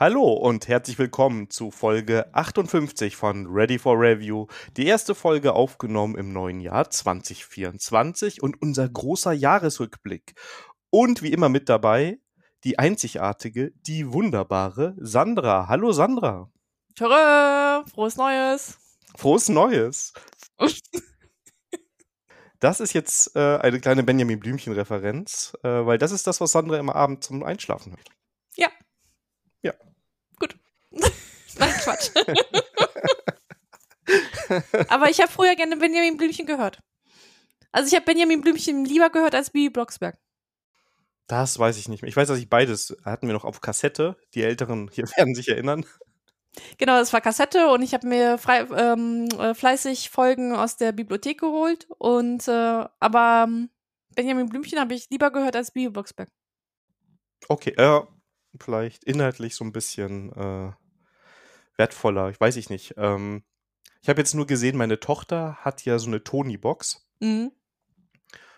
Hallo 0.00 0.32
und 0.32 0.68
herzlich 0.68 0.96
willkommen 0.96 1.50
zu 1.50 1.72
Folge 1.72 2.32
58 2.32 3.16
von 3.16 3.48
Ready 3.48 3.80
for 3.80 3.98
Review. 3.98 4.46
Die 4.76 4.86
erste 4.86 5.16
Folge 5.16 5.54
aufgenommen 5.54 6.14
im 6.14 6.32
neuen 6.32 6.60
Jahr 6.60 6.88
2024 6.88 8.40
und 8.40 8.62
unser 8.62 8.88
großer 8.88 9.32
Jahresrückblick. 9.32 10.36
Und 10.90 11.22
wie 11.22 11.32
immer 11.32 11.48
mit 11.48 11.68
dabei 11.68 12.20
die 12.62 12.78
einzigartige, 12.78 13.72
die 13.88 14.12
wunderbare 14.12 14.94
Sandra. 14.98 15.66
Hallo 15.66 15.90
Sandra. 15.90 16.48
Tschö, 16.94 17.82
frohes 17.92 18.14
Neues. 18.16 18.78
Frohes 19.16 19.48
Neues. 19.48 20.12
Das 22.60 22.80
ist 22.80 22.92
jetzt 22.92 23.36
äh, 23.36 23.58
eine 23.58 23.78
kleine 23.78 24.02
Benjamin 24.02 24.40
Blümchen-Referenz, 24.40 25.52
äh, 25.62 25.68
weil 25.68 25.96
das 25.96 26.10
ist 26.10 26.26
das, 26.26 26.40
was 26.40 26.50
Sandra 26.50 26.76
immer 26.76 26.96
Abend 26.96 27.22
zum 27.22 27.44
Einschlafen 27.44 27.92
hört. 27.92 28.10
Ja. 28.56 28.66
Nein, 31.58 31.72
Quatsch. 31.82 32.10
Aber 34.88 35.10
ich 35.10 35.20
habe 35.20 35.30
früher 35.30 35.54
gerne 35.56 35.76
Benjamin 35.76 36.16
Blümchen 36.16 36.46
gehört. 36.46 36.80
Also 37.72 37.88
ich 37.88 37.94
habe 37.94 38.06
Benjamin 38.06 38.40
Blümchen 38.40 38.84
lieber 38.84 39.10
gehört 39.10 39.34
als 39.34 39.50
Bibi 39.50 39.70
Blocksberg. 39.70 40.18
Das 41.26 41.58
weiß 41.58 41.76
ich 41.76 41.88
nicht 41.88 42.02
mehr. 42.02 42.08
Ich 42.08 42.16
weiß, 42.16 42.28
dass 42.28 42.38
ich 42.38 42.48
beides 42.48 42.96
hatten 43.04 43.26
wir 43.26 43.34
noch 43.34 43.44
auf 43.44 43.60
Kassette. 43.60 44.16
Die 44.34 44.42
Älteren 44.42 44.88
hier 44.90 45.04
werden 45.16 45.34
sich 45.34 45.48
erinnern. 45.48 45.84
Genau, 46.78 46.98
das 46.98 47.12
war 47.12 47.20
Kassette 47.20 47.68
und 47.68 47.82
ich 47.82 47.92
habe 47.94 48.06
mir 48.06 48.38
frei, 48.38 48.66
ähm, 48.76 49.28
äh, 49.38 49.54
fleißig 49.54 50.10
Folgen 50.10 50.54
aus 50.54 50.76
der 50.76 50.92
Bibliothek 50.92 51.38
geholt. 51.38 51.86
Und 51.98 52.48
äh, 52.48 52.84
aber 52.98 53.44
ähm, 53.46 53.68
Benjamin 54.16 54.48
Blümchen 54.48 54.80
habe 54.80 54.94
ich 54.94 55.10
lieber 55.10 55.30
gehört 55.30 55.54
als 55.54 55.70
Bibi 55.70 55.90
Blocksberg. 55.90 56.30
Okay, 57.48 57.70
äh, 57.76 58.00
vielleicht 58.58 59.04
inhaltlich 59.04 59.54
so 59.54 59.64
ein 59.64 59.72
bisschen 59.72 60.32
äh, 60.32 60.72
wertvoller. 61.78 62.28
Ich 62.30 62.40
weiß 62.40 62.56
ich 62.56 62.68
nicht. 62.70 62.94
Ähm, 62.96 63.44
ich 64.02 64.08
habe 64.08 64.20
jetzt 64.20 64.34
nur 64.34 64.46
gesehen, 64.46 64.76
meine 64.76 65.00
Tochter 65.00 65.56
hat 65.56 65.84
ja 65.84 65.98
so 65.98 66.06
eine 66.08 66.22
Tony-Box 66.22 67.04
Mhm. 67.20 67.50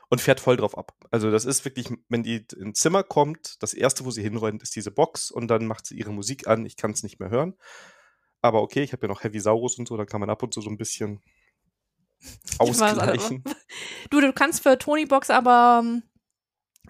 und 0.09 0.21
fährt 0.21 0.41
voll 0.41 0.57
drauf 0.57 0.77
ab. 0.77 0.93
Also 1.11 1.31
das 1.31 1.45
ist 1.45 1.65
wirklich, 1.65 1.89
wenn 2.09 2.23
die 2.23 2.45
ins 2.57 2.81
Zimmer 2.81 3.03
kommt, 3.03 3.63
das 3.63 3.73
erste, 3.75 4.05
wo 4.05 4.11
sie 4.11 4.23
hinrennt, 4.23 4.63
ist 4.63 4.77
diese 4.77 4.91
Box 4.91 5.31
und 5.31 5.49
dann 5.49 5.67
macht 5.67 5.87
sie 5.87 5.97
ihre 5.97 6.13
Musik 6.13 6.47
an. 6.49 6.67
Ich 6.67 6.77
kann 6.77 6.91
es 6.91 7.03
nicht 7.03 7.21
mehr 7.21 7.31
hören. 7.31 7.55
Aber 8.43 8.63
okay, 8.63 8.83
ich 8.83 8.93
habe 8.93 9.07
ja 9.07 9.09
noch 9.09 9.23
Heavy 9.23 9.39
Saurus 9.41 9.79
und 9.79 9.87
so, 9.89 9.97
da 9.97 10.05
kann 10.05 10.21
man 10.21 10.31
ab 10.31 10.43
und 10.43 10.53
zu 10.55 10.61
so 10.63 10.71
ein 10.71 10.77
bisschen 10.79 11.21
ausgleichen. 12.59 13.45
Du, 14.11 14.21
du 14.21 14.33
kannst 14.33 14.63
für 14.63 14.77
Tony 14.77 15.07
Box 15.07 15.31
aber 15.31 15.83
ähm, 15.85 16.03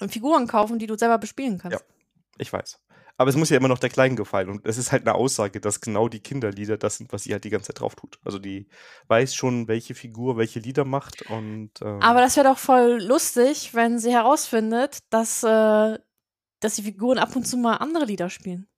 Figuren 0.08 0.47
kaufen, 0.47 0.78
die 0.78 0.86
du 0.86 0.97
selber 0.97 1.19
bespielen 1.19 1.58
kannst. 1.58 1.78
Ja. 1.78 1.84
Ich 2.39 2.51
weiß. 2.53 2.78
Aber 3.21 3.29
es 3.29 3.37
muss 3.37 3.51
ja 3.51 3.59
immer 3.59 3.69
noch 3.69 3.79
der 3.79 3.91
Kleinen 3.91 4.17
gefallen. 4.17 4.49
Und 4.49 4.67
es 4.67 4.79
ist 4.79 4.93
halt 4.93 5.07
eine 5.07 5.15
Aussage, 5.15 5.61
dass 5.61 5.83
genau 5.83 6.09
die 6.09 6.21
Kinderlieder 6.21 6.79
das 6.79 6.97
sind, 6.97 7.13
was 7.13 7.25
sie 7.25 7.33
halt 7.33 7.45
die 7.45 7.51
ganze 7.51 7.67
Zeit 7.67 7.81
drauf 7.81 7.95
tut. 7.95 8.19
Also 8.25 8.39
die 8.39 8.67
weiß 9.09 9.35
schon, 9.35 9.69
welche 9.69 9.95
Figur 9.95 10.39
welche 10.39 10.59
Lieder 10.59 10.87
macht. 10.87 11.29
Und, 11.29 11.71
ähm, 11.83 12.01
Aber 12.01 12.23
das 12.23 12.37
wäre 12.37 12.48
doch 12.48 12.57
voll 12.57 12.98
lustig, 13.03 13.75
wenn 13.75 13.98
sie 13.98 14.11
herausfindet, 14.11 15.01
dass, 15.11 15.43
äh, 15.43 15.98
dass 16.61 16.77
die 16.77 16.83
Figuren 16.83 17.19
ab 17.19 17.37
und 17.37 17.47
zu 17.47 17.59
mal 17.59 17.75
andere 17.77 18.07
Lieder 18.07 18.31
spielen. 18.31 18.69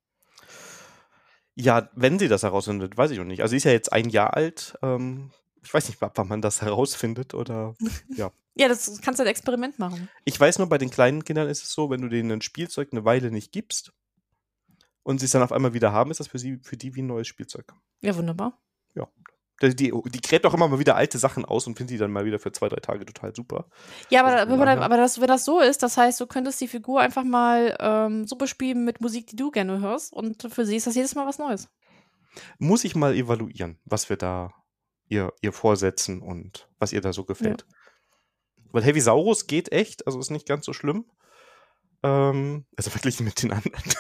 ja, 1.54 1.88
wenn 1.94 2.18
sie 2.18 2.26
das 2.26 2.42
herausfindet, 2.42 2.96
weiß 2.96 3.12
ich 3.12 3.20
auch 3.20 3.24
nicht. 3.24 3.42
Also 3.42 3.50
sie 3.52 3.58
ist 3.58 3.64
ja 3.64 3.70
jetzt 3.70 3.92
ein 3.92 4.08
Jahr 4.08 4.34
alt. 4.34 4.76
Ähm, 4.82 5.30
ich 5.62 5.72
weiß 5.72 5.86
nicht, 5.86 6.02
ab 6.02 6.14
wann 6.16 6.26
man 6.26 6.42
das 6.42 6.62
herausfindet 6.62 7.34
oder 7.34 7.76
ja. 8.16 8.32
Ja, 8.56 8.66
das 8.66 9.00
kannst 9.02 9.20
du 9.20 9.22
ein 9.22 9.28
Experiment 9.28 9.78
machen. 9.78 10.08
Ich 10.24 10.38
weiß 10.38 10.58
nur, 10.58 10.68
bei 10.68 10.78
den 10.78 10.90
kleinen 10.90 11.22
Kindern 11.24 11.48
ist 11.48 11.62
es 11.62 11.72
so, 11.72 11.90
wenn 11.90 12.02
du 12.02 12.08
denen 12.08 12.32
ein 12.32 12.42
Spielzeug 12.42 12.88
eine 12.90 13.04
Weile 13.04 13.30
nicht 13.30 13.52
gibst 13.52 13.92
und 15.02 15.18
sie 15.18 15.26
es 15.26 15.32
dann 15.32 15.42
auf 15.42 15.52
einmal 15.52 15.74
wieder 15.74 15.92
haben, 15.92 16.10
ist 16.10 16.20
das 16.20 16.28
für 16.28 16.38
sie, 16.38 16.58
für 16.62 16.76
die 16.76 16.94
wie 16.94 17.02
ein 17.02 17.06
neues 17.06 17.26
Spielzeug. 17.26 17.72
Ja, 18.00 18.16
wunderbar. 18.16 18.58
Die, 19.62 19.76
die, 19.76 19.92
die 20.06 20.20
gräbt 20.20 20.44
auch 20.44 20.54
immer 20.54 20.66
mal 20.66 20.78
wieder 20.78 20.96
alte 20.96 21.18
Sachen 21.18 21.44
aus 21.44 21.66
und 21.66 21.76
findet 21.76 21.94
die 21.94 21.98
dann 21.98 22.10
mal 22.10 22.24
wieder 22.24 22.40
für 22.40 22.50
zwei, 22.50 22.68
drei 22.68 22.80
Tage 22.80 23.06
total 23.06 23.34
super. 23.34 23.66
Ja, 24.10 24.20
aber, 24.20 24.40
Also, 24.40 24.54
aber, 24.54 24.66
ja. 24.66 24.80
aber 24.80 24.96
das, 24.96 25.20
wenn 25.20 25.28
das 25.28 25.44
so 25.44 25.60
ist, 25.60 25.82
das 25.82 25.96
heißt, 25.96 26.20
du 26.20 26.26
könntest 26.26 26.60
die 26.60 26.68
Figur 26.68 27.00
einfach 27.00 27.22
mal 27.22 27.76
ähm, 27.78 28.26
so 28.26 28.36
bespielen 28.36 28.84
mit 28.84 29.00
Musik, 29.00 29.28
die 29.28 29.36
du 29.36 29.50
gerne 29.50 29.80
hörst. 29.80 30.12
Und 30.12 30.42
für 30.52 30.66
sie 30.66 30.76
ist 30.76 30.86
das 30.86 30.96
jedes 30.96 31.14
Mal 31.14 31.26
was 31.26 31.38
Neues. 31.38 31.68
Muss 32.58 32.84
ich 32.84 32.96
mal 32.96 33.14
evaluieren, 33.14 33.78
was 33.84 34.08
wir 34.08 34.16
da 34.16 34.52
ihr, 35.08 35.32
ihr 35.42 35.52
vorsetzen 35.52 36.22
und 36.22 36.68
was 36.78 36.92
ihr 36.92 37.00
da 37.00 37.12
so 37.12 37.24
gefällt. 37.24 37.66
Weil 38.72 38.82
Heavy 38.82 39.00
Saurus 39.00 39.46
geht 39.46 39.70
echt, 39.70 40.06
also 40.06 40.18
ist 40.18 40.30
nicht 40.30 40.48
ganz 40.48 40.64
so 40.64 40.72
schlimm. 40.72 41.04
Ähm, 42.02 42.66
also 42.76 42.90
verglichen 42.90 43.24
mit 43.24 43.42
den 43.42 43.52
anderen. 43.52 43.94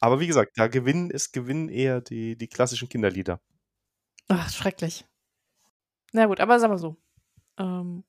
Aber 0.00 0.20
wie 0.20 0.26
gesagt, 0.26 0.52
da 0.56 0.68
gewinnen 0.68 1.10
ist 1.10 1.32
gewinnen 1.32 1.68
eher 1.68 2.00
die, 2.00 2.36
die 2.36 2.48
klassischen 2.48 2.88
Kinderlieder. 2.88 3.40
Ach, 4.28 4.50
schrecklich. 4.50 5.06
Na 6.12 6.26
gut, 6.26 6.40
aber 6.40 6.60
sag 6.60 6.70
mal 6.70 6.78
so. 6.78 6.96
Ähm, 7.58 8.04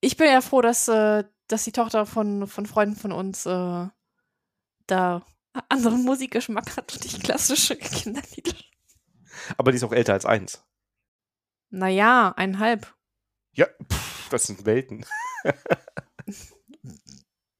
ich 0.00 0.16
bin 0.16 0.26
ja 0.26 0.40
froh, 0.40 0.60
dass, 0.60 0.88
äh, 0.88 1.24
dass 1.48 1.64
die 1.64 1.72
Tochter 1.72 2.06
von, 2.06 2.46
von 2.46 2.66
Freunden 2.66 2.96
von 2.96 3.12
uns 3.12 3.46
äh, 3.46 3.88
da 4.86 5.24
anderen 5.68 6.04
Musikgeschmack 6.04 6.76
hat 6.76 6.92
und 6.92 7.04
nicht 7.04 7.22
klassische 7.22 7.76
Kinderlieder. 7.78 8.56
Aber 9.56 9.70
die 9.70 9.76
ist 9.76 9.84
auch 9.84 9.92
älter 9.92 10.12
als 10.12 10.26
eins. 10.26 10.64
Naja, 11.70 12.32
eineinhalb. 12.36 12.94
Ja, 13.54 13.66
pff, 13.90 14.28
das 14.30 14.44
sind 14.44 14.64
Welten. 14.66 15.06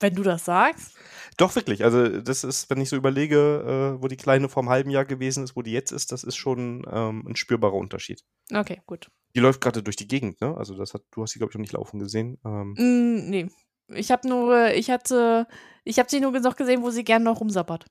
Wenn 0.01 0.15
du 0.15 0.23
das 0.23 0.45
sagst. 0.45 0.97
Doch, 1.43 1.57
wirklich. 1.57 1.83
Also, 1.83 2.21
das 2.21 2.45
ist, 2.45 2.71
wenn 2.71 2.81
ich 2.81 2.89
so 2.89 2.95
überlege, 2.95 3.97
äh, 3.99 4.01
wo 4.03 4.07
die 4.07 4.17
Kleine 4.17 4.49
vor 4.49 4.63
einem 4.63 4.71
halben 4.71 4.91
Jahr 4.91 5.05
gewesen 5.05 5.43
ist, 5.43 5.57
wo 5.57 5.63
die 5.63 5.73
jetzt 5.73 5.91
ist, 5.91 6.13
das 6.13 6.23
ist 6.23 6.37
schon 6.37 6.87
ähm, 6.89 7.27
ein 7.27 7.35
spürbarer 7.35 7.75
Unterschied. 7.75 8.23
Okay, 8.55 8.81
gut. 8.87 9.11
Die 9.35 9.41
läuft 9.41 9.61
gerade 9.61 9.83
durch 9.83 9.97
die 9.97 10.07
Gegend, 10.07 10.41
ne? 10.41 10.57
Also, 10.57 10.77
das 10.77 10.95
hat, 10.95 11.03
du 11.11 11.23
hast 11.23 11.33
sie, 11.33 11.41
glaube 11.41 11.51
ich, 11.51 11.55
noch 11.57 11.63
nicht 11.63 11.73
laufen 11.73 11.99
gesehen. 11.99 12.39
Ähm, 12.45 12.75
Mm, 12.79 13.29
nee. 13.29 13.51
Ich 13.89 14.13
habe 14.13 14.29
nur, 14.29 14.71
ich 14.73 14.89
hatte, 14.89 15.49
ich 15.83 15.99
habe 15.99 16.09
sie 16.09 16.21
nur 16.21 16.31
noch 16.31 16.55
gesehen, 16.55 16.83
wo 16.83 16.91
sie 16.91 17.03
gerne 17.03 17.25
noch 17.25 17.41
rumsabbert. 17.41 17.87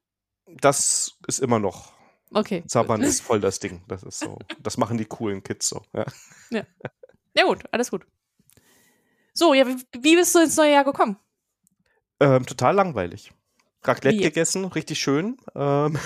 das 0.47 1.17
ist 1.27 1.39
immer 1.39 1.59
noch. 1.59 1.91
Okay. 2.33 2.63
Zappern 2.67 3.01
ist 3.01 3.19
voll 3.21 3.41
das 3.41 3.59
Ding. 3.63 3.83
Das 3.89 4.03
ist 4.03 4.19
so. 4.19 4.39
Das 4.61 4.77
machen 4.77 4.97
die 4.97 5.03
coolen 5.05 5.43
Kids 5.43 5.67
so. 5.67 5.81
Ja. 5.93 6.05
Ja 7.35 7.43
gut, 7.45 7.63
alles 7.71 7.91
gut. 7.91 8.05
So, 9.33 9.53
ja, 9.53 9.67
wie, 9.67 9.75
wie 10.01 10.15
bist 10.15 10.33
du 10.35 10.39
ins 10.39 10.55
neue 10.55 10.71
Jahr 10.71 10.85
gekommen? 10.85 11.17
Ähm, 12.21 12.45
total 12.45 12.75
langweilig. 12.75 13.33
Raclette 13.83 14.17
Wie? 14.17 14.23
gegessen, 14.23 14.65
richtig 14.65 14.99
schön. 14.99 15.37
Ähm, 15.55 15.97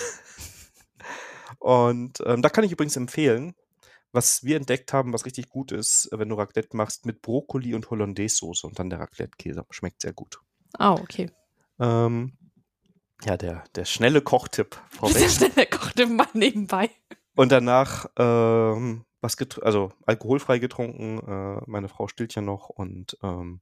und 1.60 2.22
ähm, 2.26 2.42
da 2.42 2.50
kann 2.50 2.64
ich 2.64 2.72
übrigens 2.72 2.96
empfehlen, 2.96 3.56
was 4.12 4.44
wir 4.44 4.56
entdeckt 4.58 4.94
haben, 4.94 5.14
was 5.14 5.26
richtig 5.26 5.50
gut 5.50 5.72
ist, 5.72 6.10
wenn 6.12 6.30
du 6.30 6.36
Raclette 6.36 6.76
machst 6.78 7.06
mit 7.06 7.22
Brokkoli 7.22 7.76
und 7.76 7.90
Hollandaise-Soße 7.90 8.66
und 8.66 8.80
dann 8.80 8.90
der 8.90 9.00
Raclette-Käse. 9.00 9.66
Schmeckt 9.72 10.02
sehr 10.02 10.14
gut. 10.14 10.40
Ah, 10.78 10.94
okay. 10.94 11.32
Ähm, 11.80 12.38
ja, 13.24 13.36
der, 13.38 13.64
der 13.76 13.86
schnelle 13.86 14.22
Kochtipp 14.22 14.72
Der 14.72 15.00
vorweg. 15.00 15.30
schnelle 15.30 15.68
kochte 15.68 16.08
mal 16.08 16.28
nebenbei. 16.34 16.90
Und 17.36 17.52
danach 17.52 18.06
ähm, 18.18 19.06
was 19.26 19.38
also 19.62 19.92
alkoholfrei 20.06 20.60
getrunken. 20.60 21.20
Äh, 21.20 21.62
meine 21.66 21.90
Frau 21.90 22.08
stillt 22.08 22.36
ja 22.36 22.42
noch 22.42 22.70
und 22.70 23.18
ähm, 23.24 23.62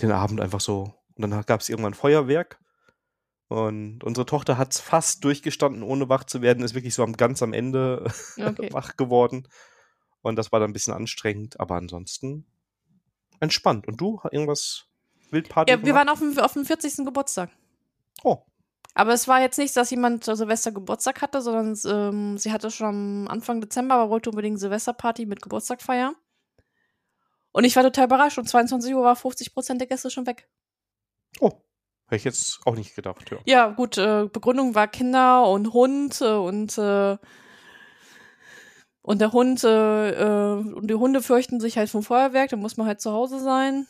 den 0.00 0.12
Abend 0.12 0.40
einfach 0.40 0.60
so. 0.60 0.94
Und 1.16 1.22
danach 1.22 1.46
gab 1.46 1.60
es 1.60 1.68
irgendwann 1.68 1.94
Feuerwerk. 1.94 2.58
Und 3.48 4.02
unsere 4.02 4.24
Tochter 4.24 4.56
hat 4.56 4.72
es 4.72 4.80
fast 4.80 5.24
durchgestanden, 5.24 5.82
ohne 5.82 6.08
wach 6.08 6.24
zu 6.24 6.40
werden, 6.40 6.64
ist 6.64 6.74
wirklich 6.74 6.94
so 6.94 7.02
am 7.02 7.12
ganz 7.12 7.42
am 7.42 7.52
Ende 7.52 8.10
Okay. 8.38 8.68
wach 8.72 8.96
geworden. 8.96 9.46
Und 10.22 10.36
das 10.36 10.52
war 10.52 10.60
dann 10.60 10.70
ein 10.70 10.72
bisschen 10.72 10.94
anstrengend, 10.94 11.60
aber 11.60 11.74
ansonsten 11.74 12.46
entspannt. 13.40 13.86
Und 13.88 14.00
du? 14.00 14.20
Irgendwas 14.30 14.86
Wildparty? 15.30 15.70
Ja, 15.70 15.78
wir 15.78 15.82
gemacht? 15.82 15.98
waren 15.98 16.08
auf 16.08 16.18
dem, 16.20 16.38
auf 16.38 16.52
dem 16.54 16.64
40. 16.64 17.04
Geburtstag. 17.04 17.50
Oh, 18.22 18.38
Aber 18.94 19.12
es 19.12 19.26
war 19.26 19.40
jetzt 19.40 19.58
nicht, 19.58 19.76
dass 19.76 19.90
jemand 19.90 20.24
Silvester 20.24 20.70
Geburtstag 20.72 21.20
hatte, 21.20 21.42
sondern 21.42 21.76
ähm, 21.86 22.38
sie 22.38 22.52
hatte 22.52 22.70
schon 22.70 22.86
am 22.86 23.28
Anfang 23.28 23.60
Dezember, 23.60 23.96
aber 23.96 24.10
wollte 24.10 24.30
unbedingt 24.30 24.60
Silvesterparty 24.60 25.26
mit 25.26 25.42
Geburtstag 25.42 25.82
feiern. 25.82 26.14
Und 27.50 27.64
ich 27.64 27.76
war 27.76 27.82
total 27.82 28.06
überrascht. 28.06 28.38
Um 28.38 28.46
22 28.46 28.94
Uhr 28.94 29.02
war 29.02 29.16
50 29.16 29.52
Prozent 29.52 29.80
der 29.80 29.88
Gäste 29.88 30.10
schon 30.10 30.26
weg. 30.26 30.48
Oh. 31.40 31.52
Hätte 32.06 32.16
ich 32.16 32.24
jetzt 32.24 32.60
auch 32.66 32.74
nicht 32.74 32.94
gedacht, 32.94 33.30
ja. 33.30 33.38
Ja, 33.46 33.68
gut, 33.70 33.96
äh, 33.96 34.28
Begründung 34.30 34.74
war 34.74 34.86
Kinder 34.86 35.48
und 35.48 35.72
Hund 35.72 36.20
äh, 36.20 36.34
und 36.34 36.76
äh, 36.76 37.16
und 39.02 39.20
der 39.20 39.32
Hund 39.32 39.64
äh, 39.64 40.10
äh, 40.10 40.54
und 40.54 40.88
die 40.88 40.94
Hunde 40.94 41.22
fürchten 41.22 41.58
sich 41.60 41.76
halt 41.76 41.90
vom 41.90 42.02
Feuerwerk, 42.02 42.50
da 42.50 42.56
muss 42.56 42.76
man 42.76 42.86
halt 42.86 43.00
zu 43.00 43.12
Hause 43.12 43.40
sein. 43.40 43.86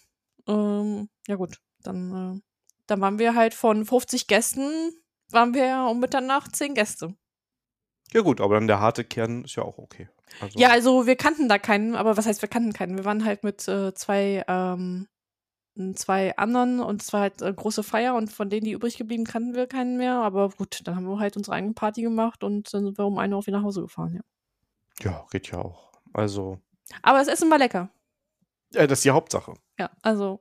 Ähm, 0.47 1.09
ja 1.27 1.37
gut, 1.37 1.59
dann, 1.83 2.37
äh, 2.37 2.41
dann 2.87 3.01
waren 3.01 3.19
wir 3.19 3.35
halt 3.35 3.55
von 3.55 3.85
50 3.85 4.27
Gästen, 4.27 4.93
waren 5.31 5.55
wir 5.55 5.67
ja 5.67 5.87
um 5.87 6.01
Mitternacht 6.01 6.57
10 6.57 6.75
Gäste. 6.75 7.15
Ja 8.13 8.21
gut, 8.21 8.41
aber 8.41 8.55
dann 8.55 8.67
der 8.67 8.81
harte 8.81 9.05
Kern 9.05 9.45
ist 9.45 9.57
ja 9.57 9.63
auch 9.63 9.79
okay. 9.79 10.09
Also, 10.41 10.59
Ja, 10.59 10.71
also 10.71 11.07
wir 11.07 11.17
kannten 11.17 11.49
da 11.49 11.59
keinen, 11.59 11.95
aber 11.95 12.17
was 12.17 12.27
heißt 12.27 12.43
wir 12.43 12.49
kannten 12.49 12.73
keinen? 12.73 12.97
Wir 12.97 13.05
waren 13.05 13.25
halt 13.25 13.45
mit 13.45 13.67
äh, 13.69 13.95
zwei 13.95 14.45
ähm, 14.49 15.09
zwei 15.95 16.37
anderen 16.37 16.81
und 16.81 17.03
es 17.03 17.13
war 17.13 17.21
halt 17.21 17.41
äh, 17.43 17.53
große 17.53 17.83
Feier 17.83 18.15
und 18.15 18.31
von 18.31 18.51
denen, 18.51 18.65
die 18.65 18.73
übrig 18.73 18.97
geblieben, 18.99 19.25
kannten 19.25 19.55
wir 19.55 19.67
keinen 19.67 19.97
mehr. 19.97 20.17
Aber 20.17 20.51
gut, 20.51 20.81
dann 20.85 20.97
haben 20.97 21.07
wir 21.07 21.19
halt 21.19 21.37
unsere 21.37 21.57
eigene 21.57 21.73
Party 21.73 22.03
gemacht 22.03 22.45
und 22.45 22.73
dann 22.73 22.85
sind 22.85 22.99
wir 22.99 23.07
um 23.07 23.19
eine 23.19 23.37
Uhr 23.37 23.47
wieder 23.47 23.59
nach 23.59 23.65
Hause 23.65 23.83
gefahren, 23.83 24.15
ja. 24.15 24.23
Ja, 25.01 25.27
geht 25.31 25.51
ja 25.51 25.59
auch. 25.59 25.93
Also. 26.13 26.59
Aber 27.03 27.19
das 27.19 27.29
Essen 27.29 27.51
war 27.51 27.59
lecker. 27.59 27.89
Ja, 28.73 28.87
das 28.87 28.99
ist 28.99 29.05
die 29.05 29.11
Hauptsache. 29.11 29.55
Ja, 29.79 29.91
also. 30.03 30.41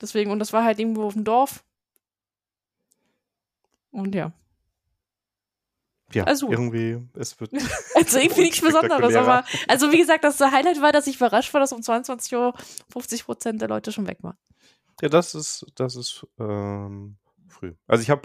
Deswegen, 0.00 0.32
und 0.32 0.40
das 0.40 0.52
war 0.52 0.64
halt 0.64 0.80
irgendwo 0.80 1.04
auf 1.04 1.14
dem 1.14 1.24
Dorf. 1.24 1.64
Und 3.92 4.14
ja. 4.14 4.32
Ja, 6.14 6.24
Also- 6.24 6.50
irgendwie, 6.50 6.98
es 7.18 7.38
wird. 7.40 7.52
Also 7.94 8.18
irgendwie 8.18 8.42
nichts 8.42 8.60
Besonderes, 8.60 9.14
aber 9.14 9.44
also 9.68 9.92
wie 9.92 9.98
gesagt, 9.98 10.24
das 10.24 10.40
Highlight 10.40 10.80
war, 10.80 10.92
dass 10.92 11.06
ich 11.06 11.16
überrascht 11.16 11.52
war, 11.54 11.60
dass 11.60 11.72
um 11.72 11.82
22 11.82 12.34
Uhr 12.34 12.54
50 12.90 13.24
Prozent 13.24 13.60
der 13.60 13.68
Leute 13.68 13.92
schon 13.92 14.06
weg 14.06 14.18
waren. 14.22 14.36
Ja, 15.00 15.08
das 15.08 15.34
ist, 15.34 15.66
das 15.74 15.96
ist 15.96 16.26
ähm, 16.38 17.16
früh. 17.48 17.74
Also 17.86 18.02
ich 18.02 18.10
habe 18.10 18.22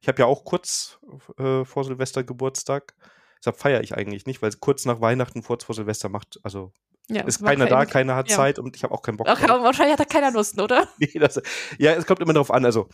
ich 0.00 0.08
hab 0.08 0.18
ja 0.18 0.26
auch 0.26 0.44
kurz 0.44 0.98
äh, 1.38 1.64
vor 1.64 1.84
Silvester 1.84 2.22
Geburtstag. 2.24 2.94
Deshalb 3.40 3.56
feiere 3.58 3.82
ich 3.82 3.94
eigentlich 3.96 4.26
nicht, 4.26 4.42
weil 4.42 4.50
kurz 4.52 4.84
nach 4.84 5.00
Weihnachten, 5.00 5.42
kurz 5.42 5.64
vor 5.64 5.74
Silvester 5.74 6.08
macht, 6.08 6.40
also 6.42 6.72
Ja, 7.08 7.22
ist 7.22 7.42
keiner 7.42 7.66
da, 7.66 7.84
kein- 7.84 7.92
keiner 7.92 8.16
hat 8.16 8.28
ja. 8.30 8.36
Zeit 8.36 8.58
und 8.58 8.74
ich 8.76 8.82
habe 8.82 8.92
auch 8.94 9.02
keinen 9.02 9.16
Bock. 9.16 9.28
Aber 9.28 9.62
wahrscheinlich 9.62 9.92
hat 9.92 10.00
da 10.00 10.04
keiner 10.04 10.32
Lust, 10.32 10.60
oder? 10.60 10.88
Nee, 10.98 11.12
das, 11.18 11.40
ja, 11.78 11.92
es 11.94 12.04
kommt 12.06 12.20
immer 12.20 12.32
darauf 12.32 12.50
an. 12.50 12.64
Also 12.64 12.88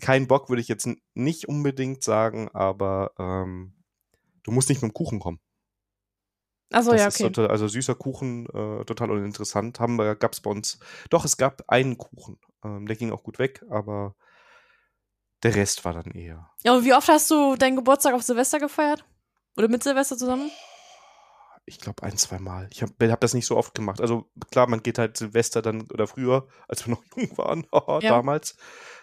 kein 0.00 0.26
Bock 0.26 0.48
würde 0.48 0.62
ich 0.62 0.68
jetzt 0.68 0.88
nicht 1.14 1.48
unbedingt 1.48 2.02
sagen, 2.02 2.48
aber 2.52 3.12
ähm, 3.18 3.74
du 4.42 4.50
musst 4.50 4.68
nicht 4.68 4.82
mit 4.82 4.90
dem 4.90 4.94
Kuchen 4.94 5.20
kommen. 5.20 5.40
Also 6.72 6.94
ja, 6.94 7.06
okay. 7.06 7.24
total, 7.24 7.48
also 7.48 7.68
süßer 7.68 7.94
Kuchen, 7.94 8.46
äh, 8.46 8.84
total 8.84 9.10
uninteressant. 9.10 9.78
Haben 9.78 9.96
wir, 9.96 10.16
gab 10.16 10.32
es 10.32 10.40
bei 10.40 10.50
uns. 10.50 10.78
Doch, 11.10 11.24
es 11.24 11.36
gab 11.36 11.64
einen 11.68 11.98
Kuchen. 11.98 12.38
Ähm, 12.64 12.86
der 12.86 12.96
ging 12.96 13.12
auch 13.12 13.22
gut 13.22 13.38
weg, 13.38 13.62
aber 13.68 14.14
der 15.42 15.54
Rest 15.54 15.84
war 15.84 15.92
dann 15.92 16.12
eher. 16.12 16.50
Ja, 16.64 16.74
und 16.74 16.84
wie 16.84 16.94
oft 16.94 17.08
hast 17.08 17.30
du 17.30 17.56
deinen 17.56 17.76
Geburtstag 17.76 18.14
auf 18.14 18.22
Silvester 18.22 18.58
gefeiert? 18.58 19.04
Oder 19.56 19.68
mit 19.68 19.82
Silvester 19.82 20.16
zusammen? 20.16 20.50
Ich 21.72 21.78
glaube 21.80 22.02
ein, 22.02 22.16
zwei 22.18 22.38
Mal. 22.38 22.68
Ich 22.70 22.82
habe 22.82 23.10
hab 23.10 23.20
das 23.22 23.32
nicht 23.32 23.46
so 23.46 23.56
oft 23.56 23.74
gemacht. 23.74 24.00
Also 24.02 24.30
klar, 24.50 24.68
man 24.68 24.82
geht 24.82 24.98
halt 24.98 25.16
Silvester 25.16 25.62
dann 25.62 25.82
oder 25.90 26.06
früher, 26.06 26.46
als 26.68 26.86
wir 26.86 26.92
noch 26.94 27.02
jung 27.16 27.36
waren, 27.38 27.66
haha, 27.72 27.98
Ja. 28.02 28.10
damals. 28.10 28.56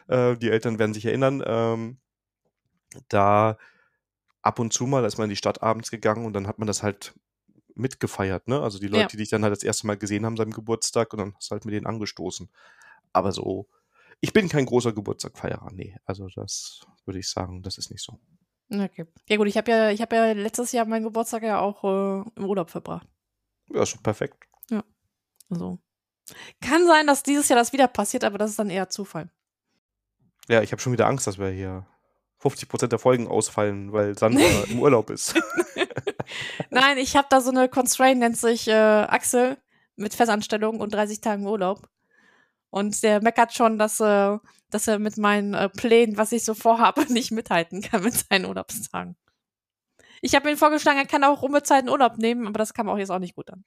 Äh, 0.08 0.38
die 0.38 0.50
Eltern 0.52 0.78
werden 0.78 0.94
sich 0.94 1.06
erinnern. 1.06 1.44
Ähm, 1.46 1.98
da 3.08 3.58
ab 4.42 4.60
und 4.60 4.72
zu 4.72 4.86
mal, 4.86 5.02
da 5.02 5.08
ist 5.08 5.18
man 5.18 5.26
in 5.26 5.32
die 5.32 5.36
Stadt 5.36 5.64
abends 5.64 5.90
gegangen 5.92 6.26
und 6.26 6.34
dann 6.34 6.48
hat 6.48 6.60
man 6.60 6.68
das 6.68 6.84
halt 6.84 7.14
mitgefeiert, 7.76 8.48
ne? 8.48 8.62
Also 8.62 8.78
die 8.78 8.88
Leute, 8.88 9.02
Ja. 9.02 9.08
die 9.08 9.18
dich 9.18 9.30
dann 9.30 9.44
halt 9.44 9.52
das 9.56 9.64
erste 9.64 9.88
Mal 9.88 9.98
gesehen 9.98 10.26
haben 10.26 10.38
seinem 10.38 10.52
Geburtstag 10.54 11.12
und 11.14 11.20
dann 11.20 11.36
hast 11.36 11.50
du 11.50 11.54
halt 11.54 11.66
mit 11.66 11.74
denen 11.74 11.88
angestoßen. 11.88 12.50
Aber 13.14 13.32
so, 13.32 13.68
ich 14.22 14.34
bin 14.34 14.48
kein 14.50 14.66
großer 14.66 14.94
Geburtstagfeierer, 14.94 15.70
nee. 15.72 15.96
Also 16.06 16.28
das 16.36 16.82
würde 17.06 17.20
ich 17.20 17.30
sagen, 17.30 17.64
das 17.64 17.78
ist 17.78 17.90
nicht 17.90 18.04
so. 18.04 18.20
Okay. 18.72 19.06
Ja 19.28 19.38
gut, 19.38 19.48
ich 19.48 19.58
habe 19.58 19.72
ja, 19.72 19.90
ich 19.90 20.02
habe 20.02 20.16
ja 20.16 20.32
letztes 20.34 20.72
Jahr 20.72 20.86
meinen 20.86 21.04
Geburtstag 21.04 21.44
ja 21.44 21.60
auch 21.60 21.84
äh, 21.84 22.30
im 22.36 22.46
Urlaub 22.46 22.70
verbracht. 22.70 23.08
Ja, 23.72 23.84
ist 23.84 24.02
perfekt. 24.04 24.50
Also. 25.50 25.80
Kann 26.62 26.86
sein, 26.86 27.08
dass 27.08 27.24
dieses 27.24 27.50
Jahr 27.50 27.58
das 27.58 27.74
wieder 27.74 27.88
passiert, 27.88 28.24
aber 28.24 28.38
das 28.38 28.52
ist 28.52 28.60
dann 28.60 28.70
eher 28.70 28.90
Zufall. 28.90 29.30
Ja, 30.48 30.62
ich 30.62 30.72
habe 30.72 30.82
schon 30.82 30.94
wieder 30.94 31.08
Angst, 31.08 31.28
dass 31.28 31.40
wir 31.40 31.50
hier 31.50 31.88
50% 32.42 32.88
der 32.88 33.00
Folgen 33.00 33.28
ausfallen, 33.28 33.92
weil 33.92 34.18
Sandra 34.18 34.44
im 34.70 34.80
Urlaub 34.80 35.10
ist. 35.10 35.36
Nein, 36.70 36.98
ich 36.98 37.16
habe 37.16 37.28
da 37.30 37.42
so 37.42 37.50
eine 37.50 37.68
Constraint, 37.68 38.20
nennt 38.20 38.38
sich 38.38 38.68
äh, 38.68 38.74
Axel, 38.74 39.58
mit 39.96 40.14
Festanstellung 40.14 40.80
und 40.80 40.94
30 40.94 41.22
Tagen 41.22 41.48
Urlaub. 41.48 41.90
Und 42.70 43.02
der 43.04 43.22
meckert 43.22 43.54
schon, 43.54 43.78
dass, 43.78 44.00
äh, 44.00 44.38
dass 44.70 44.88
er 44.88 45.00
mit 45.00 45.18
meinen 45.18 45.54
äh, 45.54 45.70
Plänen, 45.70 46.18
was 46.18 46.32
ich 46.32 46.44
so 46.46 46.54
vorhabe, 46.54 47.06
nicht 47.12 47.32
mithalten 47.32 47.82
kann 47.82 48.04
mit 48.04 48.14
seinen 48.14 48.46
Urlaubstagen. 48.46 49.16
Ich 50.22 50.36
habe 50.36 50.52
ihm 50.52 50.58
vorgeschlagen, 50.58 51.00
er 51.00 51.06
kann 51.06 51.24
auch 51.24 51.42
unbezahlten 51.42 51.90
Urlaub 51.90 52.18
nehmen, 52.18 52.46
aber 52.46 52.58
das 52.58 52.74
kam 52.74 52.90
auch 52.90 52.98
jetzt 52.98 53.10
auch 53.10 53.20
nicht 53.20 53.36
gut 53.36 53.50
an. 53.50 53.64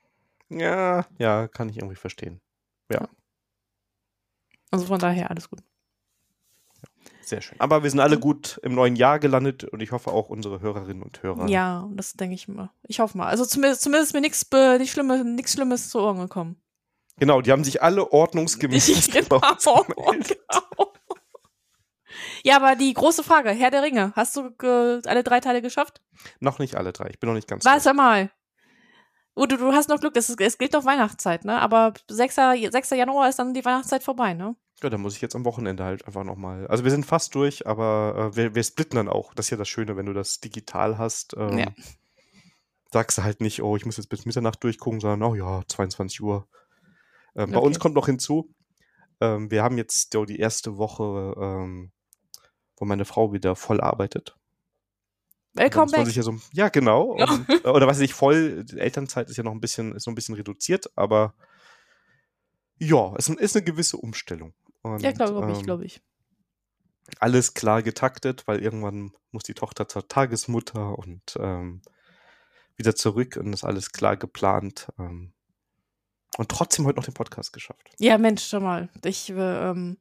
Ja, 0.51 1.07
ja, 1.19 1.49
kann 1.49 1.71
ich 1.71 1.79
irgendwie 1.79 1.97
verstehen. 1.97 2.41
Also 4.73 4.87
von 4.87 4.99
daher 4.99 5.31
alles 5.31 5.49
gut. 5.49 5.61
Sehr 7.23 7.41
schön. 7.41 7.61
Aber 7.61 7.83
wir 7.83 7.91
sind 7.91 8.01
alle 8.01 8.19
gut 8.19 8.59
im 8.63 8.75
neuen 8.75 8.97
Jahr 8.97 9.19
gelandet 9.19 9.65
und 9.65 9.81
ich 9.81 9.93
hoffe 9.93 10.11
auch 10.11 10.29
unsere 10.29 10.61
Hörerinnen 10.61 11.03
und 11.03 11.23
Hörer. 11.23 11.47
Ja, 11.49 11.89
das 11.93 12.15
denke 12.15 12.35
ich 12.35 12.49
mal. 12.49 12.71
Ich 12.89 12.99
hoffe 12.99 13.17
mal. 13.17 13.29
Also 13.29 13.45
zumindest, 13.45 13.83
zumindest 13.83 14.11
ist 14.11 14.15
mir 14.15 14.21
nichts 14.21 14.47
nicht 14.79 14.93
Schlimmes, 14.93 15.25
nichts 15.25 15.53
Schlimmes 15.53 15.91
zu 15.91 16.01
Ohren 16.01 16.19
gekommen. 16.19 16.57
Genau, 17.19 17.41
die 17.41 17.53
haben 17.53 17.64
sich 17.64 17.82
alle 17.82 18.11
ordnungsgemäß 18.12 18.87
genau. 19.12 19.37
uns 19.37 19.64
gemeldet. 19.64 20.38
genau. 20.49 20.93
Ja, 22.44 22.56
aber 22.56 22.75
die 22.75 22.93
große 22.93 23.23
Frage, 23.23 23.50
Herr 23.50 23.70
der 23.70 23.82
Ringe, 23.82 24.12
hast 24.17 24.37
du 24.37 24.50
äh, 24.62 25.00
alle 25.06 25.23
drei 25.23 25.41
Teile 25.41 25.62
geschafft? 25.62 26.00
Noch 26.41 26.59
nicht 26.59 26.75
alle 26.75 26.93
drei. 26.93 27.09
Ich 27.11 27.20
bin 27.20 27.29
noch 27.29 27.35
nicht 27.35 27.49
ganz 27.49 27.64
Was 27.64 27.87
einmal. 27.87 28.31
Du, 29.35 29.47
du 29.47 29.73
hast 29.73 29.88
noch 29.88 30.00
Glück, 30.00 30.17
ist, 30.17 30.38
es 30.41 30.59
gilt 30.59 30.75
doch 30.75 30.85
Weihnachtszeit, 30.85 31.44
ne? 31.44 31.59
Aber 31.61 31.94
6. 32.09 32.35
6. 32.70 32.91
Januar 32.91 33.29
ist 33.29 33.38
dann 33.38 33.55
die 33.55 33.65
Weihnachtszeit 33.65 34.03
vorbei, 34.03 34.35
ne? 34.35 34.56
Ja, 34.82 34.91
da 34.91 34.99
muss 34.99 35.15
ich 35.15 35.23
jetzt 35.23 35.37
am 35.37 35.44
Wochenende 35.44 35.85
halt 35.85 36.06
einfach 36.06 36.25
nochmal. 36.25 36.67
Also 36.67 36.85
wir 36.85 36.91
sind 36.91 37.06
fast 37.06 37.35
durch, 37.35 37.67
aber 37.67 38.32
äh, 38.32 38.37
wir, 38.37 38.55
wir 38.55 38.62
splitten 38.65 38.97
dann 38.97 39.08
auch. 39.08 39.32
Das 39.35 39.47
ist 39.47 39.50
ja 39.50 39.56
das 39.56 39.69
Schöne, 39.69 39.97
wenn 39.97 40.06
du 40.06 40.12
das 40.12 40.41
digital 40.41 40.99
hast. 40.99 41.35
Ähm, 41.37 41.58
Ja. 41.58 41.67
Sagst 42.91 43.17
du 43.17 43.23
halt 43.23 43.41
nicht, 43.41 43.62
oh, 43.62 43.75
ich 43.76 43.87
muss 43.87 43.97
jetzt 43.97 44.08
bis 44.08 44.26
Mitternacht 44.26 44.62
durchgucken, 44.62 45.00
sondern, 45.00 45.23
oh 45.23 45.35
ja, 45.35 45.62
22 45.67 46.20
Uhr. 46.20 46.47
Ähm, 47.34 47.50
Bei 47.50 47.56
Okay. 47.58 47.67
uns 47.67 47.79
kommt 47.79 47.94
noch 47.94 48.06
hinzu, 48.06 48.55
ähm, 49.20 49.50
wir 49.50 49.62
haben 49.62 49.79
jetzt 49.79 50.12
so 50.12 50.25
die 50.25 50.38
erste 50.38 50.76
Woche, 50.76 51.34
ähm, 51.40 51.93
wo 52.76 52.84
meine 52.84 53.05
Frau 53.05 53.32
wieder 53.32 53.56
voll 53.56 53.81
arbeitet. 53.81 54.37
Man 55.55 55.70
back. 55.70 56.14
ja, 56.17 56.23
so, 56.23 56.37
ja, 56.52 56.69
genau. 56.70 57.02
Und, 57.12 57.49
äh, 57.64 57.69
oder 57.69 57.87
weiß 57.87 58.00
ich 58.00 58.14
voll, 58.14 58.64
die 58.64 58.79
Elternzeit 58.79 59.29
ist 59.31 59.37
ja 59.37 59.43
noch 59.44 59.52
ein 59.52 59.61
bisschen, 59.61 59.94
ist 59.94 60.06
noch 60.06 60.12
ein 60.12 60.14
bisschen 60.14 60.34
reduziert, 60.34 60.90
aber 60.96 61.34
ja, 62.79 63.14
es 63.17 63.29
ist, 63.29 63.38
ist 63.38 63.56
eine 63.56 63.64
gewisse 63.64 63.96
Umstellung. 63.99 64.55
Und, 64.82 65.02
Ja, 65.02 65.12
glaube 65.12 65.52
ich, 65.52 65.58
ähm, 65.58 65.64
glaube 65.64 65.84
ich. 65.84 66.00
Alles 67.20 67.55
klar 67.55 67.82
getaktet, 67.82 68.46
weil 68.46 68.61
irgendwann 68.61 69.12
muss 69.31 69.43
die 69.43 69.55
Tochter 69.55 69.88
zur 69.88 70.08
Tagesmutter 70.08 70.99
und 70.99 71.37
ähm, 71.38 71.82
wieder 72.76 72.94
zurück 72.94 73.37
und 73.37 73.52
ist 73.52 73.64
alles 73.64 73.93
klar 73.93 74.17
geplant. 74.17 74.88
Ähm, 74.99 75.32
und 76.38 76.49
trotzdem 76.49 76.87
heute 76.87 76.96
noch 76.96 77.05
den 77.05 77.14
Podcast 77.14 77.52
geschafft. 77.52 77.90
Ja, 77.99 78.19
Mensch, 78.19 78.44
schon 78.46 78.62
mal. 78.62 78.88
Ich, 79.05 79.31
äh, 79.31 79.70
ähm, 79.70 79.99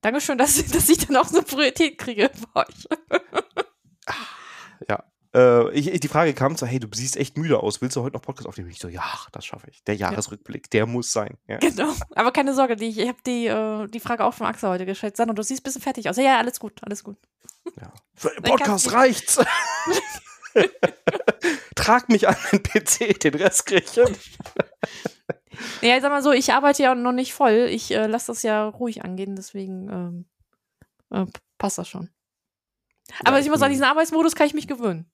Dankeschön, 0.00 0.38
dass, 0.38 0.64
dass 0.70 0.88
ich 0.88 1.06
dann 1.06 1.16
auch 1.16 1.26
so 1.26 1.38
eine 1.38 1.46
Priorität 1.46 1.98
kriege 1.98 2.30
bei 2.52 2.66
euch. 2.66 2.88
Ja. 4.88 5.04
Äh, 5.34 5.72
ich, 5.72 5.98
die 6.00 6.08
Frage 6.08 6.32
kam 6.32 6.56
so, 6.56 6.66
hey, 6.66 6.78
du 6.78 6.86
siehst 6.92 7.16
echt 7.16 7.36
müde 7.36 7.58
aus, 7.60 7.80
willst 7.80 7.96
du 7.96 8.02
heute 8.02 8.14
noch 8.14 8.22
Podcast 8.22 8.46
aufnehmen? 8.46 8.70
Ich 8.70 8.78
so, 8.78 8.88
ja, 8.88 9.04
das 9.32 9.44
schaffe 9.44 9.68
ich. 9.70 9.82
Der 9.84 9.96
Jahresrückblick, 9.96 10.70
der 10.70 10.86
muss 10.86 11.10
sein. 11.10 11.36
Ja. 11.48 11.58
Genau. 11.58 11.92
Aber 12.14 12.30
keine 12.30 12.54
Sorge, 12.54 12.76
die, 12.76 12.88
ich 12.88 13.08
habe 13.08 13.18
die, 13.26 13.46
äh, 13.46 13.88
die 13.88 14.00
Frage 14.00 14.24
auch 14.24 14.34
von 14.34 14.46
Axel 14.46 14.68
heute 14.68 14.86
gestellt. 14.86 15.16
Sandra, 15.16 15.34
du 15.34 15.42
siehst 15.42 15.60
ein 15.60 15.64
bisschen 15.64 15.82
fertig 15.82 16.08
aus. 16.08 16.16
Ja, 16.16 16.22
ja, 16.24 16.38
alles 16.38 16.60
gut, 16.60 16.80
alles 16.82 17.02
gut. 17.02 17.16
Ja. 17.80 17.92
Für 18.14 18.28
den 18.30 18.42
Podcast 18.42 18.92
reicht's. 18.92 19.40
Trag 21.74 22.08
mich 22.08 22.28
an 22.28 22.36
den 22.52 22.62
PC, 22.62 23.18
den 23.18 23.34
Rest 23.34 23.66
krieg 23.66 23.84
ich. 23.84 24.38
Ja, 25.82 25.96
ich 25.96 26.02
sag 26.02 26.10
mal 26.10 26.22
so, 26.22 26.32
ich 26.32 26.52
arbeite 26.52 26.82
ja 26.82 26.94
noch 26.94 27.12
nicht 27.12 27.34
voll. 27.34 27.68
Ich 27.70 27.90
äh, 27.92 28.06
lasse 28.06 28.28
das 28.28 28.42
ja 28.42 28.66
ruhig 28.68 29.04
angehen, 29.04 29.36
deswegen 29.36 29.88
ähm, 29.90 30.24
äh, 31.10 31.26
passt 31.58 31.78
das 31.78 31.88
schon. 31.88 32.10
Aber 33.24 33.36
Ja, 33.38 33.42
ich 33.44 33.48
muss 33.50 33.60
sagen, 33.60 33.70
bin- 33.70 33.74
diesen 33.78 33.84
Arbeitsmodus 33.90 34.34
kann 34.34 34.46
ich 34.46 34.54
mich 34.54 34.66
gewöhnen. 34.66 35.10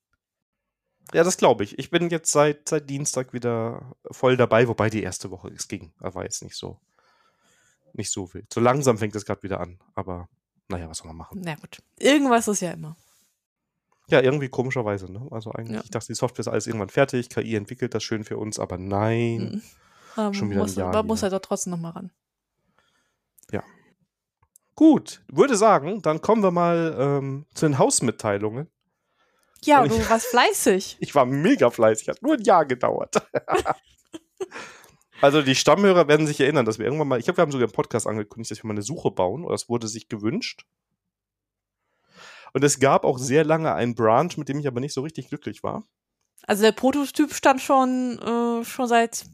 Ja, 1.13 1.23
das 1.23 1.37
glaube 1.37 1.63
ich. 1.63 1.77
Ich 1.77 1.89
bin 1.89 2.09
jetzt 2.09 2.31
seit, 2.31 2.69
seit 2.69 2.89
Dienstag 2.89 3.33
wieder 3.33 3.95
voll 4.11 4.37
dabei, 4.37 4.67
wobei 4.67 4.89
die 4.89 5.03
erste 5.03 5.29
Woche 5.29 5.49
es 5.49 5.67
ging. 5.67 5.93
Das 5.99 6.15
war 6.15 6.23
jetzt 6.23 6.41
nicht 6.41 6.55
so, 6.55 6.79
nicht 7.93 8.11
so 8.11 8.33
wild. 8.33 8.51
So 8.53 8.61
langsam 8.61 8.97
fängt 8.97 9.15
es 9.15 9.25
gerade 9.25 9.43
wieder 9.43 9.59
an. 9.59 9.79
Aber 9.93 10.29
naja, 10.69 10.87
was 10.89 10.99
soll 10.99 11.07
man 11.07 11.17
machen? 11.17 11.41
Na 11.43 11.55
gut. 11.55 11.79
Irgendwas 11.99 12.47
ist 12.47 12.61
ja 12.61 12.71
immer. 12.71 12.95
Ja, 14.07 14.21
irgendwie 14.21 14.47
komischerweise, 14.49 15.11
ne? 15.11 15.27
Also 15.31 15.51
eigentlich, 15.51 15.75
Ja. 15.77 15.83
ich 15.83 15.89
dachte, 15.89 16.07
die 16.07 16.15
Software 16.15 16.41
ist 16.41 16.47
alles 16.47 16.67
irgendwann 16.67 16.89
fertig, 16.89 17.29
KI 17.29 17.55
entwickelt 17.55 17.93
das 17.93 18.03
schön 18.03 18.23
für 18.23 18.37
uns, 18.37 18.59
aber 18.59 18.77
nein. 18.77 19.37
Mhm. 19.55 19.61
Aber 20.15 20.33
Schon 20.33 20.47
man 20.47 20.51
wieder 20.51 20.61
ein 20.61 20.63
muss, 20.63 20.75
Jahr 20.75 20.93
man 20.93 21.07
muss 21.07 21.23
halt 21.23 21.33
doch 21.33 21.39
trotzdem 21.39 21.71
noch 21.71 21.79
mal 21.79 21.91
ran. 21.91 22.11
Gut, 24.81 25.21
würde 25.27 25.55
sagen, 25.55 26.01
dann 26.01 26.21
kommen 26.21 26.41
wir 26.41 26.49
mal 26.49 26.95
ähm, 26.97 27.45
zu 27.53 27.67
den 27.67 27.77
Hausmitteilungen. 27.77 28.67
Ja, 29.63 29.83
Und 29.83 29.91
du 29.91 30.09
warst 30.09 30.25
fleißig. 30.25 30.97
Ich 31.01 31.13
war 31.13 31.25
mega 31.27 31.69
fleißig, 31.69 32.07
hat 32.07 32.23
nur 32.23 32.33
ein 32.33 32.43
Jahr 32.43 32.65
gedauert. 32.65 33.15
also 35.21 35.43
die 35.43 35.53
Stammhörer 35.53 36.07
werden 36.07 36.25
sich 36.25 36.39
erinnern, 36.39 36.65
dass 36.65 36.79
wir 36.79 36.85
irgendwann 36.85 37.09
mal, 37.09 37.19
ich 37.19 37.25
glaube, 37.25 37.37
wir 37.37 37.41
haben 37.43 37.51
sogar 37.51 37.67
im 37.67 37.73
Podcast 37.73 38.07
angekündigt, 38.07 38.49
dass 38.49 38.63
wir 38.63 38.67
mal 38.67 38.73
eine 38.73 38.81
Suche 38.81 39.11
bauen, 39.11 39.45
oder 39.45 39.53
es 39.53 39.69
wurde 39.69 39.87
sich 39.87 40.09
gewünscht. 40.09 40.65
Und 42.53 42.63
es 42.63 42.79
gab 42.79 43.05
auch 43.05 43.19
sehr 43.19 43.43
lange 43.43 43.75
einen 43.75 43.93
Branch, 43.93 44.31
mit 44.35 44.49
dem 44.49 44.57
ich 44.57 44.65
aber 44.65 44.79
nicht 44.79 44.93
so 44.93 45.01
richtig 45.01 45.29
glücklich 45.29 45.61
war. 45.61 45.83
Also 46.47 46.63
der 46.63 46.71
Prototyp 46.71 47.35
stand 47.35 47.61
schon, 47.61 48.17
äh, 48.17 48.65
schon 48.65 48.87
seit 48.87 49.25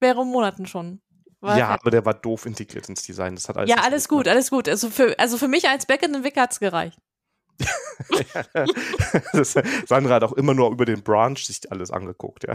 mehreren 0.00 0.28
Monaten 0.28 0.66
schon. 0.66 1.00
War 1.40 1.56
ja, 1.56 1.68
fertig. 1.68 1.82
aber 1.82 1.90
der 1.90 2.04
war 2.04 2.14
doof 2.14 2.46
integriert 2.46 2.88
ins 2.88 3.02
Design. 3.02 3.34
Das 3.34 3.48
hat 3.48 3.56
alles 3.56 3.70
ja, 3.70 3.76
alles 3.76 4.08
gut, 4.08 4.28
alles 4.28 4.50
gut. 4.50 4.68
Also 4.68 4.90
für, 4.90 5.18
also 5.18 5.38
für 5.38 5.48
mich 5.48 5.68
als 5.68 5.86
Backend-Entwickler 5.86 6.42
hat's 6.42 6.60
gereicht. 6.60 6.98
das, 9.32 9.54
Sandra 9.86 10.14
hat 10.14 10.24
auch 10.24 10.32
immer 10.32 10.54
nur 10.54 10.70
über 10.70 10.84
den 10.84 11.02
Branch 11.02 11.36
sich 11.36 11.70
alles 11.70 11.90
angeguckt, 11.90 12.44
ja. 12.44 12.54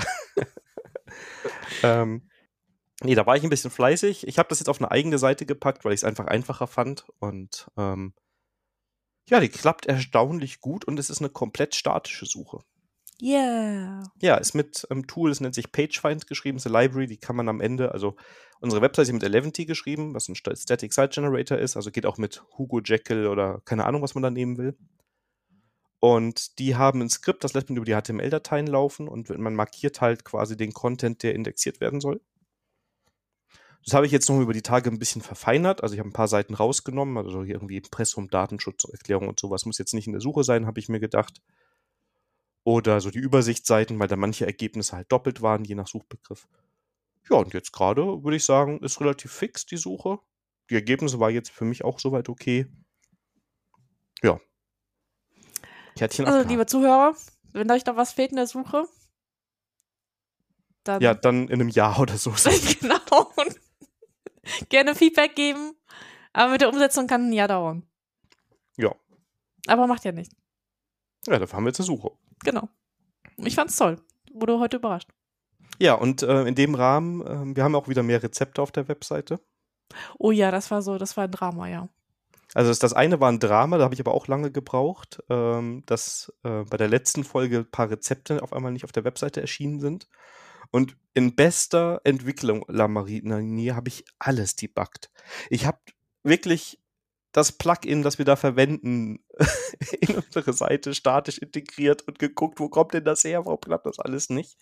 ähm, 1.84 2.28
nee, 3.02 3.16
da 3.16 3.26
war 3.26 3.36
ich 3.36 3.44
ein 3.44 3.50
bisschen 3.50 3.72
fleißig. 3.72 4.28
Ich 4.28 4.38
habe 4.40 4.50
das 4.50 4.60
jetzt 4.60 4.70
auf 4.70 4.80
eine 4.80 4.92
eigene 4.92 5.18
Seite 5.18 5.46
gepackt, 5.46 5.86
weil 5.86 5.94
ich 5.94 6.00
es 6.00 6.04
einfach 6.04 6.26
einfacher 6.26 6.68
fand. 6.68 7.06
Und 7.20 7.68
ähm, 7.78 8.14
ja, 9.30 9.40
die 9.40 9.50
klappt 9.50 9.86
erstaunlich 9.86 10.60
gut 10.60 10.86
und 10.86 11.00
es 11.00 11.10
ist 11.10 11.20
eine 11.20 11.30
komplett 11.30 11.76
statische 11.76 12.26
Suche. 12.26 12.60
Yeah. 13.22 14.04
Ja, 14.22 14.36
ist 14.36 14.56
mit 14.56 14.86
einem 14.90 15.08
Tool, 15.08 15.30
das 15.30 15.40
nennt 15.40 15.56
sich 15.56 15.72
PageFind 15.72 16.28
geschrieben, 16.28 16.58
ist 16.58 16.68
eine 16.68 16.78
Library, 16.80 17.08
die 17.08 17.18
kann 17.18 17.36
man 17.36 17.48
am 17.48 17.62
Ende, 17.62 17.92
also 17.92 18.16
unsere 18.60 18.82
Website 18.82 19.08
ist 19.08 19.14
mit 19.14 19.24
Eleventy 19.24 19.66
geschrieben, 19.66 20.14
was 20.14 20.28
ein 20.28 20.36
Sta- 20.36 20.56
Static 20.56 20.94
Site 20.94 21.10
Generator 21.10 21.58
ist, 21.58 21.78
also 21.78 21.92
geht 21.92 22.06
auch 22.06 22.18
mit 22.18 22.44
Hugo 22.58 22.82
Jekyll 22.82 23.28
oder 23.28 23.62
keine 23.66 23.86
Ahnung, 23.86 24.02
was 24.02 24.16
man 24.16 24.24
da 24.24 24.30
nehmen 24.32 24.58
will. 24.58 24.76
Und 26.00 26.60
die 26.60 26.76
haben 26.76 27.02
ein 27.02 27.10
Skript, 27.10 27.44
das 27.44 27.54
lässt 27.54 27.70
man 27.70 27.78
über 27.78 27.86
die 27.86 27.96
HTML-Dateien 27.96 28.68
laufen 28.68 29.08
und 29.08 29.30
man 29.38 29.56
markiert 29.56 30.02
halt 30.02 30.24
quasi 30.24 30.56
den 30.58 30.74
Content, 30.74 31.24
der 31.24 31.34
indexiert 31.34 31.80
werden 31.80 32.02
soll. 32.02 32.22
Das 33.84 33.94
habe 33.94 34.06
ich 34.06 34.12
jetzt 34.12 34.30
noch 34.30 34.42
über 34.42 34.54
die 34.54 34.64
Tage 34.64 34.90
ein 34.90 35.00
bisschen 35.00 35.22
verfeinert. 35.22 35.84
Also 35.84 35.94
ich 35.94 36.00
habe 36.00 36.10
ein 36.10 36.14
paar 36.14 36.28
Seiten 36.28 36.56
rausgenommen, 36.56 37.18
also 37.18 37.44
irgendwie 37.44 37.78
Impressum, 37.78 38.30
Datenschutzerklärung 38.30 39.28
und 39.28 39.40
sowas 39.40 39.66
muss 39.66 39.78
jetzt 39.78 39.94
nicht 39.94 40.08
in 40.08 40.14
der 40.14 40.22
Suche 40.22 40.44
sein, 40.44 40.66
habe 40.66 40.80
ich 40.80 40.90
mir 40.90 41.00
gedacht. 41.00 41.42
Oder 42.66 43.00
so 43.00 43.12
die 43.12 43.20
Übersichtsseiten, 43.20 44.00
weil 44.00 44.08
da 44.08 44.16
manche 44.16 44.46
Ergebnisse 44.46 44.96
halt 44.96 45.12
doppelt 45.12 45.44
waren, 45.44 45.64
je 45.64 45.76
nach 45.76 45.88
Suchbegriff. 45.88 46.48
Ja, 47.30 47.38
und 47.38 47.54
jetzt 47.54 47.72
gerade 47.72 48.02
würde 48.24 48.36
ich 48.36 48.44
sagen, 48.44 48.80
ist 48.80 49.00
relativ 49.00 49.32
fix 49.32 49.68
die 49.68 49.78
Suche. 49.78 50.20
Die 50.72 50.76
Ergebnisse 50.76 51.20
war 51.20 51.30
jetzt 51.30 51.52
für 51.52 51.64
mich 51.64 51.84
auch 51.86 52.00
soweit 52.00 52.28
okay. 52.28 52.66
Ja. 54.24 54.40
Kärtchen 55.96 56.26
Also, 56.26 56.40
abgehakt. 56.40 56.50
liebe 56.50 56.66
Zuhörer, 56.66 57.16
wenn 57.54 57.70
euch 57.70 57.86
noch 57.86 57.98
was 57.98 58.14
fehlt 58.14 58.32
in 58.32 58.38
der 58.38 58.48
Suche, 58.48 58.88
dann 60.84 61.02
Ja, 61.04 61.14
dann 61.14 61.48
in 61.48 61.62
einem 61.62 61.70
Jahr 61.70 62.00
oder 62.00 62.18
so. 62.18 62.32
genau. 62.82 63.32
Gerne 64.70 64.96
Feedback 64.96 65.36
geben. 65.36 65.74
Aber 66.34 66.52
mit 66.52 66.62
der 66.62 66.70
Umsetzung 66.70 67.06
kann 67.06 67.30
ein 67.30 67.34
Jahr 67.34 67.48
dauern. 67.48 67.88
Ja. 68.78 68.94
Aber 69.68 69.86
macht 69.86 70.04
ja 70.04 70.12
nichts. 70.12 70.36
Ja, 71.28 71.40
dafür 71.40 71.58
haben 71.58 71.64
wir 71.64 71.70
jetzt 71.70 71.80
eine 71.80 71.88
Suche. 71.88 72.12
Genau. 72.44 72.70
Ich 73.38 73.56
fand's 73.56 73.76
toll. 73.76 73.98
Wurde 74.34 74.60
heute 74.60 74.78
überrascht. 74.78 75.10
Ja, 75.80 75.96
und 75.96 76.24
äh, 76.24 76.44
in 76.44 76.56
dem 76.56 76.76
Rahmen, 76.76 77.22
äh, 77.22 77.56
wir 77.56 77.64
haben 77.64 77.76
auch 77.76 77.88
wieder 77.88 78.04
mehr 78.04 78.24
Rezepte 78.24 78.62
auf 78.62 78.72
der 78.72 78.88
Webseite. 78.88 79.40
Oh 80.18 80.32
ja, 80.32 80.52
das 80.52 80.72
war 80.72 80.82
so, 80.82 80.98
das 80.98 81.18
war 81.18 81.26
ein 81.26 81.32
Drama, 81.32 81.68
ja. 81.68 81.90
Also 82.54 82.70
das, 82.70 82.80
das 82.80 82.94
eine 82.94 83.20
war 83.20 83.30
ein 83.30 83.40
Drama, 83.40 83.78
da 83.78 83.84
habe 83.84 83.94
ich 83.94 84.00
aber 84.00 84.14
auch 84.14 84.28
lange 84.28 84.52
gebraucht, 84.52 85.22
ähm, 85.30 85.84
dass 85.86 86.34
äh, 86.44 86.64
bei 86.64 86.78
der 86.78 86.88
letzten 86.88 87.24
Folge 87.24 87.60
ein 87.60 87.72
paar 87.72 87.90
Rezepte 87.90 88.42
auf 88.42 88.54
einmal 88.54 88.72
nicht 88.72 88.86
auf 88.86 88.92
der 88.92 89.04
Webseite 89.04 89.42
erschienen 89.42 89.80
sind. 89.80 90.08
Und 90.72 90.96
in 91.14 91.36
bester 91.36 92.02
Entwicklung 92.04 92.64
La 92.68 92.88
Marinier 92.88 93.76
habe 93.76 93.90
ich 93.90 94.06
alles 94.20 94.56
debuggt. 94.56 95.12
Ich 95.50 95.66
habe 95.66 95.80
wirklich 96.24 96.80
das 97.36 97.52
Plugin, 97.52 98.02
das 98.02 98.18
wir 98.18 98.24
da 98.24 98.38
verwenden, 98.38 99.20
in 100.00 100.16
unsere 100.16 100.54
Seite 100.54 100.94
statisch 100.94 101.38
integriert 101.38 102.02
und 102.04 102.18
geguckt, 102.18 102.60
wo 102.62 102.70
kommt 102.70 102.94
denn 102.94 103.04
das 103.04 103.26
her, 103.26 103.46
warum 103.46 103.60
klappt 103.60 103.86
das 103.86 104.00
alles 104.00 104.30
nicht. 104.30 104.58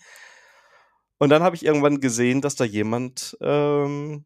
Und 1.20 1.30
dann 1.30 1.44
habe 1.44 1.56
ich 1.56 1.64
irgendwann 1.64 2.02
gesehen, 2.02 2.42
dass 2.42 2.56
da 2.56 2.64
jemand 2.64 3.38
ähm, 3.42 4.26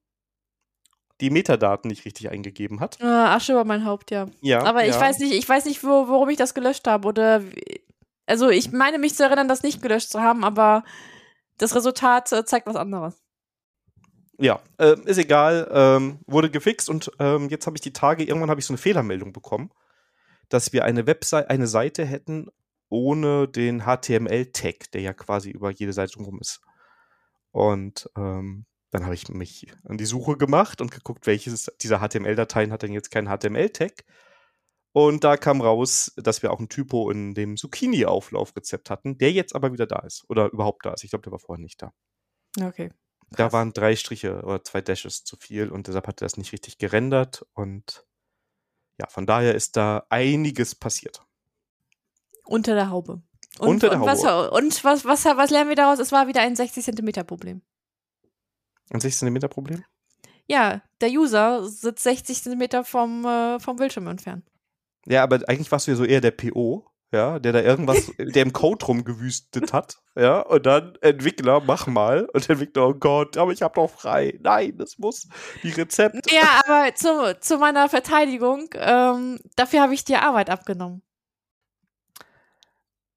die 1.19 1.29
Metadaten 1.29 1.89
nicht 1.89 2.05
richtig 2.05 2.29
eingegeben 2.29 2.79
hat. 2.79 3.01
Äh, 3.01 3.05
Asche 3.05 3.51
über 3.51 3.65
mein 3.65 3.83
Haupt, 3.83 4.11
ja. 4.11 4.27
Ja, 4.39 4.63
Aber 4.63 4.85
ich 4.85 4.95
ja. 4.95 5.01
weiß 5.01 5.19
nicht, 5.19 5.33
ich 5.33 5.47
weiß 5.47 5.65
nicht, 5.65 5.83
wo, 5.83 6.07
warum 6.07 6.29
ich 6.29 6.37
das 6.37 6.53
gelöscht 6.53 6.87
habe. 6.87 7.05
Oder 7.07 7.43
also 8.27 8.49
ich 8.49 8.71
meine 8.71 8.97
mich 8.97 9.15
zu 9.15 9.23
erinnern, 9.23 9.49
das 9.49 9.63
nicht 9.63 9.81
gelöscht 9.81 10.09
zu 10.09 10.21
haben, 10.21 10.45
aber 10.45 10.85
das 11.57 11.75
Resultat 11.75 12.31
äh, 12.31 12.45
zeigt 12.45 12.65
was 12.65 12.77
anderes. 12.77 13.21
Ja, 14.39 14.61
äh, 14.77 14.95
ist 15.05 15.17
egal, 15.17 15.67
ähm, 15.71 16.19
wurde 16.27 16.51
gefixt 16.51 16.89
und 16.89 17.11
ähm, 17.19 17.49
jetzt 17.49 17.65
habe 17.65 17.75
ich 17.75 17.81
die 17.81 17.93
Tage, 17.93 18.23
irgendwann 18.23 18.51
habe 18.51 18.59
ich 18.59 18.65
so 18.67 18.73
eine 18.73 18.77
Fehlermeldung 18.77 19.33
bekommen, 19.33 19.71
dass 20.49 20.73
wir 20.73 20.85
eine 20.85 21.07
Webseite, 21.07 21.49
eine 21.49 21.67
Seite 21.67 22.05
hätten 22.05 22.47
ohne 22.89 23.47
den 23.47 23.81
HTML-Tag, 23.81 24.91
der 24.91 25.01
ja 25.01 25.13
quasi 25.13 25.49
über 25.49 25.71
jede 25.71 25.93
Seite 25.93 26.19
rum 26.19 26.39
ist. 26.39 26.61
Und 27.51 28.09
ähm, 28.15 28.65
dann 28.91 29.03
habe 29.03 29.15
ich 29.15 29.27
mich 29.29 29.67
an 29.83 29.97
die 29.97 30.05
Suche 30.05 30.37
gemacht 30.37 30.81
und 30.81 30.91
geguckt, 30.91 31.27
welches 31.27 31.71
dieser 31.81 31.99
HTML-Dateien 31.99 32.71
hat 32.71 32.83
denn 32.83 32.93
jetzt 32.93 33.11
keinen 33.11 33.27
HTML-Tag. 33.27 34.05
Und 34.93 35.23
da 35.23 35.37
kam 35.37 35.61
raus, 35.61 36.13
dass 36.15 36.41
wir 36.41 36.51
auch 36.51 36.59
ein 36.59 36.69
Typo 36.69 37.11
in 37.11 37.33
dem 37.33 37.57
Zucchini-Auflaufrezept 37.57 38.89
hatten, 38.89 39.17
der 39.17 39.31
jetzt 39.31 39.55
aber 39.55 39.73
wieder 39.73 39.85
da 39.85 39.99
ist. 39.99 40.23
Oder 40.29 40.51
überhaupt 40.51 40.85
da 40.85 40.93
ist. 40.93 41.03
Ich 41.03 41.09
glaube, 41.09 41.23
der 41.23 41.33
war 41.33 41.39
vorher 41.39 41.61
nicht 41.61 41.81
da. 41.81 41.93
Okay. 42.59 42.91
Da 43.29 43.43
Krass. 43.43 43.53
waren 43.53 43.73
drei 43.73 43.95
Striche 43.95 44.41
oder 44.43 44.63
zwei 44.63 44.81
Dashes 44.81 45.23
zu 45.23 45.35
viel 45.35 45.69
und 45.69 45.87
deshalb 45.87 46.07
hat 46.07 46.21
er 46.21 46.25
das 46.25 46.37
nicht 46.37 46.53
richtig 46.53 46.77
gerendert 46.77 47.45
und 47.53 48.05
ja, 48.99 49.07
von 49.07 49.25
daher 49.25 49.53
ist 49.53 49.75
da 49.75 50.05
einiges 50.09 50.75
passiert. 50.75 51.23
Unter 52.45 52.73
der 52.73 52.89
Haube. 52.89 53.21
Und, 53.59 53.67
Unter 53.67 53.89
der 53.89 53.99
und 53.99 54.05
was, 54.05 54.23
Haube. 54.25 54.51
und 54.51 54.83
was, 54.83 55.05
was, 55.05 55.25
was 55.25 55.49
lernen 55.49 55.69
wir 55.69 55.75
daraus? 55.75 55.99
Es 55.99 56.11
war 56.11 56.27
wieder 56.27 56.41
ein 56.41 56.55
60 56.55 56.83
Zentimeter 56.83 57.23
Problem. 57.23 57.61
Ein 58.89 59.01
16 59.01 59.31
Meter 59.33 59.49
Problem? 59.49 59.83
Ja, 60.47 60.81
der 61.01 61.09
User 61.09 61.67
sitzt 61.67 62.03
60 62.03 62.43
Zentimeter 62.43 62.83
vom, 62.85 63.25
äh, 63.25 63.59
vom 63.59 63.75
Bildschirm 63.75 64.07
entfernt. 64.07 64.49
Ja, 65.05 65.23
aber 65.23 65.41
eigentlich 65.47 65.71
warst 65.71 65.87
du 65.87 65.91
ja 65.91 65.97
so 65.97 66.05
eher 66.05 66.21
der 66.21 66.31
PO, 66.31 66.89
ja, 67.11 67.39
der 67.39 67.53
da 67.53 67.61
irgendwas, 67.61 68.11
der 68.17 68.41
im 68.41 68.53
Code 68.53 68.85
rumgewüstet 68.85 69.73
hat, 69.73 69.97
ja, 70.15 70.41
und 70.41 70.65
dann 70.65 70.95
Entwickler, 71.01 71.61
mach 71.65 71.87
mal, 71.87 72.25
und 72.33 72.49
Entwickler, 72.49 72.89
oh 72.89 72.93
Gott, 72.93 73.37
aber 73.37 73.51
ich 73.51 73.61
hab 73.61 73.75
doch 73.75 73.89
frei. 73.89 74.37
Nein, 74.41 74.77
das 74.77 74.97
muss 74.97 75.27
die 75.63 75.71
Rezept. 75.71 76.31
Ja, 76.31 76.61
aber 76.65 76.93
zu, 76.95 77.37
zu 77.39 77.57
meiner 77.57 77.89
Verteidigung, 77.89 78.69
ähm, 78.75 79.39
dafür 79.55 79.81
habe 79.81 79.93
ich 79.93 80.03
dir 80.03 80.21
Arbeit 80.21 80.49
abgenommen. 80.49 81.01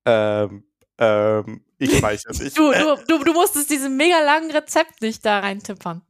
Ähm, 0.04 0.64
ähm, 0.98 1.64
ich 1.78 1.90
weiß 2.02 2.24
es 2.28 2.40
nicht. 2.40 2.58
Du, 2.58 2.72
du, 2.72 2.96
du, 3.08 3.24
du 3.24 3.32
musstest 3.32 3.70
diesen 3.70 3.96
mega 3.96 4.20
langen 4.20 4.50
Rezept 4.50 5.02
nicht 5.02 5.24
da 5.24 5.40
reintippern. 5.40 6.02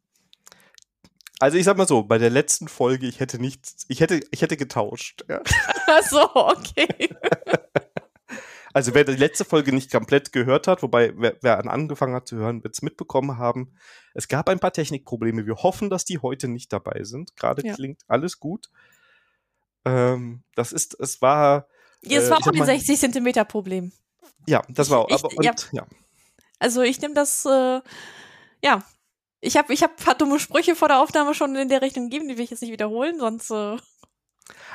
Also 1.39 1.57
ich 1.57 1.65
sag 1.65 1.79
mal 1.79 1.89
so, 1.89 2.03
bei 2.03 2.19
der 2.19 2.29
letzten 2.29 2.69
Folge, 2.69 3.07
ich 3.07 3.19
hätte 3.19 3.39
nichts, 3.39 3.87
ich 3.89 4.01
hätte, 4.01 4.21
ich 4.31 4.43
hätte 4.43 4.59
getauscht, 4.59 5.25
ja. 5.27 5.41
Ach 5.91 6.03
so, 6.09 6.23
okay. 6.35 6.89
Also 8.73 8.95
wer 8.95 9.03
die 9.03 9.17
letzte 9.17 9.45
Folge 9.45 9.73
nicht 9.75 9.91
komplett 9.91 10.31
gehört 10.31 10.69
hat, 10.69 10.85
wobei 10.85 11.13
wer, 11.17 11.37
wer 11.41 11.59
an 11.59 11.67
angefangen 11.67 12.15
hat 12.15 12.29
zu 12.29 12.37
hören, 12.37 12.63
wird 12.63 12.75
es 12.75 12.83
mitbekommen 12.83 13.37
haben. 13.37 13.75
Es 14.15 14.29
gab 14.29 14.49
ein 14.49 14.61
paar 14.61 14.73
Technikprobleme. 14.73 15.45
Wir 15.45 15.57
hoffen, 15.57 15.91
dass 15.91 16.05
die 16.05 16.19
heute 16.21 16.47
nicht 16.47 16.73
dabei 16.73 17.03
sind. 17.03 17.35
Gerade 17.35 17.67
Ja. 17.67 17.75
klingt 17.75 18.03
alles 18.07 18.39
gut. 18.39 18.71
Ähm, 19.85 20.45
das 20.55 20.71
ist, 20.73 20.97
es 21.01 21.21
war, 21.21 21.67
Jetzt 22.03 22.29
Äh, 22.29 22.31
war 22.31 22.39
ich 22.39 22.47
auch 22.47 22.53
ein 22.53 22.59
mal- 22.59 22.65
60 22.67 22.99
Zentimeter 23.01 23.45
Problem. 23.45 23.91
ja, 24.47 24.63
das 24.69 24.89
war, 24.89 25.05
Ich- 25.09 25.15
aber, 25.17 25.37
und, 25.37 25.43
ja. 25.45 25.53
ja. 25.73 25.87
Also 26.61 26.83
ich 26.83 27.01
nehme 27.01 27.15
das, 27.15 27.45
äh, 27.47 27.81
ja. 28.63 28.85
Ich 29.41 29.57
habe 29.57 29.73
ich 29.73 29.83
hab 29.83 29.99
ein 29.99 30.05
paar 30.05 30.15
dumme 30.15 30.39
Sprüche 30.39 30.77
vor 30.77 30.87
der 30.89 31.01
Aufnahme 31.01 31.35
schon 31.35 31.57
in 31.57 31.69
der 31.71 31.83
Richtung 31.83 32.05
gegeben, 32.09 32.29
die 32.29 32.37
will 32.37 32.45
ich 32.45 32.51
jetzt 32.51 32.61
nicht 32.63 32.73
wiederholen, 32.73 33.19
sonst 33.19 33.51
äh, 33.51 33.79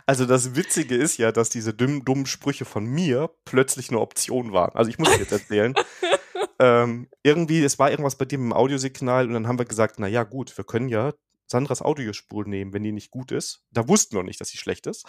Also 0.06 0.26
das 0.26 0.56
Witzige 0.56 0.96
ist 0.96 1.18
ja, 1.18 1.32
dass 1.32 1.50
diese 1.50 1.74
dummen, 1.74 2.06
dummen 2.06 2.26
Sprüche 2.26 2.66
von 2.66 2.86
mir 2.86 3.30
plötzlich 3.46 3.90
eine 3.90 4.00
Option 4.00 4.52
waren. 4.52 4.76
Also 4.76 4.90
ich 4.90 4.98
muss 4.98 5.10
es 5.10 5.20
jetzt 5.20 5.32
erzählen. 5.32 5.74
ähm, 6.60 7.08
irgendwie, 7.24 7.64
es 7.64 7.80
war 7.80 7.92
irgendwas 7.92 8.16
bei 8.16 8.26
dir 8.26 8.38
mit 8.38 8.52
dem 8.52 8.54
Audiosignal 8.54 9.28
und 9.28 9.34
dann 9.34 9.48
haben 9.48 9.60
wir 9.60 9.66
gesagt, 9.66 9.96
na 10.00 10.08
ja, 10.08 10.24
gut, 10.24 10.58
wir 10.58 10.66
können 10.66 10.90
ja 10.90 11.14
Sandras 11.48 11.82
Audiospur 11.82 12.46
nehmen, 12.46 12.74
wenn 12.74 12.84
die 12.84 12.92
nicht 12.92 13.12
gut 13.12 13.32
ist. 13.32 13.64
Da 13.72 13.88
wussten 13.88 14.16
wir 14.16 14.20
noch 14.20 14.28
nicht, 14.28 14.42
dass 14.42 14.50
sie 14.50 14.58
schlecht 14.58 14.88
ist. 14.88 15.06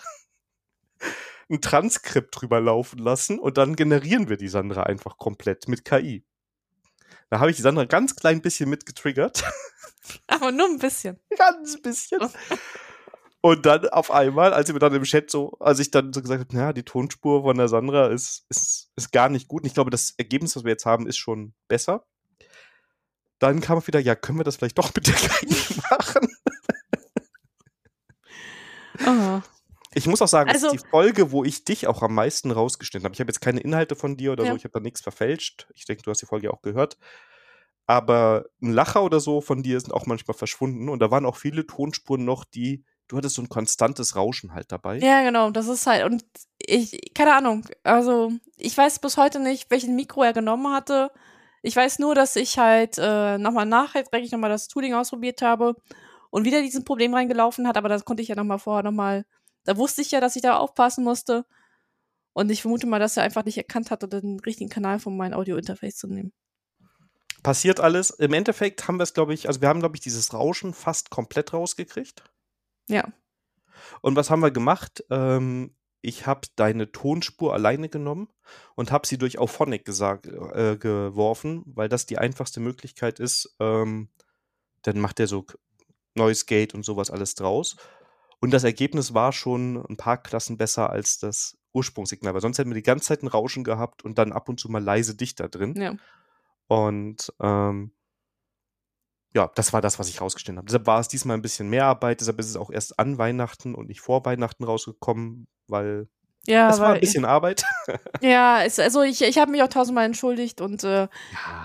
Ein 1.49 1.61
Transkript 1.61 2.41
drüber 2.41 2.61
laufen 2.61 2.99
lassen 2.99 3.39
und 3.39 3.57
dann 3.57 3.77
generieren 3.77 4.29
wir 4.29 4.37
die 4.37 4.49
Sandra 4.49 4.83
einfach 4.83 5.17
komplett 5.17 5.69
mit 5.69 5.85
KI. 5.85 6.25
Da 7.31 7.41
habe 7.41 7.51
ich 7.51 7.57
die 7.57 7.63
Sandra 7.63 7.85
ganz 7.85 8.17
klein 8.17 8.41
bisschen 8.41 8.69
mitgetriggert. 8.69 9.45
aber 10.27 10.53
nur 10.53 10.67
ein 10.67 10.79
bisschen. 10.79 11.19
ganz 11.37 11.81
bisschen. 11.81 12.21
Und 13.47 13.65
dann 13.65 13.89
auf 13.91 14.11
einmal, 14.11 14.53
als 14.53 14.73
wir 14.73 14.79
dann 14.81 14.93
im 14.95 15.05
Chat 15.05 15.31
so, 15.31 15.53
als 15.61 15.79
ich 15.79 15.93
dann 15.93 16.13
so 16.13 16.21
gesagt 16.21 16.41
habe, 16.41 16.57
naja, 16.57 16.73
die 16.73 16.83
Tonspur 16.83 17.43
von 17.43 17.57
der 17.57 17.69
Sandra 17.69 18.09
ist, 18.09 18.45
ist, 18.49 18.91
ist 18.97 19.13
gar 19.13 19.29
nicht 19.29 19.47
gut. 19.47 19.63
Und 19.63 19.69
ich 19.69 19.75
glaube, 19.75 19.91
das 19.91 20.15
Ergebnis, 20.19 20.57
was 20.57 20.65
wir 20.65 20.73
jetzt 20.73 20.85
haben, 20.85 21.07
ist 21.07 21.17
schon 21.17 21.55
besser. 21.69 22.05
Dann 23.39 23.61
kam 23.61 23.87
wieder, 23.87 24.01
ja, 24.01 24.17
können 24.17 24.39
wir 24.39 24.45
das 24.45 24.57
vielleicht 24.57 24.79
doch 24.79 24.93
mit 24.97 25.07
der 25.07 25.15
KI 25.15 25.77
machen? 25.91 26.29
Oh. 29.07 29.41
Ich 29.95 30.07
muss 30.07 30.21
auch 30.23 30.29
sagen, 30.29 30.49
das 30.53 30.63
Also- 30.65 30.75
ist 30.75 30.85
die 30.85 30.89
Folge, 30.91 31.31
wo 31.31 31.45
ich 31.45 31.65
dich 31.65 31.87
auch 31.87 32.03
am 32.03 32.15
meisten 32.15 32.51
rausgeschnitten 32.51 33.05
habe. 33.05 33.15
Ich 33.15 33.21
habe 33.21 33.31
jetzt 33.31 33.41
keine 33.41 33.61
Inhalte 33.61 33.95
von 33.97 34.17
dir 34.17 34.33
oder 34.33 34.45
Ja. 34.45 34.51
so, 34.51 34.57
ich 34.57 34.65
habe 34.65 34.73
da 34.73 34.81
nichts 34.81 35.01
verfälscht. 35.01 35.69
Ich 35.75 35.85
denke, 35.85 36.03
du 36.03 36.11
hast 36.11 36.21
die 36.21 36.27
Folge 36.27 36.53
auch 36.53 36.63
gehört. 36.63 36.97
aber 37.89 38.47
ein 38.61 38.73
Lacher 38.73 39.05
oder 39.05 39.21
so 39.21 39.41
von 39.41 39.63
dir 39.63 39.79
sind 39.79 39.93
auch 39.93 40.07
manchmal 40.07 40.37
verschwunden 40.37 40.89
und 40.89 40.99
da 40.99 41.13
waren 41.13 41.25
auch 41.25 41.37
viele 41.37 41.65
Tonspuren 41.69 42.25
noch, 42.25 42.45
die 42.45 42.85
du 43.09 43.17
hattest 43.17 43.37
so 43.37 43.43
ein 43.43 43.49
konstantes 43.49 44.17
Rauschen 44.17 44.55
halt 44.55 44.73
dabei. 44.73 44.99
Ja, 44.99 45.23
genau, 45.23 45.51
das 45.51 45.69
ist 45.69 45.87
halt 45.87 46.05
und 46.05 46.25
ich 46.59 47.15
keine 47.15 47.35
Ahnung, 47.35 47.67
also 47.83 48.33
ich 48.57 48.77
weiß 48.77 48.99
bis 48.99 49.17
heute 49.17 49.41
nicht, 49.41 49.71
welchen 49.71 49.97
Mikro 49.97 50.23
er 50.23 50.33
genommen 50.33 50.73
hatte. 50.73 51.11
Ich 51.63 51.75
weiß 51.75 51.99
nur, 51.99 52.15
dass 52.15 52.37
ich 52.37 52.59
halt 52.59 52.97
äh, 52.99 53.39
nochmal 53.39 53.67
nachträglich 53.67 54.33
nochmal 54.33 54.51
das 54.51 54.69
Tooling 54.69 54.95
ausprobiert 54.95 55.43
habe 55.43 55.75
und 56.31 56.45
wieder 56.45 56.63
diesen 56.63 56.85
Problem 56.85 57.15
reingelaufen 57.15 57.67
hat, 57.67 57.77
aber 57.77 57.89
das 57.89 58.05
konnte 58.05 58.23
ich 58.23 58.29
ja 58.29 58.37
nochmal 58.37 58.59
vorher 58.59 58.83
nochmal, 58.83 59.25
da 59.65 59.77
wusste 59.77 60.03
ich 60.03 60.11
ja, 60.11 60.21
dass 60.21 60.37
ich 60.37 60.43
da 60.43 60.57
aufpassen 60.57 61.03
musste. 61.03 61.45
Und 62.33 62.51
ich 62.51 62.61
vermute 62.61 62.87
mal, 62.87 62.99
dass 62.99 63.17
er 63.17 63.23
einfach 63.23 63.47
nicht 63.47 63.57
erkannt 63.57 63.91
hatte, 63.91 64.09
den 64.09 64.39
richtigen 64.41 64.69
Kanal 64.69 64.99
von 64.99 65.17
meinem 65.17 65.33
Audio-Interface 65.33 65.97
zu 65.97 66.07
nehmen. 66.07 66.35
Passiert 67.43 67.81
alles. 67.81 68.11
Im 68.11 68.35
Endeffekt 68.35 68.87
haben 68.87 68.99
wir 68.99 69.05
es, 69.05 69.15
glaube 69.15 69.33
ich, 69.33 69.49
also 69.49 69.63
wir 69.63 69.69
haben, 69.69 69.81
glaube 69.81 69.97
ich, 69.97 70.03
dieses 70.03 70.35
Rauschen 70.35 70.75
fast 70.75 71.09
komplett 71.09 71.55
rausgekriegt. 71.55 72.23
Ja. 72.89 73.05
Und 74.01 74.17
was 74.17 74.31
haben 74.31 74.41
wir 74.41 74.51
gemacht? 74.51 75.05
Ähm, 75.11 75.75
ich 76.03 76.27
habe 76.27 76.47
deine 76.57 76.93
Tonspur 76.93 77.53
alleine 77.53 77.89
genommen 77.89 78.29
und 78.75 78.93
habe 78.93 79.07
sie 79.07 79.19
durch 79.19 79.39
Auphonic 79.39 79.85
gesagt, 79.85 80.27
äh, 80.27 80.77
geworfen, 80.77 81.63
weil 81.67 81.89
das 81.89 82.07
die 82.07 82.19
einfachste 82.19 82.61
Möglichkeit 82.61 83.19
ist. 83.19 83.57
Ähm, 83.59 84.09
dann 84.83 85.01
macht 85.01 85.19
er 85.19 85.27
so 85.27 85.45
Noise 86.15 86.45
Gate 86.47 86.75
und 86.75 86.85
sowas 86.85 87.11
alles 87.11 87.35
draus. 87.35 87.77
Und 88.41 88.53
das 88.53 88.65
Ergebnis 88.65 89.15
war 89.15 89.33
schon 89.33 89.85
ein 89.89 89.97
paar 89.97 90.23
Klassen 90.23 90.57
besser 90.57 90.91
als 90.91 91.19
das 91.19 91.59
Ursprungssignal, 91.73 92.35
weil 92.35 92.41
sonst 92.41 92.59
hätten 92.59 92.71
wir 92.71 92.75
die 92.75 92.83
ganze 92.83 93.07
Zeit 93.07 93.23
ein 93.23 93.29
Rauschen 93.29 93.65
gehabt 93.65 94.05
und 94.05 94.19
dann 94.19 94.33
ab 94.33 94.49
und 94.49 94.61
zu 94.61 94.71
mal 94.71 94.83
leise 94.83 95.15
dichter 95.17 95.49
drin. 95.49 95.75
Ja. 95.77 95.97
Und 96.69 97.33
ähm, 97.41 97.93
ja, 99.37 99.51
das 99.55 99.75
war 99.75 99.83
das, 99.83 99.99
was 99.99 100.09
ich 100.09 100.23
rausgestellt 100.23 100.57
habe. 100.57 100.67
Deshalb 100.67 100.87
war 100.87 100.99
es 100.99 101.09
diesmal 101.09 101.37
ein 101.37 101.43
bisschen 101.43 101.69
mehr 101.69 101.85
Arbeit, 101.85 102.21
deshalb 102.21 102.39
ist 102.41 102.49
es 102.49 102.57
auch 102.57 102.71
erst 102.71 102.99
an 102.99 103.19
Weihnachten 103.19 103.75
und 103.75 103.87
nicht 103.89 104.01
vor 104.01 104.25
Weihnachten 104.25 104.65
rausgekommen, 104.65 105.47
weil 105.69 106.09
ja, 106.47 106.71
es 106.71 106.81
war 106.81 106.95
ein 106.95 107.01
bisschen 107.01 107.25
Arbeit. 107.25 107.65
Ja, 108.21 108.63
es, 108.65 108.79
also 108.79 109.03
ich, 109.03 109.23
ich 109.23 109.39
habe 109.39 109.51
mich 109.51 109.63
auch 109.63 109.69
tausendmal 109.69 110.07
entschuldigt 110.07 110.61
und 110.61 110.83
äh, 110.85 111.03
ja, 111.03 111.09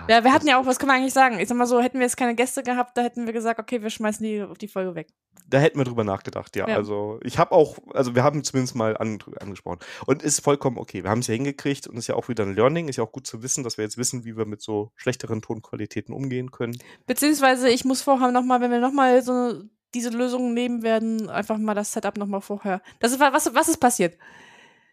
ja, 0.08 0.24
wir 0.24 0.34
hatten 0.34 0.48
ja 0.48 0.60
auch, 0.60 0.66
was 0.66 0.78
kann 0.78 0.88
man 0.88 0.98
eigentlich 0.98 1.14
sagen? 1.14 1.40
Ich 1.40 1.48
sag 1.48 1.58
mal 1.58 1.66
so, 1.66 1.82
hätten 1.82 1.98
wir 1.98 2.06
jetzt 2.06 2.18
keine 2.18 2.36
Gäste 2.36 2.62
gehabt, 2.62 2.96
da 2.98 3.02
hätten 3.02 3.26
wir 3.26 3.34
gesagt, 3.34 3.60
okay, 3.60 3.82
wir 3.82 3.90
schmeißen 3.90 4.24
die, 4.24 4.46
die 4.60 4.68
Folge 4.68 4.94
weg. 4.94 5.08
Da 5.48 5.60
hätten 5.60 5.78
wir 5.78 5.84
drüber 5.84 6.04
nachgedacht, 6.04 6.56
ja. 6.56 6.68
ja. 6.68 6.76
Also 6.76 7.20
ich 7.24 7.38
habe 7.38 7.52
auch, 7.52 7.78
also 7.94 8.16
wir 8.16 8.24
haben 8.24 8.44
zumindest 8.44 8.76
mal 8.76 8.96
an, 8.98 9.20
angesprochen. 9.40 9.80
Und 10.06 10.24
ist 10.24 10.42
vollkommen 10.42 10.78
okay. 10.78 11.04
Wir 11.04 11.10
haben 11.10 11.20
es 11.20 11.28
ja 11.28 11.34
hingekriegt 11.34 11.88
und 11.88 11.98
ist 11.98 12.08
ja 12.08 12.16
auch 12.16 12.30
wieder 12.30 12.46
ein 12.46 12.56
Learning. 12.56 12.88
Ist 12.88 12.96
ja 12.96 13.04
auch 13.04 13.12
gut 13.12 13.28
zu 13.28 13.44
wissen, 13.44 13.64
dass 13.64 13.78
wir 13.78 13.84
jetzt 13.84 13.98
wissen, 13.98 14.24
wie 14.24 14.38
wir 14.38 14.46
mit 14.46 14.62
so 14.62 14.92
schlechteren 14.96 15.42
Tonqualitäten 15.42 16.14
umgehen 16.14 16.52
können. 16.52 16.78
Beziehungsweise 17.06 17.70
ich 17.70 17.84
muss 17.84 18.02
vorher 18.02 18.32
nochmal, 18.32 18.62
wenn 18.62 18.72
wir 18.72 18.80
nochmal 18.80 19.22
so 19.24 19.62
diese 19.94 20.10
Lösungen 20.10 20.54
nehmen 20.54 20.84
werden, 20.84 21.30
einfach 21.30 21.58
mal 21.58 21.74
das 21.74 21.92
Setup 21.92 22.18
nochmal 22.18 22.42
vorher. 22.42 22.82
Das 23.00 23.12
ist 23.12 23.20
was, 23.20 23.54
was 23.54 23.68
ist 23.68 23.80
passiert? 23.80 24.18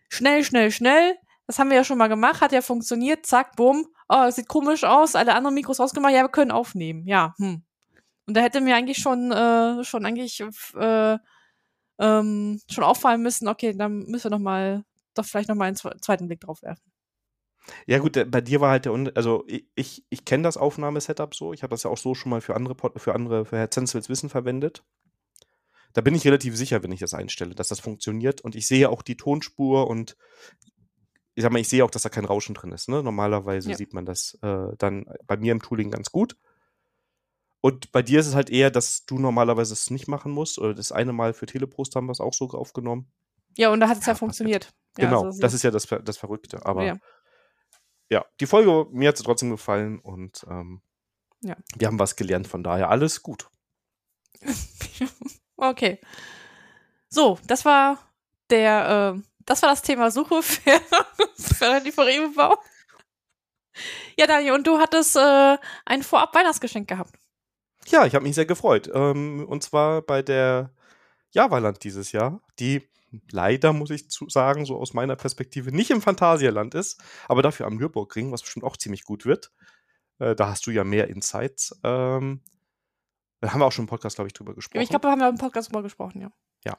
Schnell, 0.09 0.45
schnell, 0.45 0.71
schnell. 0.71 1.17
Das 1.47 1.59
haben 1.59 1.71
wir 1.71 1.77
ja 1.77 1.85
schon 1.85 1.99
mal 1.99 2.09
gemacht, 2.09 2.41
hat 2.41 2.53
ja 2.53 2.61
funktioniert. 2.61 3.25
Zack, 3.27 3.57
bumm. 3.57 3.87
Oh, 4.09 4.31
sieht 4.31 4.49
komisch 4.49 4.85
aus. 4.85 5.15
Alle 5.15 5.35
anderen 5.35 5.55
Mikros 5.55 5.81
rausgemacht. 5.81 6.13
Ja, 6.13 6.23
wir 6.23 6.29
können 6.29 6.51
aufnehmen. 6.51 7.07
Ja, 7.07 7.35
hm. 7.39 7.63
Und 8.27 8.37
da 8.37 8.43
hätte 8.43 8.61
mir 8.61 8.77
eigentlich 8.77 8.99
schon, 8.99 9.33
äh, 9.33 9.83
schon 9.85 10.05
eigentlich 10.05 10.43
äh, 10.77 11.19
ähm, 11.99 12.61
schon 12.71 12.85
auffallen 12.85 13.23
müssen, 13.23 13.49
okay, 13.49 13.75
dann 13.77 14.05
müssen 14.07 14.25
wir 14.25 14.31
noch 14.31 14.39
mal, 14.39 14.85
doch 15.15 15.25
vielleicht 15.25 15.49
noch 15.49 15.57
mal 15.57 15.65
einen 15.65 15.77
zweiten 15.77 16.29
Blick 16.29 16.41
drauf 16.41 16.63
werfen. 16.63 16.93
Ja 17.87 17.99
gut, 17.99 18.19
bei 18.31 18.41
dir 18.41 18.61
war 18.61 18.71
halt 18.71 18.87
der, 18.87 19.13
also 19.15 19.45
ich, 19.47 19.67
ich, 19.75 20.05
ich 20.09 20.25
kenne 20.25 20.45
das 20.45 20.57
Aufnahmesetup 20.57 21.35
so, 21.35 21.53
ich 21.53 21.63
habe 21.63 21.71
das 21.71 21.83
ja 21.83 21.91
auch 21.91 21.99
so 21.99 22.15
schon 22.15 22.31
mal 22.31 22.41
für 22.41 22.55
andere, 22.57 22.77
für 22.97 23.15
andere, 23.15 23.45
für 23.45 23.59
Herr 23.59 23.71
Zenzels 23.71 24.09
Wissen 24.09 24.31
verwendet. 24.31 24.85
Da 25.93 26.01
bin 26.01 26.15
ich 26.15 26.25
relativ 26.25 26.57
sicher, 26.57 26.83
wenn 26.83 26.93
ich 26.93 27.01
das 27.01 27.15
einstelle, 27.15 27.55
dass 27.55 27.69
das 27.69 27.81
funktioniert 27.81 28.41
und 28.41 28.55
ich 28.55 28.67
sehe 28.67 28.91
auch 28.91 29.03
die 29.03 29.17
Tonspur 29.17 29.89
und 29.89 30.17
ich 31.35 31.43
sag 31.43 31.53
mal, 31.53 31.61
ich 31.61 31.69
sehe 31.69 31.85
auch, 31.85 31.91
dass 31.91 32.03
da 32.03 32.09
kein 32.09 32.25
Rauschen 32.25 32.55
drin 32.55 32.73
ist. 32.73 32.89
Ne? 32.89 33.01
Normalerweise 33.01 33.71
ja. 33.71 33.77
sieht 33.77 33.95
man 33.95 34.05
das 34.05 34.37
äh, 34.43 34.69
dann 34.77 35.07
bei 35.25 35.37
mir 35.37 35.53
im 35.53 35.63
Tooling 35.63 35.91
ganz 35.91 36.11
gut. 36.11 36.37
Und 37.61 37.93
bei 37.93 38.03
dir 38.03 38.19
ist 38.19 38.27
es 38.27 38.35
halt 38.35 38.51
eher, 38.51 38.73
dass 38.73 39.05
du 39.07 39.19
normalerweise 39.19 39.73
es 39.73 39.91
nicht 39.91 40.09
machen 40.09 40.33
musst. 40.33 40.59
Oder 40.59 40.75
das 40.75 40.91
eine 40.91 41.13
Mal 41.13 41.35
für 41.35 41.47
Teleprost 41.47 41.95
haben 41.95 42.07
wir 42.07 42.13
es 42.13 42.21
auch 42.21 42.33
so 42.33 42.49
aufgenommen. 42.49 43.13
Ja, 43.57 43.71
und 43.73 43.79
da 43.79 43.89
hat 43.89 43.99
es 43.99 44.07
ja, 44.07 44.15
ja, 44.15 44.17
funktioniert. 44.17 44.73
Genau, 44.97 45.27
also, 45.27 45.41
das 45.41 45.55
ist 45.55 45.63
ja 45.63 45.71
das, 45.71 45.87
das 45.87 46.17
Verrückte. 46.17 46.67
Aber 46.67 46.99
ja. 48.11 48.25
die 48.41 48.47
Folge, 48.47 48.87
mir 48.91 49.09
hat 49.09 49.17
sie 49.17 49.23
trotzdem 49.23 49.51
gefallen 49.51 50.01
und 50.01 50.45
ähm, 50.51 50.83
ja. 51.43 51.57
wir 51.77 51.87
haben 51.87 52.01
was 52.01 52.17
gelernt, 52.17 52.49
von 52.49 52.65
daher 52.65 52.91
alles 52.91 53.23
gut. 53.23 53.49
okay. 55.59 56.01
So, 57.09 57.39
das 57.47 57.65
war 57.65 57.99
der, 58.51 59.15
äh, 59.17 59.23
das 59.45 59.63
war 59.63 59.71
das 59.71 59.83
Thema 59.83 60.11
Suche 60.11 60.43
für, 60.43 60.81
Vorrebebau. 61.93 62.57
Ja, 64.19 64.27
Daniel, 64.27 64.53
und 64.55 64.67
du 64.67 64.79
hattest 64.79 65.17
äh, 65.17 65.57
ein 65.85 66.03
Vorab-Weihnachtsgeschenk 66.03 66.89
gehabt. 66.89 67.15
Ja, 67.87 68.05
ich 68.05 68.15
habe 68.15 68.25
mich 68.25 68.35
sehr 68.35 68.47
gefreut. 68.47 68.91
Ähm, 68.93 69.47
und 69.49 69.63
zwar 69.63 70.03
bei 70.03 70.23
der 70.23 70.71
Javaland 71.31 71.85
dieses 71.85 72.13
Jahr, 72.13 72.41
die 72.59 72.89
leider, 73.31 73.73
muss 73.73 73.91
ich 73.91 74.11
zu 74.11 74.29
sagen, 74.29 74.67
so 74.67 74.77
aus 74.77 74.93
meiner 74.93 75.17
Perspektive 75.17 75.73
nicht 75.73 75.91
im 75.91 76.03
Phantasialand 76.03 76.75
ist, 76.75 77.01
aber 77.27 77.43
dafür 77.43 77.67
am 77.67 77.77
Nürburgring, 77.77 78.33
was 78.33 78.43
bestimmt 78.43 78.65
auch 78.65 78.77
ziemlich 78.77 79.05
gut 79.05 79.25
wird. 79.25 79.53
Äh, 80.19 80.35
da 80.35 80.49
hast 80.49 80.67
du 80.67 80.71
ja 80.71 80.85
mehr 80.85 81.09
Insights. 81.09 81.79
Ähm, 81.85 82.43
da 83.41 83.53
haben 83.53 83.61
wir 83.61 83.67
auch 83.67 83.73
schon 83.73 83.85
im 83.85 83.89
Podcast, 83.89 84.17
glaube 84.17 84.29
ich, 84.29 84.33
drüber 84.33 84.55
gesprochen. 84.55 84.83
Ich 84.83 84.89
glaube, 84.89 85.03
da 85.03 85.11
haben 85.11 85.21
wir 85.21 85.29
im 85.29 85.39
Podcast 85.39 85.69
drüber 85.69 85.83
gesprochen, 85.83 86.21
ja. 86.21 86.33
Ja. 86.65 86.79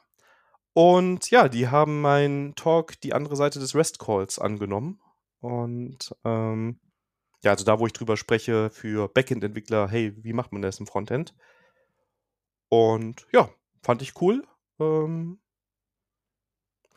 Und 0.72 1.30
ja, 1.30 1.48
die 1.48 1.68
haben 1.68 2.00
meinen 2.00 2.54
Talk 2.54 3.00
die 3.00 3.12
andere 3.12 3.36
Seite 3.36 3.58
des 3.58 3.74
Rest 3.74 3.98
Calls 3.98 4.38
angenommen. 4.38 5.00
Und 5.40 6.14
ähm, 6.24 6.80
ja, 7.42 7.52
also 7.52 7.64
da, 7.64 7.78
wo 7.78 7.86
ich 7.86 7.92
drüber 7.92 8.16
spreche 8.16 8.70
für 8.70 9.08
Backend-Entwickler, 9.08 9.88
hey, 9.88 10.14
wie 10.22 10.34
macht 10.34 10.52
man 10.52 10.62
das 10.62 10.78
im 10.78 10.86
Frontend? 10.86 11.34
Und 12.68 13.26
ja, 13.32 13.48
fand 13.82 14.02
ich 14.02 14.20
cool. 14.20 14.46
Ähm, 14.78 15.40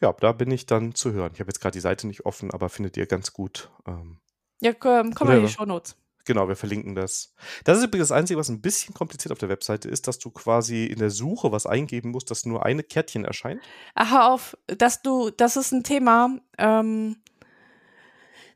ja, 0.02 0.12
da 0.12 0.34
bin 0.34 0.52
ich 0.52 0.66
dann 0.66 0.94
zu 0.94 1.14
hören. 1.14 1.32
Ich 1.34 1.40
habe 1.40 1.48
jetzt 1.48 1.62
gerade 1.62 1.74
die 1.74 1.80
Seite 1.80 2.08
nicht 2.08 2.26
offen, 2.26 2.52
aber 2.52 2.68
findet 2.68 2.98
ihr 2.98 3.06
ganz 3.06 3.32
gut. 3.32 3.72
Ähm, 3.88 4.20
ja, 4.60 4.74
komm, 4.74 5.14
komm 5.14 5.30
mal 5.30 5.38
in 5.38 5.46
die 5.46 5.52
Show 5.52 5.66
Notes. 5.66 5.96
Genau, 6.26 6.48
wir 6.48 6.56
verlinken 6.56 6.96
das. 6.96 7.34
Das 7.66 7.78
ist 7.78 7.84
übrigens 7.84 8.08
das 8.08 8.18
Einzige, 8.18 8.40
was 8.40 8.50
ein 8.50 8.62
bisschen 8.62 8.94
kompliziert 8.94 9.32
auf 9.32 9.40
der 9.40 9.50
Webseite 9.50 9.90
ist, 9.90 10.08
dass 10.08 10.20
du 10.20 10.32
quasi 10.32 10.86
in 10.86 11.00
der 11.00 11.10
Suche 11.10 11.52
was 11.52 11.66
eingeben 11.66 12.12
musst, 12.12 12.32
dass 12.32 12.46
nur 12.46 12.66
eine 12.66 12.84
Kärtchen 12.84 13.26
erscheint. 13.26 13.62
Aha, 13.96 14.32
auf, 14.32 14.58
dass 14.68 15.02
du, 15.02 15.32
das 15.32 15.58
ist 15.58 15.74
ein 15.74 15.84
Thema. 15.84 16.38
Ähm, 16.58 17.18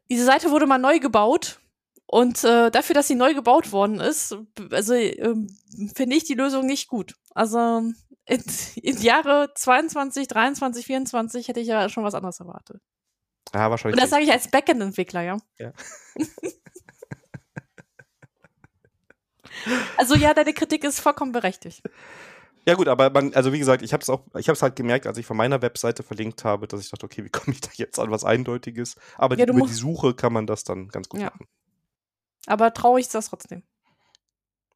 diese 0.10 0.26
Seite 0.26 0.52
wurde 0.52 0.66
mal 0.66 0.78
neu 0.78 1.00
gebaut 1.00 1.60
und 2.06 2.42
äh, 2.46 2.72
dafür, 2.72 2.94
dass 2.94 3.08
sie 3.08 3.16
neu 3.16 3.34
gebaut 3.34 3.74
worden 3.74 4.00
ist, 4.00 4.38
also 4.72 4.94
äh, 4.94 5.36
finde 5.94 6.16
ich 6.16 6.24
die 6.24 6.36
Lösung 6.36 6.66
nicht 6.66 6.88
gut. 6.88 7.16
Also 7.32 7.84
in, 8.26 8.44
in 8.76 9.02
Jahre 9.02 9.52
22, 9.54 10.30
23, 10.30 10.86
24 10.86 11.48
hätte 11.50 11.60
ich 11.60 11.68
ja 11.68 11.90
schon 11.90 12.06
was 12.06 12.14
anderes 12.14 12.40
erwartet. 12.40 12.82
Ja, 13.54 13.70
wahrscheinlich. 13.70 13.96
Und 13.96 14.02
das 14.02 14.10
sage 14.10 14.24
ich 14.24 14.32
als 14.32 14.50
Backend-Entwickler, 14.50 15.22
ja. 15.22 15.38
Ja. 15.58 15.74
also 19.98 20.16
ja, 20.16 20.34
deine 20.34 20.54
Kritik 20.54 20.84
ist 20.84 21.00
vollkommen 21.00 21.32
berechtigt. 21.32 21.82
Ja 22.68 22.74
gut, 22.74 22.90
aber 22.90 23.10
man, 23.10 23.34
also 23.34 23.54
wie 23.54 23.60
gesagt, 23.60 23.82
ich 23.82 23.94
habe 23.94 24.02
es 24.02 24.10
auch, 24.10 24.24
ich 24.38 24.50
habe 24.50 24.56
es 24.56 24.62
halt 24.62 24.76
gemerkt, 24.76 25.08
als 25.08 25.18
ich 25.18 25.26
von 25.26 25.38
meiner 25.38 25.62
Webseite 25.62 26.04
verlinkt 26.04 26.44
habe, 26.44 26.68
dass 26.68 26.82
ich 26.82 26.90
dachte, 26.90 27.06
okay, 27.06 27.24
wie 27.24 27.30
komme 27.30 27.54
ich 27.54 27.62
da 27.62 27.70
jetzt 27.76 27.98
an 27.98 28.12
was 28.12 28.26
Eindeutiges? 28.26 28.96
Aber 29.18 29.38
ja, 29.38 29.46
die, 29.46 29.54
über 29.54 29.66
die 29.66 29.74
Suche 29.74 30.14
kann 30.14 30.34
man 30.34 30.48
das 30.48 30.66
dann 30.66 30.90
ganz 30.90 31.08
gut 31.08 31.22
ja. 31.22 31.28
machen. 31.28 31.48
Aber 32.46 32.74
traurig 32.74 33.06
ist 33.06 33.16
das 33.16 33.30
trotzdem. 33.30 33.64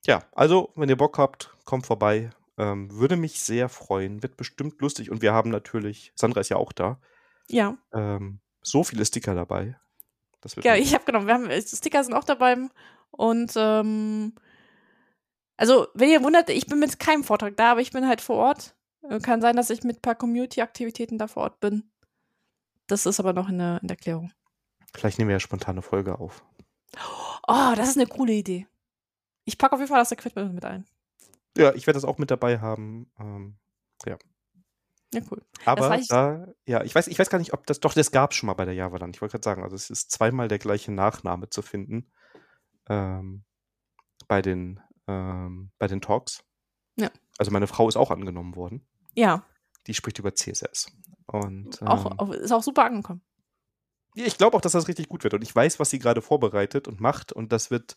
Ja, 0.05 0.23
also, 0.31 0.71
wenn 0.75 0.89
ihr 0.89 0.97
Bock 0.97 1.17
habt, 1.17 1.53
kommt 1.65 1.85
vorbei. 1.85 2.29
Ähm, 2.57 2.91
würde 2.91 3.17
mich 3.17 3.41
sehr 3.41 3.69
freuen. 3.69 4.23
Wird 4.23 4.37
bestimmt 4.37 4.79
lustig. 4.81 5.11
Und 5.11 5.21
wir 5.21 5.33
haben 5.33 5.49
natürlich, 5.49 6.11
Sandra 6.15 6.41
ist 6.41 6.49
ja 6.49 6.57
auch 6.57 6.71
da. 6.71 6.99
Ja. 7.49 7.77
Ähm, 7.93 8.39
so 8.61 8.83
viele 8.83 9.05
Sticker 9.05 9.35
dabei. 9.35 9.75
ja, 10.63 10.75
ich 10.75 10.93
habe 10.93 11.05
genommen. 11.05 11.27
Wir 11.27 11.33
haben, 11.33 11.49
äh, 11.49 11.61
Sticker 11.61 12.03
sind 12.03 12.13
auch 12.13 12.23
dabei. 12.23 12.57
Und 13.11 13.53
ähm, 13.55 14.33
also, 15.62 15.88
wenn 15.93 16.10
ihr 16.10 16.24
wundert, 16.24 16.50
ich 16.50 16.65
bin 16.65 16.80
mit 16.80 17.00
keinem 17.00 17.24
Vortrag 17.24 17.56
da, 17.56 17.74
aber 17.74 17.82
ich 17.82 17.91
bin 17.91 18.08
halt 18.08 18.19
vor 18.19 18.38
Ort. 18.38 18.76
Äh, 19.08 19.19
kann 19.19 19.41
sein, 19.41 19.56
dass 19.56 19.69
ich 19.69 19.84
mit 19.84 19.97
ein 19.97 20.02
paar 20.02 20.15
Community-Aktivitäten 20.15 21.19
da 21.19 21.28
vor 21.28 21.43
Ort 21.43 21.60
bin. 21.60 21.91
Das 22.88 23.06
ist 23.06 23.19
aber 23.19 23.34
noch 23.34 23.47
in 23.47 23.60
der, 23.60 23.78
in 23.80 23.88
der 23.88 23.95
Klärung. 23.95 24.32
Vielleicht 24.91 25.19
nehmen 25.19 25.30
wir 25.30 25.36
ja 25.36 25.39
spontane 25.39 25.84
Folge 25.84 26.17
auf. 26.17 26.43
Oh, 27.47 27.74
das 27.76 27.89
ist 27.89 27.97
eine 27.97 28.08
coole 28.08 28.34
Idee. 28.34 28.65
Ich 29.45 29.60
packe 29.60 29.74
auf 29.74 29.80
jeden 29.80 29.89
Fall 29.89 30.02
das 30.02 30.12
Equipment 30.12 30.56
mit 30.56 30.65
ein. 30.65 30.88
Ja, 31.56 31.76
ich 31.76 31.86
werde 31.86 31.97
das 31.97 32.06
auch 32.06 32.17
mit 32.17 32.32
dabei 32.32 32.58
haben. 32.58 33.12
Ähm, 33.19 33.60
ja. 34.08 34.17
Ja, 35.13 35.21
cool. 35.30 35.43
Aber 35.65 35.95
da, 36.10 36.47
ja, 36.65 36.84
ich 36.84 36.95
weiß, 36.95 37.06
ich 37.06 37.19
weiß 37.19 37.30
gar 37.30 37.38
nicht, 37.38 37.54
ob 37.54 37.67
das, 37.67 37.80
doch, 37.82 37.93
das 37.93 38.10
gab 38.10 38.32
es 38.32 38.38
schon 38.38 38.47
mal 38.47 38.56
bei 38.56 38.65
der 38.65 38.74
Javaland. 38.74 39.15
Ich 39.15 39.21
wollte 39.21 39.34
gerade 39.34 39.43
sagen, 39.43 39.63
also 39.63 39.76
es 39.76 39.91
ist 39.91 40.10
zweimal 40.10 40.47
der 40.47 40.58
gleiche 40.58 40.91
Nachname 40.91 41.52
zu 41.52 41.62
finden. 41.62 42.12
Ähm, 42.89 43.43
bei 44.28 44.41
den, 44.41 44.80
ähm, 45.07 45.71
bei 45.79 45.87
den 45.87 46.01
Talks. 46.01 46.43
Ja. 46.97 47.09
Also 47.37 47.51
meine 47.51 47.67
Frau 47.67 47.87
ist 47.89 47.95
auch 47.95 48.11
angenommen 48.11 48.55
worden. 48.55 48.87
Ja, 49.15 49.45
Die 49.87 49.93
spricht 49.93 50.19
über 50.19 50.33
CSS. 50.35 50.87
Und 51.25 51.81
auch, 51.83 52.05
ähm, 52.11 52.19
auch, 52.19 52.29
ist 52.31 52.51
auch 52.51 52.63
super 52.63 52.83
angekommen. 52.85 53.21
ja, 54.15 54.25
ich 54.25 54.37
glaube 54.37 54.55
auch, 54.57 54.61
dass 54.61 54.73
das 54.73 54.87
richtig 54.87 55.07
gut 55.09 55.23
wird. 55.23 55.33
Und 55.33 55.41
ich 55.41 55.55
weiß, 55.55 55.79
was 55.79 55.89
sie 55.89 55.99
gerade 55.99 56.21
vorbereitet 56.21 56.87
und 56.87 56.99
macht. 56.99 57.31
Und 57.31 57.51
das 57.51 57.71
wird, 57.71 57.95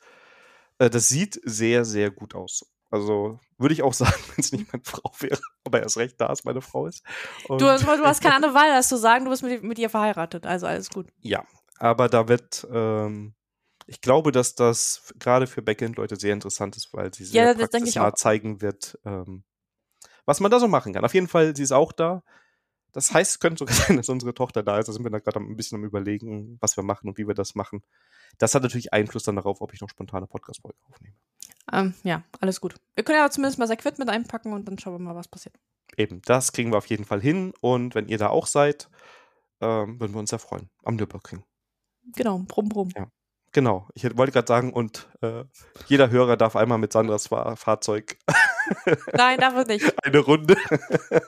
äh, 0.78 0.88
das 0.90 1.08
sieht 1.08 1.40
sehr, 1.44 1.84
sehr 1.84 2.10
gut 2.10 2.34
aus. 2.34 2.70
Also 2.90 3.40
würde 3.58 3.74
ich 3.74 3.82
auch 3.82 3.92
sagen, 3.94 4.14
wenn 4.28 4.42
es 4.44 4.52
nicht 4.52 4.72
meine 4.72 4.84
Frau 4.84 5.10
wäre. 5.18 5.40
Aber 5.64 5.82
erst 5.82 5.96
recht, 5.96 6.20
da 6.20 6.30
es 6.32 6.44
meine 6.44 6.60
Frau 6.62 6.86
ist. 6.86 7.04
Und, 7.48 7.60
Du, 7.60 7.64
du 7.66 7.86
hast 7.86 8.20
keine 8.22 8.36
andere 8.36 8.54
Wahl, 8.54 8.70
als 8.70 8.88
zu 8.88 8.96
sagen, 8.96 9.24
du 9.24 9.30
bist 9.30 9.42
mit, 9.42 9.62
mit 9.64 9.78
ihr 9.78 9.90
verheiratet. 9.90 10.46
Also 10.46 10.66
alles 10.66 10.90
gut. 10.90 11.08
Ja, 11.20 11.44
aber 11.78 12.08
da 12.08 12.28
wird, 12.28 12.66
ähm, 12.72 13.34
ich 13.86 14.00
glaube, 14.00 14.32
dass 14.32 14.54
das 14.54 15.12
gerade 15.18 15.46
für 15.46 15.62
Backend-Leute 15.62 16.16
sehr 16.16 16.32
interessant 16.32 16.76
ist, 16.76 16.92
weil 16.92 17.12
sie 17.12 17.24
sehr 17.24 17.44
Ja, 17.44 17.54
das 17.54 17.70
praxisnah 17.70 18.14
zeigen 18.14 18.60
wird, 18.60 18.98
ähm, 19.04 19.44
was 20.24 20.40
man 20.40 20.50
da 20.50 20.58
so 20.58 20.68
machen 20.68 20.92
kann. 20.92 21.04
Auf 21.04 21.14
jeden 21.14 21.28
Fall, 21.28 21.54
sie 21.54 21.62
ist 21.62 21.72
auch 21.72 21.92
da. 21.92 22.22
Das 22.92 23.12
heißt, 23.12 23.32
es 23.32 23.40
könnte 23.40 23.58
sogar 23.58 23.74
sein, 23.92 23.96
dass 23.96 24.08
unsere 24.08 24.32
Tochter 24.32 24.62
da 24.62 24.78
ist. 24.78 24.88
Da 24.88 24.92
sind 24.92 25.04
wir 25.04 25.10
da 25.10 25.18
gerade 25.18 25.40
ein 25.40 25.56
bisschen 25.56 25.76
am 25.76 25.84
überlegen, 25.84 26.56
was 26.60 26.76
wir 26.76 26.84
machen 26.84 27.08
und 27.08 27.18
wie 27.18 27.26
wir 27.26 27.34
das 27.34 27.54
machen. 27.54 27.82
Das 28.38 28.54
hat 28.54 28.62
natürlich 28.62 28.92
Einfluss 28.92 29.24
dann 29.24 29.36
darauf, 29.36 29.60
ob 29.60 29.74
ich 29.74 29.80
noch 29.80 29.90
spontane 29.90 30.26
Podcast-Folgen 30.26 30.78
aufnehme. 30.88 31.16
Ähm, 31.72 31.94
ja, 32.04 32.22
alles 32.40 32.60
gut. 32.60 32.74
Wir 32.94 33.04
können 33.04 33.18
ja 33.18 33.30
zumindest 33.30 33.58
mal 33.58 33.66
Sequit 33.66 33.98
mit 33.98 34.08
einpacken 34.08 34.52
und 34.52 34.66
dann 34.66 34.78
schauen 34.78 34.94
wir 34.94 34.98
mal, 34.98 35.14
was 35.14 35.28
passiert. 35.28 35.56
Eben, 35.96 36.22
das 36.22 36.52
kriegen 36.52 36.72
wir 36.72 36.78
auf 36.78 36.86
jeden 36.86 37.04
Fall 37.04 37.20
hin. 37.20 37.52
Und 37.60 37.94
wenn 37.94 38.08
ihr 38.08 38.18
da 38.18 38.28
auch 38.28 38.46
seid, 38.46 38.88
ähm, 39.60 40.00
würden 40.00 40.14
wir 40.14 40.20
uns 40.20 40.30
sehr 40.30 40.38
freuen. 40.38 40.70
Am 40.84 40.96
Nürburgring. 40.96 41.44
Genau, 42.16 42.38
brumm, 42.46 42.68
brumm. 42.68 42.90
Ja. 42.96 43.10
Genau, 43.54 43.88
ich 43.94 44.04
wollte 44.16 44.32
gerade 44.32 44.48
sagen, 44.48 44.72
und 44.72 45.08
äh, 45.22 45.44
jeder 45.86 46.10
Hörer 46.10 46.36
darf 46.36 46.56
einmal 46.56 46.76
mit 46.78 46.92
Sandras 46.92 47.28
Fahr 47.28 47.56
Fahrzeug 47.56 48.18
Nein, 49.12 49.38
darf 49.38 49.54
er 49.54 49.64
nicht. 49.64 50.04
eine 50.04 50.18
Runde. 50.18 50.56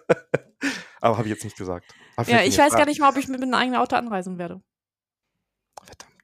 Aber 1.01 1.19
habe 1.19 1.29
ich 1.29 1.35
jetzt 1.35 1.45
nicht 1.45 1.57
gesagt. 1.57 1.95
Hab 2.17 2.27
Ja, 2.27 2.43
ich 2.43 2.59
weiß 2.59 2.73
gar 2.73 2.87
nicht 2.87 3.01
mal, 3.01 3.11
ob 3.11 3.17
ich 3.17 3.29
mit 3.29 3.41
einem 3.41 3.55
eigenen 3.55 3.81
Auto 3.81 3.95
anreisen 3.95 4.39
werde. 4.39 4.61
Verdammt. 5.85 6.16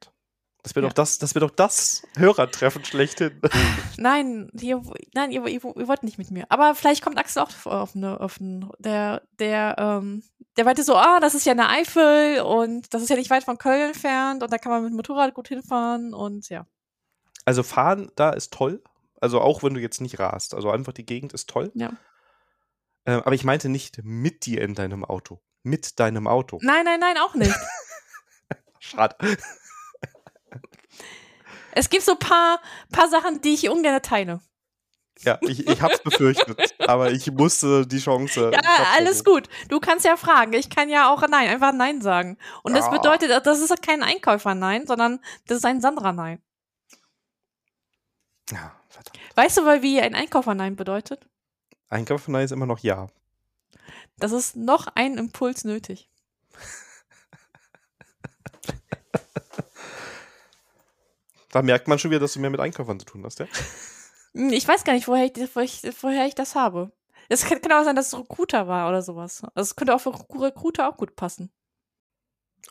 Das 0.62 0.76
Ja. 0.76 0.82
doch 0.82 0.92
das, 0.92 1.18
das 1.18 1.34
wäre 1.34 1.46
doch 1.46 1.54
das 1.54 2.02
Hörertreffen 2.16 2.84
schlechthin. 2.84 3.40
Nein, 3.96 4.48
ihr, 4.60 4.80
nein, 5.12 5.32
ihr, 5.32 5.44
ihr, 5.46 5.60
ihr 5.64 5.88
wollt 5.88 6.02
nicht 6.04 6.18
mit 6.18 6.30
mir. 6.30 6.46
Aber 6.50 6.74
vielleicht 6.74 7.02
kommt 7.02 7.18
Axel 7.18 7.42
auch 7.42 7.50
auf 7.66 7.96
eine, 7.96 8.20
auf 8.20 8.40
eine 8.40 8.70
der, 8.78 9.22
der, 9.38 9.76
ähm, 9.78 10.22
der 10.56 10.64
meinte 10.64 10.84
so, 10.84 10.94
ah, 10.96 11.18
das 11.20 11.34
ist 11.34 11.46
ja 11.46 11.52
eine 11.52 11.68
Eifel 11.68 12.40
und 12.42 12.94
das 12.94 13.02
ist 13.02 13.08
ja 13.08 13.16
nicht 13.16 13.30
weit 13.30 13.44
von 13.44 13.58
Köln 13.58 13.88
entfernt 13.88 14.42
und 14.42 14.52
da 14.52 14.58
kann 14.58 14.70
man 14.70 14.82
mit 14.82 14.92
dem 14.92 14.96
Motorrad 14.96 15.34
gut 15.34 15.48
hinfahren 15.48 16.14
und 16.14 16.48
ja. 16.48 16.66
Also 17.44 17.62
fahren 17.62 18.10
da 18.14 18.30
ist 18.30 18.52
toll. 18.52 18.82
Also 19.20 19.40
auch 19.40 19.62
wenn 19.62 19.74
du 19.74 19.80
jetzt 19.80 20.00
nicht 20.00 20.18
rast. 20.18 20.54
Also 20.54 20.70
einfach 20.70 20.92
die 20.92 21.06
Gegend 21.06 21.32
ist 21.32 21.48
toll. 21.48 21.70
Ja. 21.74 21.92
Äh, 23.04 23.12
aber 23.12 23.34
ich 23.34 23.44
meinte 23.44 23.68
nicht 23.68 24.00
mit 24.04 24.46
dir 24.46 24.62
in 24.62 24.74
deinem 24.74 25.04
Auto. 25.04 25.40
Mit 25.62 25.98
deinem 26.00 26.26
Auto. 26.26 26.58
Nein, 26.62 26.84
nein, 26.84 27.00
nein, 27.00 27.16
auch 27.18 27.34
nicht. 27.34 27.54
Schade. 28.78 29.16
Es 31.72 31.90
gibt 31.90 32.04
so 32.04 32.14
paar, 32.16 32.60
paar 32.90 33.08
Sachen, 33.08 33.40
die 33.40 33.54
ich 33.54 33.68
ungern 33.68 34.00
teile. 34.02 34.40
Ja, 35.24 35.38
ich, 35.42 35.68
ich 35.68 35.82
hab's 35.82 36.02
befürchtet. 36.02 36.74
aber 36.80 37.10
ich 37.12 37.30
musste 37.30 37.86
die 37.86 37.98
Chance. 37.98 38.50
Ja, 38.52 38.60
alles 38.96 39.22
gut. 39.24 39.48
Du 39.68 39.78
kannst 39.78 40.04
ja 40.04 40.16
fragen. 40.16 40.52
Ich 40.54 40.70
kann 40.70 40.88
ja 40.88 41.12
auch 41.12 41.20
Nein, 41.28 41.48
einfach 41.48 41.72
Nein 41.72 42.00
sagen. 42.00 42.38
Und 42.62 42.74
das 42.74 42.86
Ja. 42.86 42.90
bedeutet, 42.90 43.46
das 43.46 43.60
ist 43.60 43.82
kein 43.82 44.02
Einkäufer-Nein, 44.02 44.86
sondern 44.86 45.20
das 45.46 45.58
ist 45.58 45.64
ein 45.64 45.80
Sandra-Nein. 45.80 46.42
Ja, 48.50 48.72
verdammt. 48.88 49.18
Weißt 49.36 49.58
du, 49.58 49.64
weil 49.64 49.82
wie 49.82 50.00
ein 50.00 50.14
Einkäufer-Nein 50.14 50.76
bedeutet? 50.76 51.26
Einkauf 51.88 52.22
von 52.22 52.34
ist 52.36 52.52
immer 52.52 52.66
noch 52.66 52.78
ja. 52.80 53.08
Das 54.16 54.32
ist 54.32 54.56
noch 54.56 54.86
ein 54.94 55.18
Impuls 55.18 55.64
nötig. 55.64 56.08
Da 61.52 61.62
merkt 61.62 61.86
man 61.86 61.98
schon 62.00 62.10
wieder, 62.10 62.18
dass 62.20 62.32
du 62.32 62.40
mehr 62.40 62.50
mit 62.50 62.58
Einkäufern 62.60 62.98
zu 62.98 63.06
tun 63.06 63.24
hast, 63.24 63.38
ja? 63.38 63.46
Hm, 64.34 64.50
Ich 64.52 64.66
weiß 64.66 64.82
gar 64.84 64.94
nicht, 64.94 65.06
woher 65.06 65.26
ich, 65.26 65.32
woher 65.54 65.64
ich, 65.64 65.82
woher 66.02 66.26
ich 66.26 66.34
das 66.34 66.54
habe. 66.56 66.90
Es 67.28 67.44
kann, 67.44 67.60
kann 67.62 67.72
auch 67.72 67.84
sein, 67.84 67.94
dass 67.94 68.08
es 68.12 68.18
Recruiter 68.18 68.66
war 68.66 68.88
oder 68.88 69.02
sowas. 69.02 69.42
Also 69.54 69.70
es 69.70 69.76
könnte 69.76 69.94
auch 69.94 70.00
für 70.00 70.12
Recruiter 70.40 70.88
auch 70.88 70.96
gut 70.96 71.14
passen. 71.14 71.52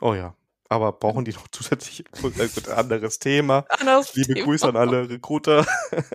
Oh 0.01 0.13
ja. 0.13 0.35
Aber 0.67 0.91
brauchen 0.93 1.25
die 1.25 1.31
noch 1.33 1.47
zusätzlich 1.51 2.05
äh, 2.05 2.47
gut, 2.47 2.67
anderes 2.69 3.19
Thema? 3.19 3.65
Anderes 3.79 4.13
Liebe 4.15 4.33
Thema. 4.33 4.45
Grüße 4.45 4.67
an 4.67 4.75
alle 4.75 5.09
Recruiter. 5.09 5.65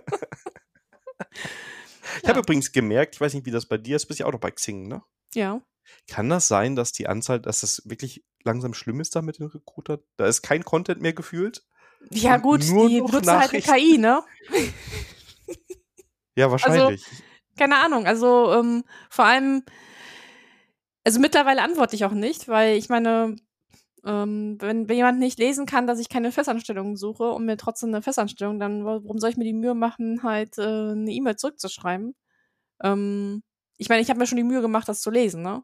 Ich 2.17 2.23
Ja. 2.23 2.29
habe 2.29 2.39
übrigens 2.39 2.71
gemerkt, 2.71 3.15
ich 3.15 3.21
weiß 3.21 3.33
nicht, 3.33 3.45
wie 3.45 3.51
das 3.51 3.65
bei 3.65 3.77
dir 3.77 3.95
ist, 3.95 4.05
bist 4.05 4.19
ja 4.19 4.25
auch 4.27 4.31
noch 4.31 4.39
bei 4.39 4.51
Xing, 4.51 4.87
ne? 4.87 5.03
Ja. 5.33 5.61
Kann 6.07 6.29
das 6.29 6.47
sein, 6.47 6.75
dass 6.75 6.91
die 6.91 7.07
Anzahl, 7.07 7.39
dass 7.39 7.61
das 7.61 7.81
wirklich 7.85 8.23
langsam 8.43 8.73
schlimm 8.73 8.99
ist 9.01 9.15
da 9.15 9.21
mit 9.21 9.39
den 9.39 9.47
Recruiter? 9.47 9.99
Da 10.15 10.25
ist 10.25 10.41
kein 10.41 10.63
Content 10.63 11.01
mehr 11.01 11.13
gefühlt? 11.13 11.65
Ja, 12.11 12.37
gut, 12.37 12.61
die 12.63 12.99
noch 13.01 13.09
benutzen 13.09 13.31
halt 13.31 13.51
eine. 13.53 13.61
KI, 13.61 13.97
ne? 13.97 14.23
Ja, 16.35 16.51
wahrscheinlich. 16.51 17.05
Keine 17.57 17.77
Ahnung. 17.77 18.05
Also, 18.05 18.53
ähm, 18.53 18.83
vor 19.09 19.25
allem, 19.25 19.63
also 21.03 21.19
mittlerweile 21.19 21.61
antworte 21.61 21.95
ich 21.95 22.05
auch 22.05 22.11
nicht, 22.11 22.47
weil 22.47 22.77
ich 22.77 22.89
meine, 22.89 23.35
ähm, 24.05 24.57
wenn, 24.59 24.87
wenn 24.87 24.95
jemand 24.95 25.19
nicht 25.19 25.39
lesen 25.39 25.65
kann, 25.65 25.87
dass 25.87 25.99
ich 25.99 26.09
keine 26.09 26.31
Festanstellung 26.31 26.95
suche 26.97 27.31
und 27.31 27.45
mir 27.45 27.57
trotzdem 27.57 27.89
eine 27.89 28.01
Festanstellung, 28.01 28.59
dann 28.59 28.85
wa- 28.85 28.99
warum 29.03 29.17
soll 29.19 29.29
ich 29.31 29.37
mir 29.37 29.43
die 29.43 29.53
Mühe 29.53 29.73
machen, 29.73 30.21
halt 30.23 30.57
äh, 30.57 30.61
eine 30.91 31.11
E-Mail 31.11 31.35
zurückzuschreiben? 31.35 32.15
Ähm, 32.83 33.43
ich 33.77 33.89
meine, 33.89 34.01
ich 34.01 34.09
habe 34.09 34.19
mir 34.19 34.27
schon 34.27 34.37
die 34.37 34.43
Mühe 34.43 34.61
gemacht, 34.61 34.87
das 34.87 35.01
zu 35.01 35.09
lesen, 35.11 35.41
ne? 35.41 35.63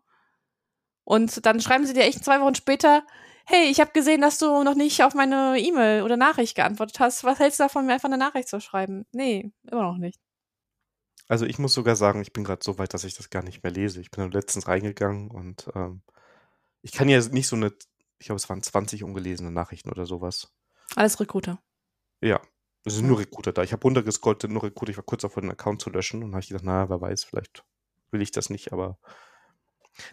Und 1.05 1.45
dann 1.45 1.59
schreiben 1.59 1.85
sie 1.85 1.93
dir 1.93 2.03
echt 2.03 2.23
zwei 2.23 2.39
Wochen 2.39 2.55
später, 2.55 3.03
hey, 3.45 3.69
ich 3.69 3.79
habe 3.79 3.91
gesehen, 3.91 4.21
dass 4.21 4.39
du 4.39 4.63
noch 4.63 4.75
nicht 4.75 5.03
auf 5.03 5.13
meine 5.13 5.59
E-Mail 5.59 6.03
oder 6.03 6.17
Nachricht 6.17 6.55
geantwortet 6.55 6.99
hast. 6.99 7.23
Was 7.23 7.39
hältst 7.39 7.59
du 7.59 7.63
davon, 7.63 7.85
mir 7.85 7.93
einfach 7.93 8.09
eine 8.09 8.17
Nachricht 8.17 8.47
zu 8.47 8.59
schreiben? 8.59 9.05
Nee, 9.11 9.51
immer 9.69 9.83
noch 9.83 9.97
nicht. 9.97 10.19
Also 11.27 11.45
ich 11.45 11.59
muss 11.59 11.73
sogar 11.73 11.95
sagen, 11.95 12.21
ich 12.21 12.33
bin 12.33 12.43
gerade 12.43 12.63
so 12.63 12.77
weit, 12.77 12.93
dass 12.93 13.05
ich 13.05 13.15
das 13.15 13.29
gar 13.29 13.43
nicht 13.43 13.63
mehr 13.63 13.71
lese. 13.71 14.01
Ich 14.01 14.11
bin 14.11 14.23
dann 14.23 14.31
letztens 14.31 14.67
reingegangen 14.67 15.31
und 15.31 15.69
ähm, 15.75 16.01
ich 16.81 16.91
kann 16.91 17.09
ja 17.09 17.19
nicht 17.29 17.47
so 17.47 17.55
eine, 17.55 17.73
ich 18.19 18.27
glaube, 18.27 18.37
es 18.37 18.49
waren 18.49 18.61
20 18.61 19.03
ungelesene 19.03 19.51
Nachrichten 19.51 19.89
oder 19.89 20.05
sowas. 20.05 20.53
Alles 20.95 21.19
Recruiter. 21.19 21.59
Ja, 22.21 22.41
es 22.85 22.95
sind 22.95 23.07
nur 23.07 23.19
Recruiter 23.19 23.53
da. 23.53 23.63
Ich 23.63 23.71
habe 23.71 23.81
runtergescrollt, 23.83 24.43
nur 24.49 24.63
Recruiter. 24.63 24.91
Ich 24.91 24.97
war 24.97 25.05
kurz 25.05 25.21
davor, 25.21 25.41
den 25.41 25.51
Account 25.51 25.81
zu 25.81 25.89
löschen 25.89 26.23
und 26.23 26.31
habe 26.31 26.41
ich 26.41 26.49
gedacht, 26.49 26.65
na, 26.65 26.89
wer 26.89 26.99
weiß, 26.99 27.23
vielleicht 27.23 27.63
will 28.11 28.21
ich 28.21 28.31
das 28.31 28.49
nicht, 28.49 28.73
aber 28.73 28.99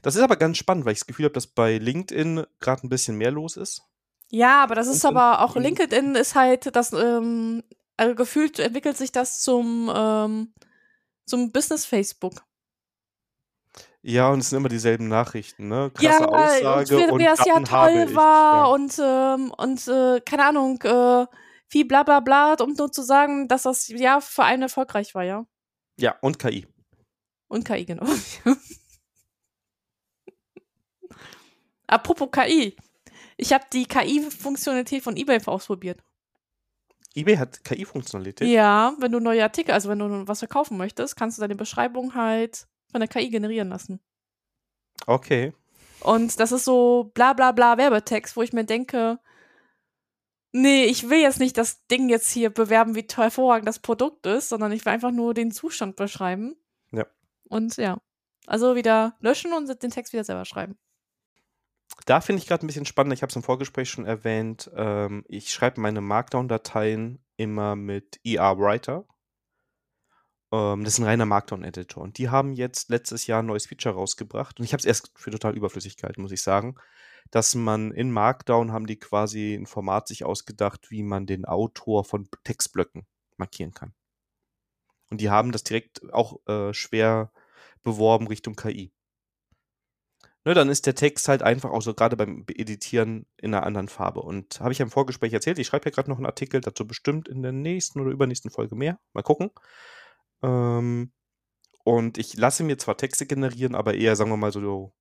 das 0.03 0.17
ist 0.17 0.23
aber 0.23 0.37
ganz 0.37 0.57
spannend, 0.59 0.85
weil 0.85 0.93
ich 0.93 1.01
das 1.01 1.07
Gefühl 1.07 1.25
habe, 1.27 1.35
dass 1.35 1.47
bei 1.47 1.79
LinkedIn 1.79 2.45
gerade 2.61 2.87
ein 2.87 2.91
bisschen 2.91 3.17
mehr 3.17 3.31
los 3.31 3.57
ist. 3.57 3.83
Ja, 4.31 4.63
aber 4.63 4.75
das 4.75 4.87
ist 4.87 5.05
Und 5.05 5.17
aber 5.17 5.43
auch 5.43 5.57
in- 5.57 5.63
LinkedIn 5.63 6.15
ist 6.15 6.35
halt 6.35 6.75
das, 6.77 6.93
ähm, 6.93 7.63
also 7.97 8.15
gefühlt 8.15 8.59
entwickelt 8.59 8.97
sich 8.97 9.11
das 9.13 9.41
zum, 9.41 9.91
ähm, 9.95 10.55
zum 11.27 11.51
Business 11.53 11.85
Facebook. 11.85 12.35
Ja, 14.03 14.31
und 14.31 14.39
es 14.39 14.49
sind 14.51 14.57
immer 14.59 14.69
dieselben 14.71 15.09
Nachrichten, 15.09 15.69
ne? 15.69 15.91
Ja, 16.01 16.13
Krasse 16.19 16.29
Aussage 16.31 16.99
wie, 16.99 17.11
und 17.11 17.19
wie 17.19 17.25
das 17.25 17.45
ja 17.45 17.55
dann 17.55 17.71
habe 17.71 17.93
toll 17.93 18.07
ich. 18.09 18.15
war 18.17 18.57
ja. 18.57 18.65
und, 18.67 18.99
ähm, 18.99 19.51
und 19.59 19.89
äh, 19.89 20.21
keine 20.23 20.47
Ahnung, 20.47 20.81
äh, 20.83 21.27
viel 21.69 21.85
bla 21.85 22.03
bla 22.03 22.21
bla, 22.21 22.55
um 22.61 22.73
nur 22.73 22.91
zu 22.91 23.03
sagen, 23.03 23.47
dass 23.47 23.63
das 23.65 23.89
Jahr 23.89 24.23
für 24.23 24.45
einen 24.45 24.63
erfolgreich 24.63 25.15
war, 25.15 25.25
ja. 25.25 25.45
ja, 25.99 26.15
und 26.23 26.39
KI. 26.39 26.67
Und 27.49 27.65
KI, 27.65 27.85
genau. 27.85 28.07
Apropos 31.91 32.31
KI. 32.31 32.77
Ich 33.37 33.53
habe 33.53 33.65
die 33.73 33.85
KI-Funktionalität 33.85 35.03
von 35.03 35.17
eBay 35.17 35.41
ausprobiert. 35.47 36.03
eBay 37.15 37.37
hat 37.37 37.65
KI-Funktionalität. 37.65 38.49
Ja, 38.49 38.95
wenn 38.99 39.11
du 39.11 39.19
neue 39.19 39.43
Artikel, 39.43 39.73
also 39.73 39.89
wenn 39.89 39.99
du 39.99 40.29
was 40.29 40.39
verkaufen 40.39 40.77
möchtest, 40.77 41.17
kannst 41.17 41.37
du 41.37 41.41
deine 41.41 41.57
Beschreibung 41.57 42.15
halt 42.15 42.69
von 42.91 43.01
der 43.01 43.09
KI 43.09 43.29
generieren 43.31 43.69
lassen. 43.69 44.01
Okay. 45.07 45.53
Und 46.01 46.39
das 46.39 46.53
ist 46.53 46.65
so 46.65 47.11
bla 47.15 47.33
bla 47.33 47.53
bla 47.53 47.77
Werbetext, 47.77 48.37
wo 48.37 48.43
ich 48.43 48.53
mir 48.53 48.65
denke, 48.65 49.19
nee, 50.53 50.85
ich 50.85 51.11
will 51.11 51.21
jetzt 51.21 51.41
nicht 51.41 51.59
das 51.59 51.87
Ding 51.89 52.09
jetzt 52.09 52.31
hier 52.31 52.51
bewerben, 52.51 52.95
wie 52.95 53.07
toll 53.07 53.25
hervorragend 53.25 53.67
das 53.67 53.81
Produkt 53.81 54.27
ist, 54.27 54.49
sondern 54.49 54.71
ich 54.71 54.85
will 54.85 54.93
einfach 54.93 55.11
nur 55.11 55.35
den 55.35 55.51
Zustand 55.51 55.97
beschreiben. 55.97 56.57
Ja. 56.93 57.07
Und 57.49 57.77
ja. 57.77 57.99
Also 58.47 58.77
wieder 58.77 59.17
löschen 59.21 59.53
und 59.53 59.83
den 59.83 59.91
Text 59.91 60.13
wieder 60.13 60.25
selber 60.25 60.45
schreiben. 60.45 60.79
Da 62.07 62.21
finde 62.21 62.41
ich 62.41 62.49
gerade 62.49 62.65
ein 62.65 62.67
bisschen 62.67 62.87
spannend, 62.87 63.13
ich 63.13 63.23
habe 63.23 63.31
es 63.31 63.37
im 63.37 63.43
Vorgespräch 63.43 63.91
schon 63.91 64.07
erwähnt, 64.07 64.71
ähm, 64.75 65.25
ich 65.29 65.53
schreibe 65.53 65.81
meine 65.81 66.01
Markdown-Dateien 66.01 67.23
immer 67.37 67.77
mit 67.77 68.21
ER 68.25 68.59
Writer. 68.59 69.07
Ähm, 70.53 70.85
das 70.85 70.95
ist 70.95 70.99
ein 70.99 71.05
reiner 71.05 71.27
Markdown-Editor. 71.27 72.03
Und 72.03 72.19
die 72.19 72.29
haben 72.29 72.53
jetzt 72.53 72.89
letztes 72.89 73.27
Jahr 73.27 73.43
ein 73.43 73.47
neues 73.47 73.67
Feature 73.67 73.95
rausgebracht. 73.95 74.59
Und 74.59 74.65
ich 74.65 74.73
habe 74.73 74.81
es 74.81 74.85
erst 74.85 75.13
für 75.17 75.31
total 75.31 75.57
überflüssig 75.57 75.97
gehalten, 75.97 76.23
muss 76.23 76.33
ich 76.33 76.43
sagen. 76.43 76.77
Dass 77.31 77.55
man 77.55 77.93
in 77.93 78.11
Markdown 78.11 78.73
haben 78.73 78.87
die 78.87 78.99
quasi 78.99 79.55
ein 79.55 79.67
Format 79.67 80.09
sich 80.09 80.25
ausgedacht, 80.25 80.91
wie 80.91 81.03
man 81.03 81.27
den 81.27 81.45
Autor 81.45 82.05
von 82.05 82.29
Textblöcken 82.45 83.07
markieren 83.37 83.73
kann. 83.73 83.95
Und 85.11 85.21
die 85.21 85.31
haben 85.31 85.53
das 85.53 85.65
direkt 85.65 86.13
auch 86.13 86.41
äh, 86.47 86.73
schwer 86.73 87.33
beworben 87.83 88.27
Richtung 88.27 88.57
KI. 88.57 88.93
Ne, 90.45 90.55
dann 90.55 90.71
ist 90.71 90.87
der 90.87 90.95
Text 90.95 91.29
halt 91.29 91.43
einfach 91.43 91.71
auch 91.71 91.83
so 91.83 91.93
gerade 91.93 92.17
beim 92.17 92.47
Editieren 92.49 93.27
in 93.37 93.55
einer 93.55 93.67
anderen 93.67 93.89
Farbe. 93.89 94.21
Und 94.21 94.59
habe 94.61 94.73
ich 94.73 94.79
ja 94.79 94.85
im 94.85 94.91
Vorgespräch 94.91 95.35
erzählt, 95.35 95.59
ich 95.59 95.67
schreibe 95.67 95.87
ja 95.87 95.95
gerade 95.95 96.09
noch 96.09 96.17
einen 96.17 96.27
Artikel, 96.27 96.63
dazu 96.63 96.87
bestimmt 96.87 97.29
in 97.29 97.43
der 97.43 97.53
nächsten 97.53 98.01
oder 98.01 98.11
übernächsten 98.11 98.51
Folge 98.51 98.75
mehr. 98.75 98.99
Mal 99.13 99.23
gucken. 99.23 99.51
Ähm, 100.43 101.13
und 101.85 102.19
ich 102.19 102.35
lasse 102.37 102.65
mir 102.65 102.79
zwar 102.79 102.97
Texte 102.97 103.27
generieren, 103.27 103.75
aber 103.75 103.95
eher, 103.95 104.17
sagen 104.17 104.31
wir 104.31 104.37
mal, 104.39 104.53
so 104.53 104.95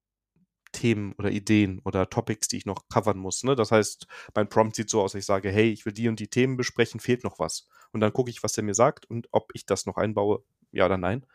Themen 0.71 1.13
oder 1.13 1.32
Ideen 1.32 1.80
oder 1.84 2.10
Topics, 2.10 2.47
die 2.47 2.58
ich 2.58 2.65
noch 2.65 2.88
covern 2.89 3.17
muss. 3.17 3.43
Ne? 3.43 3.56
Das 3.56 3.71
heißt, 3.71 4.08
mein 4.36 4.49
Prompt 4.49 4.75
sieht 4.75 4.89
so 4.89 5.02
aus, 5.02 5.15
ich 5.15 5.25
sage, 5.25 5.49
hey, 5.49 5.69
ich 5.71 5.86
will 5.86 5.93
die 5.93 6.10
und 6.10 6.19
die 6.19 6.28
Themen 6.28 6.58
besprechen, 6.58 6.99
fehlt 6.99 7.23
noch 7.23 7.39
was. 7.39 7.67
Und 7.91 8.02
dann 8.02 8.13
gucke 8.13 8.30
ich, 8.30 8.43
was 8.43 8.54
der 8.54 8.63
mir 8.63 8.75
sagt 8.75 9.06
und 9.06 9.28
ob 9.32 9.52
ich 9.54 9.65
das 9.65 9.86
noch 9.86 9.97
einbaue, 9.97 10.43
ja 10.71 10.86
oder 10.86 10.97
nein. 10.97 11.25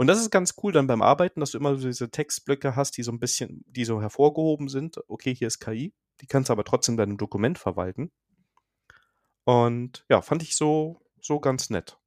Und 0.00 0.06
das 0.06 0.18
ist 0.18 0.30
ganz 0.30 0.54
cool 0.62 0.72
dann 0.72 0.86
beim 0.86 1.02
Arbeiten, 1.02 1.40
dass 1.40 1.50
du 1.50 1.58
immer 1.58 1.76
so 1.76 1.86
diese 1.86 2.10
Textblöcke 2.10 2.74
hast, 2.74 2.96
die 2.96 3.02
so 3.02 3.12
ein 3.12 3.20
bisschen, 3.20 3.62
die 3.66 3.84
so 3.84 4.00
hervorgehoben 4.00 4.68
sind. 4.68 4.96
Okay, 5.08 5.34
hier 5.34 5.46
ist 5.46 5.60
KI. 5.60 5.92
Die 6.22 6.26
kannst 6.26 6.48
du 6.48 6.54
aber 6.54 6.64
trotzdem 6.64 6.94
in 6.94 6.96
deinem 6.96 7.18
Dokument 7.18 7.58
verwalten. 7.58 8.10
Und 9.44 10.06
ja, 10.08 10.22
fand 10.22 10.42
ich 10.42 10.56
so, 10.56 11.02
so 11.20 11.38
ganz 11.38 11.68
nett. 11.68 11.98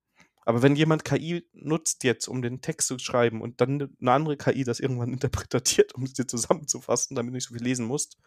Aber 0.43 0.63
wenn 0.63 0.75
jemand 0.75 1.05
KI 1.05 1.47
nutzt 1.53 2.03
jetzt, 2.03 2.27
um 2.27 2.41
den 2.41 2.61
Text 2.61 2.87
zu 2.87 2.97
schreiben 2.97 3.41
und 3.41 3.61
dann 3.61 3.95
eine 4.01 4.11
andere 4.11 4.37
KI 4.37 4.63
das 4.63 4.79
irgendwann 4.79 5.13
interpretiert, 5.13 5.93
um 5.93 6.01
es 6.01 6.13
dir 6.13 6.25
zusammenzufassen, 6.25 7.15
damit 7.15 7.29
du 7.29 7.35
nicht 7.35 7.47
so 7.47 7.53
viel 7.53 7.63
lesen 7.63 7.85
musst, 7.85 8.17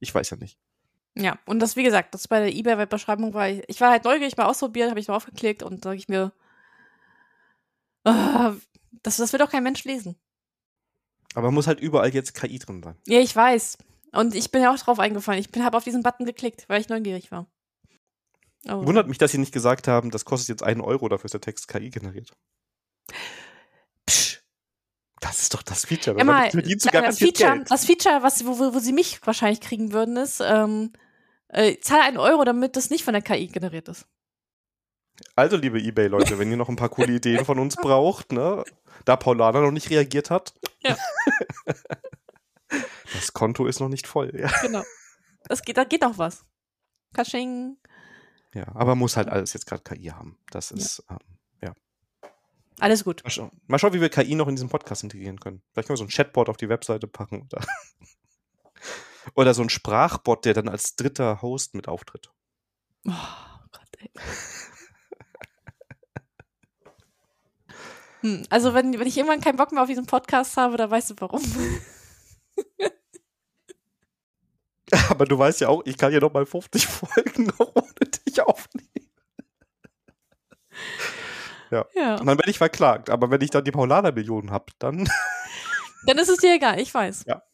ich 0.00 0.14
weiß 0.14 0.30
ja 0.30 0.38
nicht. 0.38 0.58
Ja, 1.16 1.38
und 1.44 1.58
das, 1.58 1.76
wie 1.76 1.82
gesagt, 1.82 2.14
das 2.14 2.28
bei 2.28 2.40
der 2.40 2.54
eBay-Webbeschreibung 2.54 3.34
war, 3.34 3.46
ich, 3.50 3.62
ich 3.68 3.78
war 3.82 3.90
halt 3.90 4.04
neugierig, 4.04 4.38
mal 4.38 4.46
ausprobiert, 4.46 4.88
habe 4.88 5.00
ich 5.00 5.08
mal 5.08 5.16
aufgeklickt 5.16 5.62
und 5.62 5.84
sage 5.84 5.98
ich 5.98 6.08
mir, 6.08 6.32
uh, 8.08 8.54
das, 9.02 9.16
das 9.16 9.32
wird 9.32 9.42
doch 9.42 9.50
kein 9.50 9.62
Mensch 9.62 9.84
lesen. 9.84 10.16
Aber 11.34 11.50
muss 11.50 11.66
halt 11.66 11.80
überall 11.80 12.12
jetzt 12.12 12.34
KI 12.34 12.58
drin 12.58 12.82
sein. 12.82 12.96
Ja, 13.06 13.20
ich 13.20 13.34
weiß. 13.34 13.78
Und 14.12 14.34
ich 14.34 14.50
bin 14.50 14.62
ja 14.62 14.72
auch 14.72 14.78
drauf 14.78 14.98
eingefallen. 14.98 15.42
Ich 15.42 15.60
habe 15.62 15.76
auf 15.76 15.84
diesen 15.84 16.02
Button 16.02 16.26
geklickt, 16.26 16.68
weil 16.68 16.80
ich 16.80 16.88
neugierig 16.88 17.30
war. 17.32 17.46
Oh. 18.68 18.86
Wundert 18.86 19.08
mich, 19.08 19.18
dass 19.18 19.32
sie 19.32 19.38
nicht 19.38 19.52
gesagt 19.52 19.88
haben, 19.88 20.10
das 20.10 20.24
kostet 20.24 20.48
jetzt 20.50 20.62
einen 20.62 20.80
Euro, 20.80 21.08
dafür 21.08 21.24
ist 21.24 21.34
der 21.34 21.40
Text 21.40 21.66
KI 21.68 21.90
generiert. 21.90 22.32
Psch. 24.06 24.40
Das 25.20 25.40
ist 25.40 25.54
doch 25.54 25.62
das 25.62 25.86
Feature. 25.86 26.18
Ja, 26.18 26.24
mal, 26.24 26.50
das, 26.50 27.18
Feature 27.18 27.56
Geld. 27.56 27.70
das 27.70 27.86
Feature, 27.86 28.22
was, 28.22 28.44
wo, 28.44 28.58
wo, 28.58 28.78
sie 28.78 28.92
mich 28.92 29.24
wahrscheinlich 29.26 29.60
kriegen 29.60 29.92
würden, 29.92 30.16
ist, 30.16 30.40
ähm, 30.44 30.92
äh, 31.48 31.78
zahl 31.80 32.00
einen 32.00 32.18
Euro, 32.18 32.44
damit 32.44 32.76
das 32.76 32.90
nicht 32.90 33.04
von 33.04 33.14
der 33.14 33.22
KI 33.22 33.46
generiert 33.46 33.88
ist. 33.88 34.06
Also, 35.36 35.56
liebe 35.56 35.80
Ebay-Leute, 35.80 36.38
wenn 36.38 36.50
ihr 36.50 36.56
noch 36.56 36.68
ein 36.68 36.76
paar 36.76 36.88
coole 36.88 37.12
Ideen 37.12 37.44
von 37.44 37.58
uns 37.58 37.76
braucht, 37.76 38.32
ne, 38.32 38.64
da 39.04 39.16
Paulana 39.16 39.60
noch 39.60 39.70
nicht 39.70 39.90
reagiert 39.90 40.30
hat. 40.30 40.54
Ja. 40.82 40.96
das 43.12 43.32
Konto 43.32 43.66
ist 43.66 43.80
noch 43.80 43.88
nicht 43.88 44.06
voll, 44.06 44.32
ja. 44.38 44.50
Genau. 44.60 44.82
Das 45.44 45.62
geht, 45.62 45.76
da 45.76 45.84
geht 45.84 46.04
auch 46.04 46.18
was. 46.18 46.44
Kasching. 47.12 47.76
Ja, 48.54 48.66
aber 48.74 48.94
muss 48.94 49.16
halt 49.16 49.28
alles 49.28 49.52
jetzt 49.54 49.66
gerade 49.66 49.82
KI 49.82 50.08
haben. 50.08 50.38
Das 50.50 50.70
ist, 50.70 51.02
ja. 51.08 51.16
Ähm, 51.16 51.38
ja. 51.62 52.30
Alles 52.78 53.04
gut. 53.04 53.22
Mal, 53.24 53.30
scha 53.30 53.50
mal, 53.66 53.78
schauen, 53.78 53.92
wie 53.94 54.00
wir 54.00 54.08
KI 54.08 54.34
noch 54.34 54.48
in 54.48 54.56
diesen 54.56 54.68
Podcast 54.68 55.02
integrieren 55.02 55.40
können. 55.40 55.62
Vielleicht 55.72 55.88
können 55.88 55.98
wir 55.98 55.98
so 55.98 56.04
ein 56.04 56.14
Chatbot 56.14 56.48
auf 56.48 56.56
die 56.56 56.68
Webseite 56.68 57.06
packen 57.06 57.42
oder, 57.42 57.64
oder 59.34 59.54
so 59.54 59.62
ein 59.62 59.70
Sprachbot, 59.70 60.44
der 60.44 60.54
dann 60.54 60.68
als 60.68 60.96
dritter 60.96 61.40
Host 61.42 61.74
mit 61.74 61.88
auftritt. 61.88 62.30
Oh 63.06 63.12
Gott, 63.72 63.88
ey. 63.98 64.10
Also 68.50 68.74
wenn, 68.74 68.98
wenn 68.98 69.06
ich 69.06 69.16
irgendwann 69.16 69.40
keinen 69.40 69.56
Bock 69.56 69.72
mehr 69.72 69.82
auf 69.82 69.88
diesen 69.88 70.06
Podcast 70.06 70.56
habe, 70.56 70.76
dann 70.76 70.90
weißt 70.90 71.10
du 71.10 71.14
warum. 71.18 71.42
Aber 75.08 75.24
du 75.24 75.38
weißt 75.38 75.62
ja 75.62 75.68
auch, 75.68 75.82
ich 75.84 75.96
kann 75.96 76.12
ja 76.12 76.20
noch 76.20 76.32
mal 76.32 76.46
50 76.46 76.86
Folgen 76.86 77.46
noch 77.58 77.74
ohne 77.74 78.10
dich 78.26 78.40
aufnehmen. 78.40 78.88
Ja. 81.70 81.86
ja. 81.94 82.16
Und 82.16 82.26
dann 82.26 82.38
werde 82.38 82.50
ich 82.50 82.58
verklagt. 82.58 83.08
Aber 83.08 83.30
wenn 83.30 83.40
ich 83.40 83.50
dann 83.50 83.64
die 83.64 83.72
Paulaner-Millionen 83.72 84.50
habe, 84.50 84.66
dann. 84.78 85.08
Dann 86.04 86.18
ist 86.18 86.28
es 86.28 86.38
dir 86.38 86.56
egal, 86.56 86.80
ich 86.80 86.92
weiß. 86.92 87.26
Ja. 87.28 87.44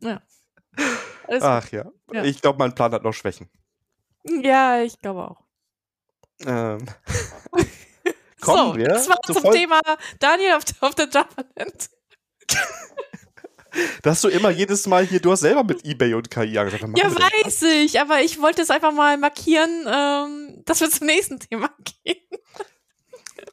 ja. 0.00 0.22
Ach 1.40 1.68
ja. 1.72 1.90
ja. 2.12 2.22
Ich 2.22 2.40
glaube, 2.40 2.56
mein 2.56 2.72
Plan 2.72 2.92
hat 2.92 3.02
noch 3.02 3.12
Schwächen. 3.12 3.50
Ja, 4.22 4.80
ich 4.80 5.00
glaube 5.00 5.28
auch. 5.28 5.42
Ähm. 6.46 6.86
Kommen 8.46 8.72
so, 8.72 8.76
wir 8.78 8.88
das 8.88 9.08
war 9.08 9.18
zum 9.22 9.50
Thema 9.52 9.80
Daniel 10.18 10.52
auf, 10.54 10.64
auf 10.80 10.94
der 10.94 11.08
Javaland. 11.08 11.90
dass 14.02 14.20
du 14.20 14.28
immer 14.28 14.50
jedes 14.50 14.86
Mal 14.86 15.04
hier, 15.04 15.20
du 15.20 15.32
hast 15.32 15.40
selber 15.40 15.64
mit 15.64 15.84
Ebay 15.84 16.14
und 16.14 16.30
KI 16.30 16.58
angesagt. 16.58 16.84
Ja, 16.96 17.14
weiß 17.14 17.62
ich, 17.62 18.00
aber 18.00 18.20
ich 18.20 18.40
wollte 18.40 18.62
es 18.62 18.70
einfach 18.70 18.92
mal 18.92 19.18
markieren, 19.18 19.86
ähm, 19.86 20.62
dass 20.64 20.80
wir 20.80 20.90
zum 20.90 21.06
nächsten 21.06 21.38
Thema 21.40 21.70
gehen. 22.04 22.16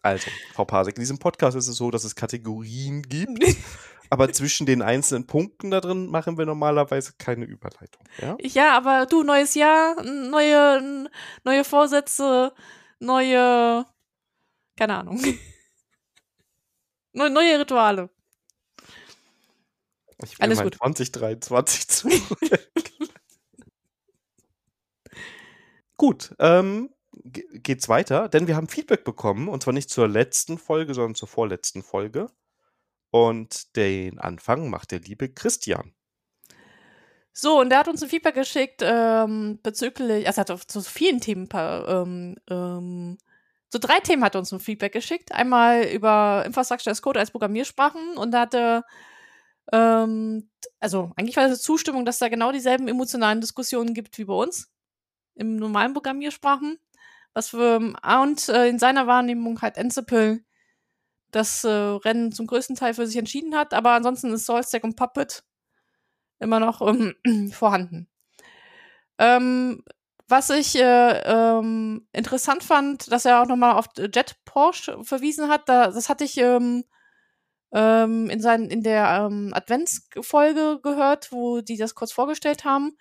Also, 0.02 0.30
Frau 0.54 0.66
Pasek, 0.66 0.98
in 0.98 1.02
diesem 1.02 1.20
Podcast 1.20 1.56
ist 1.56 1.68
es 1.68 1.76
so, 1.78 1.90
dass 1.92 2.04
es 2.04 2.16
Kategorien 2.16 3.04
gibt, 3.04 3.44
aber 4.10 4.32
zwischen 4.32 4.66
den 4.66 4.82
einzelnen 4.82 5.28
Punkten 5.28 5.72
da 5.72 5.80
drin 5.82 6.08
machen 6.08 6.38
wir 6.38 6.46
normalerweise 6.46 7.14
keine 7.18 7.46
Überleitung. 7.46 8.04
Ja, 8.22 8.38
ja 8.42 8.78
aber 8.78 9.06
du, 9.06 9.24
neues 9.24 9.56
Jahr, 9.56 10.02
neue, 10.04 11.10
neue 11.44 11.64
Vorsätze, 11.64 12.54
neue, 13.00 13.86
keine 14.76 14.98
Ahnung. 14.98 15.22
neue 17.14 17.60
Rituale. 17.60 18.10
Ich 20.24 20.40
will 20.40 20.44
Alles 20.44 20.62
gut. 20.62 20.76
2023 20.76 21.88
zu. 21.88 22.10
gut, 25.98 26.36
ähm, 26.40 26.90
geht's 27.24 27.90
weiter, 27.90 28.30
denn 28.30 28.48
wir 28.48 28.56
haben 28.56 28.68
Feedback 28.68 29.04
bekommen 29.04 29.48
und 29.48 29.64
zwar 29.64 29.74
nicht 29.74 29.90
zur 29.90 30.08
letzten 30.08 30.58
Folge, 30.58 30.94
sondern 30.94 31.16
zur 31.16 31.28
vorletzten 31.28 31.84
Folge. 31.84 32.30
Und 33.12 33.76
den 33.76 34.18
Anfang 34.20 34.70
macht 34.70 34.92
der 34.92 35.00
liebe 35.00 35.30
Christian. 35.30 35.94
So, 37.32 37.60
und 37.60 37.70
der 37.70 37.80
hat 37.80 37.88
uns 37.88 38.02
ein 38.02 38.10
Feedback 38.10 38.36
geschickt 38.36 38.82
ähm, 38.84 39.60
bezüglich, 39.62 40.28
also 40.28 40.42
er 40.42 40.48
hat 40.48 40.72
zu 40.72 40.82
vielen 40.82 41.20
Themen, 41.20 41.50
ähm, 41.54 42.36
ähm, 42.50 43.18
so 43.74 43.80
drei 43.80 44.00
Themen 44.00 44.24
hat 44.24 44.36
er 44.36 44.40
uns 44.40 44.52
ein 44.52 44.60
Feedback 44.60 44.94
geschickt. 44.94 45.32
Einmal 45.32 45.86
über 45.86 46.44
Infrastructure 46.46 46.92
as 46.92 47.02
Code 47.02 47.20
als 47.20 47.32
Programmiersprachen 47.32 48.18
und 48.18 48.32
da 48.32 48.42
hatte 48.42 48.84
ähm, 49.72 50.50
also 50.80 51.12
eigentlich 51.16 51.36
war 51.38 51.48
das 51.48 51.62
Zustimmung, 51.62 52.06
dass 52.06 52.20
da 52.20 52.30
genau 52.30 52.52
dieselben 52.52 52.88
emotionalen 52.88 53.42
Diskussionen 53.42 53.94
gibt 53.94 54.18
wie 54.20 54.26
bei 54.26 54.34
uns 54.34 54.72
im 55.36 55.56
normalen 55.56 55.94
Programmiersprachen. 55.94 56.78
Was 57.34 57.50
für, 57.50 57.78
und 57.78 58.50
äh, 58.50 58.68
in 58.68 58.78
seiner 58.78 59.08
Wahrnehmung 59.08 59.62
halt 59.62 59.80
Ansible 59.80 60.44
das 61.32 61.64
äh, 61.64 61.70
Rennen 61.70 62.32
zum 62.32 62.46
größten 62.46 62.76
Teil 62.76 62.94
für 62.94 63.08
sich 63.08 63.18
entschieden 63.18 63.56
hat, 63.56 63.74
aber 63.74 63.94
ansonsten 63.94 64.32
ist 64.32 64.46
SaltStack 64.46 64.84
und 64.84 64.96
Puppet 64.96 65.44
immer 66.38 66.60
noch 66.60 66.82
ähm, 66.88 67.16
vorhanden. 67.52 68.08
Ähm, 69.18 69.84
was 70.34 70.50
ich 70.50 70.76
äh, 70.76 71.20
ähm, 71.26 72.08
interessant 72.12 72.64
fand, 72.64 73.12
dass 73.12 73.26
er 73.26 73.44
auch 73.44 73.46
nochmal 73.46 73.74
auf 73.74 73.86
Jet 73.96 74.36
Porsche 74.46 75.04
verwiesen 75.04 75.48
hat, 75.48 75.70
da, 75.70 75.92
das 75.92 76.10
hatte 76.10 76.24
ich 76.24 76.38
ähm, 76.40 76.86
ähm, 77.72 78.32
in, 78.32 78.42
sein, 78.42 78.66
in 78.66 78.82
der 78.82 79.28
ähm, 79.28 79.52
Adventsfolge 79.54 80.80
gehört, 80.82 81.32
wo 81.32 81.62
die 81.62 81.78
das 81.78 81.94
kurz 81.94 82.12
vorgestellt 82.12 82.66
haben. 82.66 82.98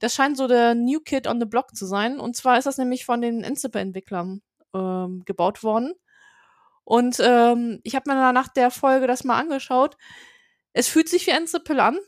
Das 0.00 0.12
scheint 0.12 0.36
so 0.36 0.48
der 0.48 0.74
New 0.74 0.98
Kid 0.98 1.28
on 1.28 1.38
the 1.38 1.46
Block 1.46 1.76
zu 1.76 1.86
sein. 1.86 2.18
Und 2.18 2.34
zwar 2.34 2.58
ist 2.58 2.64
das 2.64 2.78
nämlich 2.78 3.04
von 3.04 3.20
den 3.20 3.44
Ansible-Entwicklern 3.44 4.42
ähm, 4.74 5.22
gebaut 5.24 5.62
worden. 5.62 5.94
Und 6.82 7.20
ähm, 7.20 7.78
ich 7.84 7.94
habe 7.94 8.12
mir 8.12 8.32
nach 8.32 8.48
der 8.48 8.72
Folge 8.72 9.06
das 9.06 9.22
mal 9.22 9.38
angeschaut. 9.38 9.96
Es 10.72 10.88
fühlt 10.88 11.08
sich 11.08 11.28
wie 11.28 11.32
Ansible 11.32 11.80
an, 11.80 12.00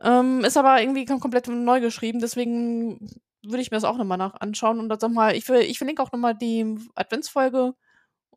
ähm, 0.00 0.44
ist 0.44 0.56
aber 0.56 0.80
irgendwie 0.80 1.04
komplett 1.04 1.48
neu 1.48 1.82
geschrieben. 1.82 2.20
Deswegen 2.20 3.20
würde 3.50 3.62
ich 3.62 3.70
mir 3.70 3.76
das 3.76 3.84
auch 3.84 3.96
nochmal 3.96 4.18
nach 4.18 4.34
anschauen. 4.34 4.80
Und 4.80 4.88
dann 4.88 5.12
mal, 5.12 5.34
ich, 5.36 5.48
ich 5.48 5.78
verlinke 5.78 6.02
auch 6.02 6.12
nochmal 6.12 6.34
die 6.36 6.76
Adventsfolge 6.94 7.74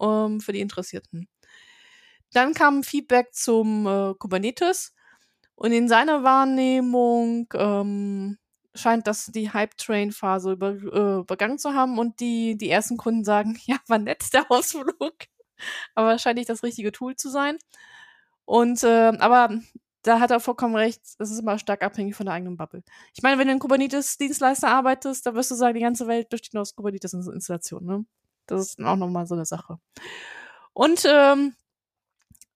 ähm, 0.01 0.41
für 0.41 0.53
die 0.53 0.61
Interessierten. 0.61 1.27
Dann 2.33 2.53
kam 2.53 2.83
Feedback 2.83 3.33
zum 3.33 3.87
äh, 3.87 4.13
Kubernetes 4.15 4.93
und 5.55 5.71
in 5.73 5.87
seiner 5.87 6.23
Wahrnehmung 6.23 7.47
ähm, 7.53 8.37
scheint 8.75 9.07
das 9.07 9.27
die 9.27 9.51
Hype-Train-Phase 9.51 10.53
über, 10.53 10.69
äh, 10.71 11.19
übergangen 11.21 11.57
zu 11.59 11.73
haben 11.73 11.97
und 11.99 12.19
die, 12.19 12.57
die 12.57 12.69
ersten 12.69 12.97
Kunden 12.97 13.23
sagen, 13.23 13.57
ja, 13.65 13.77
war 13.87 13.99
nett 13.99 14.33
der 14.33 14.49
Ausflug, 14.51 15.15
aber 15.95 16.17
scheint 16.19 16.37
nicht 16.37 16.49
das 16.49 16.63
richtige 16.63 16.91
Tool 16.91 17.15
zu 17.15 17.29
sein. 17.29 17.57
Und 18.45 18.83
äh, 18.83 19.13
aber 19.19 19.49
da 20.03 20.19
hat 20.19 20.31
er 20.31 20.39
vollkommen 20.39 20.75
recht, 20.75 21.01
es 21.17 21.31
ist 21.31 21.39
immer 21.39 21.59
stark 21.59 21.83
abhängig 21.83 22.15
von 22.15 22.25
der 22.25 22.35
eigenen 22.35 22.57
Bubble. 22.57 22.83
Ich 23.13 23.21
meine, 23.21 23.37
wenn 23.37 23.47
du 23.47 23.53
in 23.53 23.59
Kubernetes-Dienstleister 23.59 24.69
arbeitest, 24.69 25.25
dann 25.25 25.35
wirst 25.35 25.51
du 25.51 25.55
sagen, 25.55 25.73
die 25.73 25.81
ganze 25.81 26.07
Welt 26.07 26.29
besteht 26.29 26.53
nur 26.53 26.61
aus 26.61 26.75
Kubernetes-Installationen. 26.75 27.87
Ne? 27.87 28.05
Das 28.47 28.61
ist 28.61 28.79
auch 28.81 28.95
nochmal 28.95 29.27
so 29.27 29.35
eine 29.35 29.45
Sache. 29.45 29.79
Und 30.73 31.05
ähm, 31.05 31.53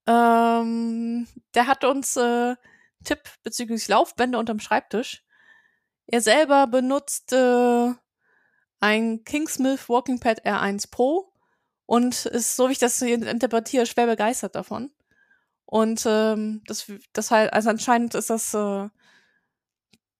ähm, 0.08 1.28
der 1.54 1.68
hat 1.68 1.84
uns 1.84 2.16
äh, 2.16 2.56
Tipp 3.04 3.20
bezüglich 3.44 3.88
Laufbänder 3.88 4.40
unterm 4.40 4.60
Schreibtisch. 4.60 5.24
Er 6.08 6.22
selber 6.22 6.68
benutzt 6.68 7.34
äh, 7.34 7.94
ein 8.80 9.24
Kingsmith 9.24 9.90
Walking 9.90 10.20
Pad 10.20 10.46
R1 10.46 10.90
Pro 10.92 11.32
und 11.86 12.26
ist, 12.26 12.56
so 12.56 12.68
wie 12.68 12.74
ich 12.74 12.80
das 12.80 13.02
interpretiere, 13.02 13.86
schwer 13.86 14.08
begeistert 14.08 14.56
davon. 14.56 14.92
Und 15.74 16.06
ähm, 16.06 16.62
das, 16.68 16.86
das 17.14 17.32
halt, 17.32 17.52
also 17.52 17.72
anscheinend 17.72 18.14
ist 18.14 18.30
das 18.30 18.54
äh, 18.54 18.90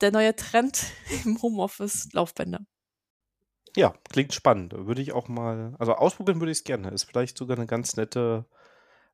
der 0.02 0.12
neue 0.12 0.36
Trend 0.36 0.84
im 1.26 1.40
Homeoffice 1.44 2.10
Laufbänder. 2.12 2.62
Ja, 3.76 3.94
klingt 4.10 4.34
spannend. 4.34 4.74
Würde 4.76 5.04
ich 5.04 5.12
auch 5.12 5.28
mal, 5.28 5.76
also 5.78 5.94
ausprobieren 5.94 6.40
würde 6.40 6.52
ich 6.52 6.58
es 6.58 6.64
gerne. 6.64 6.90
Ist 6.90 7.04
vielleicht 7.04 7.38
sogar 7.38 7.56
eine 7.56 7.68
ganz 7.68 7.96
nette 7.96 8.48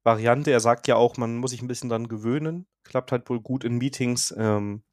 Variante. 0.04 0.52
Er 0.52 0.62
sagt 0.62 0.88
ja 0.88 0.96
auch, 0.96 1.18
man 1.18 1.36
muss 1.36 1.52
sich 1.52 1.62
ein 1.62 1.68
bisschen 1.68 1.90
dran 1.90 2.08
gewöhnen. 2.08 2.68
Klappt 2.86 3.12
halt 3.12 3.30
wohl 3.30 3.42
gut 3.42 3.66
in 3.66 3.78
Meetings, 3.78 4.34
ähm, 4.38 4.84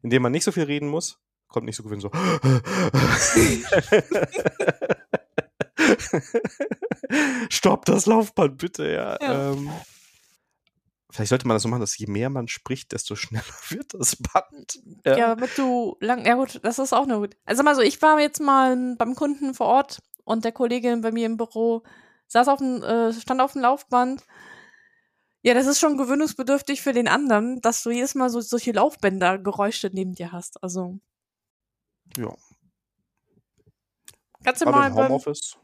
in 0.00 0.08
denen 0.08 0.22
man 0.22 0.32
nicht 0.32 0.44
so 0.44 0.52
viel 0.52 0.64
reden 0.64 0.88
muss. 0.88 1.20
Kommt 1.48 1.66
nicht 1.66 1.76
so 1.76 1.82
gewöhnt 1.82 2.00
so. 2.00 2.10
Stopp 7.50 7.84
das 7.84 8.06
Laufband, 8.06 8.56
bitte, 8.56 8.90
ja. 8.90 9.18
ja. 9.20 9.52
Ähm, 9.52 9.70
vielleicht 11.16 11.30
sollte 11.30 11.48
man 11.48 11.54
das 11.54 11.62
so 11.62 11.68
machen, 11.68 11.80
dass 11.80 11.96
je 11.98 12.06
mehr 12.06 12.30
man 12.30 12.46
spricht, 12.46 12.92
desto 12.92 13.16
schneller 13.16 13.44
wird 13.70 13.94
das 13.94 14.16
Band. 14.16 14.78
Ja, 15.04 15.16
ja 15.16 15.28
damit 15.34 15.56
du 15.56 15.96
lang, 16.00 16.24
ja 16.24 16.34
gut, 16.34 16.60
das 16.62 16.78
ist 16.78 16.92
auch 16.92 17.04
eine 17.04 17.18
gut. 17.18 17.36
Also 17.44 17.62
mal 17.62 17.74
so, 17.74 17.80
ich 17.80 18.00
war 18.02 18.20
jetzt 18.20 18.40
mal 18.40 18.94
beim 18.96 19.14
Kunden 19.14 19.54
vor 19.54 19.66
Ort 19.66 20.02
und 20.24 20.44
der 20.44 20.52
Kollegin 20.52 21.00
bei 21.00 21.12
mir 21.12 21.26
im 21.26 21.36
Büro 21.36 21.82
saß 22.28 22.48
auf 22.48 22.58
dem, 22.58 22.82
äh, 22.82 23.12
stand 23.12 23.40
auf 23.40 23.52
dem 23.52 23.62
Laufband. 23.62 24.22
Ja, 25.42 25.54
das 25.54 25.66
ist 25.66 25.78
schon 25.78 25.96
gewöhnungsbedürftig 25.96 26.82
für 26.82 26.92
den 26.92 27.08
anderen, 27.08 27.60
dass 27.60 27.82
du 27.82 27.90
jedes 27.90 28.14
Mal 28.14 28.30
so 28.30 28.40
solche 28.40 28.72
Laufbänder-Geräusche 28.72 29.90
neben 29.92 30.14
dir 30.14 30.32
hast. 30.32 30.62
Also. 30.62 30.98
Ja. 32.16 32.34
Kannst 34.42 34.62
du 34.62 34.66
mal 34.66 34.90
beim, 34.90 34.96
Homeoffice? 34.96 35.56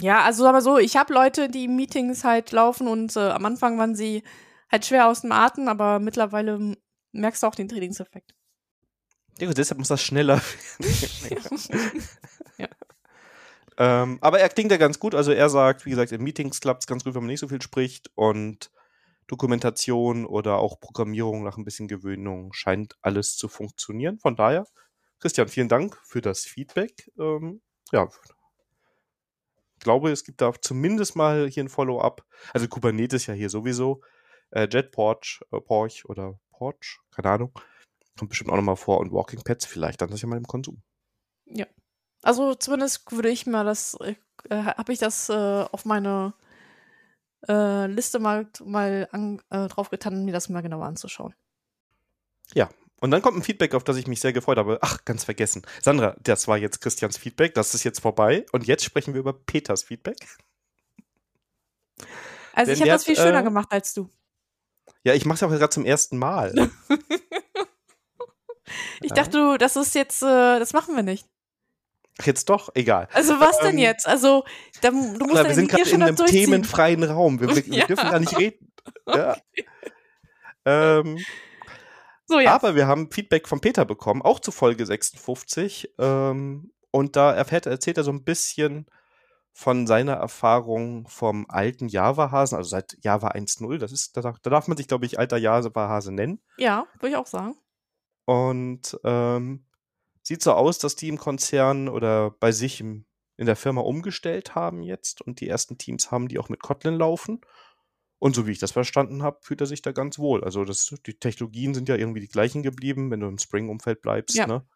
Ja, 0.00 0.22
also 0.22 0.44
mal 0.44 0.60
so, 0.62 0.78
ich 0.78 0.96
habe 0.96 1.12
Leute, 1.12 1.48
die 1.48 1.68
Meetings 1.68 2.24
halt 2.24 2.52
laufen 2.52 2.88
und 2.88 3.16
äh, 3.16 3.30
am 3.30 3.44
Anfang 3.44 3.78
waren 3.78 3.94
sie 3.94 4.22
halt 4.70 4.84
schwer 4.84 5.08
aus 5.08 5.20
dem 5.22 5.32
Atem, 5.32 5.68
aber 5.68 6.00
mittlerweile 6.00 6.76
merkst 7.12 7.42
du 7.42 7.46
auch 7.46 7.54
den 7.54 7.68
Trainingseffekt. 7.68 8.34
Ja, 9.38 9.52
deshalb 9.52 9.78
muss 9.78 9.88
das 9.88 10.02
schneller 10.02 10.40
werden. 10.78 11.60
ja. 12.58 12.68
Ähm, 13.78 14.18
aber 14.22 14.40
er 14.40 14.48
klingt 14.48 14.70
ja 14.70 14.78
ganz 14.78 14.98
gut. 14.98 15.14
Also 15.14 15.32
er 15.32 15.50
sagt, 15.50 15.84
wie 15.84 15.90
gesagt, 15.90 16.12
in 16.12 16.22
Meetings 16.22 16.60
klappt 16.60 16.82
es 16.82 16.86
ganz 16.86 17.04
gut, 17.04 17.14
wenn 17.14 17.22
man 17.22 17.30
nicht 17.30 17.40
so 17.40 17.48
viel 17.48 17.60
spricht 17.60 18.10
und 18.14 18.70
Dokumentation 19.26 20.24
oder 20.24 20.58
auch 20.58 20.80
Programmierung 20.80 21.42
nach 21.42 21.58
ein 21.58 21.64
bisschen 21.64 21.88
Gewöhnung 21.88 22.52
scheint 22.52 22.96
alles 23.02 23.36
zu 23.36 23.48
funktionieren. 23.48 24.18
Von 24.18 24.36
daher, 24.36 24.66
Christian, 25.18 25.48
vielen 25.48 25.68
Dank 25.68 25.98
für 26.04 26.20
das 26.20 26.44
Feedback. 26.44 27.10
Ähm, 27.18 27.60
ja, 27.92 28.08
glaube, 29.80 30.10
es 30.10 30.24
gibt 30.24 30.40
da 30.40 30.52
zumindest 30.60 31.16
mal 31.16 31.48
hier 31.48 31.64
ein 31.64 31.68
Follow-up. 31.68 32.24
Also 32.52 32.68
Kubernetes 32.68 33.26
ja 33.26 33.34
hier 33.34 33.50
sowieso. 33.50 34.00
Äh, 34.50 34.68
JetPorch 34.70 35.40
äh, 35.52 35.60
Porch 35.60 36.04
oder 36.06 36.38
Porch, 36.50 37.00
keine 37.10 37.30
Ahnung. 37.30 37.52
Kommt 38.18 38.30
bestimmt 38.30 38.50
auch 38.50 38.56
nochmal 38.56 38.76
vor. 38.76 39.00
Und 39.00 39.12
Walking 39.12 39.42
Pets 39.42 39.66
vielleicht, 39.66 40.00
dann 40.00 40.10
das 40.10 40.22
ja 40.22 40.28
mal 40.28 40.36
im 40.38 40.46
Konsum. 40.46 40.82
Ja. 41.44 41.66
Also 42.22 42.54
zumindest 42.54 43.10
würde 43.12 43.28
ich 43.28 43.46
mal 43.46 43.64
das, 43.64 43.96
äh, 44.00 44.14
habe 44.50 44.92
ich 44.92 44.98
das 44.98 45.28
äh, 45.28 45.32
auf 45.70 45.84
meine 45.84 46.34
äh, 47.48 47.86
Liste 47.86 48.18
mal, 48.18 48.48
mal 48.64 49.08
an, 49.12 49.42
äh, 49.50 49.68
draufgetan, 49.68 50.24
mir 50.24 50.32
das 50.32 50.48
mal 50.48 50.62
genauer 50.62 50.86
anzuschauen. 50.86 51.34
Ja, 52.54 52.70
und 53.00 53.10
dann 53.10 53.22
kommt 53.22 53.36
ein 53.36 53.42
Feedback, 53.42 53.74
auf 53.74 53.84
das 53.84 53.96
ich 53.96 54.06
mich 54.06 54.20
sehr 54.20 54.32
gefreut 54.32 54.58
habe. 54.58 54.78
Ach, 54.80 55.04
ganz 55.04 55.24
vergessen. 55.24 55.62
Sandra, 55.82 56.16
das 56.22 56.48
war 56.48 56.56
jetzt 56.56 56.80
Christians 56.80 57.18
Feedback, 57.18 57.54
das 57.54 57.74
ist 57.74 57.84
jetzt 57.84 58.00
vorbei. 58.00 58.46
Und 58.52 58.66
jetzt 58.66 58.84
sprechen 58.84 59.14
wir 59.14 59.20
über 59.20 59.32
Peters 59.32 59.82
Feedback. 59.82 60.16
Also 62.54 62.70
Denn 62.70 62.74
ich 62.74 62.80
habe 62.80 62.90
das 62.90 63.04
viel 63.04 63.16
schöner 63.16 63.40
äh, 63.40 63.44
gemacht 63.44 63.68
als 63.70 63.92
du. 63.92 64.10
Ja, 65.04 65.14
ich 65.14 65.26
mache 65.26 65.34
es 65.34 65.40
ja 65.42 65.48
auch 65.48 65.52
gerade 65.52 65.68
zum 65.68 65.84
ersten 65.84 66.16
Mal. 66.16 66.70
ich 69.02 69.12
dachte, 69.12 69.38
du, 69.38 69.58
das 69.58 69.76
ist 69.76 69.94
jetzt, 69.94 70.22
äh, 70.22 70.58
das 70.58 70.72
machen 70.72 70.96
wir 70.96 71.02
nicht. 71.02 71.26
Ach, 72.18 72.26
jetzt 72.26 72.48
doch, 72.48 72.70
egal. 72.74 73.08
Also 73.12 73.38
was 73.40 73.58
ähm, 73.60 73.66
denn 73.66 73.78
jetzt? 73.78 74.08
Also 74.08 74.44
da, 74.80 74.90
du 74.90 74.96
musst 74.96 75.30
klar, 75.30 75.46
wir 75.46 75.54
sind 75.54 75.70
gerade 75.70 75.90
in 75.90 76.02
einem 76.02 76.16
themenfreien 76.16 77.04
Raum. 77.04 77.40
Wir, 77.40 77.54
wir, 77.54 77.62
ja. 77.66 77.76
wir, 77.76 77.86
dürfen 77.86 78.10
gar 78.10 78.20
nicht 78.20 78.38
reden. 78.38 78.72
Ja. 79.08 79.36
Ähm, 80.64 81.18
so, 82.26 82.40
ja. 82.40 82.54
Aber 82.54 82.74
wir 82.74 82.86
haben 82.86 83.10
Feedback 83.10 83.48
von 83.48 83.60
Peter 83.60 83.84
bekommen, 83.84 84.22
auch 84.22 84.40
zu 84.40 84.50
Folge 84.50 84.84
56. 84.84 85.94
Ähm, 85.98 86.72
und 86.90 87.16
da 87.16 87.32
erfährt, 87.32 87.66
erzählt 87.66 87.98
er 87.98 88.04
so 88.04 88.10
ein 88.10 88.24
bisschen 88.24 88.86
von 89.52 89.86
seiner 89.86 90.14
Erfahrung 90.14 91.08
vom 91.08 91.46
alten 91.48 91.88
Java-Hasen, 91.88 92.58
also 92.58 92.68
seit 92.68 92.98
Java 93.02 93.28
1.0. 93.28 93.78
Das 93.78 93.92
ist, 93.92 94.16
da, 94.16 94.20
da, 94.20 94.50
darf 94.50 94.68
man 94.68 94.76
sich, 94.76 94.88
glaube 94.88 95.06
ich, 95.06 95.18
alter 95.18 95.38
Java-Hase 95.38 96.12
nennen. 96.12 96.42
Ja, 96.58 96.86
würde 97.00 97.08
ich 97.10 97.16
auch 97.16 97.26
sagen. 97.26 97.54
Und 98.26 98.98
ähm, 99.04 99.64
sieht 100.22 100.42
so 100.42 100.52
aus, 100.52 100.78
dass 100.78 100.96
die 100.96 101.08
im 101.08 101.16
Konzern 101.16 101.88
oder 101.88 102.32
bei 102.32 102.50
sich 102.52 102.80
im, 102.80 103.06
in 103.36 103.46
der 103.46 103.56
Firma 103.56 103.80
umgestellt 103.80 104.54
haben 104.54 104.82
jetzt 104.82 105.22
und 105.22 105.40
die 105.40 105.48
ersten 105.48 105.78
Teams 105.78 106.10
haben, 106.10 106.28
die 106.28 106.38
auch 106.38 106.48
mit 106.48 106.60
Kotlin 106.60 106.98
laufen. 106.98 107.40
Und 108.18 108.34
so 108.34 108.46
wie 108.46 108.52
ich 108.52 108.58
das 108.58 108.72
verstanden 108.72 109.22
habe, 109.22 109.38
fühlt 109.42 109.60
er 109.60 109.66
sich 109.66 109.82
da 109.82 109.92
ganz 109.92 110.18
wohl. 110.18 110.42
Also 110.42 110.64
das, 110.64 110.94
die 111.06 111.18
Technologien 111.18 111.74
sind 111.74 111.88
ja 111.88 111.96
irgendwie 111.96 112.20
die 112.20 112.28
gleichen 112.28 112.62
geblieben, 112.62 113.10
wenn 113.10 113.20
du 113.20 113.28
im 113.28 113.38
Spring-Umfeld 113.38 114.00
bleibst. 114.00 114.36
Ja. 114.36 114.46
Ne? 114.46 114.66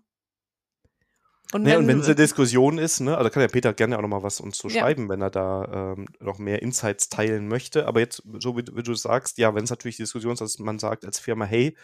Und 1.52 1.64
wenn, 1.64 1.72
ja, 1.72 1.78
und 1.78 1.86
wenn 1.86 1.98
diese 1.98 2.14
Diskussion 2.14 2.78
ist, 2.78 3.00
ne, 3.00 3.16
also 3.16 3.28
kann 3.28 3.42
der 3.42 3.48
Peter 3.48 3.74
gerne 3.74 3.98
auch 3.98 4.02
noch 4.02 4.08
mal 4.08 4.22
was 4.22 4.40
uns 4.40 4.56
zu 4.56 4.70
schreiben, 4.70 5.04
ja. 5.04 5.08
wenn 5.10 5.20
er 5.20 5.30
da 5.30 5.94
ähm, 5.96 6.06
noch 6.18 6.38
mehr 6.38 6.62
Insights 6.62 7.10
teilen 7.10 7.46
möchte. 7.46 7.86
Aber 7.86 8.00
jetzt, 8.00 8.22
so 8.38 8.56
wie, 8.56 8.64
wie 8.72 8.82
du 8.82 8.94
sagst, 8.94 9.36
ja, 9.36 9.54
wenn 9.54 9.64
es 9.64 9.70
natürlich 9.70 9.96
die 9.96 10.04
Diskussion 10.04 10.32
ist, 10.32 10.40
dass 10.40 10.58
man 10.58 10.78
sagt 10.78 11.04
als 11.04 11.18
Firma, 11.18 11.44
hey, 11.44 11.76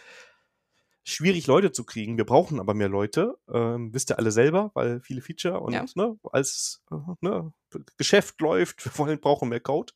schwierig 1.03 1.47
Leute 1.47 1.71
zu 1.71 1.83
kriegen, 1.83 2.17
wir 2.17 2.25
brauchen 2.25 2.59
aber 2.59 2.73
mehr 2.73 2.89
Leute, 2.89 3.37
ähm, 3.51 3.93
wisst 3.93 4.11
ihr 4.11 4.17
alle 4.17 4.31
selber, 4.31 4.71
weil 4.73 5.01
viele 5.01 5.21
Feature 5.21 5.59
und 5.59 5.73
ja. 5.73 5.85
ne, 5.95 6.17
als 6.31 6.83
äh, 6.91 6.95
ne, 7.21 7.53
Geschäft 7.97 8.41
läuft, 8.41 8.85
wir 8.85 8.97
wollen, 8.97 9.19
brauchen 9.19 9.49
mehr 9.49 9.59
Code. 9.59 9.93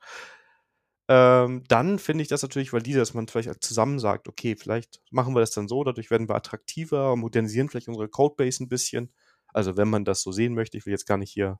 Ähm, 1.09 1.63
dann 1.67 1.99
finde 1.99 2.21
ich 2.21 2.29
das 2.29 2.43
natürlich 2.43 2.73
valide, 2.73 2.99
dass 2.99 3.13
man 3.13 3.27
vielleicht 3.27 3.63
zusammen 3.63 3.99
sagt, 3.99 4.27
okay, 4.27 4.55
vielleicht 4.55 5.01
machen 5.11 5.35
wir 5.35 5.41
das 5.41 5.51
dann 5.51 5.67
so, 5.67 5.83
dadurch 5.83 6.11
werden 6.11 6.29
wir 6.29 6.35
attraktiver, 6.35 7.15
modernisieren 7.15 7.69
vielleicht 7.69 7.89
unsere 7.89 8.07
Codebase 8.07 8.63
ein 8.63 8.69
bisschen 8.69 9.11
also 9.53 9.77
wenn 9.77 9.89
man 9.89 10.05
das 10.05 10.21
so 10.21 10.31
sehen 10.31 10.53
möchte, 10.53 10.77
ich 10.77 10.85
will 10.85 10.91
jetzt 10.91 11.07
gar 11.07 11.17
nicht 11.17 11.31
hier, 11.31 11.59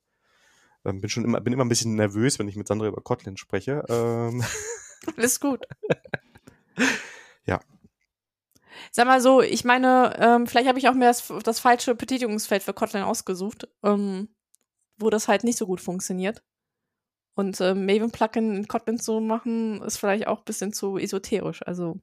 ähm, 0.85 1.01
bin 1.01 1.09
schon 1.09 1.23
immer, 1.23 1.41
bin 1.41 1.53
immer 1.53 1.65
ein 1.65 1.69
bisschen 1.69 1.95
nervös, 1.95 2.39
wenn 2.39 2.47
ich 2.47 2.55
mit 2.55 2.67
Sandra 2.67 2.87
über 2.87 3.01
Kotlin 3.01 3.37
spreche. 3.37 3.83
Ähm. 3.89 4.43
Alles 5.17 5.39
gut. 5.39 5.65
ja. 7.45 7.59
Sag 8.91 9.05
mal 9.07 9.21
so, 9.21 9.41
ich 9.41 9.63
meine, 9.63 10.15
ähm, 10.19 10.47
vielleicht 10.47 10.67
habe 10.67 10.79
ich 10.79 10.87
auch 10.87 10.93
mir 10.93 11.05
das, 11.05 11.31
das 11.43 11.59
falsche 11.59 11.95
Betätigungsfeld 11.95 12.63
für 12.63 12.73
Kotlin 12.73 13.03
ausgesucht, 13.03 13.67
ähm, 13.83 14.29
wo 14.97 15.09
das 15.09 15.27
halt 15.27 15.43
nicht 15.43 15.57
so 15.57 15.65
gut 15.65 15.81
funktioniert. 15.81 16.43
Und 17.35 17.59
äh, 17.59 17.73
Maven-Plugin 17.73 18.55
in 18.55 18.67
Kotlin 18.67 18.99
zu 18.99 19.19
machen, 19.19 19.81
ist 19.81 19.97
vielleicht 19.97 20.27
auch 20.27 20.39
ein 20.39 20.45
bisschen 20.45 20.71
zu 20.73 20.97
esoterisch. 20.97 21.65
Also, 21.65 21.99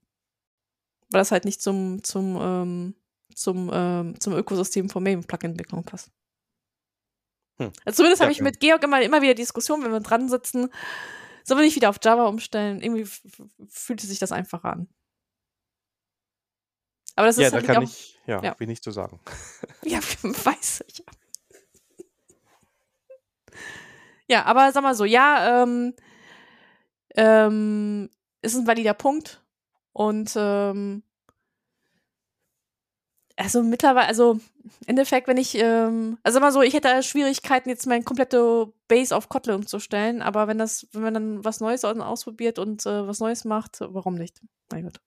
weil 1.10 1.20
das 1.20 1.30
halt 1.30 1.44
nicht 1.44 1.62
zum, 1.62 2.02
zum, 2.02 2.36
ähm, 2.40 2.94
zum, 3.34 3.70
ähm, 3.72 4.18
zum 4.20 4.34
Ökosystem 4.34 4.88
von 4.88 5.02
Maven-Plugin-Entwicklung 5.02 5.84
passt. 5.84 6.10
Hm. 7.58 7.72
Also 7.84 7.98
zumindest 7.98 8.20
ja, 8.20 8.24
habe 8.24 8.32
ich 8.32 8.40
mit 8.40 8.60
Georg 8.60 8.82
immer, 8.82 9.02
immer 9.02 9.22
wieder 9.22 9.34
Diskussionen, 9.34 9.84
wenn 9.84 9.92
wir 9.92 10.00
dran 10.00 10.28
sitzen, 10.28 10.70
sollen 11.44 11.60
wir 11.60 11.64
nicht 11.64 11.76
wieder 11.76 11.90
auf 11.90 11.98
Java 12.02 12.26
umstellen? 12.26 12.80
Irgendwie 12.80 13.08
fühlte 13.68 14.06
sich 14.06 14.18
das 14.18 14.32
einfacher 14.32 14.72
an. 14.72 14.88
Aber 17.16 17.26
das 17.26 17.36
ja, 17.36 17.48
ist 17.48 17.52
halt 17.52 17.68
da 17.68 17.74
kann 17.74 17.82
ich 17.82 18.18
ja, 18.26 18.42
ja, 18.42 18.54
wenig 18.58 18.82
zu 18.82 18.90
sagen. 18.90 19.20
Ja, 19.84 19.98
weiß 20.22 20.84
ich. 20.86 21.04
Ja, 24.28 24.44
aber 24.44 24.70
sag 24.72 24.82
mal 24.82 24.94
so, 24.94 25.04
ja, 25.04 25.62
ähm, 25.62 25.94
ähm, 27.16 28.10
ist 28.42 28.54
ein 28.54 28.66
valider 28.66 28.94
Punkt. 28.94 29.42
Und 29.92 30.32
ähm, 30.36 31.02
also 33.40 33.62
mittlerweile, 33.62 34.06
also 34.06 34.32
im 34.32 34.40
Endeffekt, 34.86 35.26
wenn 35.26 35.36
ich, 35.36 35.56
ähm, 35.56 36.18
also 36.22 36.40
mal 36.40 36.52
so, 36.52 36.62
ich 36.62 36.74
hätte 36.74 37.02
Schwierigkeiten, 37.02 37.68
jetzt 37.68 37.86
meine 37.86 38.04
komplette 38.04 38.72
Base 38.86 39.16
auf 39.16 39.28
Kotlin 39.28 39.56
umzustellen, 39.56 40.20
aber 40.22 40.46
wenn 40.46 40.58
das, 40.58 40.86
wenn 40.92 41.02
man 41.02 41.14
dann 41.14 41.44
was 41.44 41.60
Neues 41.60 41.84
ausprobiert 41.84 42.58
und 42.58 42.84
äh, 42.86 43.06
was 43.06 43.20
Neues 43.20 43.44
macht, 43.44 43.78
warum 43.80 44.14
nicht? 44.14 44.40
Mein 44.70 44.84
Gott. 44.84 45.00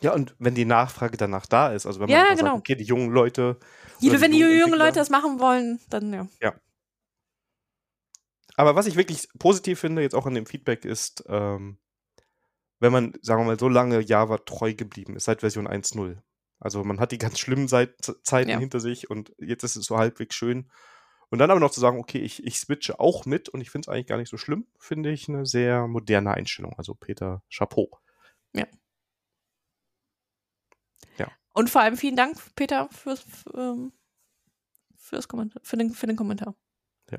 Ja, 0.00 0.14
und 0.14 0.34
wenn 0.38 0.54
die 0.54 0.64
Nachfrage 0.64 1.16
danach 1.16 1.46
da 1.46 1.72
ist, 1.72 1.84
also 1.84 2.00
wenn 2.00 2.08
man 2.08 2.18
ja, 2.18 2.34
genau. 2.34 2.52
sagt, 2.52 2.58
okay, 2.58 2.76
die 2.76 2.84
jungen 2.84 3.10
Leute. 3.10 3.58
Jede, 3.98 4.20
wenn 4.20 4.30
die 4.30 4.38
jungen 4.38 4.78
Leute 4.78 5.00
das 5.00 5.10
machen 5.10 5.40
wollen, 5.40 5.80
dann 5.90 6.12
ja. 6.12 6.28
Ja. 6.40 6.54
Aber 8.56 8.74
was 8.74 8.86
ich 8.86 8.96
wirklich 8.96 9.28
positiv 9.38 9.80
finde, 9.80 10.02
jetzt 10.02 10.14
auch 10.14 10.26
in 10.26 10.34
dem 10.34 10.46
Feedback, 10.46 10.84
ist, 10.84 11.24
ähm, 11.28 11.78
wenn 12.80 12.92
man, 12.92 13.12
sagen 13.22 13.42
wir 13.42 13.46
mal, 13.46 13.58
so 13.58 13.68
lange 13.68 14.00
Java 14.00 14.38
treu 14.38 14.72
geblieben 14.74 15.16
ist, 15.16 15.24
seit 15.24 15.40
Version 15.40 15.68
1.0. 15.68 16.16
Also 16.60 16.84
man 16.84 17.00
hat 17.00 17.12
die 17.12 17.18
ganz 17.18 17.38
schlimmen 17.38 17.68
Seit 17.68 18.04
Zeiten 18.22 18.50
ja. 18.50 18.58
hinter 18.58 18.80
sich 18.80 19.10
und 19.10 19.32
jetzt 19.38 19.62
ist 19.62 19.76
es 19.76 19.86
so 19.86 19.96
halbwegs 19.96 20.34
schön. 20.34 20.70
Und 21.30 21.38
dann 21.38 21.50
aber 21.50 21.60
noch 21.60 21.70
zu 21.70 21.80
sagen, 21.80 21.98
okay, 21.98 22.18
ich, 22.18 22.44
ich 22.44 22.58
switche 22.58 23.00
auch 23.00 23.26
mit 23.26 23.48
und 23.48 23.60
ich 23.60 23.70
finde 23.70 23.86
es 23.86 23.88
eigentlich 23.92 24.06
gar 24.06 24.16
nicht 24.16 24.30
so 24.30 24.38
schlimm, 24.38 24.66
finde 24.78 25.10
ich 25.10 25.28
eine 25.28 25.44
sehr 25.44 25.86
moderne 25.86 26.32
Einstellung. 26.32 26.74
Also 26.78 26.94
Peter, 26.94 27.42
Chapeau. 27.52 27.90
Ja. 28.54 28.66
Ja. 31.18 31.30
Und 31.52 31.68
vor 31.68 31.82
allem 31.82 31.96
vielen 31.96 32.16
Dank, 32.16 32.38
Peter, 32.56 32.88
fürs, 32.90 33.24
ähm, 33.54 33.92
fürs 34.96 35.28
Kommentar, 35.28 35.60
für, 35.62 35.76
den, 35.76 35.90
für 35.90 36.06
den 36.06 36.16
Kommentar. 36.16 36.54
Ja. 37.10 37.18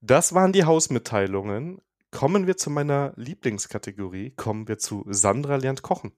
Das 0.00 0.32
waren 0.32 0.52
die 0.52 0.64
Hausmitteilungen. 0.64 1.82
Kommen 2.12 2.46
wir 2.46 2.56
zu 2.56 2.70
meiner 2.70 3.14
Lieblingskategorie. 3.16 4.30
Kommen 4.30 4.68
wir 4.68 4.78
zu 4.78 5.04
Sandra 5.08 5.56
lernt 5.56 5.82
kochen. 5.82 6.12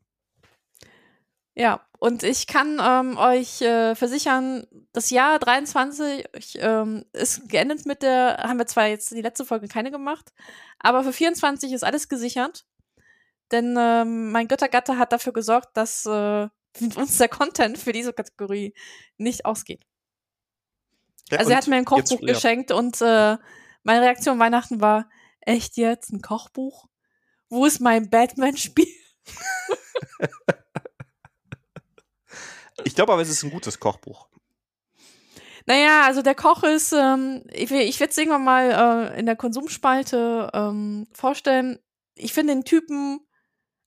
Ja, 1.57 1.87
und 2.01 2.25
ich 2.25 2.49
kann 2.49 2.81
ähm, 2.83 3.17
euch 3.17 3.63
äh, 3.63 3.95
versichern, 3.95 4.67
das 4.93 5.11
Jahr 5.11 5.39
23 5.39 6.27
ähm, 6.57 7.05
ist 7.13 7.49
geendet 7.49 7.87
mit 7.87 8.03
der, 8.03 8.39
haben 8.43 8.59
wir 8.59 8.67
zwar 8.67 8.89
jetzt 8.89 9.13
die 9.13 9.23
letzte 9.23 9.45
Folge 9.45 9.69
keine 9.69 9.93
gemacht, 9.93 10.33
aber 10.81 11.05
für 11.05 11.13
24 11.13 11.73
ist 11.73 11.85
alles 11.85 12.09
gesichert. 12.09 12.67
Denn 13.53 13.77
ähm, 13.79 14.33
mein 14.33 14.49
Göttergatte 14.49 14.99
hat 14.99 15.13
dafür 15.13 15.33
gesorgt, 15.33 15.77
dass 15.77 16.05
äh, 16.07 16.49
uns 16.97 17.19
der 17.19 17.29
Content 17.29 17.79
für 17.79 17.93
diese 17.93 18.13
Kategorie 18.13 18.75
nicht 19.17 19.45
ausgeht. 19.45 19.87
Ja, 21.31 21.39
also 21.39 21.53
er 21.53 21.59
hat 21.59 21.69
mir 21.69 21.77
ein 21.77 21.85
Kochbuch 21.85 22.21
jetzt, 22.21 22.27
geschenkt 22.35 22.71
ja. 22.71 22.77
und 22.77 23.01
äh, 23.01 23.37
meine 23.85 24.03
Reaktion 24.03 24.41
Weihnachten 24.41 24.81
war, 24.81 25.09
echt 25.41 25.77
jetzt 25.77 26.11
ein 26.13 26.21
Kochbuch? 26.21 26.89
Wo 27.49 27.65
ist 27.65 27.81
mein 27.81 28.11
Batman-Spiel? 28.11 28.89
ich 32.85 32.95
glaube 32.95 33.13
aber, 33.13 33.23
es 33.23 33.29
ist 33.29 33.43
ein 33.43 33.51
gutes 33.51 33.81
Kochbuch. 33.81 34.29
Naja, 35.67 36.03
also 36.05 36.21
der 36.21 36.35
Koch 36.35 36.63
ist, 36.63 36.93
ähm, 36.93 37.43
ich, 37.51 37.71
ich 37.71 37.99
werde 38.01 38.11
es 38.11 38.19
irgendwann 38.19 38.45
mal 38.45 39.13
äh, 39.15 39.19
in 39.19 39.27
der 39.27 39.37
Konsumspalte 39.37 40.51
ähm, 40.53 41.07
vorstellen. 41.13 41.79
Ich 42.17 42.35
finde 42.35 42.55
den 42.55 42.65
Typen 42.65 43.21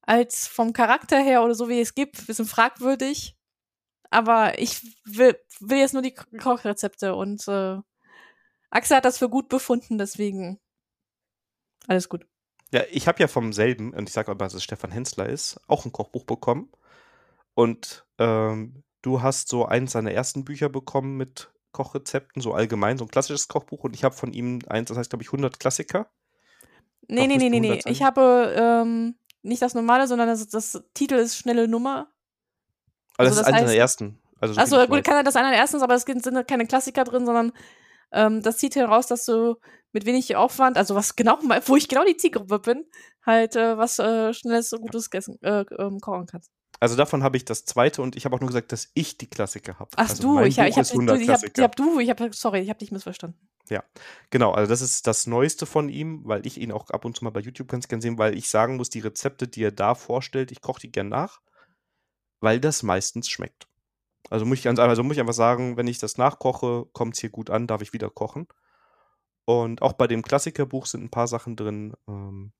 als 0.02 0.48
vom 0.48 0.74
Charakter 0.74 1.20
her 1.20 1.44
oder 1.44 1.54
so 1.54 1.70
wie 1.70 1.80
es 1.80 1.94
gibt, 1.94 2.18
ein 2.18 2.26
bisschen 2.26 2.48
fragwürdig. 2.48 3.36
Aber 4.10 4.58
ich 4.58 4.82
will, 5.06 5.38
will 5.60 5.80
jetzt 5.80 5.94
nur 5.94 6.02
die 6.02 6.14
Kochrezepte 6.14 7.14
und 7.14 7.48
äh, 7.48 7.78
Axel 8.70 8.98
hat 8.98 9.06
das 9.06 9.18
für 9.18 9.30
gut 9.30 9.50
befunden, 9.50 9.98
deswegen 9.98 10.60
alles 11.88 12.10
gut. 12.10 12.26
Ja, 12.72 12.84
ich 12.90 13.08
habe 13.08 13.20
ja 13.20 13.28
vom 13.28 13.54
selben, 13.54 13.94
und 13.94 14.10
ich 14.10 14.14
sage 14.14 14.32
aber, 14.32 14.46
dass 14.46 14.54
es 14.54 14.64
Stefan 14.64 14.92
Hensler 14.92 15.28
ist, 15.28 15.60
auch 15.68 15.86
ein 15.86 15.92
Kochbuch 15.92 16.26
bekommen. 16.26 16.72
Und 17.58 18.06
ähm, 18.20 18.84
du 19.02 19.24
hast 19.24 19.48
so 19.48 19.66
eins 19.66 19.94
seiner 19.94 20.12
ersten 20.12 20.46
Bücher 20.46 20.70
bekommen 20.70 21.18
mit 21.18 21.52
Kochrezepten, 21.72 22.40
so 22.40 22.54
allgemein, 22.54 23.00
so 23.00 23.06
ein 23.06 23.10
klassisches 23.10 23.48
Kochbuch. 23.48 23.84
Und 23.84 23.96
ich 23.96 24.04
habe 24.04 24.14
von 24.14 24.32
ihm 24.32 24.60
eins, 24.70 24.90
das 24.90 24.98
heißt, 25.00 25.10
glaube 25.10 25.24
ich, 25.24 25.30
100 25.30 25.60
Klassiker. 25.60 26.08
Nee, 27.08 27.26
nee, 27.26 27.38
nee, 27.38 27.50
nee, 27.50 27.60
nee. 27.60 27.82
Ich 27.86 28.04
habe 28.04 28.54
ähm, 28.56 29.16
nicht 29.42 29.64
das 29.64 29.74
normale, 29.74 30.06
sondern 30.06 30.28
das, 30.28 30.48
das 30.50 30.84
Titel 30.94 31.16
ist 31.16 31.36
schnelle 31.36 31.68
Nummer. 31.68 32.12
Also, 33.18 33.32
das, 33.32 33.40
das 33.40 33.48
ist 33.48 33.54
eines 33.56 33.72
der 33.72 33.80
ersten. 33.80 34.22
Also 34.40 34.62
Achso, 34.62 34.86
gut, 34.86 35.04
kann 35.04 35.26
das 35.26 35.36
einer 35.36 35.50
der 35.50 35.60
ersten, 35.60 35.82
aber 35.82 35.96
es 35.96 36.04
sind 36.04 36.48
keine 36.48 36.68
Klassiker 36.68 37.06
drin, 37.06 37.26
sondern 37.26 37.54
ähm, 38.12 38.44
das 38.44 38.58
zieht 38.58 38.76
heraus, 38.76 39.08
dass 39.08 39.26
du 39.26 39.56
mit 39.94 40.06
wenig 40.06 40.36
Aufwand, 40.36 40.78
also 40.78 40.94
was 40.94 41.16
genau, 41.16 41.40
wo 41.66 41.76
ich 41.76 41.88
genau 41.88 42.06
die 42.06 42.18
Zielgruppe 42.18 42.60
bin, 42.60 42.86
halt 43.26 43.56
äh, 43.56 43.80
was 43.80 43.98
äh, 43.98 44.32
schnelles, 44.36 44.70
gutes 44.80 45.10
Gessen, 45.10 45.42
äh, 45.42 45.66
ähm, 45.80 46.00
kochen 46.02 46.28
kannst. 46.28 46.52
Also 46.80 46.96
davon 46.96 47.24
habe 47.24 47.38
ich 47.38 47.46
das 47.46 47.66
zweite 47.66 48.02
und 48.02 48.16
ich 48.16 48.26
habe 48.26 48.36
auch 48.36 48.40
nur 48.40 48.48
gesagt, 48.48 48.72
dass 48.72 48.90
ich 48.94 49.18
die 49.18 49.28
Klassiker 49.28 49.80
habe. 49.80 49.90
Ach 49.96 50.10
also 50.10 50.22
du, 50.22 50.40
ich, 50.42 50.58
ich 50.58 50.60
habe 50.60 50.70
ich 51.20 51.30
hab, 51.30 51.44
ich 51.44 51.64
hab, 51.64 51.76
du, 51.76 52.00
ich 52.00 52.10
habe 52.10 52.30
sorry, 52.34 52.60
ich 52.60 52.70
habe 52.70 52.80
dich 52.80 52.92
missverstanden. 52.92 53.40
Ja, 53.70 53.84
genau. 54.30 54.52
Also 54.52 54.70
das 54.70 54.82
ist 54.82 55.08
das 55.08 55.28
Neueste 55.28 55.66
von 55.66 55.90
ihm, 55.90 56.22
weil 56.26 56.46
ich 56.46 56.60
ihn 56.60 56.72
auch 56.72 56.90
ab 56.90 57.04
und 57.06 57.18
zu 57.18 57.24
mal 57.24 57.32
bei 57.32 57.40
YouTube 57.40 57.68
ganz 57.68 57.88
gern 57.88 58.02
sehen, 58.02 58.18
weil 58.18 58.38
ich 58.38 58.50
sagen 58.50 58.78
muss, 58.78 58.90
die 58.90 59.00
Rezepte, 59.00 59.48
die 59.48 59.64
er 59.64 59.72
da 59.72 59.96
vorstellt, 59.96 60.52
ich 60.52 60.62
koche 60.62 60.82
die 60.82 60.92
gern 60.92 61.10
nach, 61.10 61.42
weil 62.40 62.60
das 62.60 62.84
meistens 62.84 63.28
schmeckt. 63.30 63.68
Also 64.30 64.46
muss 64.46 64.60
ich 64.60 64.64
ganz 64.64 64.80
also 64.80 65.04
muss 65.04 65.16
ich 65.16 65.20
einfach 65.20 65.34
sagen, 65.34 65.78
wenn 65.78 65.88
ich 65.88 66.00
das 66.00 66.18
nachkoche, 66.18 66.86
kommt 66.94 67.16
es 67.16 67.22
hier 67.22 67.30
gut 67.30 67.50
an, 67.50 67.68
darf 67.68 67.82
ich 67.82 67.94
wieder 67.94 68.10
kochen. 68.10 68.48
Und 69.46 69.82
auch 69.82 69.94
bei 69.94 70.08
dem 70.08 70.22
Klassikerbuch 70.22 70.86
sind 70.86 71.04
ein 71.04 71.10
paar 71.10 71.28
Sachen 71.28 71.56
drin, 71.56 71.94
ähm, 72.08 72.52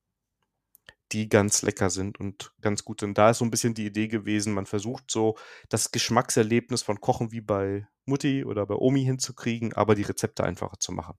die 1.12 1.30
ganz 1.30 1.62
lecker 1.62 1.90
sind 1.90 2.20
und 2.20 2.54
ganz 2.62 2.84
gut 2.84 3.00
sind. 3.00 3.18
Da 3.18 3.30
ist 3.30 3.40
so 3.40 3.46
ein 3.46 3.52
bisschen 3.52 3.74
die 3.74 3.86
Idee 3.86 4.08
gewesen, 4.08 4.54
man 4.54 4.66
versucht 4.66 5.10
so 5.10 5.38
das 5.70 5.92
Geschmackserlebnis 5.92 6.82
von 6.82 7.00
Kochen 7.00 7.32
wie 7.32 7.42
bei 7.42 7.88
Mutti 8.06 8.44
oder 8.44 8.66
bei 8.66 8.76
Omi 8.76 9.04
hinzukriegen, 9.04 9.74
aber 9.74 9.96
die 9.96 10.04
Rezepte 10.04 10.44
einfacher 10.44 10.80
zu 10.80 10.92
machen. 10.92 11.16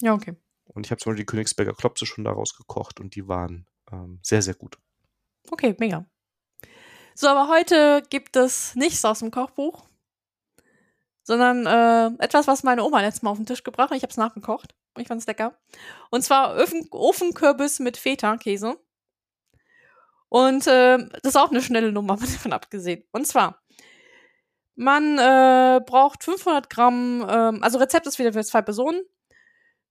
Ja, 0.00 0.14
okay. 0.14 0.36
Und 0.64 0.86
ich 0.86 0.90
habe 0.90 1.00
zum 1.00 1.10
Beispiel 1.10 1.24
die 1.24 1.26
Königsberger 1.26 1.74
Klopse 1.74 2.06
schon 2.06 2.24
daraus 2.24 2.54
gekocht 2.54 3.00
und 3.00 3.14
die 3.14 3.26
waren 3.26 3.66
ähm, 3.90 4.20
sehr, 4.22 4.42
sehr 4.42 4.54
gut. 4.54 4.78
Okay, 5.50 5.74
mega. 5.78 6.04
So, 7.14 7.28
aber 7.28 7.48
heute 7.48 8.02
gibt 8.10 8.36
es 8.36 8.74
nichts 8.76 9.04
aus 9.04 9.20
dem 9.20 9.30
Kochbuch, 9.30 9.84
sondern 11.24 11.66
äh, 11.66 12.22
etwas, 12.22 12.46
was 12.46 12.62
meine 12.62 12.84
Oma 12.84 13.00
letztes 13.00 13.22
Mal 13.22 13.30
auf 13.30 13.38
den 13.38 13.46
Tisch 13.46 13.64
gebracht 13.64 13.90
hat. 13.90 13.96
Ich 13.96 14.02
habe 14.02 14.10
es 14.10 14.16
nachgekocht. 14.16 14.74
Ich 14.96 15.08
fand 15.08 15.20
es 15.20 15.26
lecker. 15.26 15.58
Und 16.10 16.22
zwar 16.22 16.56
Ofenkürbis 16.90 17.80
mit 17.80 17.96
Feta-Käse. 17.96 18.78
Und 20.28 20.66
äh, 20.66 20.98
das 21.22 21.34
ist 21.34 21.36
auch 21.36 21.50
eine 21.50 21.62
schnelle 21.62 21.92
Nummer, 21.92 22.16
davon 22.20 22.52
abgesehen. 22.52 23.04
Und 23.12 23.26
zwar, 23.26 23.60
man 24.74 25.18
äh, 25.18 25.80
braucht 25.84 26.24
500 26.24 26.70
Gramm, 26.70 27.26
ähm, 27.28 27.62
also 27.62 27.78
Rezept 27.78 28.06
ist 28.06 28.18
wieder 28.18 28.32
für 28.32 28.44
zwei 28.44 28.62
Personen. 28.62 29.02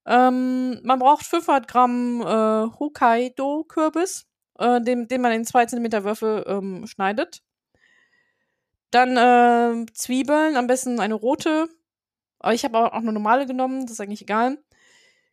Ähm, 0.05 0.79
man 0.83 0.99
braucht 0.99 1.25
500 1.25 1.67
Gramm 1.67 2.21
äh, 2.21 2.79
Hokkaido-Kürbis, 2.79 4.25
äh, 4.59 4.81
den, 4.81 5.07
den 5.07 5.21
man 5.21 5.33
in 5.33 5.45
2 5.45 5.65
cm 5.65 6.03
Würfel 6.05 6.45
ähm, 6.47 6.87
schneidet. 6.87 7.41
Dann 8.91 9.17
äh, 9.17 9.85
Zwiebeln, 9.93 10.55
am 10.55 10.67
besten 10.67 11.01
eine 11.01 11.15
rote. 11.15 11.67
Aber 12.39 12.53
ich 12.53 12.63
habe 12.63 12.77
auch 12.77 12.93
eine 12.93 13.11
normale 13.11 13.45
genommen, 13.45 13.81
das 13.81 13.93
ist 13.93 14.01
eigentlich 14.01 14.21
egal. 14.21 14.57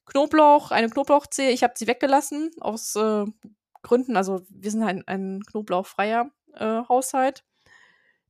Knoblauch, 0.07 0.71
eine 0.71 0.89
Knoblauchzehe. 0.91 1.51
Ich 1.51 1.63
habe 1.63 1.75
sie 1.77 1.87
weggelassen 1.87 2.51
aus 2.61 2.97
äh, 2.97 3.25
Gründen. 3.85 4.17
Also 4.17 4.43
wir 4.49 4.71
sind 4.71 4.83
ein, 4.83 5.07
ein 5.07 5.43
knoblauchfreier 5.47 6.31
äh, 6.55 6.83
Haushalt. 6.89 7.45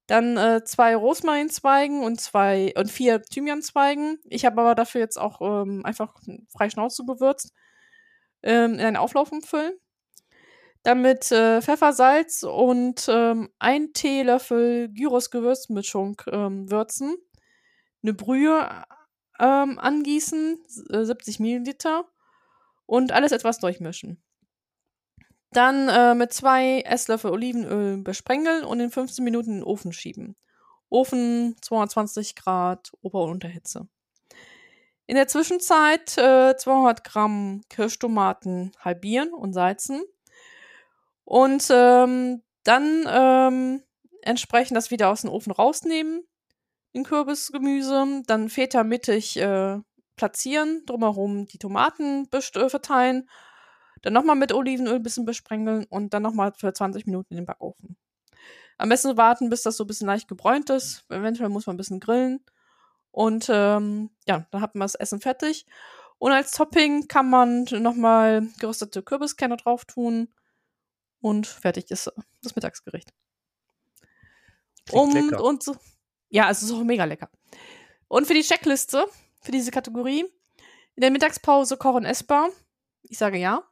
Dann 0.07 0.37
äh, 0.37 0.63
zwei 0.65 0.95
Rosmarinzweigen 0.95 2.03
und 2.03 2.21
zwei 2.21 2.75
und 2.77 2.91
vier 2.91 3.23
Thymianzweigen. 3.23 4.19
Ich 4.29 4.45
habe 4.45 4.61
aber 4.61 4.75
dafür 4.75 5.01
jetzt 5.01 5.19
auch 5.19 5.41
ähm, 5.41 5.83
einfach 5.87 6.15
frei 6.49 6.69
Schnauze 6.69 7.05
gewürzt. 7.07 7.55
Ähm, 8.43 8.75
in 8.75 8.81
einen 8.81 8.97
Auflauf 8.99 9.33
umfüllen. 9.33 9.73
Dann 10.83 11.01
mit 11.01 11.33
äh, 11.33 11.63
Pfeffer, 11.63 11.95
und 12.43 13.07
ähm, 13.09 13.49
ein 13.59 13.95
Teelöffel 13.95 14.91
Gyros-Gewürzmischung 14.91 16.21
ähm, 16.31 16.71
würzen. 16.71 17.17
Eine 18.03 18.13
Brühe 18.13 18.69
ähm, 19.41 19.79
angießen, 19.79 20.63
äh, 20.91 21.05
70 21.05 21.41
Milliliter. 21.41 22.05
Und 22.85 23.13
alles 23.13 23.33
etwas 23.33 23.61
durchmischen. 23.61 24.23
Dann 25.55 25.89
äh, 25.89 26.17
mit 26.17 26.33
zwei 26.33 26.81
Esslöffel 26.81 27.31
Olivenöl 27.31 27.99
besprengeln 27.99 28.65
und 28.65 28.81
in 28.81 28.91
15 28.91 29.25
Minuten 29.25 29.51
in 29.51 29.57
den 29.59 29.65
Ofen 29.65 29.93
schieben. 29.93 30.35
Ofen 30.91 31.55
220 31.63 32.35
Grad 32.35 32.91
Ober- 33.03 33.23
und 33.23 33.31
Unterhitze. 33.31 33.87
In 35.07 35.15
der 35.15 35.29
Zwischenzeit 35.29 36.19
äh, 36.19 36.57
200 36.57 37.05
Gramm 37.05 37.63
Kirschtomaten 37.69 38.73
halbieren 38.81 39.33
und 39.33 39.53
salzen. 39.53 40.03
Und 41.25 41.69
ähm, 41.71 42.43
dann 42.65 43.05
ähm, 43.09 43.83
entsprechend 44.23 44.77
das 44.77 44.91
wieder 44.91 45.09
aus 45.09 45.21
dem 45.21 45.31
Ofen 45.31 45.53
rausnehmen, 45.53 46.25
den 46.97 47.05
Kürbisgemüse. 47.05 48.23
Dann 48.27 48.49
Feta 48.49 48.83
mittig 48.83 49.37
äh, 49.37 49.79
platzieren, 50.17 50.83
drumherum 50.85 51.47
die 51.47 51.59
Tomaten 51.59 52.29
äh, 52.33 52.69
verteilen 52.69 53.29
dann 54.05 54.13
nochmal 54.13 54.37
mit 54.37 54.53
Olivenöl 54.53 54.97
ein 54.97 55.03
bisschen 55.03 55.25
besprengeln 55.25 55.87
und 55.89 56.13
dann 56.13 56.23
nochmal 56.23 56.53
für 56.55 56.73
20 56.73 57.07
Minuten 57.07 57.33
in 57.33 57.39
den 57.39 57.47
Backofen. 57.47 57.97
Am 58.77 58.91
besten 58.91 59.17
warten, 59.17 59.49
bis 59.49 59.63
das 59.63 59.79
so 59.79 59.85
ein 59.85 59.87
bisschen 59.87 60.07
leicht 60.07 60.29
gebräunt 60.29 60.69
ist. 60.69 61.07
Eventuell 61.09 61.49
muss 61.49 61.67
man 61.67 61.75
ein 61.75 61.79
bisschen 61.79 62.01
grillen. 62.01 62.45
Und 63.13 63.47
ähm, 63.49 64.11
ja, 64.27 64.47
dann 64.51 64.61
hat 64.61 64.75
man 64.75 64.85
das 64.85 64.95
Essen 64.95 65.21
fertig. 65.21 65.65
Und 66.19 66.33
als 66.33 66.51
Topping 66.51 67.09
kann 67.09 67.31
man 67.31 67.65
nochmal 67.71 68.47
geröstete 68.59 69.03
Kürbiskerne 69.03 69.57
drauf 69.57 69.87
tun. 69.87 70.33
Und 71.21 71.47
fertig 71.47 71.91
ist 71.91 72.13
das 72.43 72.55
Mittagsgericht. 72.55 73.15
Klingt 74.85 75.15
lecker. 75.15 75.43
und 75.43 75.63
so. 75.63 75.77
Ja, 76.29 76.51
es 76.51 76.63
ist 76.63 76.73
auch 76.73 76.85
mega 76.85 77.05
lecker. 77.05 77.31
Und 78.09 78.27
für 78.27 78.35
die 78.35 78.43
Checkliste, 78.43 79.07
für 79.41 79.53
diese 79.53 79.71
Kategorie, 79.71 80.27
in 80.95 81.01
der 81.01 81.11
Mittagspause 81.11 81.79
kochen 81.79 82.05
essbar. 82.05 82.51
Ich 83.03 83.17
sage 83.17 83.39
ja. 83.39 83.63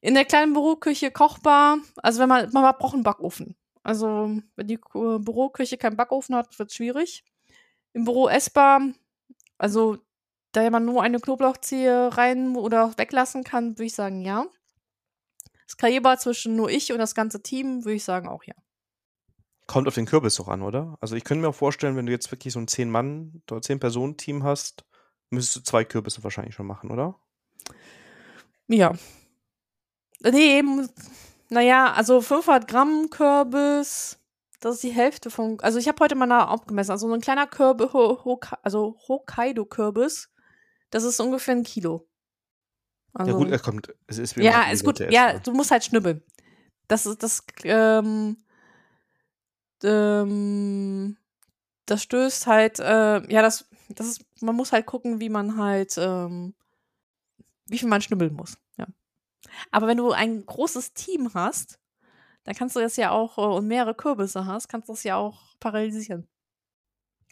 In 0.00 0.14
der 0.14 0.24
kleinen 0.24 0.52
Büroküche 0.52 1.10
kochbar. 1.10 1.78
Also 1.96 2.20
wenn 2.20 2.28
man, 2.28 2.50
man 2.52 2.74
braucht 2.78 2.94
einen 2.94 3.02
Backofen. 3.02 3.56
Also 3.82 4.40
wenn 4.56 4.66
die 4.66 4.78
Büroküche 4.78 5.76
keinen 5.76 5.96
Backofen 5.96 6.34
hat, 6.34 6.58
wird 6.58 6.70
es 6.70 6.76
schwierig. 6.76 7.24
Im 7.92 8.04
Büro 8.04 8.28
essbar. 8.28 8.82
Also 9.58 9.98
da 10.52 10.68
man 10.70 10.84
nur 10.84 11.02
eine 11.02 11.20
Knoblauchzehe 11.20 12.16
rein 12.16 12.56
oder 12.56 12.92
weglassen 12.96 13.44
kann, 13.44 13.72
würde 13.72 13.84
ich 13.84 13.94
sagen 13.94 14.22
ja. 14.22 14.46
Skalierbar 15.68 16.18
zwischen 16.18 16.56
nur 16.56 16.70
ich 16.70 16.92
und 16.92 16.98
das 16.98 17.14
ganze 17.14 17.42
Team, 17.42 17.84
würde 17.84 17.96
ich 17.96 18.04
sagen 18.04 18.28
auch 18.28 18.44
ja. 18.44 18.54
Kommt 19.66 19.88
auf 19.88 19.94
den 19.94 20.06
Kürbis 20.06 20.36
doch 20.36 20.48
an, 20.48 20.62
oder? 20.62 20.96
Also 21.00 21.16
ich 21.16 21.24
könnte 21.24 21.42
mir 21.42 21.48
auch 21.48 21.54
vorstellen, 21.54 21.96
wenn 21.96 22.06
du 22.06 22.12
jetzt 22.12 22.30
wirklich 22.30 22.52
so 22.52 22.60
ein 22.60 22.68
10-Mann- 22.68 23.42
oder 23.50 23.60
10-Personen-Team 23.60 24.44
hast, 24.44 24.84
müsstest 25.30 25.56
du 25.56 25.60
zwei 25.62 25.84
Kürbisse 25.84 26.22
wahrscheinlich 26.22 26.54
schon 26.54 26.66
machen, 26.66 26.90
oder? 26.90 27.20
Ja, 28.68 28.94
Nee, 30.22 30.58
eben, 30.58 30.88
naja, 31.50 31.92
also 31.92 32.20
500 32.20 32.68
Gramm 32.68 33.10
Kürbis, 33.10 34.18
das 34.60 34.76
ist 34.76 34.84
die 34.84 34.90
Hälfte 34.90 35.30
von, 35.30 35.60
also 35.60 35.78
ich 35.78 35.88
habe 35.88 36.00
heute 36.00 36.14
mal 36.14 36.30
abgemessen, 36.30 36.90
also 36.90 37.08
so 37.08 37.14
ein 37.14 37.20
kleiner 37.20 37.46
Kürbis, 37.46 37.88
also 38.62 38.96
Hokkaido-Kürbis, 39.08 40.30
das 40.90 41.04
ist 41.04 41.20
ungefähr 41.20 41.54
ein 41.54 41.62
Kilo. 41.62 42.08
Also, 43.12 43.32
ja 43.32 43.38
gut, 43.38 43.48
er 43.48 43.58
kommt, 43.58 43.94
es 44.06 44.18
ist 44.18 44.36
wie 44.36 44.42
Ja, 44.42 44.70
ist 44.70 44.84
gut, 44.84 45.00
ja, 45.00 45.38
du 45.38 45.52
musst 45.52 45.70
halt 45.70 45.84
schnibbeln. 45.84 46.22
Das 46.88 47.06
ist, 47.06 47.22
das, 47.22 47.44
ähm, 47.64 48.36
ähm, 49.82 51.16
das 51.86 52.02
stößt 52.02 52.46
halt, 52.46 52.78
äh, 52.78 53.32
ja, 53.32 53.42
das, 53.42 53.68
das 53.88 54.06
ist, 54.06 54.24
man 54.40 54.54
muss 54.54 54.72
halt 54.72 54.86
gucken, 54.86 55.20
wie 55.20 55.28
man 55.28 55.58
halt, 55.58 55.96
ähm, 55.98 56.54
wie 57.66 57.78
viel 57.78 57.88
man 57.88 58.02
schnibbeln 58.02 58.34
muss. 58.34 58.56
Aber 59.70 59.86
wenn 59.86 59.96
du 59.96 60.12
ein 60.12 60.44
großes 60.44 60.94
Team 60.94 61.32
hast, 61.34 61.78
dann 62.44 62.54
kannst 62.54 62.76
du 62.76 62.80
das 62.80 62.96
ja 62.96 63.10
auch, 63.10 63.38
äh, 63.38 63.40
und 63.40 63.66
mehrere 63.66 63.94
Kürbisse 63.94 64.46
hast, 64.46 64.68
kannst 64.68 64.88
du 64.88 64.92
das 64.92 65.02
ja 65.02 65.16
auch 65.16 65.56
paralysieren. 65.58 66.26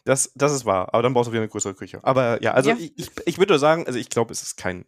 Das, 0.05 0.33
das 0.35 0.53
ist 0.53 0.67
wahr, 0.67 0.93
aber 0.93 1.03
dann 1.03 1.15
brauchst 1.15 1.29
du 1.29 1.33
wieder 1.33 1.43
eine 1.43 1.49
größere 1.49 1.75
Küche. 1.75 2.01
Aber 2.03 2.43
ja, 2.43 2.53
also 2.53 2.71
ja. 2.71 2.77
ich, 2.77 2.99
ich, 2.99 3.11
ich 3.25 3.39
würde 3.39 3.59
sagen, 3.59 3.87
also 3.87 3.99
ich 3.99 4.11
glaube, 4.11 4.33
es 4.33 4.43
ist 4.43 4.57
kein 4.57 4.85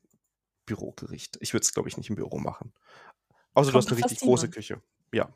Bürogericht. 0.67 1.39
Ich 1.41 1.55
würde 1.55 1.65
es, 1.65 1.73
glaube 1.73 1.89
ich, 1.89 1.97
nicht 1.97 2.11
im 2.11 2.17
Büro 2.17 2.39
machen. 2.39 2.73
Außer 3.55 3.73
Kommt 3.73 3.75
du 3.75 3.79
hast 3.79 3.93
eine 3.93 4.05
richtig 4.05 4.21
große 4.21 4.51
Küche. 4.51 4.83
Ja. 5.13 5.31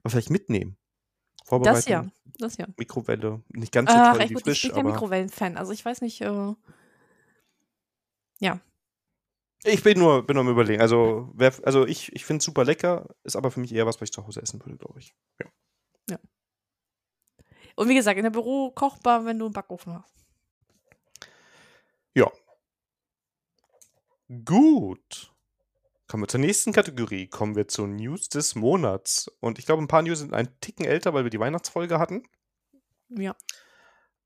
Aber 0.00 0.10
vielleicht 0.10 0.30
mitnehmen. 0.30 0.76
Vorbereiten. 1.44 1.76
Das 1.76 1.86
ja, 1.86 2.06
das 2.38 2.56
ja. 2.56 2.66
Mikrowelle, 2.76 3.42
nicht 3.48 3.72
ganz 3.72 3.90
so 3.90 3.96
toll 3.96 4.30
wie 4.30 4.34
frisch, 4.34 4.64
ich 4.64 4.72
bin 4.72 4.80
aber... 4.80 4.92
Mikrowellen-Fan, 4.92 5.56
also 5.56 5.72
ich 5.72 5.84
weiß 5.84 6.00
nicht, 6.00 6.20
äh, 6.22 6.54
ja, 8.40 8.60
ich 9.64 9.82
bin 9.82 9.98
nur, 9.98 10.26
bin 10.26 10.34
nur 10.34 10.44
am 10.44 10.50
überlegen. 10.50 10.80
Also, 10.80 11.30
wer, 11.34 11.52
also 11.64 11.86
ich, 11.86 12.12
ich 12.12 12.24
finde 12.24 12.38
es 12.38 12.44
super 12.44 12.64
lecker, 12.64 13.14
ist 13.24 13.36
aber 13.36 13.50
für 13.50 13.60
mich 13.60 13.74
eher 13.74 13.86
was, 13.86 13.96
was 13.96 14.08
ich 14.08 14.12
zu 14.12 14.26
Hause 14.26 14.42
essen 14.42 14.64
würde, 14.64 14.76
glaube 14.76 14.98
ich. 15.00 15.14
Ja. 15.40 15.46
ja. 16.10 16.18
Und 17.74 17.88
wie 17.88 17.94
gesagt, 17.94 18.18
in 18.18 18.24
der 18.24 18.30
Büro 18.30 18.70
kochbar, 18.70 19.24
wenn 19.24 19.38
du 19.38 19.46
einen 19.46 19.54
Backofen 19.54 19.94
hast. 19.94 20.14
Ja. 22.14 22.30
Gut. 24.44 25.32
Kommen 26.06 26.22
wir 26.22 26.28
zur 26.28 26.40
nächsten 26.40 26.72
Kategorie. 26.72 27.28
Kommen 27.28 27.56
wir 27.56 27.66
zu 27.66 27.86
News 27.86 28.28
des 28.28 28.54
Monats. 28.54 29.28
Und 29.40 29.58
ich 29.58 29.66
glaube, 29.66 29.82
ein 29.82 29.88
paar 29.88 30.02
News 30.02 30.20
sind 30.20 30.34
ein 30.34 30.60
Ticken 30.60 30.84
älter, 30.84 31.14
weil 31.14 31.24
wir 31.24 31.30
die 31.30 31.40
Weihnachtsfolge 31.40 31.98
hatten. 31.98 32.22
Ja 33.08 33.34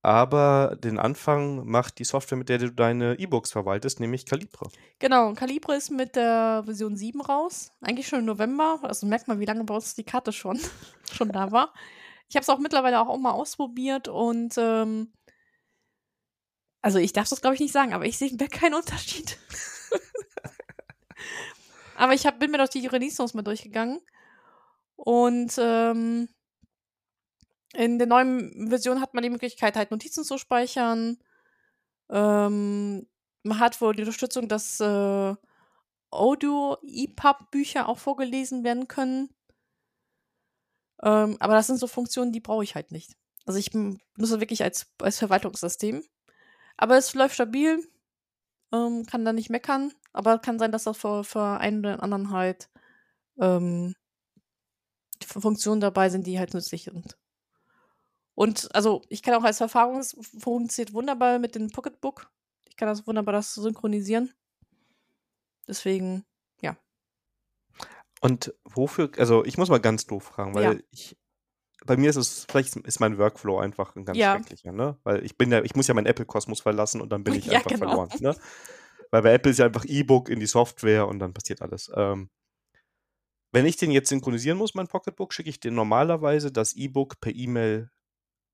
aber 0.09 0.79
den 0.83 0.99
Anfang 0.99 1.67
macht 1.67 1.99
die 1.99 2.05
Software, 2.05 2.39
mit 2.39 2.49
der 2.49 2.57
du 2.57 2.73
deine 2.73 3.19
E-Books 3.19 3.53
verwaltest, 3.53 4.01
nämlich 4.01 4.25
Calibre. 4.25 4.71
Genau, 5.01 5.35
Calibre 5.35 5.77
ist 5.77 5.91
mit 5.91 6.17
der 6.17 6.63
Version 6.65 6.97
7 6.97 7.21
raus. 7.21 7.73
Eigentlich 7.83 8.09
schon 8.09 8.21
im 8.21 8.25
November. 8.25 8.81
Also 8.85 9.07
merkt 9.07 9.29
man, 9.29 9.39
wie 9.39 9.45
lange 9.45 9.65
bei 9.65 9.75
uns 9.75 9.95
die 9.95 10.05
Karte 10.05 10.33
schon, 10.33 10.59
schon 11.13 11.29
da 11.29 11.53
war. 11.53 11.75
Ich 12.31 12.37
habe 12.37 12.43
es 12.43 12.49
auch 12.49 12.59
mittlerweile 12.59 13.01
auch, 13.01 13.09
auch 13.09 13.19
mal 13.19 13.33
ausprobiert 13.33 14.09
und 14.09 14.55
ähm, 14.57 15.13
also 16.81 16.99
ich 16.99 17.13
darf 17.13 17.29
das 17.29 17.43
glaube 17.43 17.57
ich 17.57 17.61
nicht 17.61 17.73
sagen, 17.73 17.93
aber 17.93 18.07
ich 18.07 18.17
sehe 18.17 18.35
keinen 18.37 18.77
Unterschied. 18.77 19.39
aber 21.97 22.15
ich 22.15 22.27
hab, 22.27 22.39
bin 22.39 22.51
mir 22.51 22.59
doch 22.59 22.69
die 22.69 22.87
Release 22.87 23.23
mal 23.35 23.43
durchgegangen 23.43 24.01
und 24.97 25.55
ähm, 25.59 26.29
in 27.75 27.99
der 27.99 28.07
neuen 28.07 28.69
Version 28.69 29.01
hat 29.01 29.15
man 29.15 29.23
die 29.23 29.31
Möglichkeit, 29.31 29.77
halt 29.77 29.91
Notizen 29.91 30.25
zu 30.25 30.39
speichern. 30.39 31.19
Ähm, 32.11 33.07
man 33.43 33.59
hat 33.59 33.81
wohl 33.81 33.95
die 33.95 34.03
Unterstützung, 34.03 34.49
dass 34.49 34.81
äh, 34.81 35.35
Audio-EPUB-Bücher 36.11 37.89
auch 37.89 37.99
vorgelesen 37.99 38.65
werden 38.65 38.89
können. 38.89 39.31
Ähm, 41.03 41.37
aber 41.41 41.55
das 41.55 41.67
sind 41.67 41.79
so 41.79 41.87
Funktionen, 41.87 42.33
die 42.33 42.41
brauche 42.41 42.65
ich 42.65 42.75
halt 42.75 42.91
nicht. 42.91 43.17
Also 43.47 43.59
ich 43.59 43.71
benutze 43.71 44.41
wirklich 44.41 44.63
als, 44.63 44.93
als 45.01 45.19
Verwaltungssystem. 45.19 46.03
Aber 46.77 46.97
es 46.97 47.15
läuft 47.15 47.35
stabil, 47.35 47.87
ähm, 48.73 49.07
kann 49.07 49.25
da 49.25 49.33
nicht 49.33 49.51
meckern, 49.51 49.93
aber 50.13 50.39
kann 50.39 50.59
sein, 50.59 50.73
dass 50.73 50.85
das 50.85 50.97
für, 50.97 51.25
für 51.25 51.59
einen 51.59 51.81
oder 51.81 52.03
anderen 52.03 52.31
halt 52.31 52.69
ähm, 53.41 53.95
Funktionen 55.25 55.81
dabei 55.81 56.11
sind, 56.11 56.27
die 56.27 56.39
halt 56.39 56.55
nützlich 56.55 56.85
sind. 56.85 57.17
Und 58.39 58.73
also 58.73 59.03
ich 59.09 59.25
kann 59.25 59.35
auch 59.35 59.43
als 59.43 59.61
Erfahrung, 59.61 59.99
es 59.99 60.17
funktioniert 60.39 60.95
wunderbar 60.95 61.41
mit 61.41 61.57
dem 61.57 61.71
Pocketbook. 61.71 62.31
Ich 62.69 62.77
kann 62.77 62.87
das 62.87 63.05
wunderbar 63.05 63.33
das 63.33 63.53
synchronisieren. 63.53 64.33
Deswegen, 65.67 66.25
ja. 66.61 66.77
Und 68.21 68.55
wofür, 68.63 69.11
also 69.19 69.45
ich 69.45 69.59
muss 69.59 69.71
mal 69.71 69.81
ganz 69.81 70.07
doof 70.07 70.23
fragen, 70.23 70.55
weil 70.55 70.63
ja. 70.63 70.81
ich, 70.93 71.19
bei 71.85 71.97
mir 71.97 72.11
ist 72.11 72.15
es, 72.15 72.47
vielleicht 72.49 72.77
ist 72.77 73.01
mein 73.01 73.19
Workflow 73.19 73.59
einfach 73.59 73.97
ein 73.97 74.05
ganz 74.05 74.17
ja. 74.17 74.37
schrecklicher, 74.37 74.71
ne? 74.71 74.97
Weil 75.03 75.25
ich 75.25 75.37
bin 75.37 75.51
ja, 75.51 75.65
ich 75.65 75.75
muss 75.75 75.89
ja 75.89 75.95
meinen 75.95 76.07
Apple-Kosmos 76.07 76.61
verlassen 76.61 77.01
und 77.01 77.11
dann 77.11 77.25
bin 77.25 77.35
ich 77.39 77.47
ja, 77.47 77.55
einfach 77.55 77.73
genau. 77.73 77.89
verloren, 77.89 78.11
ne? 78.21 78.37
Weil 79.11 79.23
bei 79.23 79.33
Apple 79.33 79.51
ist 79.51 79.59
ja 79.59 79.67
einfach 79.67 79.85
E-Book 79.85 80.29
in 80.29 80.39
die 80.39 80.47
Software 80.47 81.09
und 81.09 81.19
dann 81.19 81.35
passiert 81.35 81.61
alles. 81.61 81.91
Ähm, 81.93 82.31
wenn 83.51 83.67
ich 83.67 83.79
den 83.79 83.91
jetzt 83.91 84.11
synchronisieren 84.11 84.59
muss, 84.59 84.77
mein 84.77 84.87
Pocketbook, 84.87 85.35
schicke 85.35 85.51
ich 85.51 85.59
dir 85.59 85.73
normalerweise 85.73 86.53
das 86.53 86.77
E-Book 86.77 87.19
per 87.19 87.35
E-Mail 87.35 87.91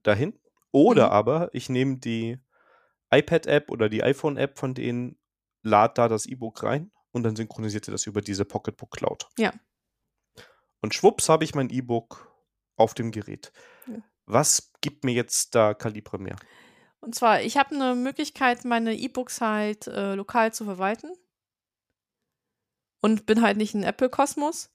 dahin. 0.06 0.38
Oder 0.72 1.06
mhm. 1.06 1.12
aber 1.12 1.50
ich 1.52 1.68
nehme 1.68 1.98
die 1.98 2.38
iPad-App 3.10 3.70
oder 3.70 3.88
die 3.88 4.02
iPhone-App 4.02 4.58
von 4.58 4.74
denen, 4.74 5.18
lade 5.62 5.94
da 5.94 6.08
das 6.08 6.26
E-Book 6.26 6.62
rein 6.62 6.90
und 7.12 7.22
dann 7.22 7.36
synchronisiert 7.36 7.88
ihr 7.88 7.92
das 7.92 8.06
über 8.06 8.20
diese 8.22 8.44
Pocketbook 8.44 8.90
Cloud. 8.90 9.28
Ja. 9.38 9.52
Und 10.80 10.94
schwupps 10.94 11.28
habe 11.28 11.44
ich 11.44 11.54
mein 11.54 11.70
E-Book 11.70 12.30
auf 12.76 12.94
dem 12.94 13.10
Gerät. 13.10 13.52
Ja. 13.86 13.98
Was 14.26 14.72
gibt 14.80 15.04
mir 15.04 15.12
jetzt 15.12 15.54
da 15.54 15.74
Kalibre 15.74 16.18
mehr? 16.18 16.36
Und 17.00 17.14
zwar, 17.14 17.42
ich 17.42 17.56
habe 17.56 17.74
eine 17.74 17.94
Möglichkeit, 17.94 18.64
meine 18.64 18.94
E-Books 18.94 19.40
halt 19.40 19.86
äh, 19.86 20.14
lokal 20.14 20.52
zu 20.52 20.64
verwalten. 20.64 21.10
und 23.00 23.26
bin 23.26 23.42
halt 23.42 23.58
nicht 23.58 23.74
ein 23.74 23.82
Apple-Kosmos. 23.82 24.70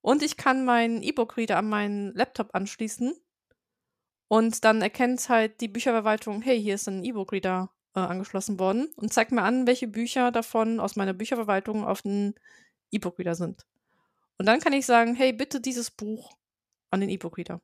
Und 0.00 0.22
ich 0.22 0.38
kann 0.38 0.64
meinen 0.64 1.02
E-Book-Reader 1.02 1.58
an 1.58 1.68
meinen 1.68 2.14
Laptop 2.14 2.54
anschließen. 2.54 3.14
Und 4.28 4.64
dann 4.64 4.82
erkennt 4.82 5.28
halt 5.28 5.60
die 5.60 5.68
Bücherverwaltung, 5.68 6.42
hey, 6.42 6.60
hier 6.60 6.74
ist 6.76 6.88
ein 6.88 7.04
E-Book-Reader 7.04 7.70
äh, 7.94 8.00
angeschlossen 8.00 8.58
worden 8.58 8.88
und 8.96 9.12
zeigt 9.12 9.32
mir 9.32 9.42
an, 9.42 9.66
welche 9.66 9.86
Bücher 9.86 10.32
davon 10.32 10.80
aus 10.80 10.96
meiner 10.96 11.12
Bücherverwaltung 11.12 11.84
auf 11.84 12.02
den 12.02 12.34
E-Book-Reader 12.90 13.34
sind. 13.34 13.66
Und 14.38 14.46
dann 14.46 14.60
kann 14.60 14.72
ich 14.72 14.86
sagen, 14.86 15.14
hey, 15.14 15.32
bitte 15.32 15.60
dieses 15.60 15.90
Buch 15.90 16.36
an 16.90 17.00
den 17.00 17.10
E-Book-Reader. 17.10 17.60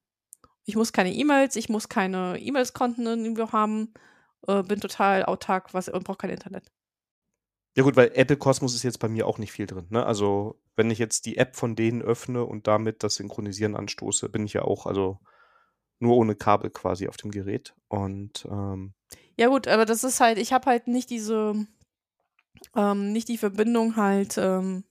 Ich 0.65 0.77
muss 0.77 0.93
keine 0.93 1.13
E-Mails, 1.13 1.57
ich 1.57 1.69
muss 1.69 1.89
keine 1.89 2.39
E-Mails-Konten 2.39 3.07
irgendwo 3.07 3.53
haben, 3.53 3.93
äh, 4.47 4.63
bin 4.63 4.81
total 4.81 5.25
autark 5.25 5.75
was, 5.75 5.89
und 5.89 6.05
brauche 6.05 6.19
kein 6.19 6.31
Internet. 6.31 6.71
Ja 7.77 7.85
gut, 7.85 7.97
weil 7.97 8.11
Apple 8.15 8.37
Cosmos 8.37 8.75
ist 8.75 8.83
jetzt 8.83 8.99
bei 8.99 9.09
mir 9.09 9.27
auch 9.27 9.39
nicht 9.39 9.53
viel 9.53 9.67
drin. 9.67 9.87
Ne? 9.91 10.05
Also 10.05 10.61
wenn 10.77 10.91
ich 10.91 10.99
jetzt 10.99 11.27
die 11.27 11.37
App 11.37 11.57
von 11.57 11.77
denen 11.77 12.03
öffne 12.03 12.45
und 12.45 12.67
damit 12.67 13.03
das 13.03 13.15
Synchronisieren 13.15 13.77
anstoße, 13.77 14.29
bin 14.29 14.45
ich 14.45 14.55
ja 14.55 14.63
auch 14.63 14.87
also 14.87 15.19
nur 16.01 16.17
ohne 16.17 16.35
Kabel 16.35 16.71
quasi 16.71 17.07
auf 17.09 17.17
dem 17.17 17.31
Gerät. 17.31 17.75
Und 17.89 18.47
ähm, 18.51 18.95
ja 19.37 19.49
gut, 19.49 19.69
aber 19.69 19.87
das 19.87 20.05
ist 20.05 20.21
halt, 20.21 20.39
ich 20.39 20.53
habe 20.53 20.67
halt 20.67 20.89
nicht 20.89 21.11
diese, 21.11 21.67
ähm, 22.75 23.13
nicht 23.13 23.29
die 23.29 23.39
Verbindung 23.39 23.97
halt, 23.97 24.37
ähm, 24.39 24.85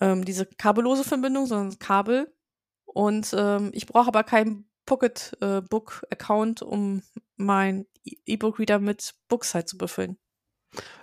ähm, 0.00 0.24
diese 0.24 0.46
kabellose 0.46 1.04
Verbindung, 1.04 1.46
sondern 1.46 1.78
Kabel. 1.78 2.32
Und 2.84 3.34
ähm, 3.36 3.70
ich 3.74 3.86
brauche 3.86 4.08
aber 4.08 4.24
keinen 4.24 4.68
Pocketbook-Account, 4.86 6.62
äh, 6.62 6.64
um 6.64 7.02
mein 7.36 7.86
E-Book-Reader 8.04 8.78
mit 8.78 9.14
Books 9.28 9.54
halt 9.54 9.68
zu 9.68 9.78
befüllen. 9.78 10.18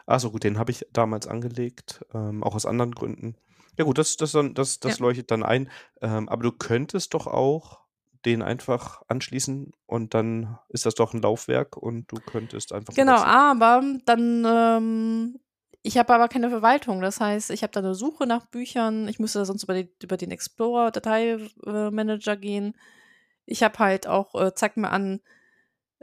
Achso, 0.06 0.32
gut, 0.32 0.44
den 0.44 0.58
habe 0.58 0.72
ich 0.72 0.86
damals 0.92 1.28
angelegt, 1.28 2.06
ähm, 2.14 2.44
auch 2.44 2.56
aus 2.56 2.66
anderen 2.66 2.94
Gründen. 2.94 3.36
Ja 3.78 3.86
gut, 3.86 3.98
das, 3.98 4.18
das, 4.18 4.32
das, 4.32 4.80
das 4.80 4.98
ja. 4.98 5.06
leuchtet 5.06 5.32
dann 5.32 5.44
ein. 5.44 5.70
Ähm, 6.02 6.28
aber 6.30 6.44
du 6.44 6.52
könntest 6.52 7.14
doch 7.14 7.28
auch 7.28 7.87
den 8.26 8.42
einfach 8.42 9.02
anschließen 9.08 9.72
und 9.86 10.14
dann 10.14 10.58
ist 10.70 10.86
das 10.86 10.96
doch 10.96 11.14
ein 11.14 11.22
Laufwerk 11.22 11.78
und 11.78 12.12
du 12.12 12.18
könntest 12.18 12.74
einfach. 12.74 12.94
Genau, 12.94 13.18
aber 13.18 13.84
dann, 14.06 14.46
ähm, 14.46 15.40
ich 15.82 15.98
habe 15.98 16.14
aber 16.14 16.28
keine 16.28 16.50
Verwaltung. 16.50 17.02
Das 17.02 17.20
heißt, 17.20 17.52
ich 17.52 17.64
habe 17.64 17.72
da 17.72 17.80
eine 17.80 17.96
Suche 17.96 18.28
nach 18.28 18.48
Büchern. 18.48 19.08
Ich 19.08 19.20
müsste 19.20 19.46
sonst 19.46 19.64
über, 19.64 19.74
die, 19.74 19.90
über 20.04 20.18
den 20.18 20.32
Explorer, 20.32 20.92
Dateimanager 20.92 22.36
gehen. 22.36 22.74
Ich 23.46 23.64
habe 23.64 23.80
halt 23.80 24.08
auch, 24.08 24.36
äh, 24.36 24.54
zeigt 24.54 24.78
mir 24.78 24.90
an, 24.90 25.22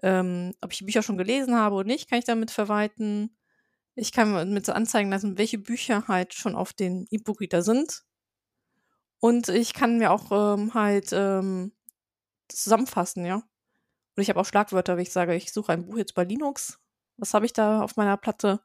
ähm, 0.03 0.55
ob 0.61 0.73
ich 0.73 0.79
die 0.79 0.85
Bücher 0.85 1.03
schon 1.03 1.19
gelesen 1.19 1.55
habe 1.55 1.77
oder 1.77 1.87
nicht, 1.87 2.09
kann 2.09 2.19
ich 2.19 2.25
damit 2.25 2.51
verwalten. 2.51 3.37
Ich 3.95 4.13
kann 4.13 4.53
mit 4.53 4.67
so 4.67 4.73
anzeigen 4.73 5.11
lassen, 5.11 5.39
welche 5.39 5.59
Bücher 5.59 6.09
halt 6.09 6.35
schon 6.35 6.57
auf 6.57 6.73
den 6.73 7.07
E-Book-Reader 7.11 7.63
sind. 7.63 8.05
Und 9.21 9.49
ich 9.49 9.73
kann 9.73 9.99
mir 9.99 10.11
auch 10.11 10.31
ähm, 10.33 10.75
halt 10.75 11.11
ähm, 11.13 11.73
zusammenfassen, 12.49 13.25
ja. 13.25 13.37
Und 14.17 14.23
ich 14.23 14.29
habe 14.29 14.41
auch 14.41 14.47
Schlagwörter, 14.47 14.97
wie 14.97 15.03
ich 15.03 15.13
sage, 15.13 15.35
ich 15.35 15.53
suche 15.53 15.73
ein 15.73 15.87
Buch 15.87 15.97
jetzt 15.97 16.15
bei 16.15 16.25
Linux. 16.25 16.79
Was 17.17 17.35
habe 17.35 17.47
ich 17.47 17.53
da 17.53 17.83
auf 17.83 17.97
meiner 17.97 18.17
Platte? 18.17 18.61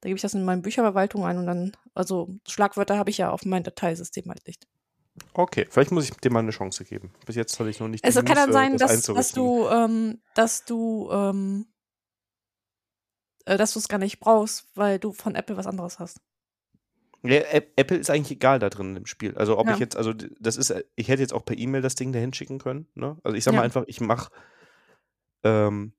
Da 0.00 0.08
gebe 0.08 0.16
ich 0.16 0.22
das 0.22 0.34
in 0.34 0.44
meine 0.44 0.62
Bücherverwaltung 0.62 1.24
ein 1.24 1.38
und 1.38 1.46
dann, 1.46 1.72
also 1.94 2.28
Schlagwörter 2.46 2.98
habe 2.98 3.10
ich 3.10 3.18
ja 3.18 3.30
auf 3.30 3.44
mein 3.44 3.64
Dateisystem 3.64 4.28
halt 4.28 4.46
nicht. 4.46 4.68
Okay, 5.34 5.66
vielleicht 5.68 5.90
muss 5.90 6.04
ich 6.04 6.12
dir 6.12 6.30
mal 6.30 6.40
eine 6.40 6.52
Chance 6.52 6.84
geben. 6.84 7.12
Bis 7.26 7.34
jetzt 7.34 7.58
hatte 7.58 7.70
ich 7.70 7.80
noch 7.80 7.88
nicht. 7.88 8.04
Es 8.04 8.14
kann 8.14 8.36
dann 8.36 8.52
sein, 8.52 8.76
das 8.76 9.02
dass, 9.02 9.14
dass 9.14 9.32
du, 9.32 9.68
ähm, 9.68 10.20
dass 10.36 10.64
du, 10.64 11.10
ähm, 11.10 11.66
äh, 13.44 13.56
dass 13.56 13.72
du 13.72 13.80
es 13.80 13.88
gar 13.88 13.98
nicht 13.98 14.20
brauchst, 14.20 14.68
weil 14.76 15.00
du 15.00 15.12
von 15.12 15.34
Apple 15.34 15.56
was 15.56 15.66
anderes 15.66 15.98
hast. 15.98 16.20
Ja, 17.22 17.40
Apple 17.76 17.96
ist 17.96 18.10
eigentlich 18.10 18.30
egal 18.30 18.58
da 18.58 18.70
drin 18.70 18.94
im 18.96 19.06
Spiel. 19.06 19.36
Also 19.36 19.58
ob 19.58 19.66
ja. 19.66 19.74
ich 19.74 19.80
jetzt, 19.80 19.96
also 19.96 20.12
das 20.12 20.56
ist, 20.56 20.72
ich 20.94 21.08
hätte 21.08 21.22
jetzt 21.22 21.32
auch 21.32 21.44
per 21.44 21.58
E-Mail 21.58 21.82
das 21.82 21.96
Ding 21.96 22.12
dahin 22.12 22.32
schicken 22.32 22.58
können. 22.58 22.86
Ne? 22.94 23.16
Also 23.24 23.36
ich 23.36 23.42
sag 23.42 23.54
ja. 23.54 23.58
mal 23.58 23.64
einfach, 23.64 23.84
ich 23.88 24.00
mache 24.00 24.30
ähm, 25.42 25.92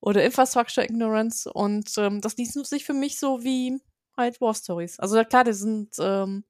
oder 0.00 0.24
Infrastructure 0.24 0.86
Ignorance 0.86 1.52
und 1.52 1.90
ähm, 1.98 2.20
das 2.20 2.36
liest 2.36 2.64
sich 2.66 2.84
für 2.84 2.94
mich 2.94 3.18
so 3.18 3.42
wie 3.42 3.80
halt 4.16 4.40
War 4.40 4.54
Stories. 4.54 5.00
Also 5.00 5.22
klar, 5.24 5.44
da 5.44 5.52
sind 5.52 5.96
ähm, 5.98 6.44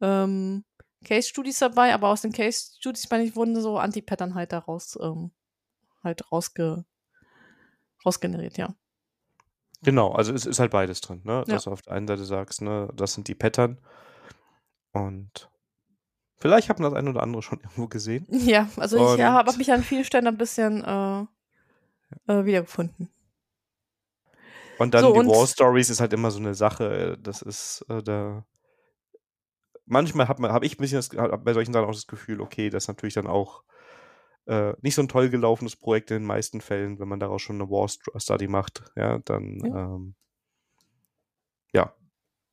ähm, 0.00 0.64
Case-Studies 1.04 1.58
dabei, 1.58 1.92
aber 1.94 2.08
aus 2.08 2.22
den 2.22 2.32
Case-Studies, 2.32 3.10
meine 3.10 3.24
ich, 3.24 3.36
wurden 3.36 3.60
so 3.60 3.78
Anti-Pattern 3.78 4.34
halt 4.34 4.52
daraus 4.52 4.96
ähm, 5.00 5.32
halt 6.04 6.30
rausge 6.30 6.84
rausgeneriert, 8.04 8.58
ja. 8.58 8.74
Genau, 9.82 10.12
also 10.12 10.32
es 10.32 10.46
ist 10.46 10.58
halt 10.58 10.70
beides 10.70 11.00
drin, 11.00 11.20
ne? 11.24 11.44
Ja. 11.46 11.54
Dass 11.54 11.64
du 11.64 11.70
auf 11.70 11.82
der 11.82 11.94
einen 11.94 12.06
Seite 12.06 12.24
sagst, 12.24 12.62
ne, 12.62 12.88
das 12.94 13.14
sind 13.14 13.28
die 13.28 13.34
Pattern 13.34 13.78
und 14.92 15.50
vielleicht 16.36 16.68
hat 16.68 16.78
man 16.78 16.90
das 16.90 16.98
ein 16.98 17.08
oder 17.08 17.22
andere 17.22 17.42
schon 17.42 17.60
irgendwo 17.62 17.88
gesehen. 17.88 18.26
Ja, 18.30 18.68
also 18.76 18.98
und 18.98 19.14
ich 19.14 19.20
ja, 19.20 19.32
habe 19.32 19.56
mich 19.56 19.72
an 19.72 19.82
vielen 19.82 20.04
Stellen 20.04 20.26
ein 20.26 20.38
bisschen 20.38 20.82
äh, 20.84 22.32
äh, 22.32 22.44
wiedergefunden. 22.44 23.10
Und 24.78 24.94
dann 24.94 25.02
so, 25.02 25.12
die 25.12 25.18
und 25.20 25.28
War 25.28 25.46
Stories 25.46 25.90
ist 25.90 26.00
halt 26.00 26.12
immer 26.12 26.30
so 26.30 26.38
eine 26.38 26.54
Sache, 26.54 27.16
das 27.20 27.42
ist 27.42 27.84
äh, 27.88 28.02
da 28.02 28.44
manchmal 29.86 30.28
hat 30.28 30.38
man 30.38 30.52
habe 30.52 30.66
ich 30.66 30.78
ein 30.78 30.82
bisschen 30.82 30.98
das, 30.98 31.10
bei 31.10 31.52
solchen 31.52 31.72
Sachen 31.72 31.86
auch 31.86 31.94
das 31.94 32.06
Gefühl, 32.06 32.40
okay, 32.40 32.70
das 32.70 32.84
ist 32.84 32.88
natürlich 32.88 33.14
dann 33.14 33.26
auch 33.26 33.62
äh, 34.46 34.74
nicht 34.82 34.94
so 34.94 35.02
ein 35.02 35.08
toll 35.08 35.30
gelaufenes 35.30 35.76
Projekt 35.76 36.10
in 36.10 36.18
den 36.18 36.26
meisten 36.26 36.60
Fällen, 36.60 36.98
wenn 36.98 37.08
man 37.08 37.20
daraus 37.20 37.42
schon 37.42 37.60
eine 37.60 37.70
War 37.70 37.88
Study 37.88 38.48
macht, 38.48 38.84
ja, 38.96 39.18
dann 39.18 39.60
ja, 39.60 39.94
ähm, 39.94 40.14
ja 41.72 41.94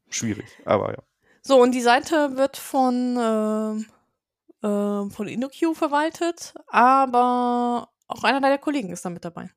schwierig, 0.09 0.45
aber 0.65 0.91
ja. 0.91 1.03
So, 1.41 1.61
und 1.61 1.71
die 1.73 1.81
Seite 1.81 2.37
wird 2.37 2.57
von, 2.57 3.17
äh, 3.17 4.67
äh, 4.67 5.09
von 5.09 5.27
InnoQ 5.27 5.75
verwaltet, 5.75 6.53
aber 6.67 7.89
auch 8.07 8.23
einer 8.23 8.41
deiner 8.41 8.59
Kollegen 8.59 8.91
ist 8.91 9.03
da 9.05 9.09
mit 9.09 9.25
dabei. 9.25 9.49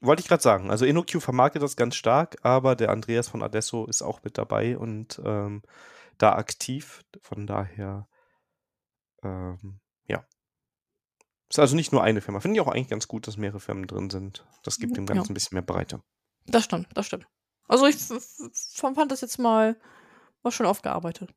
Wollte 0.00 0.20
ich 0.20 0.28
gerade 0.28 0.42
sagen. 0.42 0.70
Also 0.70 0.84
InnoQ 0.84 1.22
vermarktet 1.22 1.62
das 1.62 1.76
ganz 1.76 1.94
stark, 1.94 2.36
aber 2.42 2.74
der 2.74 2.90
Andreas 2.90 3.28
von 3.28 3.42
Adesso 3.42 3.86
ist 3.86 4.02
auch 4.02 4.22
mit 4.24 4.36
dabei 4.36 4.76
und 4.76 5.20
ähm, 5.24 5.62
da 6.18 6.34
aktiv. 6.34 7.02
Von 7.22 7.46
daher, 7.46 8.08
ähm. 9.22 9.81
Ist 11.52 11.58
also 11.58 11.76
nicht 11.76 11.92
nur 11.92 12.02
eine 12.02 12.22
Firma. 12.22 12.40
Finde 12.40 12.56
ich 12.56 12.66
auch 12.66 12.72
eigentlich 12.72 12.88
ganz 12.88 13.08
gut, 13.08 13.26
dass 13.26 13.36
mehrere 13.36 13.60
Firmen 13.60 13.86
drin 13.86 14.08
sind. 14.08 14.46
Das 14.62 14.78
gibt 14.78 14.96
dem 14.96 15.04
Ganzen 15.04 15.26
ja. 15.26 15.30
ein 15.32 15.34
bisschen 15.34 15.54
mehr 15.54 15.62
Breite. 15.62 16.02
Das 16.46 16.64
stimmt, 16.64 16.88
das 16.94 17.04
stimmt. 17.04 17.26
Also 17.68 17.86
ich 17.86 17.98
fand 18.74 19.12
das 19.12 19.20
jetzt 19.20 19.38
mal, 19.38 19.78
mal 20.42 20.50
schon 20.50 20.64
aufgearbeitet. 20.64 21.34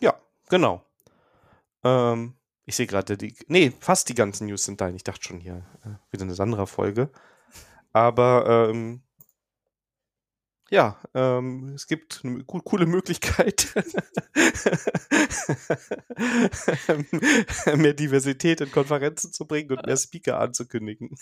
Ja, 0.00 0.14
genau. 0.48 0.82
Ähm, 1.84 2.38
ich 2.64 2.74
sehe 2.74 2.86
gerade, 2.86 3.18
die, 3.18 3.36
nee, 3.48 3.70
fast 3.80 4.08
die 4.08 4.14
ganzen 4.14 4.46
News 4.46 4.64
sind 4.64 4.80
da. 4.80 4.88
Ich 4.88 5.04
dachte 5.04 5.22
schon 5.22 5.40
hier, 5.40 5.62
äh, 5.84 5.90
wieder 6.10 6.22
eine 6.22 6.32
Sandra-Folge. 6.32 7.10
Aber 7.92 8.70
ähm, 8.70 9.02
ja, 10.72 10.96
ähm, 11.12 11.74
es 11.74 11.86
gibt 11.86 12.22
eine 12.24 12.44
co 12.44 12.58
coole 12.60 12.86
Möglichkeit, 12.86 13.74
mehr 17.76 17.92
Diversität 17.92 18.62
in 18.62 18.72
Konferenzen 18.72 19.34
zu 19.34 19.46
bringen 19.46 19.70
und 19.70 19.84
mehr 19.84 19.98
Speaker 19.98 20.40
anzukündigen. 20.40 21.14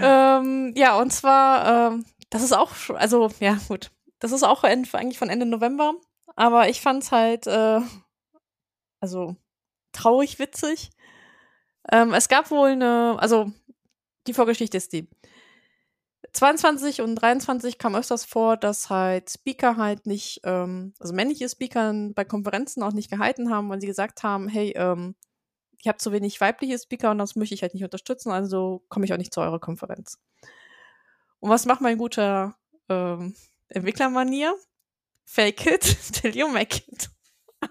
ähm, 0.00 0.72
ja, 0.76 0.96
und 1.00 1.12
zwar, 1.12 1.92
ähm, 1.92 2.06
das 2.30 2.44
ist 2.44 2.52
auch, 2.52 2.70
also 2.90 3.28
ja, 3.40 3.58
gut, 3.66 3.90
das 4.20 4.30
ist 4.30 4.44
auch 4.44 4.62
eigentlich 4.62 5.18
von 5.18 5.30
Ende 5.30 5.44
November, 5.44 5.94
aber 6.36 6.68
ich 6.68 6.80
fand's 6.80 7.10
halt, 7.10 7.48
äh, 7.48 7.80
also 9.00 9.34
traurig 9.90 10.38
witzig. 10.38 10.90
Ähm, 11.90 12.14
es 12.14 12.28
gab 12.28 12.52
wohl 12.52 12.68
eine, 12.68 13.16
also 13.18 13.52
die 14.28 14.34
Vorgeschichte 14.34 14.76
ist 14.76 14.92
die. 14.92 15.08
22 16.32 17.00
und 17.00 17.14
23 17.16 17.78
kam 17.78 17.94
öfters 17.94 18.24
vor, 18.24 18.56
dass 18.56 18.90
halt 18.90 19.30
Speaker 19.30 19.76
halt 19.76 20.06
nicht, 20.06 20.40
ähm, 20.44 20.94
also 20.98 21.14
männliche 21.14 21.48
Speaker 21.48 21.92
bei 22.14 22.24
Konferenzen 22.24 22.82
auch 22.82 22.92
nicht 22.92 23.10
gehalten 23.10 23.50
haben, 23.50 23.68
weil 23.70 23.80
sie 23.80 23.86
gesagt 23.86 24.22
haben, 24.22 24.48
hey, 24.48 24.72
ähm, 24.76 25.14
ich 25.78 25.86
habe 25.86 25.98
zu 25.98 26.12
wenig 26.12 26.40
weibliche 26.40 26.78
Speaker 26.78 27.12
und 27.12 27.18
das 27.18 27.36
möchte 27.36 27.54
ich 27.54 27.62
halt 27.62 27.74
nicht 27.74 27.84
unterstützen, 27.84 28.30
also 28.30 28.84
komme 28.88 29.04
ich 29.04 29.12
auch 29.12 29.18
nicht 29.18 29.32
zu 29.32 29.40
eurer 29.40 29.60
Konferenz. 29.60 30.18
Und 31.40 31.50
was 31.50 31.66
macht 31.66 31.80
mein 31.80 31.98
guter 31.98 32.56
ähm, 32.88 33.34
Entwicklermanier? 33.68 34.54
Fake 35.24 35.66
it 35.66 36.12
till 36.12 36.36
you 36.36 36.48
make 36.48 36.82
it. 36.88 37.10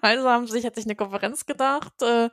Also 0.02 0.30
haben 0.30 0.48
sich, 0.48 0.66
hat 0.66 0.76
sich 0.76 0.86
eine 0.86 0.96
Konferenz 0.96 1.46
gedacht, 1.46 2.02
äh, 2.02 2.30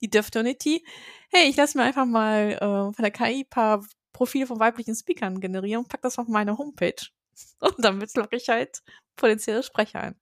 die 0.00 0.10
Deftonity. 0.10 0.84
Hey, 1.30 1.48
ich 1.48 1.56
lasse 1.56 1.78
mir 1.78 1.84
einfach 1.84 2.04
mal 2.04 2.52
äh, 2.52 2.58
von 2.94 2.94
der 2.98 3.10
KI 3.10 3.44
paar 3.44 3.84
Profile 4.16 4.46
von 4.46 4.58
weiblichen 4.58 4.94
Speakern 4.94 5.40
generieren 5.40 5.82
und 5.82 5.88
pack 5.88 6.00
das 6.00 6.18
auf 6.18 6.26
meine 6.26 6.56
Homepage. 6.56 6.96
Und 7.60 7.74
damit 7.78 8.14
locke 8.16 8.36
ich 8.36 8.48
halt 8.48 8.82
potenzielle 9.14 9.62
Sprecher 9.62 10.00
ein. 10.00 10.16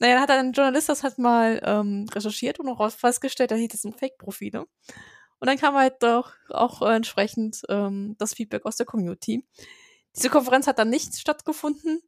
Naja, 0.00 0.14
dann 0.14 0.22
hat 0.22 0.30
ein 0.30 0.52
Journalist 0.52 0.88
das 0.88 1.02
halt 1.02 1.18
mal 1.18 1.60
ähm, 1.64 2.06
recherchiert 2.14 2.58
und 2.58 2.68
auch 2.68 2.90
festgestellt, 2.90 3.50
dass 3.50 3.60
das 3.68 3.82
sind 3.82 3.98
Fake-Profile. 3.98 4.60
Und 5.38 5.46
dann 5.46 5.58
kam 5.58 5.74
halt 5.74 6.02
doch 6.02 6.32
auch 6.48 6.80
entsprechend 6.80 7.60
ähm, 7.68 8.16
das 8.18 8.32
Feedback 8.32 8.64
aus 8.64 8.76
der 8.76 8.86
Community. 8.86 9.46
Diese 10.16 10.30
Konferenz 10.30 10.66
hat 10.66 10.78
dann 10.78 10.88
nicht 10.88 11.18
stattgefunden. 11.18 12.00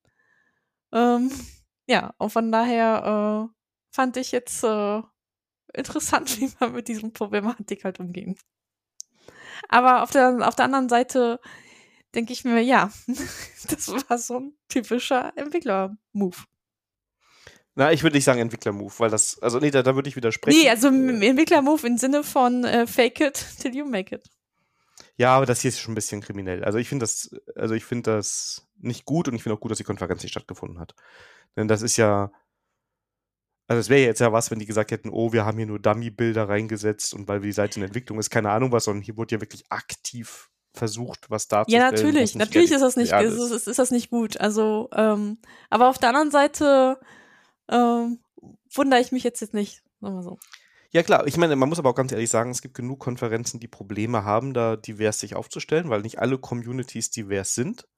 Ähm, 0.92 1.30
ja, 1.86 2.14
und 2.16 2.30
von 2.30 2.50
daher 2.50 3.50
äh, 3.50 3.54
fand 3.94 4.16
ich 4.16 4.32
jetzt 4.32 4.64
äh, 4.64 5.02
interessant, 5.74 6.40
wie 6.40 6.50
man 6.58 6.72
mit 6.72 6.88
diesem 6.88 7.12
Problematik 7.12 7.84
halt 7.84 8.00
umgehen. 8.00 8.36
Aber 9.68 10.02
auf 10.02 10.10
der, 10.10 10.46
auf 10.46 10.54
der 10.54 10.64
anderen 10.64 10.88
Seite 10.88 11.40
denke 12.14 12.32
ich 12.32 12.44
mir, 12.44 12.60
ja, 12.60 12.90
das 13.68 13.88
war 13.88 14.18
so 14.18 14.40
ein 14.40 14.52
typischer 14.68 15.32
Entwickler-Move. 15.36 16.36
Na, 17.74 17.92
ich 17.92 18.02
würde 18.02 18.16
nicht 18.16 18.24
sagen 18.24 18.40
Entwickler-Move, 18.40 18.94
weil 18.98 19.10
das, 19.10 19.38
also 19.42 19.58
nee, 19.58 19.70
da, 19.70 19.82
da 19.82 19.94
würde 19.94 20.08
ich 20.08 20.16
widersprechen. 20.16 20.58
Nee, 20.58 20.70
also 20.70 20.88
Entwickler-Move 20.88 21.86
im 21.86 21.98
Sinne 21.98 22.24
von 22.24 22.64
äh, 22.64 22.86
fake 22.86 23.20
it 23.20 23.46
till 23.60 23.76
you 23.76 23.84
make 23.84 24.14
it. 24.14 24.30
Ja, 25.18 25.36
aber 25.36 25.46
das 25.46 25.60
hier 25.60 25.68
ist 25.68 25.80
schon 25.80 25.92
ein 25.92 25.94
bisschen 25.94 26.22
kriminell. 26.22 26.64
Also 26.64 26.78
ich 26.78 26.88
finde 26.88 27.04
das, 27.04 27.30
also 27.54 27.74
ich 27.74 27.84
finde 27.84 28.12
das 28.12 28.66
nicht 28.78 29.04
gut 29.04 29.28
und 29.28 29.34
ich 29.34 29.42
finde 29.42 29.56
auch 29.56 29.60
gut, 29.60 29.70
dass 29.70 29.78
die 29.78 29.84
Konferenz 29.84 30.22
nicht 30.22 30.32
stattgefunden 30.32 30.78
hat. 30.78 30.94
Denn 31.56 31.68
das 31.68 31.82
ist 31.82 31.96
ja, 31.96 32.30
also 33.68 33.80
es 33.80 33.88
wäre 33.88 34.02
jetzt 34.02 34.20
ja 34.20 34.32
was, 34.32 34.50
wenn 34.50 34.58
die 34.58 34.66
gesagt 34.66 34.92
hätten, 34.92 35.10
oh, 35.10 35.32
wir 35.32 35.44
haben 35.44 35.58
hier 35.58 35.66
nur 35.66 35.80
Dummy-Bilder 35.80 36.48
reingesetzt 36.48 37.14
und 37.14 37.26
weil 37.26 37.40
die 37.40 37.52
Seite 37.52 37.80
in 37.80 37.86
Entwicklung 37.86 38.18
ist, 38.18 38.30
keine 38.30 38.50
Ahnung 38.50 38.70
was, 38.72 38.84
sondern 38.84 39.02
hier 39.02 39.16
wurde 39.16 39.34
ja 39.34 39.40
wirklich 39.40 39.64
aktiv 39.70 40.50
versucht, 40.72 41.30
was 41.30 41.48
darzustellen. 41.48 41.84
Ja, 41.84 41.90
natürlich, 41.90 42.34
natürlich 42.36 42.70
ist 42.70 42.82
das 42.82 42.96
nicht, 42.96 43.12
ist, 43.12 43.50
ist, 43.50 43.66
ist, 43.66 43.78
das 43.78 43.90
nicht 43.90 44.10
gut. 44.10 44.38
Also, 44.38 44.88
ähm, 44.94 45.38
aber 45.70 45.88
auf 45.88 45.98
der 45.98 46.10
anderen 46.10 46.30
Seite 46.30 47.00
ähm, 47.68 48.20
wundere 48.72 49.00
ich 49.00 49.10
mich 49.10 49.24
jetzt, 49.24 49.40
jetzt 49.40 49.54
nicht, 49.54 49.82
sagen 50.00 50.16
wir 50.16 50.22
so. 50.22 50.38
Ja 50.92 51.02
klar, 51.02 51.26
ich 51.26 51.36
meine, 51.36 51.56
man 51.56 51.68
muss 51.68 51.78
aber 51.78 51.90
auch 51.90 51.94
ganz 51.94 52.12
ehrlich 52.12 52.30
sagen, 52.30 52.50
es 52.50 52.62
gibt 52.62 52.74
genug 52.74 53.00
Konferenzen, 53.00 53.58
die 53.58 53.68
Probleme 53.68 54.24
haben, 54.24 54.54
da 54.54 54.76
divers 54.76 55.18
sich 55.18 55.34
aufzustellen, 55.34 55.90
weil 55.90 56.02
nicht 56.02 56.20
alle 56.20 56.38
Communities 56.38 57.10
divers 57.10 57.54
sind 57.54 57.88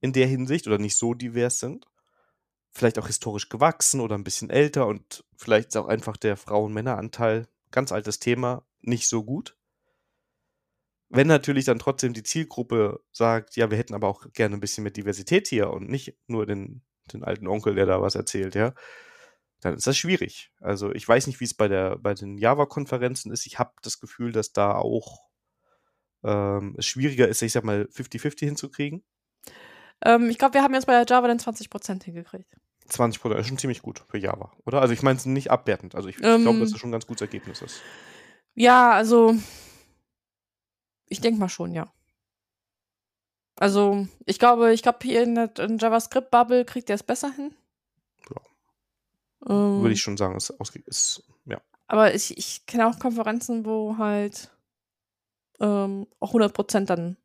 in 0.00 0.12
der 0.12 0.26
Hinsicht 0.26 0.68
oder 0.68 0.78
nicht 0.78 0.96
so 0.96 1.14
divers 1.14 1.58
sind 1.58 1.86
vielleicht 2.78 2.98
auch 2.98 3.06
historisch 3.06 3.48
gewachsen 3.48 4.00
oder 4.00 4.16
ein 4.16 4.24
bisschen 4.24 4.50
älter 4.50 4.86
und 4.86 5.24
vielleicht 5.36 5.68
ist 5.68 5.76
auch 5.76 5.88
einfach 5.88 6.16
der 6.16 6.36
Frauen-Männer-Anteil, 6.36 7.46
ganz 7.70 7.92
altes 7.92 8.18
Thema, 8.18 8.64
nicht 8.80 9.08
so 9.08 9.24
gut. 9.24 9.56
Wenn 11.10 11.26
natürlich 11.26 11.64
dann 11.64 11.78
trotzdem 11.78 12.12
die 12.12 12.22
Zielgruppe 12.22 13.00
sagt, 13.12 13.56
ja, 13.56 13.70
wir 13.70 13.78
hätten 13.78 13.94
aber 13.94 14.08
auch 14.08 14.30
gerne 14.32 14.56
ein 14.56 14.60
bisschen 14.60 14.84
mehr 14.84 14.92
Diversität 14.92 15.48
hier 15.48 15.70
und 15.70 15.88
nicht 15.88 16.16
nur 16.26 16.46
den, 16.46 16.82
den 17.12 17.24
alten 17.24 17.48
Onkel, 17.48 17.74
der 17.74 17.86
da 17.86 18.02
was 18.02 18.14
erzählt, 18.14 18.54
ja, 18.54 18.74
dann 19.60 19.74
ist 19.74 19.86
das 19.86 19.96
schwierig. 19.96 20.52
Also 20.60 20.92
ich 20.92 21.08
weiß 21.08 21.26
nicht, 21.26 21.40
wie 21.40 21.44
es 21.44 21.54
bei, 21.54 21.66
der, 21.66 21.96
bei 21.98 22.14
den 22.14 22.38
Java-Konferenzen 22.38 23.32
ist. 23.32 23.46
Ich 23.46 23.58
habe 23.58 23.72
das 23.82 24.00
Gefühl, 24.00 24.32
dass 24.32 24.52
da 24.52 24.76
auch 24.76 25.28
ähm, 26.22 26.74
es 26.78 26.86
schwieriger 26.86 27.26
ist, 27.26 27.42
ich 27.42 27.52
sag 27.52 27.64
mal, 27.64 27.88
50-50 27.92 28.40
hinzukriegen. 28.40 29.02
Ähm, 30.04 30.30
ich 30.30 30.38
glaube, 30.38 30.54
wir 30.54 30.62
haben 30.62 30.74
jetzt 30.74 30.86
bei 30.86 30.92
der 30.92 31.06
Java 31.06 31.26
dann 31.26 31.38
20% 31.38 32.04
hingekriegt. 32.04 32.56
20% 32.90 33.34
ist 33.36 33.48
schon 33.48 33.58
ziemlich 33.58 33.82
gut 33.82 34.02
für 34.08 34.18
Java, 34.18 34.52
oder? 34.64 34.80
Also 34.80 34.94
ich 34.94 35.02
meine 35.02 35.18
es 35.18 35.26
nicht 35.26 35.50
abwertend. 35.50 35.94
Also 35.94 36.08
ich, 36.08 36.16
ähm, 36.22 36.42
glaube, 36.42 36.60
dass 36.60 36.72
es 36.72 36.78
schon 36.78 36.90
ein 36.90 36.92
ganz 36.92 37.06
gutes 37.06 37.22
Ergebnis 37.22 37.62
ist. 37.62 37.80
Ja, 38.54 38.92
also 38.92 39.34
ich 41.06 41.20
denke 41.20 41.40
mal 41.40 41.48
schon, 41.48 41.72
ja. 41.72 41.92
Also 43.56 44.06
ich 44.24 44.38
glaube, 44.38 44.72
ich 44.72 44.82
glaube 44.82 44.98
hier 45.02 45.22
in 45.22 45.34
der 45.34 45.50
JavaScript-Bubble 45.56 46.64
kriegt 46.64 46.90
er 46.90 46.94
es 46.94 47.02
besser 47.02 47.32
hin. 47.32 47.54
Ja. 48.30 48.40
Ähm, 49.50 49.82
Würde 49.82 49.92
ich 49.92 50.00
schon 50.00 50.16
sagen, 50.16 50.36
ist, 50.36 50.50
ist 50.86 51.22
ja. 51.44 51.60
Aber 51.86 52.14
ich, 52.14 52.36
ich 52.36 52.66
kenne 52.66 52.86
auch 52.86 52.98
Konferenzen, 52.98 53.64
wo 53.64 53.96
halt 53.98 54.50
ähm, 55.60 56.06
auch 56.20 56.34
100% 56.34 56.84
dann 56.84 57.16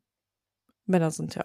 Männer 0.86 1.10
sind, 1.10 1.34
ja. 1.34 1.44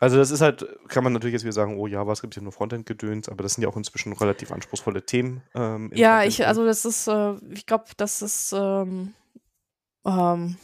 Also 0.00 0.16
das 0.16 0.30
ist 0.30 0.40
halt, 0.40 0.64
kann 0.88 1.02
man 1.02 1.12
natürlich 1.12 1.32
jetzt 1.32 1.42
wieder 1.42 1.52
sagen, 1.52 1.76
oh 1.76 1.86
ja, 1.86 2.06
was 2.06 2.20
gibt 2.20 2.34
hier 2.34 2.42
nur 2.42 2.52
Frontend-Gedöns, 2.52 3.28
aber 3.28 3.42
das 3.42 3.54
sind 3.54 3.62
ja 3.62 3.68
auch 3.68 3.76
inzwischen 3.76 4.12
relativ 4.12 4.52
anspruchsvolle 4.52 5.04
Themen. 5.04 5.42
Ähm, 5.54 5.90
ja, 5.92 6.22
ich, 6.22 6.46
also 6.46 6.64
das 6.64 6.84
ist, 6.84 7.08
äh, 7.08 7.34
ich 7.50 7.66
glaube, 7.66 7.86
das 7.96 8.22
ist, 8.22 8.52
ähm, 8.52 9.14
ähm, 10.04 10.56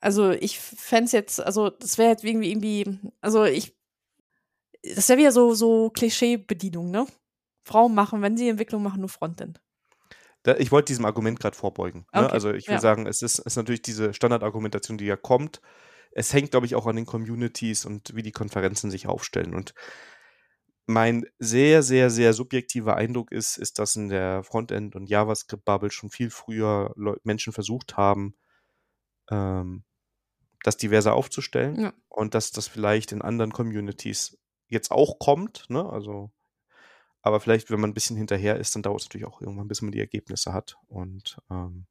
also 0.00 0.30
ich 0.32 0.58
fände 0.58 1.04
es 1.04 1.12
jetzt, 1.12 1.40
also 1.40 1.70
das 1.70 1.96
wäre 1.96 2.10
jetzt 2.10 2.24
irgendwie, 2.24 2.50
irgendwie, 2.50 2.98
also 3.20 3.44
ich, 3.44 3.76
das 4.82 5.08
wäre 5.08 5.20
wieder 5.20 5.32
so, 5.32 5.54
so 5.54 5.90
Klischee-Bedienung, 5.90 6.90
ne? 6.90 7.06
Frauen 7.62 7.94
machen, 7.94 8.20
wenn 8.20 8.36
sie 8.36 8.48
Entwicklung 8.48 8.82
machen, 8.82 9.00
nur 9.00 9.08
Frontend. 9.08 9.60
Ich 10.58 10.70
wollte 10.70 10.88
diesem 10.88 11.06
Argument 11.06 11.40
gerade 11.40 11.56
vorbeugen. 11.56 12.06
Ne? 12.12 12.24
Okay, 12.24 12.32
also 12.32 12.52
ich 12.52 12.66
will 12.68 12.74
ja. 12.74 12.80
sagen, 12.80 13.06
es 13.06 13.22
ist, 13.22 13.38
ist 13.38 13.56
natürlich 13.56 13.80
diese 13.80 14.12
Standardargumentation, 14.12 14.98
die 14.98 15.06
ja 15.06 15.16
kommt, 15.16 15.62
es 16.14 16.32
hängt, 16.32 16.52
glaube 16.52 16.66
ich, 16.66 16.74
auch 16.76 16.86
an 16.86 16.96
den 16.96 17.06
Communities 17.06 17.84
und 17.84 18.14
wie 18.14 18.22
die 18.22 18.32
Konferenzen 18.32 18.90
sich 18.90 19.08
aufstellen. 19.08 19.54
Und 19.54 19.74
mein 20.86 21.26
sehr, 21.38 21.82
sehr, 21.82 22.08
sehr 22.08 22.32
subjektiver 22.34 22.96
Eindruck 22.96 23.32
ist, 23.32 23.56
ist, 23.56 23.78
dass 23.78 23.96
in 23.96 24.08
der 24.08 24.44
Frontend- 24.44 24.94
und 24.94 25.08
JavaScript-Bubble 25.08 25.90
schon 25.90 26.10
viel 26.10 26.30
früher 26.30 26.94
Menschen 27.24 27.52
versucht 27.52 27.96
haben, 27.96 28.36
ähm, 29.30 29.84
das 30.62 30.76
diverser 30.76 31.14
aufzustellen 31.14 31.80
ja. 31.80 31.92
und 32.08 32.34
dass 32.34 32.52
das 32.52 32.68
vielleicht 32.68 33.12
in 33.12 33.20
anderen 33.20 33.52
Communities 33.52 34.38
jetzt 34.68 34.90
auch 34.90 35.18
kommt, 35.18 35.66
ne? 35.68 35.88
Also, 35.88 36.30
aber 37.22 37.40
vielleicht, 37.40 37.70
wenn 37.70 37.80
man 37.80 37.90
ein 37.90 37.94
bisschen 37.94 38.16
hinterher 38.16 38.56
ist, 38.56 38.74
dann 38.74 38.82
dauert 38.82 39.00
es 39.00 39.06
natürlich 39.06 39.26
auch 39.26 39.40
irgendwann, 39.40 39.68
bis 39.68 39.82
man 39.82 39.92
die 39.92 40.00
Ergebnisse 40.00 40.52
hat. 40.52 40.76
Und 40.86 41.38
ähm, 41.50 41.86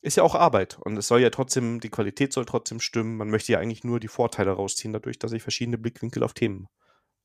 ist 0.00 0.16
ja 0.16 0.22
auch 0.22 0.34
Arbeit 0.34 0.78
und 0.80 0.96
es 0.96 1.08
soll 1.08 1.20
ja 1.20 1.30
trotzdem, 1.30 1.80
die 1.80 1.90
Qualität 1.90 2.32
soll 2.32 2.44
trotzdem 2.44 2.80
stimmen. 2.80 3.16
Man 3.16 3.30
möchte 3.30 3.52
ja 3.52 3.58
eigentlich 3.58 3.84
nur 3.84 4.00
die 4.00 4.08
Vorteile 4.08 4.52
rausziehen, 4.52 4.92
dadurch, 4.92 5.18
dass 5.18 5.32
ich 5.32 5.42
verschiedene 5.42 5.78
Blickwinkel 5.78 6.22
auf 6.22 6.34
Themen 6.34 6.68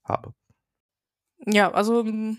habe. 0.03 0.33
Ja, 1.45 1.71
also 1.71 2.03
mm, 2.03 2.37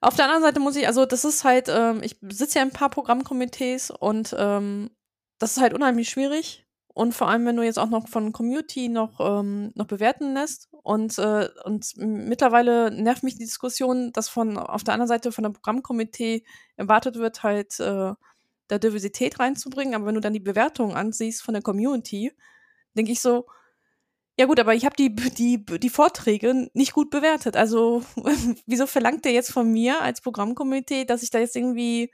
auf 0.00 0.14
der 0.14 0.26
anderen 0.26 0.42
Seite 0.42 0.60
muss 0.60 0.76
ich, 0.76 0.86
also 0.86 1.04
das 1.04 1.24
ist 1.24 1.44
halt, 1.44 1.68
ähm, 1.68 2.00
ich 2.02 2.16
sitze 2.22 2.58
ja 2.58 2.62
in 2.62 2.70
ein 2.70 2.72
paar 2.72 2.90
Programmkomitees 2.90 3.90
und 3.90 4.34
ähm, 4.38 4.90
das 5.38 5.56
ist 5.56 5.62
halt 5.62 5.74
unheimlich 5.74 6.08
schwierig. 6.08 6.66
Und 6.94 7.12
vor 7.12 7.28
allem, 7.28 7.44
wenn 7.44 7.56
du 7.56 7.62
jetzt 7.62 7.78
auch 7.78 7.90
noch 7.90 8.08
von 8.08 8.32
Community 8.32 8.88
noch, 8.88 9.20
ähm, 9.20 9.70
noch 9.74 9.86
bewerten 9.86 10.32
lässt. 10.32 10.70
Und, 10.82 11.18
äh, 11.18 11.46
und 11.64 11.92
mittlerweile 11.96 12.90
nervt 12.90 13.22
mich 13.22 13.34
die 13.34 13.44
Diskussion, 13.44 14.12
dass 14.12 14.30
von 14.30 14.56
auf 14.56 14.82
der 14.82 14.94
anderen 14.94 15.08
Seite 15.08 15.30
von 15.30 15.44
der 15.44 15.50
Programmkomitee 15.50 16.46
erwartet 16.76 17.16
wird, 17.16 17.42
halt 17.42 17.78
äh, 17.80 18.14
da 18.68 18.78
Diversität 18.78 19.38
reinzubringen. 19.38 19.94
Aber 19.94 20.06
wenn 20.06 20.14
du 20.14 20.20
dann 20.20 20.32
die 20.32 20.40
Bewertung 20.40 20.94
ansiehst 20.94 21.42
von 21.42 21.54
der 21.54 21.62
Community, 21.62 22.32
denke 22.94 23.12
ich 23.12 23.20
so, 23.20 23.46
ja 24.38 24.46
gut, 24.46 24.60
aber 24.60 24.74
ich 24.74 24.84
habe 24.84 24.96
die, 24.96 25.14
die, 25.14 25.64
die 25.64 25.90
Vorträge 25.90 26.68
nicht 26.74 26.92
gut 26.92 27.10
bewertet. 27.10 27.56
Also 27.56 28.02
wieso 28.66 28.86
verlangt 28.86 29.24
der 29.24 29.32
jetzt 29.32 29.52
von 29.52 29.70
mir 29.70 30.02
als 30.02 30.20
Programmkomitee, 30.20 31.04
dass 31.04 31.22
ich 31.22 31.30
da 31.30 31.38
jetzt 31.38 31.56
irgendwie 31.56 32.10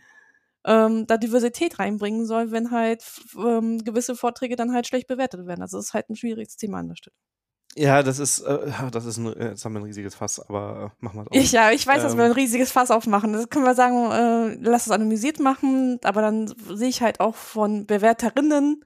ähm, 0.65 1.07
da 1.07 1.17
Diversität 1.17 1.79
reinbringen 1.79 2.27
soll, 2.27 2.53
wenn 2.53 2.71
halt 2.71 3.05
ähm, 3.37 3.79
gewisse 3.85 4.15
Vorträge 4.15 4.57
dann 4.57 4.73
halt 4.73 4.87
schlecht 4.87 5.09
bewertet 5.09 5.47
werden. 5.47 5.63
Also 5.63 5.79
das 5.79 5.87
ist 5.87 5.95
halt 5.95 6.09
ein 6.11 6.17
schwieriges 6.17 6.57
Thema 6.57 6.79
an 6.79 6.89
der 6.89 6.97
Stelle. 6.97 7.17
Ja, 7.75 8.03
das 8.03 8.19
ist, 8.19 8.41
äh, 8.41 8.71
das 8.91 9.07
ist 9.07 9.17
ein, 9.17 9.33
äh, 9.35 9.51
jetzt 9.51 9.65
haben 9.65 9.73
wir 9.73 9.81
ein 9.81 9.87
riesiges 9.87 10.15
Fass, 10.15 10.41
aber 10.41 10.93
äh, 11.01 11.05
machen 11.05 11.17
wir 11.17 11.23
es 11.23 11.29
auch. 11.29 11.35
Ich, 11.35 11.53
ja, 11.53 11.71
ich 11.71 11.87
weiß, 11.87 11.99
ähm, 11.99 12.03
dass 12.03 12.17
wir 12.17 12.25
ein 12.25 12.31
ähm. 12.31 12.37
riesiges 12.37 12.71
Fass 12.71 12.91
aufmachen. 12.91 13.33
Das 13.33 13.49
können 13.49 13.65
wir 13.65 13.75
sagen, 13.75 14.11
äh, 14.11 14.59
lass 14.61 14.87
es 14.87 14.93
anonymisiert 14.93 15.41
machen, 15.41 15.99
aber 16.03 16.21
dann 16.21 16.53
sehe 16.71 16.89
ich 16.89 17.01
halt 17.01 17.21
auch 17.21 17.35
von 17.35 17.87
Bewerterinnen, 17.87 18.85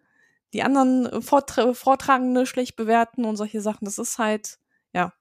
die 0.53 0.62
anderen 0.62 1.20
Vortra 1.20 1.74
Vortragende 1.74 2.47
schlecht 2.47 2.76
bewerten 2.76 3.24
und 3.24 3.37
solche 3.37 3.61
Sachen. 3.61 3.84
Das 3.87 3.99
ist 3.99 4.18
halt, 4.18 4.59
ja. 4.93 5.12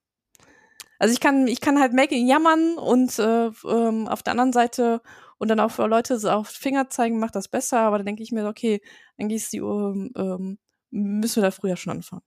Also 0.99 1.13
ich 1.13 1.19
kann, 1.19 1.47
ich 1.47 1.59
kann 1.59 1.79
halt 1.79 1.93
Making 1.93 2.27
jammern 2.27 2.77
und 2.77 3.17
äh, 3.19 3.47
ähm, 3.67 4.07
auf 4.07 4.21
der 4.21 4.31
anderen 4.31 4.53
Seite 4.53 5.01
und 5.37 5.49
dann 5.49 5.59
auch 5.59 5.71
für 5.71 5.87
Leute 5.87 6.17
auf 6.33 6.47
Finger 6.47 6.89
zeigen, 6.89 7.19
macht 7.19 7.35
das 7.35 7.47
besser, 7.47 7.79
aber 7.79 7.97
dann 7.97 8.05
denke 8.05 8.23
ich 8.23 8.31
mir, 8.31 8.47
okay, 8.47 8.81
eigentlich 9.17 9.43
ist 9.43 9.53
die 9.53 9.57
ähm, 9.57 10.11
ähm, 10.15 10.57
müssen 10.91 11.41
wir 11.41 11.49
da 11.49 11.51
früher 11.51 11.75
schon 11.75 11.91
anfangen. 11.91 12.21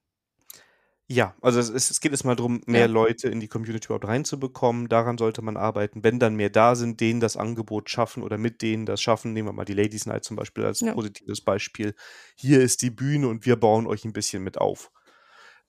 Ja, 1.10 1.34
also 1.40 1.58
es, 1.58 1.70
es 1.70 2.00
geht 2.02 2.12
jetzt 2.12 2.24
mal 2.24 2.36
darum, 2.36 2.60
mehr 2.66 2.80
ja. 2.82 2.86
Leute 2.86 3.28
in 3.28 3.40
die 3.40 3.48
Community 3.48 3.86
überhaupt 3.86 4.06
reinzubekommen. 4.06 4.88
Daran 4.88 5.16
sollte 5.16 5.40
man 5.40 5.56
arbeiten. 5.56 6.04
Wenn 6.04 6.18
dann 6.18 6.36
mehr 6.36 6.50
da 6.50 6.74
sind, 6.74 7.00
denen 7.00 7.20
das 7.20 7.38
Angebot 7.38 7.88
schaffen 7.88 8.22
oder 8.22 8.36
mit 8.36 8.60
denen 8.60 8.84
das 8.84 9.00
schaffen, 9.00 9.32
nehmen 9.32 9.48
wir 9.48 9.54
mal 9.54 9.64
die 9.64 9.72
Ladies 9.72 10.04
Night 10.04 10.24
zum 10.24 10.36
Beispiel 10.36 10.66
als 10.66 10.80
ja. 10.80 10.92
positives 10.92 11.40
Beispiel. 11.40 11.94
Hier 12.34 12.60
ist 12.60 12.82
die 12.82 12.90
Bühne 12.90 13.28
und 13.28 13.46
wir 13.46 13.56
bauen 13.56 13.86
euch 13.86 14.04
ein 14.04 14.12
bisschen 14.12 14.44
mit 14.44 14.58
auf. 14.58 14.90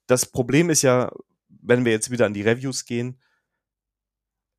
Das 0.07 0.25
Problem 0.25 0.69
ist 0.69 0.81
ja, 0.81 1.09
wenn 1.47 1.85
wir 1.85 1.93
jetzt 1.93 2.11
wieder 2.11 2.25
an 2.25 2.33
die 2.33 2.41
Reviews 2.41 2.83
gehen, 2.83 3.21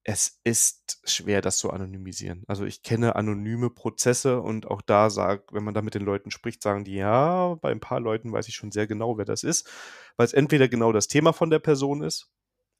es 0.04 0.40
ist 0.44 1.00
schwer, 1.04 1.42
das 1.42 1.58
zu 1.58 1.70
anonymisieren. 1.70 2.44
Also 2.46 2.64
ich 2.64 2.82
kenne 2.82 3.16
anonyme 3.16 3.70
Prozesse 3.70 4.40
und 4.40 4.66
auch 4.66 4.80
da 4.80 5.10
sagt, 5.10 5.52
wenn 5.52 5.62
man 5.62 5.74
da 5.74 5.82
mit 5.82 5.94
den 5.94 6.04
Leuten 6.04 6.30
spricht, 6.30 6.62
sagen 6.62 6.84
die, 6.84 6.94
ja, 6.94 7.54
bei 7.60 7.70
ein 7.70 7.80
paar 7.80 8.00
Leuten 8.00 8.32
weiß 8.32 8.48
ich 8.48 8.54
schon 8.54 8.72
sehr 8.72 8.86
genau, 8.86 9.18
wer 9.18 9.26
das 9.26 9.44
ist, 9.44 9.68
weil 10.16 10.26
es 10.26 10.32
entweder 10.32 10.68
genau 10.68 10.92
das 10.92 11.08
Thema 11.08 11.32
von 11.32 11.50
der 11.50 11.58
Person 11.58 12.02
ist, 12.02 12.30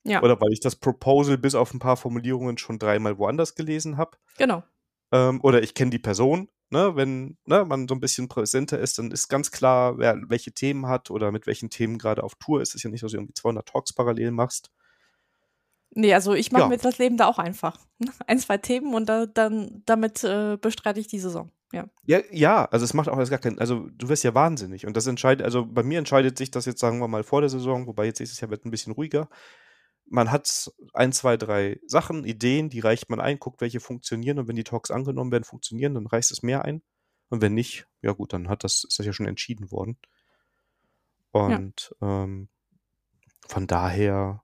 ja. 0.05 0.23
oder 0.23 0.41
weil 0.41 0.53
ich 0.53 0.61
das 0.61 0.77
Proposal 0.77 1.37
bis 1.37 1.55
auf 1.55 1.75
ein 1.75 1.79
paar 1.79 1.97
Formulierungen 1.97 2.57
schon 2.57 2.79
dreimal 2.79 3.19
woanders 3.19 3.55
gelesen 3.55 3.99
habe. 3.99 4.17
Genau. 4.39 4.63
Ähm, 5.13 5.41
oder 5.43 5.63
ich 5.63 5.75
kenne 5.75 5.91
die 5.91 5.99
Person. 5.99 6.49
Ne, 6.73 6.95
wenn 6.95 7.37
ne, 7.47 7.65
man 7.65 7.89
so 7.89 7.97
ein 7.97 8.01
bisschen 8.01 8.29
präsenter 8.29 8.79
ist, 8.79 8.97
dann 8.97 9.11
ist 9.11 9.27
ganz 9.27 9.51
klar, 9.51 9.99
wer 9.99 10.17
welche 10.29 10.53
Themen 10.53 10.87
hat 10.87 11.11
oder 11.11 11.33
mit 11.33 11.49
welchen 11.49 11.69
Themen 11.69 11.99
gerade 11.99 12.23
auf 12.23 12.37
Tour 12.37 12.63
ist. 12.63 12.69
Es 12.71 12.75
ist 12.77 12.83
ja 12.85 12.91
nicht, 12.91 13.03
dass 13.03 13.11
du 13.11 13.19
irgendwie 13.19 13.35
200 13.35 13.67
Talks 13.67 13.93
parallel 13.93 14.31
machst. 14.31 14.71
Nee, 15.93 16.15
also 16.15 16.35
ich 16.35 16.53
mache 16.53 16.63
ja. 16.63 16.69
mir 16.69 16.79
das 16.79 16.99
Leben 16.99 17.17
da 17.17 17.27
auch 17.27 17.39
einfach. 17.39 17.79
Ein, 18.27 18.39
zwei 18.39 18.59
Themen 18.59 18.95
und 18.95 19.09
da, 19.09 19.27
dann 19.27 19.83
damit 19.87 20.23
äh, 20.25 20.57
bestreite 20.61 21.01
ich 21.01 21.09
die 21.09 21.19
Saison. 21.19 21.51
Ja. 21.73 21.89
ja, 22.05 22.21
ja, 22.33 22.65
also 22.65 22.85
es 22.85 22.95
macht 22.95 23.09
auch 23.09 23.17
alles 23.17 23.31
gar 23.31 23.39
keinen, 23.39 23.61
also 23.61 23.89
du 23.91 24.09
wirst 24.09 24.25
ja 24.25 24.35
wahnsinnig 24.35 24.87
und 24.87 24.97
das 24.97 25.07
entscheidet, 25.07 25.45
also 25.45 25.65
bei 25.65 25.85
mir 25.85 26.01
entscheidet 26.01 26.37
sich 26.37 26.51
das 26.51 26.65
jetzt, 26.65 26.81
sagen 26.81 26.99
wir 26.99 27.07
mal, 27.07 27.23
vor 27.23 27.43
der 27.43 27.51
Saison, 27.51 27.87
wobei 27.87 28.07
jetzt 28.07 28.19
nächstes 28.19 28.41
Jahr 28.41 28.51
wird 28.51 28.65
ein 28.65 28.73
bisschen 28.73 28.93
ruhiger. 28.93 29.29
Man 30.05 30.33
hat 30.33 30.73
ein, 30.95 31.13
zwei, 31.13 31.37
drei 31.37 31.79
Sachen, 31.87 32.25
Ideen, 32.25 32.71
die 32.71 32.81
reicht 32.81 33.09
man 33.09 33.21
ein, 33.21 33.39
guckt, 33.39 33.61
welche 33.61 33.79
funktionieren 33.79 34.41
und 34.41 34.49
wenn 34.49 34.57
die 34.57 34.65
Talks 34.65 34.91
angenommen 34.91 35.31
werden, 35.31 35.45
funktionieren, 35.45 35.95
dann 35.95 36.09
reicht 36.09 36.33
es 36.33 36.43
mehr 36.43 36.65
ein 36.65 36.83
und 37.29 37.41
wenn 37.41 37.55
nicht, 37.55 37.87
ja 38.03 38.13
gut, 38.13 38.33
dann 38.33 38.49
hat 38.49 38.65
das, 38.65 38.83
ist 38.83 38.99
das 38.99 39.07
ja 39.07 39.13
schon 39.13 39.27
entschieden 39.27 39.71
worden. 39.71 39.97
Und 41.31 41.95
ja. 42.01 42.25
ähm, 42.25 42.49
von 43.47 43.69
daher 43.69 44.43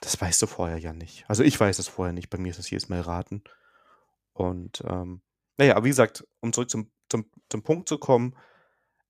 das 0.00 0.20
weißt 0.20 0.42
du 0.42 0.46
vorher 0.46 0.78
ja 0.78 0.92
nicht. 0.92 1.24
Also 1.28 1.42
ich 1.42 1.58
weiß 1.58 1.78
es 1.78 1.88
vorher 1.88 2.12
nicht. 2.12 2.30
Bei 2.30 2.38
mir 2.38 2.50
ist 2.50 2.58
es 2.58 2.70
jedes 2.70 2.88
Mal 2.88 3.00
raten. 3.00 3.42
Und 4.32 4.82
ähm, 4.86 5.22
naja, 5.56 5.82
wie 5.82 5.88
gesagt, 5.88 6.24
um 6.40 6.52
zurück 6.52 6.70
zum, 6.70 6.90
zum, 7.08 7.30
zum 7.48 7.62
Punkt 7.62 7.88
zu 7.88 7.98
kommen, 7.98 8.36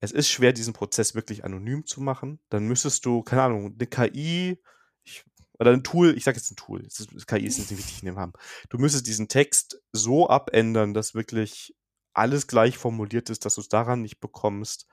es 0.01 0.13
ist 0.13 0.31
schwer, 0.31 0.53
diesen 0.53 0.73
Prozess 0.73 1.15
wirklich 1.15 1.45
anonym 1.45 1.85
zu 1.85 2.01
machen. 2.01 2.41
Dann 2.49 2.67
müsstest 2.67 3.05
du, 3.05 3.23
keine 3.23 3.43
Ahnung, 3.43 3.75
eine 3.79 3.87
KI 3.87 4.63
ich, 5.03 5.25
oder 5.59 5.73
ein 5.73 5.85
Tool, 5.85 6.17
ich 6.17 6.25
sage 6.25 6.39
jetzt 6.39 6.51
ein 6.51 6.57
Tool, 6.57 6.83
ist, 6.85 7.27
KI 7.27 7.45
ist 7.45 7.59
nicht 7.59 7.71
wichtig 7.71 8.01
dem 8.01 8.19
Haben. 8.19 8.33
Du 8.71 8.79
müsstest 8.79 9.07
diesen 9.07 9.29
Text 9.29 9.83
so 9.93 10.29
abändern, 10.29 10.95
dass 10.95 11.15
wirklich 11.15 11.75
alles 12.15 12.47
gleich 12.47 12.79
formuliert 12.79 13.29
ist, 13.29 13.45
dass 13.45 13.57
du 13.57 13.61
es 13.61 13.69
daran 13.69 14.03
nicht 14.03 14.21
bekommst 14.21 14.87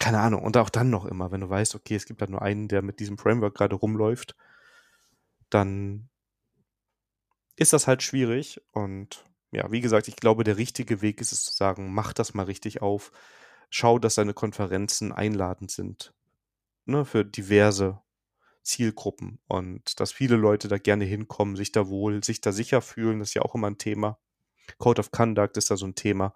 keine 0.00 0.20
Ahnung, 0.20 0.42
und 0.42 0.56
auch 0.56 0.70
dann 0.70 0.90
noch 0.90 1.04
immer, 1.04 1.30
wenn 1.30 1.42
du 1.42 1.48
weißt, 1.48 1.74
okay, 1.76 1.94
es 1.94 2.06
gibt 2.06 2.22
da 2.22 2.26
nur 2.26 2.42
einen, 2.42 2.66
der 2.68 2.82
mit 2.82 2.98
diesem 2.98 3.18
Framework 3.18 3.54
gerade 3.54 3.76
rumläuft, 3.76 4.34
dann 5.50 6.08
ist 7.56 7.74
das 7.74 7.86
halt 7.86 8.02
schwierig. 8.02 8.62
Und 8.72 9.26
ja, 9.52 9.70
wie 9.70 9.82
gesagt, 9.82 10.08
ich 10.08 10.16
glaube, 10.16 10.42
der 10.42 10.56
richtige 10.56 11.02
Weg 11.02 11.20
ist 11.20 11.32
es 11.32 11.44
zu 11.44 11.54
sagen, 11.54 11.92
mach 11.92 12.14
das 12.14 12.34
mal 12.34 12.44
richtig 12.44 12.82
auf. 12.82 13.12
Schau, 13.68 13.98
dass 13.98 14.14
deine 14.16 14.34
Konferenzen 14.34 15.12
einladend 15.12 15.70
sind 15.70 16.14
ne, 16.86 17.04
für 17.04 17.24
diverse 17.24 18.00
Zielgruppen 18.62 19.38
und 19.48 20.00
dass 20.00 20.12
viele 20.12 20.36
Leute 20.36 20.68
da 20.68 20.78
gerne 20.78 21.04
hinkommen, 21.04 21.56
sich 21.56 21.72
da 21.72 21.88
wohl, 21.88 22.24
sich 22.24 22.40
da 22.40 22.52
sicher 22.52 22.82
fühlen, 22.82 23.20
das 23.20 23.28
ist 23.28 23.34
ja 23.34 23.42
auch 23.42 23.54
immer 23.54 23.68
ein 23.68 23.78
Thema. 23.78 24.18
Code 24.78 25.00
of 25.00 25.10
Conduct 25.10 25.56
ist 25.56 25.70
da 25.70 25.76
so 25.76 25.86
ein 25.86 25.94
Thema 25.94 26.34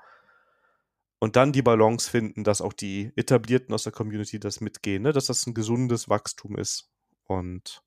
und 1.24 1.36
dann 1.36 1.52
die 1.52 1.62
Balance 1.62 2.10
finden, 2.10 2.44
dass 2.44 2.60
auch 2.60 2.74
die 2.74 3.10
Etablierten 3.16 3.74
aus 3.74 3.84
der 3.84 3.92
Community 3.92 4.38
das 4.38 4.60
mitgehen, 4.60 5.04
ne? 5.04 5.12
dass 5.14 5.24
das 5.24 5.46
ein 5.46 5.54
gesundes 5.54 6.10
Wachstum 6.10 6.58
ist. 6.58 6.90
Und 7.24 7.82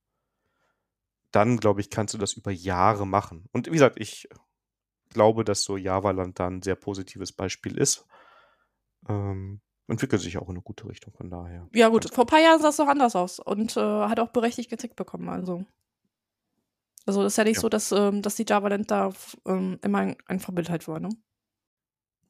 dann, 1.29 1.57
glaube 1.57 1.81
ich, 1.81 1.91
kannst 1.91 2.15
du 2.15 2.17
das 2.17 2.33
über 2.33 2.49
Jahre 2.49 3.05
machen. 3.05 3.47
Und 3.51 3.67
wie 3.67 3.73
gesagt, 3.73 3.99
ich 3.99 4.27
glaube, 5.09 5.43
dass 5.43 5.61
so 5.61 5.77
Javaland 5.77 6.39
da 6.39 6.47
ein 6.47 6.63
sehr 6.63 6.73
positives 6.73 7.31
Beispiel 7.31 7.77
ist. 7.77 8.07
Ähm, 9.07 9.61
entwickelt 9.87 10.23
sich 10.23 10.39
auch 10.39 10.49
in 10.49 10.55
eine 10.55 10.63
gute 10.63 10.89
Richtung, 10.89 11.13
von 11.13 11.29
daher. 11.29 11.69
Ja, 11.75 11.89
gut, 11.89 12.11
vor 12.11 12.23
ein 12.23 12.27
paar 12.27 12.41
Jahren 12.41 12.59
sah 12.59 12.69
es 12.69 12.77
doch 12.77 12.87
anders 12.87 13.15
aus 13.15 13.37
und 13.37 13.77
äh, 13.77 13.79
hat 13.79 14.19
auch 14.19 14.29
berechtigt 14.29 14.69
Kritik 14.69 14.95
bekommen, 14.95 15.29
also. 15.29 15.63
Also, 17.05 17.21
das 17.21 17.33
ist 17.33 17.37
ja 17.37 17.43
nicht 17.43 17.57
ja. 17.57 17.61
so, 17.61 17.69
dass, 17.69 17.91
ähm, 17.91 18.23
dass 18.23 18.33
die 18.33 18.45
Javaland 18.49 18.89
da 18.89 19.13
ähm, 19.45 19.77
immer 19.83 19.99
ein, 19.99 20.15
ein 20.25 20.39
Vorbild 20.39 20.71
halt 20.71 20.87
war, 20.87 20.99
ne? 20.99 21.09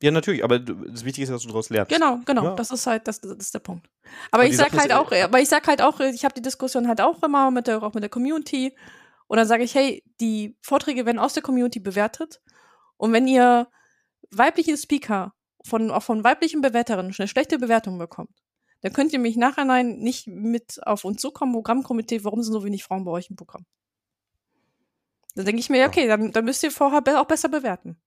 Ja, 0.01 0.11
natürlich, 0.11 0.43
aber 0.43 0.59
das 0.59 1.05
Wichtige 1.05 1.23
ist, 1.23 1.31
dass 1.31 1.41
du 1.41 1.47
daraus 1.47 1.69
lernst. 1.69 1.91
Genau, 1.91 2.19
genau. 2.25 2.43
Ja. 2.43 2.55
Das 2.55 2.69
ist 2.69 2.85
halt, 2.85 3.07
das, 3.07 3.19
das 3.19 3.31
ist 3.31 3.53
der 3.53 3.59
Punkt. 3.59 3.89
Aber, 4.29 4.43
aber 4.43 4.45
ich 4.45 4.55
sag 4.55 4.71
halt 4.73 4.93
auch, 4.93 5.11
aber 5.11 5.41
ich 5.41 5.49
sag 5.49 5.67
halt 5.67 5.81
auch, 5.81 5.99
ich 5.99 6.23
habe 6.23 6.35
die 6.35 6.41
Diskussion 6.41 6.87
halt 6.87 7.01
auch 7.01 7.23
immer 7.23 7.49
mit 7.49 7.67
der, 7.67 7.81
auch 7.81 7.93
mit 7.93 8.03
der 8.03 8.09
Community. 8.09 8.75
Und 9.27 9.37
dann 9.37 9.47
sage 9.47 9.63
ich, 9.63 9.73
hey, 9.73 10.03
die 10.21 10.55
Vorträge 10.61 11.05
werden 11.05 11.19
aus 11.19 11.33
der 11.33 11.43
Community 11.43 11.79
bewertet. 11.79 12.41
Und 12.97 13.11
wenn 13.11 13.27
ihr 13.27 13.67
weibliche 14.31 14.77
Speaker 14.77 15.33
von, 15.65 15.89
auch 15.91 16.03
von 16.03 16.23
weiblichen 16.23 16.61
Bewerterinnen 16.61 17.13
eine 17.17 17.27
schlechte 17.27 17.57
Bewertung 17.57 17.97
bekommt, 17.97 18.31
dann 18.81 18.93
könnt 18.93 19.13
ihr 19.13 19.19
mich 19.19 19.35
nachher 19.35 19.83
nicht 19.83 20.27
mit 20.27 20.79
auf 20.85 21.03
uns 21.03 21.19
zukommen, 21.21 21.53
Programmkomitee, 21.53 22.23
warum 22.23 22.43
sind 22.43 22.53
so 22.53 22.63
wenig 22.63 22.83
Frauen 22.83 23.03
bei 23.03 23.11
euch 23.11 23.29
im 23.29 23.35
Programm? 23.35 23.65
Dann 25.35 25.45
denke 25.45 25.59
ich 25.59 25.69
mir, 25.69 25.85
okay, 25.87 26.07
dann, 26.07 26.31
dann 26.31 26.45
müsst 26.45 26.63
ihr 26.63 26.71
vorher 26.71 27.01
auch 27.19 27.25
besser 27.25 27.49
bewerten. 27.49 27.99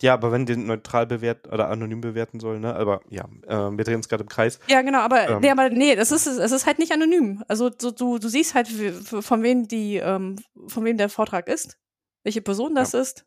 Ja, 0.00 0.12
aber 0.14 0.32
wenn 0.32 0.44
den 0.44 0.66
neutral 0.66 1.06
bewerten 1.06 1.50
oder 1.50 1.68
anonym 1.68 2.00
bewerten 2.00 2.40
soll, 2.40 2.58
ne? 2.58 2.74
Aber 2.74 3.00
ja, 3.08 3.24
äh, 3.46 3.76
wir 3.76 3.84
drehen 3.84 3.96
uns 3.96 4.08
gerade 4.08 4.24
im 4.24 4.28
Kreis. 4.28 4.58
Ja, 4.66 4.82
genau, 4.82 4.98
aber 4.98 5.28
ähm, 5.28 5.40
nee, 5.40 5.50
aber 5.50 5.70
nee, 5.70 5.94
das 5.94 6.10
ist 6.10 6.26
es 6.26 6.52
ist 6.52 6.66
halt 6.66 6.78
nicht 6.78 6.92
anonym. 6.92 7.44
Also 7.48 7.70
so, 7.78 7.90
du 7.90 8.18
du 8.18 8.28
siehst 8.28 8.54
halt 8.54 8.68
von 8.68 9.42
wem 9.42 9.68
die 9.68 9.96
ähm, 9.96 10.36
von 10.66 10.84
wem 10.84 10.96
der 10.96 11.08
Vortrag 11.08 11.48
ist, 11.48 11.78
welche 12.24 12.42
Person 12.42 12.74
das 12.74 12.92
ja. 12.92 13.00
ist. 13.00 13.24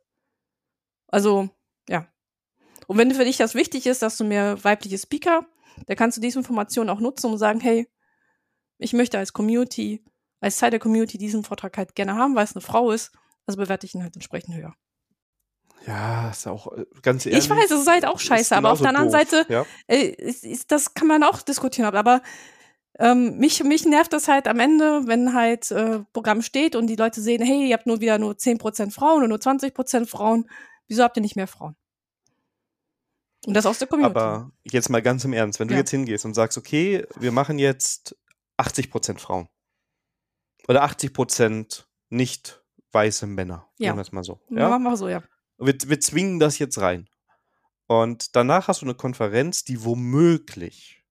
Also 1.08 1.50
ja. 1.88 2.08
Und 2.88 2.98
wenn 2.98 3.14
für 3.14 3.26
dich 3.26 3.38
das 3.38 3.56
wichtig 3.56 3.88
ist, 3.88 4.02
dass 4.02 4.18
du 4.18 4.26
mehr 4.26 4.64
weibliche 4.64 4.98
Speaker, 4.98 5.46
dann 5.86 5.96
kannst 5.96 6.18
du 6.18 6.22
diese 6.22 6.40
Information 6.40 6.90
auch 6.90 7.00
nutzen 7.00 7.32
und 7.32 7.38
sagen, 7.38 7.60
hey, 7.60 7.88
ich 8.78 8.94
möchte 8.94 9.18
als 9.18 9.34
Community, 9.34 10.04
als 10.42 10.58
Teil 10.58 10.72
der 10.72 10.80
Community 10.80 11.18
diesen 11.18 11.44
Vortrag 11.44 11.78
halt 11.78 11.96
gerne 11.96 12.16
haben, 12.16 12.36
weil 12.36 12.44
es 12.44 12.56
eine 12.56 12.62
Frau 12.62 12.92
ist, 12.92 13.12
also 13.46 13.58
bewerte 13.58 13.86
ich 13.86 13.96
ihn 13.96 14.04
halt 14.04 14.16
entsprechend 14.16 14.56
höher. 14.56 14.76
Ja, 15.86 16.30
ist 16.32 16.48
auch 16.48 16.72
äh, 16.76 16.86
ganz 17.02 17.26
ehrlich. 17.26 17.44
Ich 17.46 17.50
weiß, 17.50 17.72
es 17.72 17.82
ist 17.82 17.88
halt 17.88 18.06
auch 18.06 18.20
scheiße, 18.20 18.56
aber 18.56 18.72
auf 18.72 18.80
der 18.82 18.90
anderen 18.90 19.10
doof, 19.12 19.20
Seite, 19.20 19.46
ja? 19.48 19.66
äh, 19.88 20.08
ist, 20.08 20.44
ist, 20.44 20.72
das 20.72 20.94
kann 20.94 21.08
man 21.08 21.24
auch 21.24 21.42
diskutieren, 21.42 21.94
aber 21.96 22.22
Ähm, 23.00 23.38
mich, 23.38 23.64
mich 23.64 23.86
nervt 23.86 24.12
das 24.12 24.28
halt 24.28 24.48
am 24.48 24.60
Ende, 24.60 25.04
wenn 25.06 25.36
halt 25.36 25.70
äh, 25.70 26.00
Programm 26.14 26.42
steht 26.42 26.76
und 26.76 26.88
die 26.88 26.96
Leute 26.96 27.22
sehen, 27.22 27.44
hey, 27.44 27.68
ihr 27.70 27.76
habt 27.76 27.86
nur 27.86 28.02
wieder 28.02 28.18
nur 28.18 28.34
10% 28.34 28.90
Frauen 28.92 29.20
oder 29.20 29.28
nur 29.28 29.38
20% 29.38 30.08
Frauen. 30.08 30.50
Wieso 30.88 31.04
habt 31.04 31.16
ihr 31.16 31.22
nicht 31.22 31.36
mehr 31.36 31.46
Frauen? 31.46 31.76
Und 33.46 33.54
das 33.54 33.68
aus 33.68 33.78
der 33.78 33.88
Community. 33.88 34.18
Aber 34.18 34.52
jetzt 34.64 34.90
mal 34.90 35.04
ganz 35.04 35.24
im 35.26 35.34
Ernst, 35.34 35.60
wenn 35.60 35.68
du 35.68 35.76
Ja. 35.76 35.82
jetzt 35.82 35.92
hingehst 35.92 36.26
und 36.26 36.34
sagst, 36.34 36.58
okay, 36.58 37.06
wir 37.20 37.32
machen 37.32 37.60
jetzt 37.60 38.18
80% 38.58 39.20
Frauen. 39.20 39.48
Oder 40.68 40.84
80% 40.84 41.84
nicht 42.10 42.64
weiße 42.94 43.28
Männer. 43.28 43.70
Ja. 43.78 43.90
Sagen 43.90 43.98
wir 44.00 44.02
es 44.02 44.12
mal 44.12 44.24
so. 44.24 44.40
Ja. 44.50 44.62
Ja? 44.62 44.70
Machen 44.70 44.84
wir 44.84 44.98
so, 44.98 45.08
ja. 45.08 45.22
Wir, 45.58 45.76
wir 45.86 46.00
zwingen 46.00 46.40
das 46.40 46.60
jetzt 46.60 46.80
rein. 46.80 47.08
Und 47.88 48.36
danach 48.36 48.68
hast 48.68 48.82
du 48.82 48.86
eine 48.86 48.96
Konferenz, 48.96 49.64
die 49.64 49.84
womöglich 49.84 51.04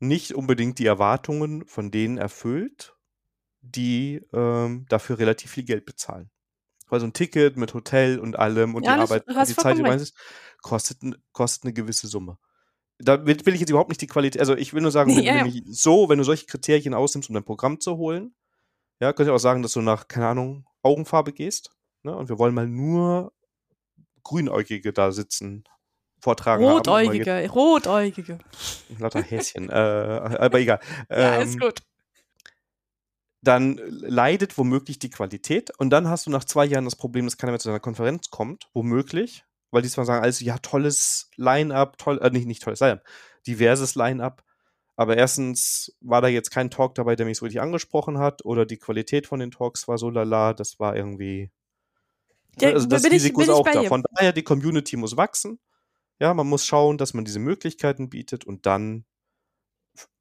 nicht 0.00 0.34
unbedingt 0.34 0.78
die 0.78 0.86
Erwartungen 0.86 1.64
von 1.66 1.90
denen 1.90 2.18
erfüllt, 2.18 2.96
die 3.60 4.20
ähm, 4.32 4.86
dafür 4.88 5.18
relativ 5.18 5.52
viel 5.52 5.64
Geld 5.64 5.86
bezahlen. 5.86 6.30
Weil 6.88 6.98
so 7.00 7.06
ein 7.06 7.12
Ticket 7.12 7.56
mit 7.56 7.72
Hotel 7.74 8.18
und 8.18 8.36
allem 8.38 8.74
und 8.74 8.84
Ja, 8.84 8.94
die 8.94 9.00
das- 9.00 9.10
Arbeit, 9.10 9.48
die 9.48 9.54
Zeit, 9.54 9.78
die 9.78 9.82
meinst, 9.82 10.14
kostet, 10.60 10.98
kostet 11.32 11.64
eine 11.64 11.72
gewisse 11.72 12.08
Summe. 12.08 12.38
Damit 12.98 13.46
will 13.46 13.54
ich 13.54 13.60
jetzt 13.60 13.70
überhaupt 13.70 13.88
nicht 13.88 14.00
die 14.00 14.06
Qualität, 14.08 14.40
also 14.40 14.54
ich 14.56 14.74
will 14.74 14.82
nur 14.82 14.90
sagen, 14.90 15.16
wenn 15.16 15.24
Ja, 15.24 15.34
nämlich 15.42 15.62
so, 15.66 16.08
wenn 16.08 16.18
du 16.18 16.24
solche 16.24 16.46
Kriterien 16.46 16.94
ausnimmst, 16.94 17.30
um 17.30 17.34
dein 17.34 17.44
Programm 17.44 17.80
zu 17.80 17.96
holen, 17.96 18.34
ja, 19.00 19.12
könnte 19.12 19.30
ich 19.30 19.34
auch 19.34 19.38
sagen, 19.40 19.62
dass 19.62 19.72
du 19.72 19.80
nach, 19.80 20.06
keine 20.08 20.28
Ahnung, 20.28 20.66
Augenfarbe 20.82 21.32
gehst, 21.32 21.70
ne, 22.02 22.14
und 22.16 22.28
wir 22.28 22.38
wollen 22.38 22.54
mal 22.54 22.68
nur 22.68 23.32
Grünäugige 24.24 24.92
da 24.92 25.10
sitzen, 25.12 25.64
vortragen 26.20 26.64
haben. 26.64 26.72
mal 26.74 27.14
jetzt- 27.14 27.26
Rotäugige, 27.28 27.50
rotäugige. 27.50 28.38
Lauter 28.98 29.22
Häschen, 29.22 29.68
äh, 29.68 29.72
aber 29.72 30.60
egal. 30.60 30.80
Ja, 31.10 31.36
Ähm, 31.40 31.48
ist 31.48 31.58
gut. 31.60 31.80
dann 33.42 33.76
leidet 33.86 34.56
womöglich 34.56 34.98
die 35.00 35.10
Qualität 35.10 35.70
und 35.78 35.90
dann 35.90 36.08
hast 36.08 36.26
du 36.26 36.30
nach 36.30 36.44
zwei 36.44 36.64
Jahren 36.64 36.84
das 36.84 36.94
Problem, 36.96 37.24
dass 37.26 37.36
keiner 37.38 37.52
mehr 37.52 37.58
zu 37.58 37.68
deiner 37.68 37.80
Konferenz 37.80 38.30
kommt, 38.30 38.68
womöglich, 38.72 39.44
weil 39.72 39.82
die 39.82 39.88
zwar 39.88 40.04
sagen, 40.04 40.22
also 40.22 40.44
ja, 40.44 40.58
tolles 40.58 41.30
Line-Up, 41.36 41.98
toll, 41.98 42.18
äh, 42.22 42.30
nicht, 42.30 42.46
nicht 42.46 42.62
tolles 42.62 42.78
Line-Up, 42.80 43.02
diverses 43.46 43.96
Line-Up, 43.96 44.44
aber 44.94 45.16
erstens 45.16 45.96
war 46.00 46.20
da 46.20 46.28
jetzt 46.28 46.50
kein 46.52 46.70
Talk 46.70 46.94
dabei, 46.94 47.16
der 47.16 47.26
mich 47.26 47.38
so 47.38 47.44
richtig 47.46 47.60
angesprochen 47.60 48.18
hat 48.18 48.44
oder 48.44 48.64
die 48.64 48.76
Qualität 48.76 49.26
von 49.26 49.40
den 49.40 49.50
Talks 49.50 49.88
war 49.88 49.98
so 49.98 50.08
lala, 50.10 50.52
das 50.54 50.78
war 50.78 50.94
irgendwie, 50.94 51.50
Ja, 52.60 52.70
also 52.70 52.86
das 52.86 53.02
bin 53.02 53.12
ich- 53.12 53.16
Risiko 53.22 53.40
bin 53.40 53.48
ist 53.48 53.54
ich 53.54 53.60
auch 53.60 53.68
da. 53.70 53.82
Von 53.84 54.02
daher, 54.14 54.32
die 54.32 54.42
Community 54.42 54.96
muss 54.96 55.16
wachsen. 55.16 55.58
Ja, 56.20 56.34
man 56.34 56.46
muss 56.46 56.66
schauen, 56.66 56.98
dass 56.98 57.14
man 57.14 57.24
diese 57.24 57.38
Möglichkeiten 57.38 58.08
bietet 58.10 58.44
und 58.44 58.66
dann 58.66 59.04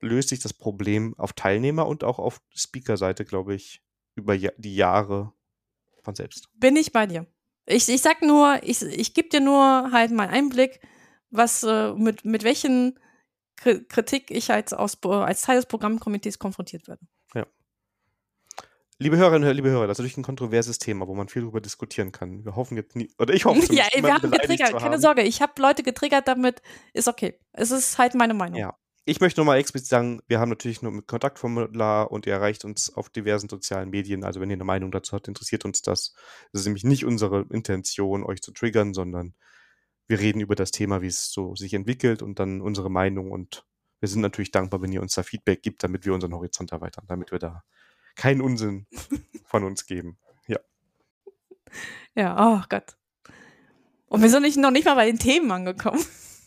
löst 0.01 0.29
sich 0.29 0.39
das 0.39 0.53
Problem 0.53 1.13
auf 1.17 1.33
Teilnehmer 1.33 1.87
und 1.87 2.03
auch 2.03 2.19
auf 2.19 2.41
Speaker-Seite, 2.55 3.23
glaube 3.25 3.53
ich, 3.55 3.81
über 4.15 4.37
die 4.37 4.75
Jahre 4.75 5.33
von 6.03 6.15
selbst. 6.15 6.49
Bin 6.53 6.75
ich 6.75 6.91
bei 6.91 7.05
dir. 7.05 7.25
Ich, 7.67 7.87
ich 7.87 8.01
sag 8.01 8.21
nur, 8.21 8.59
ich, 8.63 8.81
ich 8.81 9.13
gebe 9.13 9.29
dir 9.29 9.39
nur 9.39 9.91
halt 9.91 10.11
mal 10.11 10.27
Einblick, 10.27 10.79
was 11.29 11.63
äh, 11.63 11.93
mit, 11.93 12.25
mit 12.25 12.43
welchen 12.43 12.99
Kri- 13.57 13.87
Kritik 13.87 14.31
ich 14.31 14.51
als, 14.51 14.73
aus, 14.73 15.01
als 15.03 15.41
Teil 15.41 15.57
des 15.57 15.67
Programmkomitees 15.67 16.39
konfrontiert 16.39 16.87
werde. 16.87 17.05
Liebe 19.01 19.17
Hörerinnen 19.17 19.49
und 19.49 19.55
liebe 19.55 19.71
Hörer, 19.71 19.87
das 19.87 19.95
ist 19.95 19.99
natürlich 20.03 20.17
ein 20.17 20.23
kontroverses 20.23 20.77
Thema, 20.77 21.07
wo 21.07 21.15
man 21.15 21.27
viel 21.27 21.41
darüber 21.41 21.59
diskutieren 21.59 22.11
kann. 22.11 22.45
Wir 22.45 22.55
hoffen 22.55 22.77
jetzt 22.77 22.95
nie, 22.95 23.09
oder 23.17 23.33
ich 23.33 23.45
hoffe 23.45 23.59
Ja, 23.73 23.85
wir 23.95 24.13
haben 24.13 24.29
getriggert, 24.29 24.73
keine 24.73 24.91
haben. 24.91 25.01
Sorge. 25.01 25.23
Ich 25.23 25.41
habe 25.41 25.59
Leute 25.59 25.81
getriggert 25.81 26.27
damit, 26.27 26.61
ist 26.93 27.07
okay. 27.07 27.39
Es 27.51 27.71
ist 27.71 27.97
halt 27.97 28.13
meine 28.13 28.35
Meinung. 28.35 28.59
Ja. 28.59 28.77
Ich 29.05 29.19
möchte 29.19 29.39
nochmal 29.39 29.57
explizit 29.57 29.89
sagen, 29.89 30.21
wir 30.27 30.39
haben 30.39 30.49
natürlich 30.49 30.83
nur 30.83 30.91
mit 30.91 31.07
Kontaktformular 31.07 32.11
und 32.11 32.27
ihr 32.27 32.33
erreicht 32.33 32.63
uns 32.63 32.93
auf 32.93 33.09
diversen 33.09 33.49
sozialen 33.49 33.89
Medien. 33.89 34.23
Also 34.23 34.39
wenn 34.39 34.51
ihr 34.51 34.57
eine 34.57 34.65
Meinung 34.65 34.91
dazu 34.91 35.13
habt, 35.13 35.27
interessiert 35.27 35.65
uns 35.65 35.81
das. 35.81 36.13
Das 36.51 36.61
ist 36.61 36.67
nämlich 36.67 36.83
nicht 36.83 37.03
unsere 37.03 37.47
Intention, 37.49 38.23
euch 38.23 38.43
zu 38.43 38.51
triggern, 38.51 38.93
sondern 38.93 39.33
wir 40.07 40.19
reden 40.19 40.41
über 40.41 40.53
das 40.53 40.69
Thema, 40.69 41.01
wie 41.01 41.07
es 41.07 41.31
so 41.31 41.55
sich 41.55 41.73
entwickelt 41.73 42.21
und 42.21 42.37
dann 42.37 42.61
unsere 42.61 42.91
Meinung. 42.91 43.31
Und 43.31 43.65
wir 43.99 44.09
sind 44.09 44.21
natürlich 44.21 44.51
dankbar, 44.51 44.83
wenn 44.83 44.91
ihr 44.91 45.01
uns 45.01 45.15
da 45.15 45.23
Feedback 45.23 45.63
gibt, 45.63 45.83
damit 45.83 46.05
wir 46.05 46.13
unseren 46.13 46.35
Horizont 46.35 46.71
erweitern, 46.71 47.05
damit 47.07 47.31
wir 47.31 47.39
da 47.39 47.63
keinen 48.15 48.41
Unsinn 48.41 48.87
von 49.45 49.63
uns 49.63 49.85
geben. 49.85 50.17
Ja. 50.47 50.59
Ja, 52.15 52.35
oh 52.61 52.63
Gott. 52.69 52.97
Und 54.07 54.21
wir 54.21 54.29
sind 54.29 54.43
nicht, 54.43 54.57
noch 54.57 54.71
nicht 54.71 54.85
mal 54.85 54.95
bei 54.95 55.05
den 55.05 55.19
Themen 55.19 55.51
angekommen. 55.51 56.03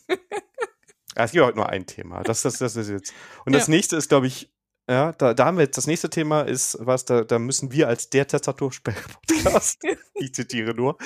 Ja, 0.07 1.23
Es 1.23 1.31
gibt 1.31 1.43
heute 1.45 1.57
nur 1.57 1.69
ein 1.69 1.85
Thema. 1.87 2.21
Das, 2.23 2.41
das, 2.43 2.57
das 2.59 2.75
ist 2.75 2.89
jetzt. 2.89 3.13
Und 3.45 3.53
das 3.53 3.67
Ja. 3.67 3.71
nächste 3.73 3.95
ist, 3.95 4.09
glaube 4.09 4.27
ich, 4.27 4.51
ja, 4.87 5.13
da, 5.13 5.33
da 5.33 5.45
haben 5.45 5.57
wir 5.57 5.63
jetzt, 5.63 5.77
das 5.77 5.87
nächste 5.87 6.09
Thema 6.11 6.41
ist, 6.41 6.77
was, 6.79 7.05
da, 7.05 7.23
da 7.23 7.39
müssen 7.39 7.71
wir 7.71 7.87
als 7.87 8.09
der 8.11 8.27
Tastaturspell-Podcast, 8.27 9.79
ich 10.13 10.33
zitiere 10.35 10.75
nur, 10.75 10.97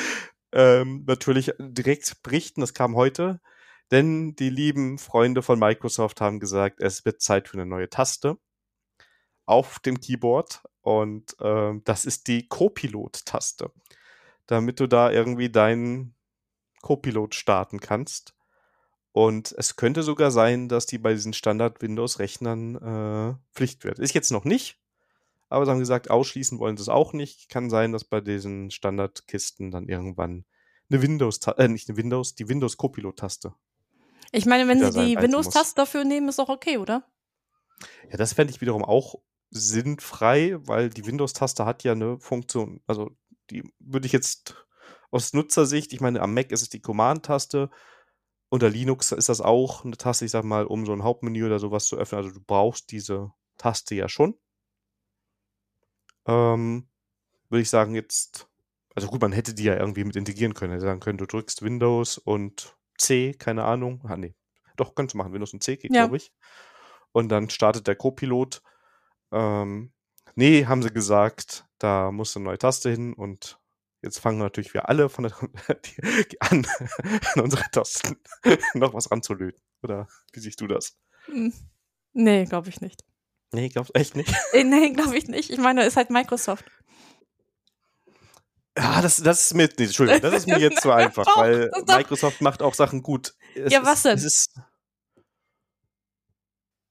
ähm, 0.52 1.06
natürlich 1.08 1.54
direkt 1.60 2.22
berichten, 2.24 2.60
das 2.60 2.74
kam 2.74 2.96
heute, 2.96 3.40
denn 3.92 4.36
die 4.36 4.50
lieben 4.50 4.98
Freunde 4.98 5.42
von 5.42 5.60
Microsoft 5.60 6.20
haben 6.20 6.40
gesagt, 6.42 6.82
es 6.82 7.06
wird 7.06 7.22
Zeit 7.22 7.48
für 7.48 7.54
eine 7.56 7.66
neue 7.66 7.90
Taste 7.90 8.38
auf 9.50 9.80
dem 9.80 10.00
Keyboard 10.00 10.64
und 10.82 11.36
ähm, 11.42 11.82
das 11.84 12.06
ist 12.06 12.28
die 12.28 12.48
Copilot-Taste, 12.48 13.72
damit 14.48 14.80
du 14.80 14.88
da 14.88 15.12
irgendwie 15.12 15.50
deinen 15.50 16.16
Copilot 16.82 17.36
starten 17.36 17.80
kannst. 17.80 18.34
Und 19.12 19.54
es 19.58 19.76
könnte 19.76 20.04
sogar 20.04 20.32
sein, 20.32 20.70
dass 20.70 20.86
die 20.86 21.00
bei 21.00 21.14
diesen 21.14 21.34
Standard-Windows-Rechnern 21.34 22.76
äh, 22.76 23.36
Pflicht 23.54 23.84
wird. 23.84 24.00
Ist 24.00 24.14
jetzt 24.14 24.32
noch 24.32 24.46
nicht, 24.46 24.80
aber 25.50 25.66
sie 25.66 25.72
haben 25.72 25.80
gesagt, 25.80 26.12
ausschließen 26.12 26.60
wollen 26.60 26.78
sie 26.78 26.84
es 26.84 26.90
auch 26.90 27.12
nicht. 27.12 27.50
Kann 27.50 27.72
sein, 27.72 27.92
dass 27.92 28.04
bei 28.04 28.22
diesen 28.22 28.70
Standardkisten 28.70 29.72
dann 29.72 29.90
irgendwann 29.90 30.46
eine 30.92 31.02
Windows, 31.02 31.40
äh, 31.58 31.68
nicht 31.68 31.90
eine 31.90 31.98
Windows, 31.98 32.36
die 32.36 32.48
Windows-Copilot-Taste. 32.48 33.54
Ich 34.32 34.46
meine, 34.46 34.68
wenn 34.68 34.80
sie 34.80 34.92
die 34.92 35.16
sein 35.16 35.24
Windows-Taste 35.24 35.76
dafür 35.76 36.04
nehmen, 36.04 36.30
ist 36.30 36.40
auch 36.40 36.50
okay, 36.50 36.78
oder? 36.78 37.04
Ja, 38.12 38.18
das 38.18 38.34
fände 38.34 38.54
ich 38.54 38.62
wiederum 38.62 38.86
auch 38.86 39.16
sinnfrei, 39.52 40.58
weil 40.60 40.90
die 40.90 41.06
Windows-Taste 41.06 41.66
hat 41.66 41.84
ja 41.84 41.94
eine 41.94 42.20
Funktion. 42.20 42.82
Also 42.88 43.12
die 43.50 43.64
würde 43.80 44.06
ich 44.06 44.12
jetzt 44.14 44.66
aus 45.12 45.34
Nutzersicht, 45.34 45.92
ich 45.94 46.02
meine, 46.02 46.22
am 46.22 46.34
Mac 46.34 46.52
ist 46.52 46.62
es 46.62 46.70
die 46.70 46.82
Command-Taste. 46.82 47.70
Unter 48.50 48.70
Linux 48.70 49.12
ist 49.12 49.30
das 49.30 49.42
auch 49.42 49.86
eine 49.86 49.98
Taste, 49.98 50.26
ich 50.26 50.32
sag 50.32 50.44
mal, 50.44 50.66
um 50.66 50.86
so 50.86 50.94
ein 50.94 51.04
Hauptmenü 51.04 51.46
oder 51.46 51.60
sowas 51.60 51.86
zu 51.86 51.98
öffnen. 51.98 52.20
Also 52.24 52.32
du 52.32 52.42
brauchst 52.42 52.92
diese 52.92 53.32
Taste 53.58 53.96
ja 53.96 54.10
schon. 54.10 54.36
Ähm, 56.26 56.88
würde 57.50 57.62
ich 57.62 57.70
sagen, 57.70 57.96
jetzt, 57.96 58.48
also 58.96 59.08
gut, 59.08 59.22
man 59.22 59.32
hätte 59.32 59.54
die 59.54 59.64
ja 59.64 59.76
irgendwie 59.78 60.04
mit 60.04 60.16
integrieren 60.16 60.54
können. 60.54 60.74
Hätte 60.74 60.86
sagen 60.86 61.00
können, 61.00 61.18
du 61.18 61.26
drückst 61.26 61.62
Windows 61.62 62.18
und 62.18 62.76
C, 62.98 63.34
keine 63.34 63.64
Ahnung. 63.64 64.02
Ah, 64.06 64.18
nee. 64.18 64.36
Doch, 64.76 64.96
kannst 64.96 65.14
du 65.14 65.18
machen. 65.18 65.34
Windows 65.34 65.54
und 65.54 65.64
C 65.64 65.78
geht, 65.78 65.94
Ja. 65.94 66.04
glaube 66.04 66.18
ich. 66.18 66.32
Und 67.12 67.30
dann 67.30 67.50
startet 67.50 67.88
der 67.88 67.96
Copilot. 67.96 68.62
Ähm, 69.32 69.92
nee, 70.36 70.66
haben 70.66 70.84
sie 70.84 70.92
gesagt, 70.92 71.66
da 71.78 72.12
muss 72.12 72.36
eine 72.36 72.46
neue 72.46 72.58
Taste 72.58 72.90
hin 72.90 73.14
und 73.14 73.60
jetzt 74.02 74.20
fangen 74.20 74.40
natürlich 74.40 74.74
wir 74.74 74.90
alle 74.90 75.10
von 75.10 75.26
der, 75.26 75.34
die, 75.86 76.42
an, 76.42 76.66
an 77.34 77.42
unsere 77.42 77.64
Tasten 77.72 78.18
noch 78.74 78.94
was 78.94 79.12
ranzulöten. 79.12 79.62
Oder 79.82 80.08
wie 80.34 80.40
siehst 80.40 80.62
du 80.62 80.68
das? 80.68 80.98
Hm. 81.26 81.54
Nee, 82.14 82.46
glaube 82.46 82.70
ich 82.70 82.82
nicht. 82.82 83.04
Nee, 83.52 83.70
glaubst 83.70 83.96
echt 83.96 84.16
nicht? 84.16 84.34
Äh, 84.54 84.64
Nee, 84.64 84.92
glaube 84.92 85.18
ich 85.18 85.28
nicht. 85.28 85.50
Ich 85.50 85.58
meine, 85.58 85.86
ist 85.86 85.98
halt 85.98 86.10
Microsoft. 86.10 86.66
Ja, 88.78 89.02
das, 89.02 89.18
das 89.18 89.42
ist 89.42 89.54
mir, 89.56 89.68
nee, 89.78 89.86
Entschuldigung, 89.86 90.22
das 90.22 90.34
ist 90.34 90.48
mir 90.48 90.60
jetzt 90.60 90.82
zu 90.82 90.92
einfach, 90.92 91.26
weil 91.36 91.70
Microsoft 91.88 92.40
macht 92.42 92.62
auch 92.62 92.74
Sachen 92.74 93.04
gut. 93.04 93.36
Es 93.56 93.74
Ja, 93.74 93.84
was 93.84 93.98
ist, 93.98 94.06
denn? 94.06 94.18
Es 94.18 94.24
ist, 94.24 94.62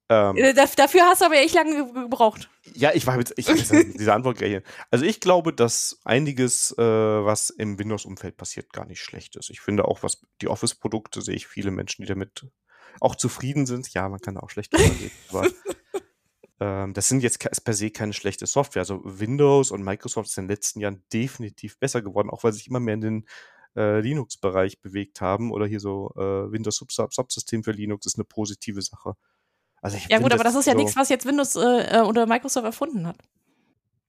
ähm, 0.08 0.36
Äh, 0.36 0.50
daf- 0.52 0.76
Dafür 0.76 1.02
hast 1.02 1.20
du 1.20 1.26
aber 1.26 1.36
echt 1.36 1.54
lange 1.54 1.84
ge- 1.84 2.02
gebraucht. 2.04 2.48
Ja, 2.74 2.92
ich 2.94 3.06
war 3.06 3.18
jetzt, 3.18 3.34
ich 3.36 3.46
diese 3.98 4.12
Antwort 4.14 4.38
gerechnet. 4.38 4.64
Also 4.90 5.04
ich 5.04 5.20
glaube, 5.20 5.52
dass 5.52 6.00
einiges, 6.04 6.72
äh, 6.78 6.82
was 6.82 7.50
im 7.50 7.78
Windows-Umfeld 7.78 8.36
passiert, 8.36 8.72
gar 8.72 8.86
nicht 8.86 9.00
schlecht 9.00 9.36
ist. 9.36 9.50
Ich 9.50 9.60
finde 9.60 9.86
auch, 9.86 10.02
was 10.02 10.22
die 10.40 10.48
Office-Produkte 10.48 11.20
sehe 11.22 11.34
ich 11.36 11.46
viele 11.46 11.70
Menschen, 11.70 12.02
die 12.02 12.08
damit 12.08 12.46
auch 13.00 13.14
zufrieden 13.14 13.66
sind. 13.66 13.92
Ja, 13.94 14.08
man 14.08 14.20
kann 14.20 14.34
da 14.34 14.40
auch 14.40 14.50
schlecht 14.50 14.72
drüber 14.72 14.84
reden, 14.84 15.10
aber 15.30 15.48
ähm, 16.60 16.94
das 16.94 17.08
sind 17.08 17.22
jetzt 17.22 17.38
per 17.64 17.74
se 17.74 17.90
keine 17.90 18.12
schlechte 18.12 18.46
Software. 18.46 18.80
Also 18.82 19.00
Windows 19.04 19.70
und 19.70 19.82
Microsoft 19.84 20.28
ist 20.30 20.38
in 20.38 20.44
den 20.44 20.50
letzten 20.50 20.80
Jahren 20.80 21.04
definitiv 21.12 21.78
besser 21.78 22.02
geworden, 22.02 22.30
auch 22.30 22.44
weil 22.44 22.52
sie 22.52 22.58
sich 22.58 22.68
immer 22.68 22.80
mehr 22.80 22.94
in 22.94 23.00
den 23.00 23.26
äh, 23.76 24.00
Linux-Bereich 24.00 24.80
bewegt 24.80 25.20
haben 25.20 25.52
oder 25.52 25.66
hier 25.66 25.80
so 25.80 26.10
äh, 26.16 26.50
Windows 26.50 26.76
Sub- 26.76 26.90
Sub- 26.92 27.12
Subsystem 27.14 27.62
für 27.62 27.72
Linux 27.72 28.06
ist 28.06 28.16
eine 28.16 28.24
positive 28.24 28.82
Sache. 28.82 29.14
Also 29.82 29.96
ich 29.96 30.08
Ja 30.08 30.18
gut, 30.18 30.32
aber 30.32 30.44
das 30.44 30.54
ist 30.54 30.66
ja 30.66 30.72
so- 30.72 30.78
nichts, 30.78 30.96
was 30.96 31.08
jetzt 31.08 31.26
Windows 31.26 31.54
äh, 31.56 31.98
äh, 31.98 32.00
oder 32.00 32.26
Microsoft 32.26 32.64
erfunden 32.66 33.06
hat. 33.06 33.16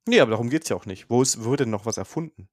Nee, 0.07 0.19
aber 0.21 0.31
darum 0.31 0.49
geht's 0.49 0.69
ja 0.69 0.75
auch 0.75 0.85
nicht. 0.85 1.09
Wo 1.09 1.21
ist, 1.21 1.43
wo 1.43 1.51
wird 1.51 1.59
denn 1.61 1.69
noch 1.69 1.85
was 1.85 1.97
erfunden? 1.97 2.49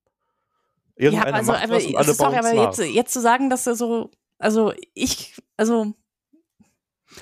Ja, 0.98 1.06
Irgendeiner 1.06 1.28
aber 1.28 1.36
also, 1.38 1.52
macht 1.52 1.64
aber, 1.64 1.74
was 1.76 1.86
und 1.86 1.96
alle 1.96 2.14
sorry, 2.14 2.36
aber 2.36 2.52
jetzt, 2.54 2.78
jetzt 2.78 3.12
zu 3.12 3.20
sagen, 3.20 3.50
dass 3.50 3.66
er 3.66 3.76
so, 3.76 4.10
also 4.38 4.72
ich, 4.94 5.34
also 5.56 5.94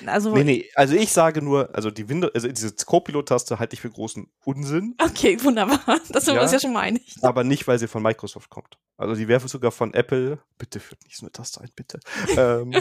Also, 0.05 0.33
Nee, 0.33 0.43
nee, 0.43 0.69
also 0.75 0.95
ich 0.95 1.11
sage 1.13 1.41
nur, 1.41 1.73
also 1.75 1.91
die 1.91 2.09
Windows, 2.09 2.31
also 2.33 2.47
diese 2.47 2.73
Copilot-Taste 2.73 3.59
halte 3.59 3.75
ich 3.75 3.81
für 3.81 3.89
großen 3.89 4.27
Unsinn, 4.43 4.95
okay, 5.01 5.37
wunderbar. 5.43 5.79
Das 6.09 6.25
sind 6.25 6.33
wir 6.33 6.37
Ja. 6.37 6.41
uns 6.43 6.51
ja 6.51 6.59
schon 6.59 6.73
mal 6.73 6.81
einig. 6.81 7.15
aber 7.21 7.43
nicht, 7.43 7.67
weil 7.67 7.79
sie 7.79 7.87
von 7.87 8.01
Microsoft 8.03 8.49
kommt. 8.49 8.77
Also 8.97 9.15
die 9.15 9.27
wäre 9.27 9.47
sogar 9.47 9.71
von 9.71 9.93
Apple, 9.93 10.39
bitte 10.57 10.79
führt 10.79 11.03
nicht 11.03 11.17
so 11.17 11.25
eine 11.25 11.31
Taste 11.31 11.61
ein, 11.61 11.69
bitte. 11.75 11.99
Ähm, 12.37 12.73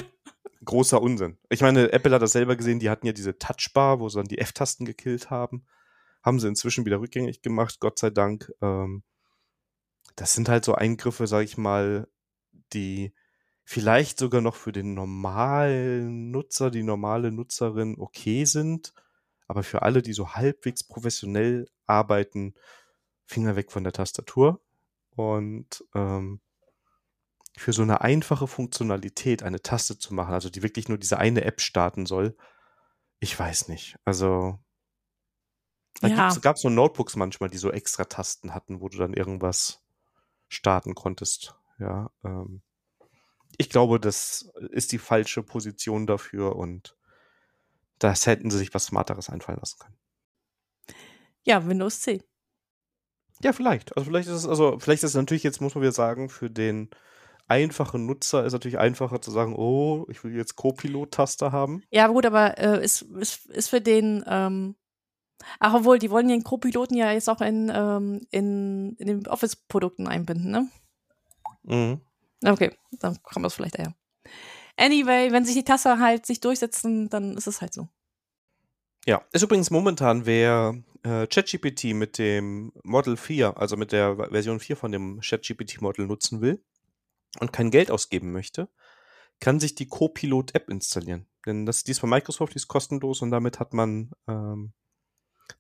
großer 0.65 1.01
Unsinn. 1.01 1.39
Ich 1.49 1.61
meine, 1.61 1.93
Apple 1.93 2.15
hat 2.15 2.23
das 2.23 2.33
selber 2.33 2.57
gesehen, 2.57 2.79
die 2.79 2.91
hatten 2.91 3.07
ja 3.07 3.13
diese 3.13 3.39
Touchbar, 3.39 4.01
wo 4.01 4.09
sie 4.09 4.19
dann 4.19 4.27
die 4.27 4.39
F-Tasten 4.39 4.85
gekillt 4.85 5.31
haben. 5.31 5.65
Haben 6.23 6.41
sie 6.41 6.49
inzwischen 6.49 6.85
wieder 6.85 7.01
rückgängig 7.01 7.43
gemacht, 7.43 7.81
Gott 7.81 7.99
sei 7.99 8.11
Dank. 8.11 8.51
Ähm, 8.63 9.03
das 10.17 10.35
sind 10.35 10.49
halt 10.49 10.65
so 10.65 10.75
Eingriffe, 10.75 11.27
sag 11.27 11.45
ich 11.45 11.59
mal, 11.59 12.09
die 12.73 13.13
vielleicht 13.65 14.19
sogar 14.19 14.41
noch 14.41 14.55
für 14.55 14.73
den 14.73 14.95
normalen 14.95 16.31
Nutzer, 16.31 16.71
die 16.71 16.83
normale 16.83 17.33
Nutzerin 17.33 17.97
okay 17.99 18.45
sind. 18.45 18.93
Aber 19.49 19.63
für 19.63 19.83
alle, 19.83 20.03
die 20.03 20.13
so 20.13 20.31
halbwegs 20.31 20.85
professionell 20.85 21.67
arbeiten, 21.87 22.55
Finger 23.27 23.57
weg 23.57 23.73
von 23.73 23.85
der 23.85 23.93
Tastatur. 23.93 24.61
Und 25.11 25.85
ähm, 25.95 26.41
für 27.57 27.73
so 27.73 27.83
eine 27.83 28.01
einfache 28.01 28.47
Funktionalität 28.49 29.43
eine 29.43 29.63
Taste 29.63 29.99
zu 29.99 30.15
machen, 30.15 30.35
also 30.35 30.51
die 30.51 30.63
wirklich 30.63 30.89
nur 30.89 30.99
diese 30.99 31.19
eine 31.19 31.45
App 31.45 31.61
starten 31.61 32.07
soll, 32.07 32.37
ich 33.21 33.39
weiß 33.39 33.69
nicht. 33.69 33.97
Also 34.05 34.59
da 36.01 36.09
Ja. 36.09 36.35
gab 36.43 36.57
es 36.57 36.63
so 36.63 36.69
Notebooks 36.69 37.17
manchmal, 37.17 37.49
die 37.51 37.59
so 37.59 37.71
extra 37.71 38.05
Tasten 38.05 38.55
hatten, 38.55 38.81
wo 38.81 38.89
du 38.89 38.99
dann 38.99 39.15
irgendwas 39.15 39.83
starten 40.49 40.95
konntest. 40.95 41.57
Ja, 41.79 42.11
ähm, 42.25 42.63
ich 43.59 43.71
glaube, 43.71 44.01
das 44.01 44.51
ist 44.71 44.93
die 44.93 44.99
falsche 44.99 45.43
Position 45.43 46.07
dafür 46.07 46.57
und 46.57 46.97
das 47.99 48.27
hätten 48.27 48.51
sie 48.51 48.59
sich 48.59 48.75
was 48.75 48.87
Smarteres 48.87 49.31
einfallen 49.31 49.59
lassen 49.61 49.79
können. 49.79 49.97
Ja, 51.45 51.67
Windows 51.67 52.01
10. 52.01 52.23
Ja, 53.43 53.53
vielleicht. 53.53 53.97
Also 53.97 54.09
vielleicht 54.11 54.29
ist 54.29 54.35
es, 54.35 54.47
also 54.47 54.79
vielleicht 54.79 55.03
ist 55.03 55.11
es 55.11 55.17
natürlich, 55.17 55.43
jetzt 55.43 55.61
muss 55.61 55.75
man 55.75 55.83
wieder 55.83 55.93
sagen, 55.93 56.29
für 56.29 56.51
den 56.51 56.91
einfachen 57.49 58.07
Nutzer 58.07 58.45
ist 58.45 58.53
natürlich 58.53 58.79
einfacher 58.79 59.21
zu 59.21 59.31
sagen, 59.31 59.55
oh, 59.55 60.07
ich 60.09 60.25
will 60.25 60.35
jetzt 60.35 60.57
Co-Pilot-Taste 60.57 61.53
haben. 61.53 61.83
Ja, 61.91 62.09
gut, 62.09 62.27
aber 62.27 62.59
äh, 62.59 62.83
ist, 62.83 63.03
ist, 63.03 63.47
ist 63.47 63.69
für 63.69 63.81
den, 63.81 64.25
ähm, 64.27 64.77
ach, 65.59 65.75
obwohl, 65.75 65.99
die 65.99 66.11
wollen 66.11 66.29
den 66.29 66.45
Co-Piloten 66.45 66.97
ja 66.97 67.13
jetzt 67.13 67.29
auch 67.29 67.41
in, 67.41 67.71
ähm, 67.75 68.27
in, 68.31 68.97
in 68.97 69.07
den 69.07 69.27
Office-Produkten 69.27 70.09
einbinden, 70.09 70.51
ne? 70.51 70.69
Mhm. 71.65 72.01
Okay, 72.45 72.77
dann 72.93 73.23
kommt 73.23 73.45
das 73.45 73.55
vielleicht 73.55 73.79
eher. 73.79 73.95
Anyway, 74.77 75.31
wenn 75.31 75.45
sich 75.45 75.55
die 75.55 75.65
Tasse 75.65 75.99
halt 75.99 76.27
sich 76.27 76.41
durchsetzen, 76.41 77.09
dann 77.09 77.37
ist 77.37 77.47
es 77.47 77.61
halt 77.61 77.73
so. 77.73 77.89
Ja, 79.07 79.23
ist 79.33 79.43
übrigens 79.43 79.71
momentan, 79.71 80.27
wer 80.27 80.75
äh, 81.03 81.27
ChatGPT 81.27 81.95
mit 81.95 82.19
dem 82.19 82.73
Model 82.83 83.17
4, 83.17 83.57
also 83.59 83.77
mit 83.77 83.93
der 83.93 84.17
Version 84.17 84.61
4 84.61 84.77
von 84.77 84.93
dem 84.93 85.21
ChatGPT-Model 85.21 86.07
nutzen 86.07 86.41
will 86.41 86.63
und 87.41 87.53
kein 87.53 87.71
Geld 87.71 87.91
ausgeben 87.91 88.33
möchte, 88.33 88.69
kann 89.41 89.61
sich 89.61 89.75
die 89.75 89.89
Copilot-App 89.89 90.71
installieren. 90.71 91.27
Denn 91.47 91.67
das, 91.67 91.85
die 91.85 91.91
ist 91.93 91.99
von 91.99 92.11
Microsoft, 92.11 92.55
die 92.55 92.57
ist 92.59 92.69
kostenlos 92.69 93.23
und 93.23 93.31
damit 93.31 93.61
hat 93.61 93.75
man 93.75 94.13
ähm, 94.29 94.73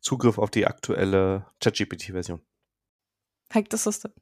Zugriff 0.01 0.39
auf 0.39 0.51
die 0.51 0.67
aktuelle 0.67 1.47
ChatGPT-Version. 1.61 2.41
Hack 3.53 3.67
the 3.71 3.77
System. 3.77 4.13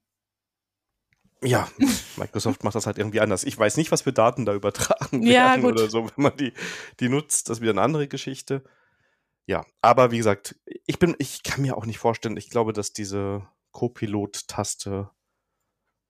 Ja, 1.45 1.69
Microsoft 2.17 2.65
macht 2.65 2.75
das 2.75 2.87
halt 2.87 2.99
irgendwie 2.99 3.21
anders. 3.21 3.45
Ich 3.45 3.59
weiß 3.59 3.77
nicht, 3.77 3.91
was 3.91 4.03
für 4.03 4.13
Daten 4.13 4.45
da 4.45 4.55
übertragen 4.55 5.23
Ja, 5.23 5.51
werden 5.51 5.63
gut. 5.63 5.73
oder 5.73 5.91
so, 5.91 6.05
wenn 6.05 6.23
man 6.23 6.37
die, 6.37 6.53
die 7.01 7.09
nutzt. 7.09 7.49
Das 7.49 7.59
ist 7.59 7.63
wieder 7.63 7.73
eine 7.73 7.83
andere 7.83 8.09
Geschichte. 8.09 8.65
Ja, 9.47 9.65
aber 9.81 10.13
wie 10.13 10.19
gesagt, 10.19 10.57
ich 10.87 10.99
bin, 11.01 11.17
ich 11.19 11.43
kann 11.43 11.63
mir 11.63 11.77
auch 11.77 11.85
nicht 11.85 11.99
vorstellen, 11.99 12.37
ich 12.37 12.49
glaube, 12.49 12.73
dass 12.73 12.93
diese 12.93 13.49
Co-Pilot-Taste 13.73 15.11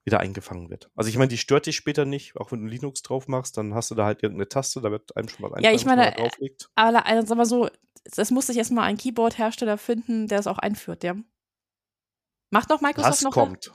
wieder 0.05 0.19
eingefangen 0.19 0.69
wird. 0.69 0.89
Also 0.95 1.09
ich 1.09 1.17
meine, 1.17 1.29
die 1.29 1.37
stört 1.37 1.65
dich 1.65 1.75
später 1.75 2.05
nicht, 2.05 2.35
auch 2.37 2.51
wenn 2.51 2.61
du 2.61 2.67
Linux 2.67 3.01
drauf 3.01 3.27
machst, 3.27 3.57
dann 3.57 3.73
hast 3.73 3.91
du 3.91 3.95
da 3.95 4.05
halt 4.05 4.21
irgendeine 4.23 4.49
Taste, 4.49 4.81
da 4.81 4.91
wird 4.91 5.15
einem 5.15 5.29
schon 5.29 5.43
was 5.43 5.51
Ja, 5.51 5.69
einfallen, 5.69 5.75
ich 5.75 5.85
meine, 5.85 6.11
drauflegt. 6.11 6.69
Aber 6.75 7.05
also, 7.05 7.27
sag 7.27 7.37
mal 7.37 7.45
so, 7.45 7.69
es 8.15 8.31
muss 8.31 8.47
sich 8.47 8.57
erstmal 8.57 8.85
ein 8.85 8.97
Keyboard-Hersteller 8.97 9.77
finden, 9.77 10.27
der 10.27 10.39
es 10.39 10.47
auch 10.47 10.57
einführt, 10.59 11.03
ja. 11.03 11.15
Macht 12.51 12.69
noch 12.69 12.81
Microsoft 12.81 13.11
Das 13.13 13.21
noch? 13.21 13.31
kommt. 13.31 13.73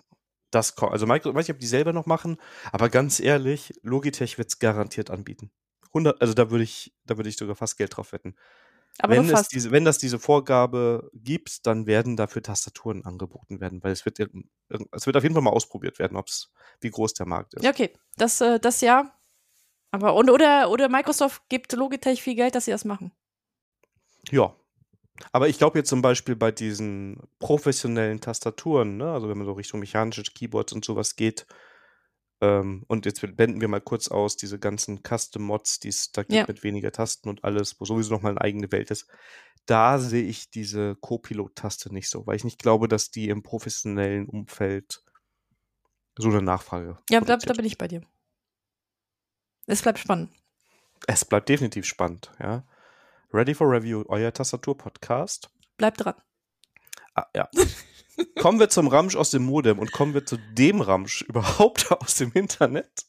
Das 0.50 0.74
kommt. 0.76 0.92
Also 0.92 1.06
Microsoft, 1.06 1.36
weiß 1.36 1.48
nicht, 1.48 1.54
ob 1.54 1.60
die 1.60 1.66
selber 1.66 1.92
noch 1.92 2.06
machen, 2.06 2.36
aber 2.72 2.88
ganz 2.88 3.20
ehrlich, 3.20 3.74
Logitech 3.82 4.38
wird 4.38 4.48
es 4.48 4.58
garantiert 4.58 5.10
anbieten. 5.10 5.50
100, 5.88 6.20
also 6.20 6.34
da 6.34 6.50
würde 6.50 6.64
ich, 6.64 6.94
da 7.04 7.16
würde 7.16 7.28
ich 7.30 7.36
sogar 7.36 7.56
fast 7.56 7.76
Geld 7.78 7.96
drauf 7.96 8.12
wetten. 8.12 8.34
Aber 9.00 9.14
wenn, 9.14 9.30
es 9.30 9.48
diese, 9.48 9.70
wenn 9.70 9.84
das 9.84 9.98
diese 9.98 10.18
Vorgabe 10.18 11.10
gibt, 11.14 11.66
dann 11.66 11.86
werden 11.86 12.16
dafür 12.16 12.42
Tastaturen 12.42 13.04
angeboten 13.04 13.60
werden, 13.60 13.82
weil 13.82 13.92
es 13.92 14.04
wird, 14.04 14.18
es 14.18 15.06
wird 15.06 15.16
auf 15.16 15.22
jeden 15.22 15.34
Fall 15.34 15.42
mal 15.42 15.50
ausprobiert 15.50 15.98
werden, 15.98 16.16
ob's, 16.16 16.50
wie 16.80 16.90
groß 16.90 17.14
der 17.14 17.26
Markt 17.26 17.54
ist. 17.54 17.64
Ja, 17.64 17.70
okay. 17.70 17.90
Das, 18.16 18.40
äh, 18.40 18.58
das 18.58 18.80
ja. 18.80 19.14
Aber 19.90 20.14
und 20.14 20.30
oder, 20.30 20.70
oder 20.70 20.88
Microsoft 20.88 21.42
gibt 21.48 21.72
Logitech 21.72 22.22
viel 22.22 22.34
Geld, 22.34 22.54
dass 22.54 22.64
sie 22.64 22.72
das 22.72 22.84
machen. 22.84 23.12
Ja. 24.30 24.54
Aber 25.32 25.48
ich 25.48 25.58
glaube 25.58 25.78
jetzt 25.78 25.88
zum 25.88 26.02
Beispiel 26.02 26.36
bei 26.36 26.52
diesen 26.52 27.20
professionellen 27.38 28.20
Tastaturen, 28.20 28.96
ne, 28.96 29.12
also 29.12 29.28
wenn 29.28 29.38
man 29.38 29.46
so 29.46 29.52
Richtung 29.52 29.80
mechanische 29.80 30.22
Keyboards 30.22 30.72
und 30.72 30.84
sowas 30.84 31.16
geht, 31.16 31.46
ähm, 32.40 32.84
und 32.88 33.06
jetzt 33.06 33.20
blenden 33.36 33.60
wir 33.60 33.68
mal 33.68 33.80
kurz 33.80 34.08
aus 34.08 34.36
diese 34.36 34.58
ganzen 34.58 35.02
Custom-Mods, 35.02 35.80
die 35.80 35.88
es 35.88 36.12
da 36.12 36.22
gibt 36.22 36.32
Ja. 36.34 36.44
mit 36.46 36.62
weniger 36.62 36.92
Tasten 36.92 37.28
und 37.28 37.44
alles, 37.44 37.80
wo 37.80 37.84
sowieso 37.84 38.12
nochmal 38.14 38.32
eine 38.32 38.40
eigene 38.42 38.70
Welt 38.72 38.90
ist. 38.90 39.08
Da 39.66 39.98
sehe 39.98 40.24
ich 40.24 40.50
diese 40.50 40.96
Co-Pilot-Taste 40.96 41.92
nicht 41.92 42.08
so, 42.08 42.26
weil 42.26 42.36
ich 42.36 42.44
nicht 42.44 42.58
glaube, 42.58 42.88
dass 42.88 43.10
die 43.10 43.28
im 43.28 43.42
professionellen 43.42 44.26
Umfeld 44.28 45.02
so 46.16 46.28
eine 46.28 46.42
Nachfrage 46.42 46.98
Ja, 47.10 47.20
da, 47.20 47.36
da 47.36 47.52
bin 47.54 47.64
ich 47.64 47.76
bei 47.78 47.88
dir. 47.88 48.02
Es 49.66 49.82
bleibt 49.82 49.98
spannend. 49.98 50.32
Es 51.06 51.24
bleibt 51.24 51.48
definitiv 51.48 51.84
spannend, 51.86 52.32
ja. 52.40 52.64
Ready 53.32 53.54
for 53.54 53.70
Review, 53.70 54.04
euer 54.08 54.32
Tastatur-Podcast. 54.32 55.50
Bleibt 55.76 56.02
dran. 56.04 56.14
Ah, 57.14 57.26
ja. 57.34 57.48
kommen 58.40 58.58
wir 58.60 58.68
zum 58.68 58.88
Ramsch 58.88 59.16
aus 59.16 59.30
dem 59.30 59.44
Modem 59.44 59.78
und 59.78 59.92
kommen 59.92 60.14
wir 60.14 60.24
zu 60.26 60.36
dem 60.52 60.80
Ramsch 60.80 61.22
überhaupt 61.22 61.90
aus 62.00 62.14
dem 62.16 62.32
Internet, 62.34 63.06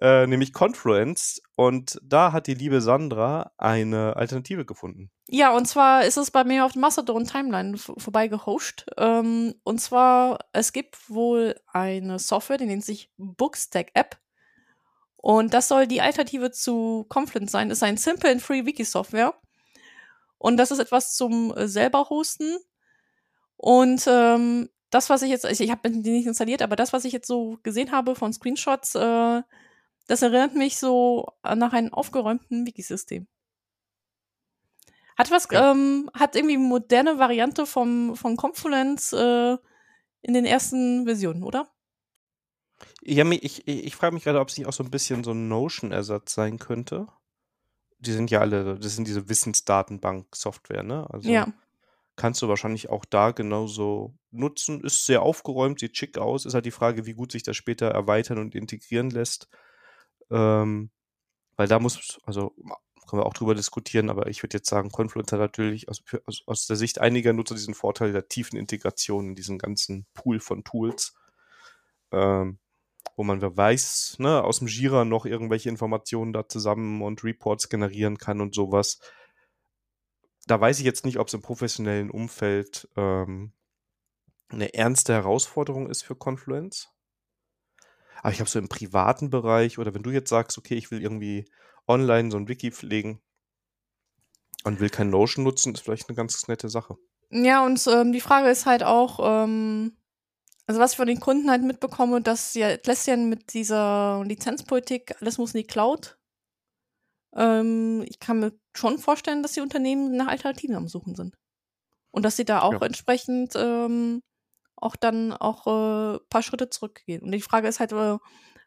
äh, 0.00 0.26
nämlich 0.26 0.52
Confluence. 0.52 1.40
Und 1.56 1.98
da 2.02 2.32
hat 2.32 2.46
die 2.46 2.54
liebe 2.54 2.80
Sandra 2.80 3.52
eine 3.56 4.16
Alternative 4.16 4.64
gefunden. 4.64 5.10
Ja, 5.28 5.56
und 5.56 5.66
zwar 5.66 6.04
ist 6.04 6.16
es 6.16 6.30
bei 6.30 6.44
mir 6.44 6.64
auf 6.64 6.72
der 6.72 6.80
Mastodon 6.82 7.24
Timeline 7.26 7.76
v- 7.78 7.94
vorbeigehost. 7.98 8.86
Ähm, 8.96 9.54
und 9.64 9.80
zwar, 9.80 10.38
es 10.52 10.72
gibt 10.72 11.10
wohl 11.10 11.56
eine 11.72 12.18
Software, 12.18 12.58
die 12.58 12.66
nennt 12.66 12.84
sich 12.84 13.10
Bookstack 13.16 13.88
App. 13.94 14.18
Und 15.16 15.54
das 15.54 15.66
soll 15.66 15.88
die 15.88 16.00
Alternative 16.00 16.52
zu 16.52 17.04
Confluence 17.08 17.50
sein. 17.50 17.70
Ist 17.70 17.82
ein 17.82 17.96
Simple 17.96 18.30
and 18.30 18.40
Free 18.42 18.64
Wiki 18.64 18.84
Software. 18.84 19.34
Und 20.38 20.58
das 20.58 20.70
ist 20.70 20.78
etwas 20.78 21.16
zum 21.16 21.52
äh, 21.56 21.66
selber 21.66 22.08
hosten. 22.10 22.58
Und 23.56 24.04
ähm, 24.06 24.68
das, 24.90 25.10
was 25.10 25.22
ich 25.22 25.30
jetzt, 25.30 25.44
ich, 25.44 25.60
ich 25.60 25.70
habe 25.70 25.90
die 25.90 26.10
nicht 26.10 26.26
installiert, 26.26 26.62
aber 26.62 26.76
das, 26.76 26.92
was 26.92 27.04
ich 27.04 27.12
jetzt 27.12 27.26
so 27.26 27.58
gesehen 27.62 27.92
habe 27.92 28.14
von 28.14 28.32
Screenshots, 28.32 28.94
äh, 28.94 29.42
das 30.06 30.22
erinnert 30.22 30.54
mich 30.54 30.78
so 30.78 31.26
nach 31.42 31.72
einem 31.72 31.92
aufgeräumten 31.92 32.66
Wikisystem. 32.66 33.26
Hat 35.18 35.30
was, 35.30 35.48
Ja. 35.50 35.72
ähm, 35.72 36.10
hat 36.14 36.36
irgendwie 36.36 36.58
moderne 36.58 37.18
Variante 37.18 37.66
vom, 37.66 38.14
von 38.16 38.36
Confluence 38.36 39.12
äh, 39.14 39.56
in 40.22 40.34
den 40.34 40.44
ersten 40.44 41.04
Versionen, 41.06 41.42
oder? 41.42 41.68
Ja, 43.02 43.24
ich, 43.30 43.66
ich, 43.66 43.84
ich 43.86 43.96
frage 43.96 44.14
mich 44.14 44.24
gerade, 44.24 44.40
ob 44.40 44.48
es 44.48 44.58
nicht 44.58 44.66
auch 44.66 44.72
so 44.72 44.84
ein 44.84 44.90
bisschen 44.90 45.24
so 45.24 45.30
ein 45.32 45.48
Notion-Ersatz 45.48 46.34
sein 46.34 46.58
könnte. 46.58 47.06
Die 47.98 48.12
sind 48.12 48.30
ja 48.30 48.40
alle, 48.40 48.78
das 48.78 48.94
sind 48.94 49.08
diese 49.08 49.28
Wissensdatenbank-Software, 49.28 50.82
ne? 50.82 51.06
Also 51.10 51.30
Ja. 51.30 51.48
Kannst 52.16 52.42
du 52.42 52.48
wahrscheinlich 52.48 52.88
auch 52.90 53.04
da 53.04 53.30
genauso 53.30 54.14
nutzen. 54.30 54.82
Ist 54.82 55.06
sehr 55.06 55.22
aufgeräumt, 55.22 55.80
sieht 55.80 55.96
schick 55.96 56.18
aus. 56.18 56.46
Ist 56.46 56.54
halt 56.54 56.66
die 56.66 56.70
Frage, 56.70 57.06
wie 57.06 57.14
gut 57.14 57.32
sich 57.32 57.42
das 57.42 57.56
später 57.56 57.88
erweitern 57.88 58.38
und 58.38 58.54
integrieren 58.54 59.10
lässt. 59.10 59.48
Ähm, 60.30 60.90
weil 61.56 61.68
da 61.68 61.78
muss, 61.78 62.18
also 62.24 62.54
können 63.06 63.22
wir 63.22 63.26
auch 63.26 63.34
drüber 63.34 63.54
diskutieren, 63.54 64.10
aber 64.10 64.26
ich 64.26 64.42
würde 64.42 64.56
jetzt 64.58 64.68
sagen, 64.68 64.90
Confluence 64.90 65.32
hat 65.32 65.38
natürlich 65.38 65.88
aus, 65.88 66.02
aus, 66.24 66.42
aus 66.46 66.66
der 66.66 66.76
Sicht 66.76 67.00
einiger 67.00 67.32
Nutzer 67.32 67.54
diesen 67.54 67.74
Vorteil 67.74 68.12
der 68.12 68.28
tiefen 68.28 68.58
Integration 68.58 69.28
in 69.28 69.34
diesen 69.34 69.58
ganzen 69.58 70.06
Pool 70.12 70.40
von 70.40 70.64
Tools. 70.64 71.14
Ähm, 72.12 72.58
wo 73.16 73.24
man 73.24 73.40
wer 73.40 73.56
weiß, 73.56 74.16
ne, 74.18 74.42
aus 74.42 74.58
dem 74.58 74.68
Jira 74.68 75.04
noch 75.04 75.24
irgendwelche 75.26 75.68
Informationen 75.68 76.32
da 76.32 76.48
zusammen 76.48 77.02
und 77.02 77.24
Reports 77.24 77.68
generieren 77.68 78.18
kann 78.18 78.40
und 78.40 78.54
sowas. 78.54 79.00
Da 80.46 80.60
weiß 80.60 80.78
ich 80.78 80.84
jetzt 80.84 81.04
nicht, 81.04 81.18
ob 81.18 81.28
es 81.28 81.34
im 81.34 81.42
professionellen 81.42 82.10
Umfeld 82.10 82.88
ähm, 82.96 83.52
eine 84.48 84.74
ernste 84.74 85.12
Herausforderung 85.12 85.90
ist 85.90 86.02
für 86.02 86.16
Confluence. 86.16 86.88
Aber 88.18 88.30
ich 88.30 88.36
glaube, 88.36 88.50
so 88.50 88.58
im 88.58 88.68
privaten 88.68 89.30
Bereich 89.30 89.78
oder 89.78 89.94
wenn 89.94 90.02
du 90.02 90.10
jetzt 90.10 90.30
sagst, 90.30 90.58
okay, 90.58 90.74
ich 90.74 90.90
will 90.90 91.02
irgendwie 91.02 91.48
online 91.86 92.30
so 92.30 92.36
ein 92.36 92.48
Wiki 92.48 92.70
pflegen, 92.72 93.20
Und 94.64 94.80
will 94.80 94.90
kein 94.90 95.10
Notion 95.10 95.44
nutzen, 95.44 95.74
ist 95.74 95.80
vielleicht 95.82 96.08
eine 96.08 96.16
ganz 96.16 96.46
nette 96.48 96.68
Sache. 96.68 96.96
Ja, 97.30 97.64
und 97.64 97.84
ähm, 97.86 98.12
die 98.12 98.20
Frage 98.20 98.48
ist 98.50 98.66
halt 98.66 98.82
auch, 98.82 99.20
ähm, 99.22 99.96
also 100.66 100.80
was 100.80 100.92
ich 100.92 100.96
von 100.96 101.06
den 101.06 101.20
Kunden 101.20 101.50
halt 101.50 101.62
mitbekomme, 101.62 102.20
dass 102.22 102.54
ja 102.54 102.68
Atlassian 102.68 103.28
mit 103.28 103.54
dieser 103.54 104.24
Lizenzpolitik, 104.24 105.14
alles 105.20 105.38
muss 105.38 105.54
in 105.54 105.60
die 105.62 105.66
Cloud. 105.66 106.15
Ähm, 107.36 108.04
ich 108.08 108.18
kann 108.18 108.40
mir 108.40 108.52
schon 108.74 108.98
vorstellen, 108.98 109.42
dass 109.42 109.52
die 109.52 109.60
Unternehmen 109.60 110.16
nach 110.16 110.28
Alternativen 110.28 110.76
am 110.76 110.88
Suchen 110.88 111.14
sind. 111.14 111.36
Und 112.10 112.24
dass 112.24 112.36
sie 112.36 112.44
da 112.44 112.62
auch 112.62 112.72
ja. 112.72 112.82
entsprechend 112.82 113.52
ähm, 113.56 114.22
auch 114.76 114.96
dann 114.96 115.32
auch 115.32 115.66
äh, 115.66 116.18
paar 116.30 116.42
Schritte 116.42 116.70
zurückgehen. 116.70 117.22
Und 117.22 117.32
die 117.32 117.40
Frage 117.40 117.68
ist 117.68 117.80
halt, 117.80 117.92
äh, 117.92 118.18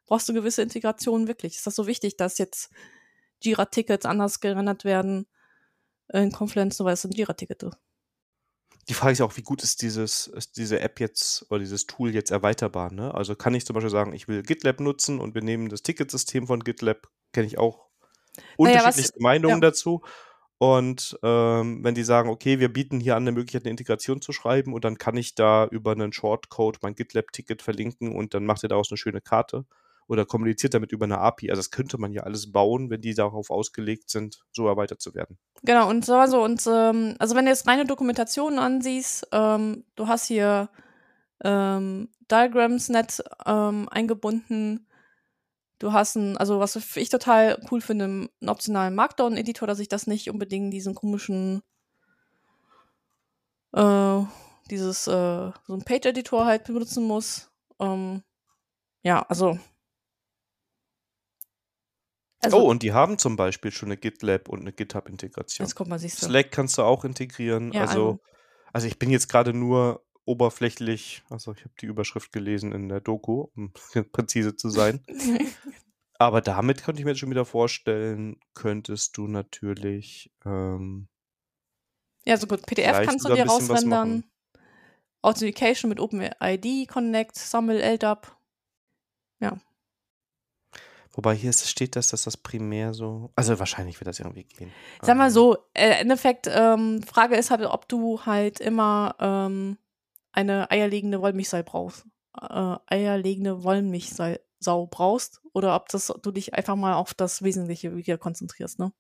brauchst 0.06 0.30
du 0.30 0.34
gewisse 0.34 0.62
Integration 0.62 1.28
wirklich? 1.28 1.56
Ist 1.56 1.68
das 1.68 1.76
so 1.76 1.88
wichtig, 1.88 2.18
dass 2.18 2.38
jetzt 2.38 2.70
Jira-Tickets 3.42 4.06
anders 4.06 4.40
gerendert 4.40 4.86
werden 4.86 5.28
in 6.12 6.32
Confluence, 6.32 6.80
nur 6.80 6.88
weil 6.88 6.94
es 6.94 7.06
ein 7.06 7.12
Jira-Ticket 7.12 7.64
ist? 7.64 7.78
die 8.90 8.96
Frage 8.96 9.12
ist 9.12 9.20
ja 9.20 9.26
auch, 9.26 9.38
wie 9.38 9.44
gut 9.44 9.64
ist 9.64 9.84
dieses, 9.84 10.26
ist 10.28 10.58
diese 10.58 10.80
App 10.80 11.00
jetzt 11.00 11.46
oder 11.52 11.60
dieses 11.60 11.86
Tool 11.86 12.14
jetzt 12.14 12.32
erweiterbar? 12.32 12.92
Ne? 12.92 13.14
Also 13.14 13.36
kann 13.36 13.54
ich 13.54 13.66
zum 13.66 13.76
Beispiel 13.76 13.92
sagen, 13.92 14.14
ich 14.14 14.28
will 14.28 14.42
GitLab 14.42 14.80
nutzen 14.80 15.20
und 15.20 15.36
wir 15.36 15.44
nehmen 15.44 15.70
das 15.70 15.84
Ticketsystem 15.84 16.48
von 16.48 16.64
GitLab, 16.64 17.08
kenne 17.32 17.46
ich 17.46 17.60
auch 17.60 17.89
unterschiedlichste 18.58 19.20
naja, 19.20 19.24
Meinungen 19.24 19.62
ja. 19.62 19.70
dazu. 19.70 20.02
Und 20.58 21.18
ähm, 21.24 21.84
wenn 21.84 21.96
die 21.96 22.04
sagen, 22.04 22.30
okay, 22.30 22.60
wir 22.60 22.72
bieten 22.72 23.00
hier 23.00 23.16
an, 23.16 23.24
eine 23.24 23.32
Möglichkeit, 23.32 23.64
eine 23.64 23.72
Integration 23.72 24.22
zu 24.22 24.34
schreiben 24.34 24.74
und 24.74 24.84
dann 24.84 24.98
kann 24.98 25.16
ich 25.16 25.34
da 25.34 25.66
über 25.66 25.94
einen 25.94 26.12
Shortcode 26.12 26.80
mein 26.82 26.96
GitLab-Ticket 26.96 27.62
verlinken 27.62 28.14
und 28.14 28.34
dann 28.34 28.46
macht 28.46 28.64
ihr 28.64 28.70
daraus 28.70 28.92
eine 28.92 28.98
schöne 28.98 29.22
Karte 29.22 29.66
oder 30.10 30.26
kommuniziert 30.26 30.74
damit 30.74 30.92
über 30.92 31.06
eine 31.06 31.20
API. 31.20 31.52
Also 31.52 31.60
das 31.60 31.72
könnte 31.72 31.98
man 31.98 32.12
ja 32.12 32.24
alles 32.24 32.52
bauen, 32.52 32.90
wenn 32.90 33.00
die 33.00 33.14
darauf 33.14 33.52
ausgelegt 33.52 34.10
sind, 34.10 34.44
so 34.52 34.68
erweitert 34.68 35.00
zu 35.00 35.14
werden. 35.14 35.38
Genau, 35.64 35.90
und 35.90 36.04
so 36.04 36.16
also, 36.16 36.44
und 36.44 36.62
ähm, 36.68 37.16
also 37.20 37.36
wenn 37.36 37.46
du 37.46 37.52
jetzt 37.52 37.68
reine 37.68 37.86
Dokumentationen 37.86 38.60
ansiehst, 38.60 39.28
ähm, 39.32 39.86
du 39.96 40.08
hast 40.08 40.26
hier 40.26 40.70
ähm, 41.44 42.10
Diagrams 42.30 42.90
net 42.90 43.24
ähm, 43.46 43.88
eingebunden. 43.90 44.88
Du 45.80 45.94
hast 45.94 46.16
ein, 46.16 46.38
also 46.38 46.60
was 46.60 46.76
ich 46.98 47.10
total 47.10 47.60
cool 47.72 47.82
finde, 47.82 48.06
einen 48.06 48.50
optionalen 48.50 48.96
Markdown-Editor, 48.96 49.68
dass 49.68 49.80
ich 49.80 49.88
das 49.88 50.08
nicht 50.08 50.30
unbedingt 50.30 50.74
diesen 50.74 50.94
komischen 50.94 51.62
äh, 53.74 54.22
dieses 54.70 55.08
äh, 55.08 55.52
so 55.66 55.74
ein 55.74 55.86
Page-Editor 55.86 56.46
halt 56.46 56.66
benutzen 56.66 57.06
muss. 57.06 57.50
Ähm, 57.80 58.24
ja, 59.04 59.22
also 59.24 59.58
also, 62.42 62.58
oh, 62.58 62.70
und 62.70 62.84
die 62.84 62.94
haben 62.94 63.18
zum 63.18 63.36
Beispiel 63.36 63.72
schon 63.72 63.90
eine 63.90 63.98
GitLab 63.98 64.48
und 64.48 64.62
eine 64.62 64.72
GitHub-Integration. 64.72 65.66
Jetzt 65.66 65.76
kommt 65.76 65.90
man 65.90 66.00
sich 66.00 66.16
so. 66.16 66.28
Slack 66.28 66.52
kannst 66.52 66.78
du 66.78 66.84
auch 66.84 67.04
integrieren. 67.04 67.74
Ja, 67.74 67.82
also, 67.82 68.20
also 68.72 68.88
ich 68.88 68.98
bin 68.98 69.10
jetzt 69.10 69.28
gerade 69.28 69.54
nur 69.54 70.06
oberflächlich, 70.30 71.24
also 71.30 71.54
ich 71.54 71.62
habe 71.62 71.74
die 71.82 71.88
Überschrift 71.88 72.32
gelesen 72.32 72.72
in 72.72 72.88
der 72.88 73.02
Doku, 73.02 73.48
um 73.56 73.74
präzise 74.12 74.56
zu 74.56 74.70
sein. 74.70 75.04
Aber 76.20 76.42
damit 76.42 76.84
könnte 76.84 77.02
ich 77.02 77.06
mir 77.06 77.12
jetzt 77.12 77.20
schon 77.20 77.32
wieder 77.32 77.46
vorstellen, 77.46 78.40
könntest 78.54 79.18
du 79.18 79.28
natürlich. 79.28 80.32
Ähm, 80.46 81.08
ja, 82.26 82.38
so 82.38 82.46
gut. 82.46 82.66
PDF 82.66 83.06
kannst 83.06 83.28
du 83.28 83.34
dir 83.34 83.46
rausrendern. 83.46 84.24
Authentication 85.22 85.90
mit 85.90 86.00
OpenID 86.00 86.88
Connect, 86.88 87.36
Sammel, 87.36 87.82
LDAP. 87.82 88.38
Ja. 89.42 89.58
Wobei 91.12 91.36
hier 91.36 91.52
steht, 91.52 91.96
dass 91.96 92.10
das 92.10 92.24
das 92.24 92.38
primär 92.38 92.94
so. 92.94 93.32
Also 93.36 93.58
wahrscheinlich 93.60 94.00
wird 94.00 94.08
das 94.08 94.20
irgendwie 94.20 94.44
gehen. 94.44 94.72
Sag 95.02 95.18
mal 95.18 95.28
ähm. 95.28 95.34
so, 95.34 95.58
äh, 95.74 95.88
im 95.88 96.02
Endeffekt, 96.02 96.48
ähm, 96.50 97.02
Frage 97.04 97.36
ist 97.36 97.50
halt, 97.52 97.66
ob 97.66 97.90
du 97.90 98.26
halt 98.26 98.60
immer 98.60 99.16
ähm, 99.20 99.78
eine 100.32 100.70
eierlegende 100.72 101.22
Wollmilchsau 101.22 101.64
brauchst. 101.64 102.06
Äh, 102.40 102.76
eierlegende 102.88 103.64
Wollmilchsau 103.64 104.88
brauchst 104.88 105.42
oder 105.54 105.76
ob 105.76 105.90
das, 105.90 106.14
du 106.22 106.32
dich 106.32 106.54
einfach 106.54 106.76
mal 106.76 106.94
auf 106.94 107.14
das 107.14 107.42
Wesentliche 107.42 107.96
wieder 107.96 108.18
konzentrierst, 108.18 108.80
ne? 108.80 108.94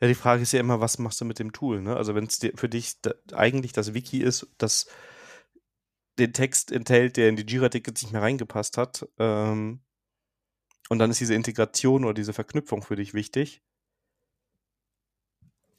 Ja, 0.00 0.08
die 0.08 0.14
Frage 0.14 0.42
ist 0.42 0.52
ja 0.52 0.60
immer, 0.60 0.80
was 0.80 0.98
machst 0.98 1.20
du 1.20 1.24
mit 1.24 1.38
dem 1.38 1.52
Tool, 1.52 1.80
ne? 1.80 1.96
Also 1.96 2.14
wenn 2.14 2.26
es 2.26 2.40
für 2.54 2.68
dich 2.68 3.00
da, 3.00 3.12
eigentlich 3.32 3.72
das 3.72 3.94
Wiki 3.94 4.22
ist, 4.22 4.46
das 4.58 4.86
den 6.18 6.32
Text 6.32 6.72
enthält, 6.72 7.16
der 7.16 7.28
in 7.28 7.36
die 7.36 7.46
Jira-Tickets 7.46 8.02
nicht 8.02 8.12
mehr 8.12 8.22
reingepasst 8.22 8.76
hat, 8.76 9.08
ähm, 9.18 9.80
und 10.90 10.98
dann 10.98 11.10
ist 11.10 11.20
diese 11.20 11.34
Integration 11.34 12.04
oder 12.04 12.14
diese 12.14 12.34
Verknüpfung 12.34 12.82
für 12.82 12.96
dich 12.96 13.14
wichtig. 13.14 13.62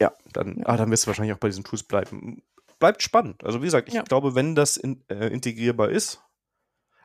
Ja, 0.01 0.13
dann, 0.33 0.57
ja. 0.57 0.65
Ah, 0.65 0.77
dann 0.77 0.89
wirst 0.91 1.03
du 1.03 1.07
wahrscheinlich 1.07 1.33
auch 1.33 1.39
bei 1.39 1.47
diesen 1.47 1.63
Tools 1.63 1.83
bleiben. 1.83 2.41
Bleibt 2.85 3.01
spannend. 3.01 3.43
Also 3.43 3.61
wie 3.61 3.65
gesagt, 3.65 3.87
ich 3.87 3.95
ja. 3.95 4.03
glaube, 4.03 4.35
wenn 4.35 4.53
das 4.53 4.77
in, 4.77 5.03
äh, 5.09 5.29
integrierbar 5.29 5.89
ist, 5.89 6.21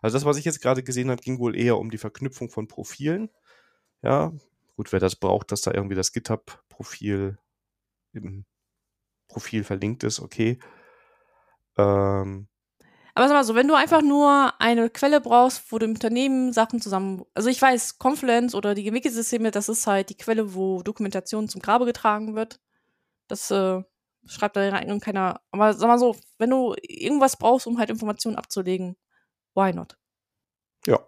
also 0.02 0.14
das, 0.14 0.26
was 0.26 0.36
ich 0.36 0.44
jetzt 0.44 0.60
gerade 0.60 0.82
gesehen 0.82 1.10
habe, 1.10 1.22
ging 1.22 1.38
wohl 1.38 1.56
eher 1.56 1.78
um 1.78 1.90
die 1.90 1.96
Verknüpfung 1.96 2.50
von 2.50 2.68
Profilen. 2.68 3.30
Ja, 4.02 4.30
gut, 4.76 4.92
wer 4.92 5.00
das 5.00 5.16
braucht, 5.16 5.52
dass 5.52 5.62
da 5.62 5.72
irgendwie 5.72 5.94
das 5.94 6.12
GitHub-Profil 6.12 7.38
im 8.12 8.44
Profil 9.26 9.64
verlinkt 9.64 10.04
ist, 10.04 10.20
okay. 10.20 10.58
Ähm, 11.78 12.46
aber 13.14 13.28
sag 13.28 13.34
mal 13.34 13.44
so, 13.44 13.54
wenn 13.54 13.68
du 13.68 13.74
einfach 13.74 14.02
nur 14.02 14.52
eine 14.60 14.90
Quelle 14.90 15.22
brauchst, 15.22 15.72
wo 15.72 15.78
du 15.78 15.86
im 15.86 15.92
Unternehmen 15.92 16.52
Sachen 16.52 16.82
zusammen, 16.82 17.24
also 17.32 17.48
ich 17.48 17.62
weiß, 17.62 17.96
Confluence 17.96 18.54
oder 18.54 18.74
die 18.74 18.92
Wiki-Systeme, 18.92 19.50
das 19.50 19.70
ist 19.70 19.86
halt 19.86 20.10
die 20.10 20.18
Quelle, 20.18 20.54
wo 20.54 20.82
Dokumentation 20.82 21.48
zum 21.48 21.62
Grabe 21.62 21.86
getragen 21.86 22.34
wird. 22.34 22.60
Das 23.28 23.50
äh, 23.50 23.82
schreibt 24.26 24.56
da 24.56 24.68
rein 24.68 25.00
keiner. 25.00 25.40
Aber 25.50 25.74
sag 25.74 25.88
mal 25.88 25.98
so, 25.98 26.16
wenn 26.38 26.50
du 26.50 26.74
irgendwas 26.82 27.36
brauchst, 27.36 27.66
um 27.66 27.78
halt 27.78 27.90
Informationen 27.90 28.36
abzulegen, 28.36 28.96
why 29.54 29.72
not? 29.72 29.96
Ja. 30.86 31.00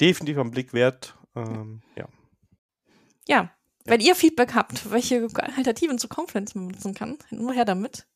Definitiv 0.00 0.38
am 0.38 0.50
Blick 0.50 0.72
wert. 0.72 1.16
Ähm, 1.34 1.82
ja. 1.96 2.08
ja. 3.28 3.50
Wenn 3.84 4.00
ihr 4.00 4.14
Feedback 4.14 4.54
habt, 4.54 4.90
welche 4.90 5.28
Alternativen 5.34 5.98
zu 5.98 6.08
Confluence 6.08 6.54
man 6.54 6.68
nutzen 6.68 6.94
kann, 6.94 7.18
nur 7.30 7.52
her 7.52 7.64
damit. 7.64 8.06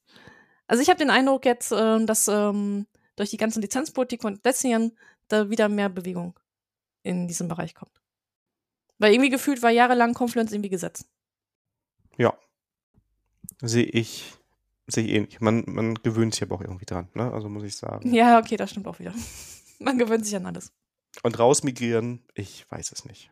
Also 0.66 0.82
ich 0.82 0.88
habe 0.88 0.98
den 0.98 1.10
Eindruck 1.10 1.44
jetzt, 1.44 1.72
äh, 1.72 2.04
dass 2.04 2.28
ähm, 2.28 2.86
durch 3.16 3.30
die 3.30 3.36
ganze 3.36 3.60
Lizenzpolitik 3.60 4.22
von 4.22 4.40
Jahren 4.62 4.96
da 5.28 5.50
wieder 5.50 5.68
mehr 5.68 5.88
Bewegung 5.88 6.38
in 7.02 7.28
diesem 7.28 7.48
Bereich 7.48 7.74
kommt. 7.74 8.00
Weil 8.98 9.12
irgendwie 9.12 9.30
gefühlt 9.30 9.62
war 9.62 9.70
jahrelang 9.70 10.14
Confluence 10.14 10.52
irgendwie 10.52 10.70
gesetzt. 10.70 11.08
Ja. 12.16 12.36
Sehe 13.60 13.84
ich, 13.84 14.32
sehe 14.86 15.04
ich 15.04 15.10
ähnlich. 15.12 15.40
Man, 15.40 15.64
man 15.66 15.94
gewöhnt 15.96 16.34
sich 16.34 16.42
aber 16.42 16.56
auch 16.56 16.60
irgendwie 16.60 16.86
dran, 16.86 17.08
ne? 17.14 17.32
Also 17.32 17.48
muss 17.48 17.64
ich 17.64 17.76
sagen. 17.76 18.12
Ja, 18.12 18.38
okay, 18.38 18.56
das 18.56 18.70
stimmt 18.70 18.86
auch 18.86 18.98
wieder. 18.98 19.14
man 19.78 19.98
gewöhnt 19.98 20.24
sich 20.24 20.36
an 20.36 20.46
alles. 20.46 20.72
Und 21.22 21.38
rausmigrieren, 21.38 22.20
ich 22.34 22.70
weiß 22.70 22.92
es 22.92 23.04
nicht. 23.04 23.30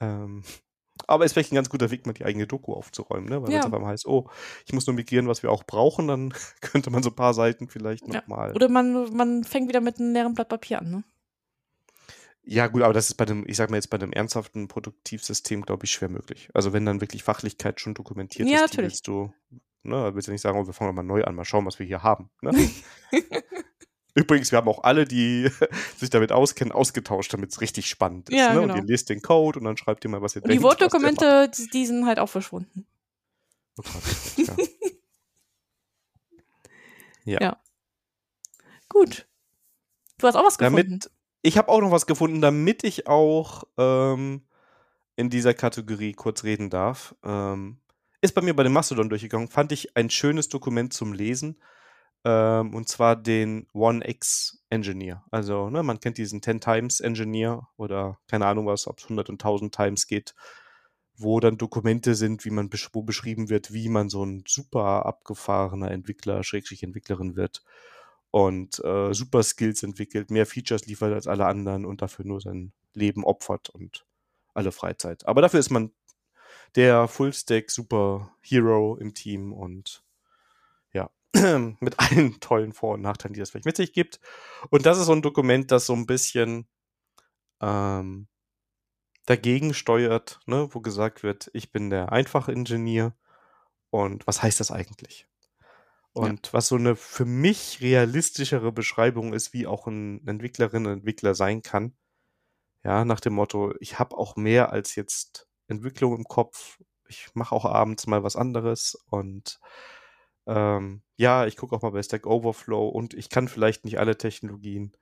Ähm, 0.00 0.42
aber 1.06 1.24
ist 1.24 1.32
vielleicht 1.32 1.52
ein 1.52 1.56
ganz 1.56 1.70
guter 1.70 1.90
Weg, 1.90 2.06
mal 2.06 2.12
die 2.12 2.24
eigene 2.24 2.46
Doku 2.46 2.74
aufzuräumen, 2.74 3.28
ne? 3.28 3.42
Weil 3.42 3.50
ja. 3.50 3.54
wenn 3.54 3.60
es 3.60 3.66
auf 3.66 3.74
einmal 3.74 3.92
heißt, 3.92 4.06
oh, 4.06 4.28
ich 4.66 4.72
muss 4.72 4.86
nur 4.86 4.94
migrieren, 4.94 5.28
was 5.28 5.42
wir 5.42 5.50
auch 5.50 5.64
brauchen, 5.64 6.08
dann 6.08 6.34
könnte 6.60 6.90
man 6.90 7.02
so 7.02 7.10
ein 7.10 7.16
paar 7.16 7.34
Seiten 7.34 7.68
vielleicht 7.68 8.06
nochmal. 8.06 8.50
Ja. 8.50 8.54
Oder 8.54 8.68
man, 8.68 9.14
man 9.16 9.44
fängt 9.44 9.68
wieder 9.68 9.80
mit 9.80 9.98
einem 9.98 10.12
leeren 10.12 10.34
Blatt 10.34 10.48
Papier 10.48 10.80
an, 10.80 10.90
ne? 10.90 11.04
Ja, 12.50 12.66
gut, 12.66 12.82
aber 12.82 12.92
das 12.92 13.08
ist 13.08 13.14
bei 13.14 13.24
dem, 13.24 13.44
ich 13.46 13.56
sag 13.56 13.70
mal 13.70 13.76
jetzt 13.76 13.90
bei 13.90 13.96
einem 13.96 14.12
ernsthaften 14.12 14.66
Produktivsystem, 14.66 15.62
glaube 15.62 15.86
ich, 15.86 15.92
schwer 15.92 16.08
möglich. 16.08 16.48
Also 16.52 16.72
wenn 16.72 16.84
dann 16.84 17.00
wirklich 17.00 17.22
Fachlichkeit 17.22 17.78
schon 17.78 17.94
dokumentiert 17.94 18.48
ja, 18.48 18.56
ist, 18.56 18.72
natürlich. 18.72 18.90
willst 18.90 19.06
du, 19.06 19.32
ne, 19.84 20.12
willst 20.16 20.26
du 20.26 20.32
nicht 20.32 20.40
sagen, 20.40 20.58
oh, 20.58 20.66
wir 20.66 20.72
fangen 20.72 20.92
mal 20.96 21.04
neu 21.04 21.22
an, 21.22 21.36
mal 21.36 21.44
schauen, 21.44 21.64
was 21.64 21.78
wir 21.78 21.86
hier 21.86 22.02
haben. 22.02 22.28
Ne? 22.42 22.50
Übrigens, 24.16 24.50
wir 24.50 24.56
haben 24.56 24.66
auch 24.66 24.82
alle, 24.82 25.04
die 25.04 25.48
sich 25.96 26.10
damit 26.10 26.32
auskennen, 26.32 26.72
ausgetauscht, 26.72 27.32
damit 27.32 27.52
es 27.52 27.60
richtig 27.60 27.86
spannend 27.86 28.30
ist. 28.30 28.36
Ja, 28.36 28.52
ne? 28.52 28.62
genau. 28.62 28.74
Und 28.74 28.80
ihr 28.80 28.84
lest 28.84 29.10
den 29.10 29.22
Code 29.22 29.60
und 29.60 29.64
dann 29.64 29.76
schreibt 29.76 30.04
ihr 30.04 30.10
mal, 30.10 30.20
was 30.20 30.34
ihr 30.34 30.42
und 30.42 30.48
denkt. 30.48 30.60
Die 30.60 30.64
Word-Dokumente, 30.64 31.52
die 31.72 31.86
sind 31.86 32.04
halt 32.04 32.18
auch 32.18 32.28
verschwunden. 32.28 32.84
Oh 33.78 33.84
Gott, 33.84 34.48
ja. 34.48 34.56
ja. 37.32 37.40
ja. 37.42 37.62
Gut. 38.88 39.28
Du 40.18 40.26
hast 40.26 40.34
auch 40.34 40.44
was 40.44 40.58
gefunden. 40.58 40.98
Damit, 40.98 41.10
ich 41.42 41.58
habe 41.58 41.68
auch 41.68 41.80
noch 41.80 41.90
was 41.90 42.06
gefunden, 42.06 42.40
damit 42.40 42.84
ich 42.84 43.06
auch 43.06 43.64
ähm, 43.78 44.42
in 45.16 45.30
dieser 45.30 45.54
Kategorie 45.54 46.12
kurz 46.12 46.44
reden 46.44 46.70
darf. 46.70 47.14
Ähm, 47.24 47.78
ist 48.20 48.34
bei 48.34 48.42
mir 48.42 48.54
bei 48.54 48.62
dem 48.62 48.72
Mastodon 48.72 49.08
durchgegangen. 49.08 49.48
Fand 49.48 49.72
ich 49.72 49.96
ein 49.96 50.10
schönes 50.10 50.48
Dokument 50.48 50.92
zum 50.92 51.12
Lesen 51.12 51.56
ähm, 52.24 52.74
und 52.74 52.88
zwar 52.88 53.16
den 53.16 53.66
One 53.72 54.06
X 54.06 54.62
Engineer. 54.68 55.24
Also, 55.30 55.70
ne, 55.70 55.82
man 55.82 56.00
kennt 56.00 56.18
diesen 56.18 56.42
10 56.42 56.60
Times 56.60 57.00
Engineer 57.00 57.68
oder 57.76 58.18
keine 58.28 58.46
Ahnung 58.46 58.66
was, 58.66 58.86
ob 58.86 58.98
es 58.98 59.04
100 59.04 59.30
und 59.30 59.42
1000 59.42 59.74
Times 59.74 60.06
geht, 60.06 60.34
wo 61.16 61.40
dann 61.40 61.58
Dokumente 61.58 62.14
sind, 62.14 62.44
wie 62.44 62.50
man 62.50 62.68
besch 62.68 62.90
wo 62.92 63.02
beschrieben 63.02 63.48
wird, 63.48 63.72
wie 63.72 63.88
man 63.88 64.10
so 64.10 64.24
ein 64.24 64.44
super 64.46 65.06
abgefahrener 65.06 65.90
Entwickler, 65.90 66.44
Schrägstrich 66.44 66.82
Entwicklerin 66.82 67.36
wird 67.36 67.62
und 68.30 68.82
äh, 68.84 69.12
super 69.12 69.42
Skills 69.42 69.82
entwickelt, 69.82 70.30
mehr 70.30 70.46
Features 70.46 70.86
liefert 70.86 71.12
als 71.12 71.26
alle 71.26 71.46
anderen 71.46 71.84
und 71.84 72.02
dafür 72.02 72.24
nur 72.24 72.40
sein 72.40 72.72
Leben 72.94 73.24
opfert 73.24 73.70
und 73.70 74.06
alle 74.54 74.72
Freizeit. 74.72 75.26
Aber 75.26 75.42
dafür 75.42 75.60
ist 75.60 75.70
man 75.70 75.92
der 76.76 77.08
Fullstack 77.08 77.70
Superhero 77.70 78.96
im 78.96 79.14
Team 79.14 79.52
und 79.52 80.04
ja, 80.92 81.10
mit 81.80 81.98
allen 81.98 82.38
tollen 82.40 82.72
Vor- 82.72 82.94
und 82.94 83.02
Nachteilen, 83.02 83.34
die 83.34 83.40
das 83.40 83.50
vielleicht 83.50 83.66
mit 83.66 83.76
sich 83.76 83.92
gibt. 83.92 84.20
Und 84.70 84.86
das 84.86 84.98
ist 84.98 85.06
so 85.06 85.12
ein 85.12 85.22
Dokument, 85.22 85.70
das 85.70 85.86
so 85.86 85.94
ein 85.94 86.06
bisschen 86.06 86.68
ähm, 87.60 88.28
dagegen 89.26 89.74
steuert, 89.74 90.40
ne, 90.46 90.68
wo 90.72 90.80
gesagt 90.80 91.22
wird, 91.22 91.50
ich 91.52 91.72
bin 91.72 91.90
der 91.90 92.12
einfache 92.12 92.52
Ingenieur 92.52 93.14
und 93.90 94.26
was 94.26 94.42
heißt 94.42 94.60
das 94.60 94.70
eigentlich? 94.70 95.29
Und 96.12 96.48
ja. 96.48 96.52
was 96.52 96.68
so 96.68 96.76
eine 96.76 96.96
für 96.96 97.24
mich 97.24 97.80
realistischere 97.80 98.72
Beschreibung 98.72 99.32
ist, 99.32 99.52
wie 99.52 99.66
auch 99.66 99.86
ein 99.86 100.26
Entwicklerin 100.26 100.86
Entwickler 100.86 101.34
sein 101.34 101.62
kann. 101.62 101.96
Ja, 102.82 103.04
nach 103.04 103.20
dem 103.20 103.34
Motto, 103.34 103.74
ich 103.80 103.98
habe 103.98 104.16
auch 104.16 104.36
mehr 104.36 104.72
als 104.72 104.96
jetzt 104.96 105.48
Entwicklung 105.68 106.16
im 106.16 106.24
Kopf. 106.24 106.80
Ich 107.08 107.28
mache 107.34 107.54
auch 107.54 107.64
abends 107.64 108.06
mal 108.06 108.22
was 108.22 108.36
anderes 108.36 108.96
und 109.10 109.60
ähm, 110.46 111.02
ja, 111.16 111.46
ich 111.46 111.56
gucke 111.56 111.76
auch 111.76 111.82
mal 111.82 111.90
bei 111.90 112.02
Stack 112.02 112.26
Overflow 112.26 112.88
und 112.88 113.14
ich 113.14 113.28
kann 113.28 113.48
vielleicht 113.48 113.84
nicht 113.84 113.98
alle 113.98 114.16
Technologien. 114.16 114.96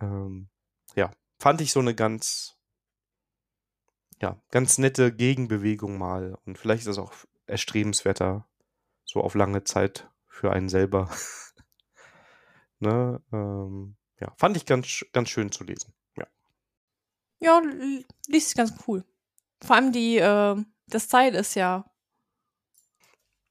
Ähm, 0.00 0.48
ja, 0.94 1.10
fand 1.38 1.60
ich 1.60 1.72
so 1.72 1.80
eine 1.80 1.94
ganz, 1.94 2.56
ja, 4.20 4.40
ganz 4.50 4.78
nette 4.78 5.12
Gegenbewegung 5.14 5.96
mal 5.96 6.36
und 6.44 6.58
vielleicht 6.58 6.80
ist 6.80 6.88
das 6.88 6.98
auch 6.98 7.12
erstrebenswerter, 7.46 8.46
so 9.04 9.22
auf 9.22 9.34
lange 9.34 9.64
Zeit 9.64 10.10
für 10.38 10.52
einen 10.52 10.68
selber. 10.68 11.10
ne, 12.78 13.20
ähm, 13.32 13.96
ja, 14.20 14.32
fand 14.36 14.56
ich 14.56 14.66
ganz, 14.66 15.04
ganz 15.12 15.30
schön 15.30 15.50
zu 15.50 15.64
lesen. 15.64 15.92
Ja, 16.16 16.26
ja 17.40 17.60
liest 18.28 18.56
ganz 18.56 18.72
cool. 18.86 19.04
Vor 19.60 19.74
allem 19.74 19.90
die, 19.90 20.18
äh, 20.18 20.56
das 20.86 21.04
Style 21.04 21.36
ist 21.36 21.56
ja. 21.56 21.84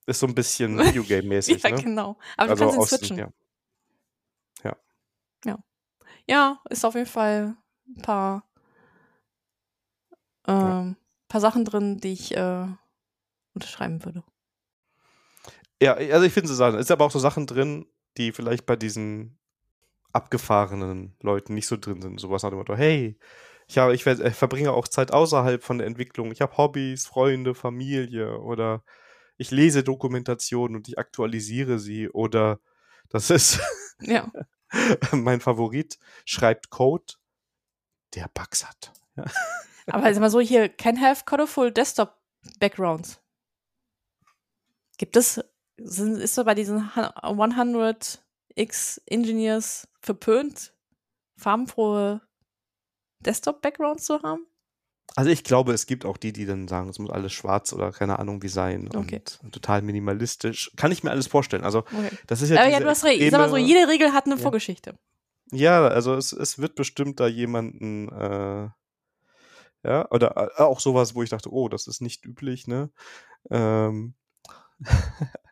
Ist 0.06 0.22
so 0.22 0.28
ein 0.28 0.36
bisschen 0.36 0.78
Videogame-mäßig. 0.80 1.62
ja, 1.62 1.72
ne? 1.72 1.84
genau. 1.84 2.18
Aber 2.38 2.52
also 2.52 2.66
du 2.66 2.72
kannst 2.72 2.92
ihn 2.94 2.98
switchen. 2.98 3.18
Ja. 3.18 3.32
ja. 4.64 4.78
Ja. 5.44 5.60
Ja, 6.26 6.62
ist 6.70 6.86
auf 6.86 6.96
jeden 6.96 7.08
Fall 7.08 7.58
ein 7.86 8.02
paar, 8.02 8.50
ähm, 10.48 10.56
ja. 10.56 10.96
paar 11.28 11.42
Sachen 11.42 11.66
drin, 11.66 11.98
die 11.98 12.14
ich 12.14 12.36
äh, 12.36 12.68
unterschreiben 13.54 14.06
würde. 14.06 14.24
Ja, 15.82 15.94
also 15.94 16.26
ich 16.26 16.34
finde 16.34 16.50
so 16.50 16.56
Sachen. 16.56 16.76
Es 16.76 16.86
ist 16.86 16.92
aber 16.92 17.06
auch 17.06 17.12
so 17.12 17.20
Sachen 17.20 17.46
drin, 17.46 17.86
die 18.18 18.32
vielleicht 18.32 18.66
bei 18.66 18.76
diesen 18.76 19.40
abgefahrenen 20.12 21.16
Leuten 21.22 21.54
nicht 21.54 21.68
so 21.68 21.78
drin 21.78 22.02
sind. 22.02 22.20
Sowas 22.20 22.44
nach 22.44 22.50
dem 22.50 22.58
Motto, 22.58 22.76
hey, 22.76 23.20
ich, 23.68 23.78
hab, 23.78 23.92
ich, 23.92 24.06
ich 24.06 24.36
verbringe 24.36 24.72
auch 24.72 24.88
Zeit 24.88 25.12
außerhalb 25.12 25.64
von 25.64 25.78
der 25.78 25.88
Entwicklung. 25.88 26.32
Ich 26.32 26.42
habe 26.42 26.58
Hobbys, 26.58 27.06
Freunde, 27.06 27.54
Familie 27.54 28.40
oder 28.40 28.84
ich 29.38 29.52
lese 29.52 29.84
Dokumentationen 29.84 30.76
und 30.76 30.88
ich 30.88 30.98
aktualisiere 30.98 31.78
sie 31.78 32.10
oder 32.10 32.60
das 33.10 33.30
ist 33.30 33.60
ja. 34.02 34.32
mein 35.12 35.42
Favorit, 35.42 36.00
schreibt 36.26 36.70
Code, 36.70 37.14
der 38.16 38.30
Bugs 38.34 38.68
hat. 38.68 38.94
Ja. 39.16 39.26
Aber 39.88 40.14
sag 40.14 40.22
mal 40.22 40.30
so, 40.30 40.40
hier, 40.40 40.70
can 40.70 41.00
have 41.00 41.24
colorful 41.26 41.72
desktop 41.72 42.18
backgrounds. 42.60 43.22
Gibt 44.98 45.16
es 45.16 45.42
sind, 45.78 46.18
ist 46.18 46.36
so 46.36 46.44
bei 46.44 46.56
diesen 46.56 46.90
100x 46.90 49.02
Engineers 49.06 49.88
verpönt, 50.02 50.74
farbenfrohe 51.38 52.22
Desktop-Backgrounds 53.20 54.06
zu 54.06 54.22
haben? 54.22 54.46
Also 55.16 55.32
ich 55.32 55.44
glaube, 55.44 55.74
es 55.74 55.88
gibt 55.88 56.06
auch 56.06 56.18
die, 56.18 56.34
die 56.34 56.46
dann 56.46 56.68
sagen, 56.68 56.90
es 56.90 57.00
muss 57.00 57.10
alles 57.10 57.32
schwarz 57.32 57.74
oder 57.74 57.92
keine 57.92 58.20
Ahnung 58.20 58.44
wie 58.44 58.50
sein 58.50 58.90
okay. 58.96 59.22
und 59.42 59.54
total 59.54 59.82
minimalistisch. 59.82 60.72
Kann 60.76 60.92
ich 60.92 61.04
mir 61.04 61.12
alles 61.12 61.28
vorstellen. 61.28 61.64
Also 61.64 61.80
okay. 61.80 62.10
das 62.28 62.42
ist 62.42 62.50
ja. 62.50 62.60
Aber 62.60 62.70
ja, 62.70 62.80
du 62.80 62.88
hast 62.88 63.06
recht. 63.06 63.22
Ich 63.22 63.32
sag 63.32 63.40
mal 63.40 63.50
so, 63.50 63.58
jede 63.58 63.88
Regel 63.88 64.14
hat 64.14 64.26
eine 64.26 64.36
ja. 64.36 64.42
Vorgeschichte. 64.42 64.98
Ja, 65.52 65.88
also 65.88 66.16
es, 66.16 66.34
es 66.34 66.60
wird 66.60 66.76
bestimmt 66.76 67.20
da 67.20 67.28
jemanden, 67.28 68.10
äh, 68.10 68.70
ja, 69.84 70.12
oder 70.12 70.52
äh, 70.58 70.62
auch 70.62 70.82
sowas, 70.82 71.16
wo 71.16 71.24
ich 71.24 71.30
dachte, 71.30 71.52
oh, 71.52 71.70
das 71.70 71.88
ist 71.88 72.02
nicht 72.02 72.26
üblich, 72.26 72.68
ne? 72.68 72.92
Ähm, 73.50 74.16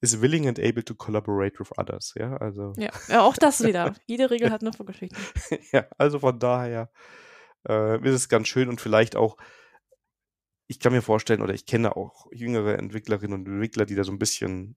is 0.00 0.20
willing 0.20 0.46
and 0.46 0.58
able 0.58 0.82
to 0.82 0.94
collaborate 0.94 1.58
with 1.58 1.70
others. 1.78 2.14
Ja, 2.16 2.36
also. 2.36 2.72
Ja, 2.76 2.90
ja 3.08 3.22
auch 3.22 3.36
das 3.36 3.62
wieder. 3.62 3.94
Jede 4.06 4.30
Regel 4.30 4.50
hat 4.50 4.62
eine 4.62 4.72
Vorgeschichte. 4.72 5.16
ja, 5.72 5.86
also 5.98 6.18
von 6.20 6.38
daher 6.38 6.90
äh, 7.68 7.96
ist 8.06 8.14
es 8.14 8.28
ganz 8.28 8.48
schön 8.48 8.68
und 8.68 8.80
vielleicht 8.80 9.16
auch, 9.16 9.36
ich 10.66 10.80
kann 10.80 10.92
mir 10.92 11.02
vorstellen, 11.02 11.42
oder 11.42 11.54
ich 11.54 11.66
kenne 11.66 11.96
auch 11.96 12.26
jüngere 12.32 12.78
Entwicklerinnen 12.78 13.40
und 13.40 13.46
Entwickler, 13.46 13.86
die 13.86 13.94
da 13.94 14.04
so 14.04 14.12
ein 14.12 14.18
bisschen 14.18 14.76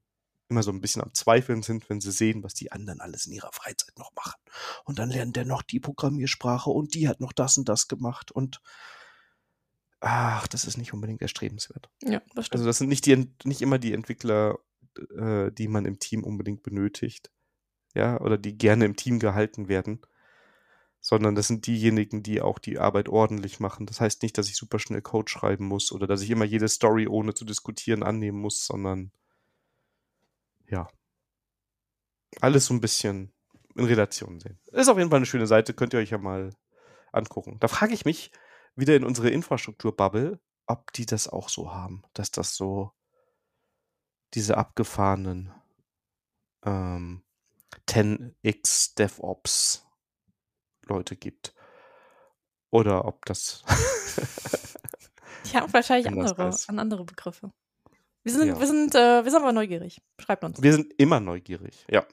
immer 0.49 0.63
so 0.63 0.71
ein 0.71 0.81
bisschen 0.81 1.01
am 1.03 1.13
Zweifeln 1.13 1.61
sind, 1.61 1.89
wenn 1.89 1.99
sie 1.99 2.11
sehen, 2.11 2.43
was 2.43 2.53
die 2.53 2.71
anderen 2.71 3.01
alles 3.01 3.25
in 3.25 3.33
ihrer 3.33 3.51
Freizeit 3.51 3.97
noch 3.97 4.13
machen. 4.15 4.39
Und 4.85 4.99
dann 4.99 5.09
lernt 5.09 5.35
der 5.35 5.45
noch 5.45 5.61
die 5.61 5.79
Programmiersprache 5.79 6.69
und 6.69 6.93
die 6.93 7.07
hat 7.07 7.19
noch 7.19 7.33
das 7.33 7.57
und 7.57 7.67
das 7.67 7.87
gemacht 7.87 8.31
und 8.31 8.61
ach, 9.99 10.47
das 10.47 10.65
ist 10.65 10.77
nicht 10.77 10.93
unbedingt 10.93 11.21
erstrebenswert. 11.21 11.89
Ja, 12.03 12.21
das 12.33 12.45
stimmt. 12.45 12.59
Also 12.59 12.65
das 12.65 12.77
sind 12.77 12.87
nicht, 12.87 13.05
die, 13.05 13.29
nicht 13.43 13.61
immer 13.61 13.79
die 13.79 13.93
Entwickler, 13.93 14.57
äh, 14.97 15.51
die 15.51 15.67
man 15.67 15.85
im 15.85 15.99
Team 15.99 16.23
unbedingt 16.23 16.63
benötigt. 16.63 17.31
Ja, 17.93 18.19
oder 18.21 18.37
die 18.37 18.57
gerne 18.57 18.85
im 18.85 18.95
Team 18.95 19.19
gehalten 19.19 19.67
werden. 19.69 20.01
Sondern 20.99 21.35
das 21.35 21.47
sind 21.47 21.67
diejenigen, 21.67 22.23
die 22.23 22.41
auch 22.41 22.59
die 22.59 22.79
Arbeit 22.79 23.07
ordentlich 23.07 23.59
machen. 23.59 23.85
Das 23.85 24.01
heißt 24.01 24.23
nicht, 24.23 24.37
dass 24.37 24.49
ich 24.49 24.55
super 24.55 24.79
schnell 24.79 25.01
Code 25.01 25.29
schreiben 25.29 25.65
muss 25.65 25.91
oder 25.91 26.07
dass 26.07 26.21
ich 26.21 26.29
immer 26.29 26.45
jede 26.45 26.67
Story 26.67 27.07
ohne 27.07 27.33
zu 27.33 27.45
diskutieren 27.45 28.03
annehmen 28.03 28.39
muss, 28.39 28.65
sondern 28.65 29.11
ja. 30.67 30.87
Alles 32.41 32.65
so 32.65 32.73
ein 32.73 32.81
bisschen 32.81 33.31
in 33.75 33.85
Relation 33.85 34.39
sehen. 34.39 34.59
Ist 34.71 34.89
auf 34.89 34.97
jeden 34.97 35.09
Fall 35.09 35.17
eine 35.17 35.25
schöne 35.25 35.47
Seite, 35.47 35.73
könnt 35.73 35.93
ihr 35.93 35.99
euch 35.99 36.09
ja 36.09 36.17
mal 36.17 36.51
angucken. 37.11 37.57
Da 37.59 37.67
frage 37.67 37.93
ich 37.93 38.05
mich, 38.05 38.31
wieder 38.75 38.95
in 38.95 39.03
unsere 39.03 39.29
Infrastrukturbubble, 39.29 40.39
ob 40.67 40.91
die 40.93 41.05
das 41.05 41.27
auch 41.27 41.49
so 41.49 41.73
haben, 41.73 42.03
dass 42.13 42.31
das 42.31 42.55
so 42.55 42.91
diese 44.33 44.57
abgefahrenen 44.57 45.51
ähm, 46.65 47.23
10x 47.89 48.95
DevOps 48.95 49.85
Leute 50.85 51.15
gibt. 51.15 51.53
Oder 52.69 53.05
ob 53.05 53.25
das. 53.25 53.63
Die 55.45 55.55
haben 55.55 55.71
wahrscheinlich 55.71 56.07
andere, 56.11 56.51
an 56.67 56.79
andere 56.79 57.05
Begriffe. 57.05 57.51
Wir 58.23 58.33
sind, 58.33 58.47
ja. 58.47 58.59
wir, 58.59 58.67
sind, 58.67 58.93
äh, 58.93 59.23
wir 59.23 59.31
sind 59.31 59.41
aber 59.41 59.53
neugierig. 59.53 60.01
Schreibt 60.19 60.43
uns. 60.43 60.61
Wir 60.61 60.73
sind 60.73 60.93
immer 60.97 61.19
neugierig, 61.19 61.85
ja. 61.89 62.05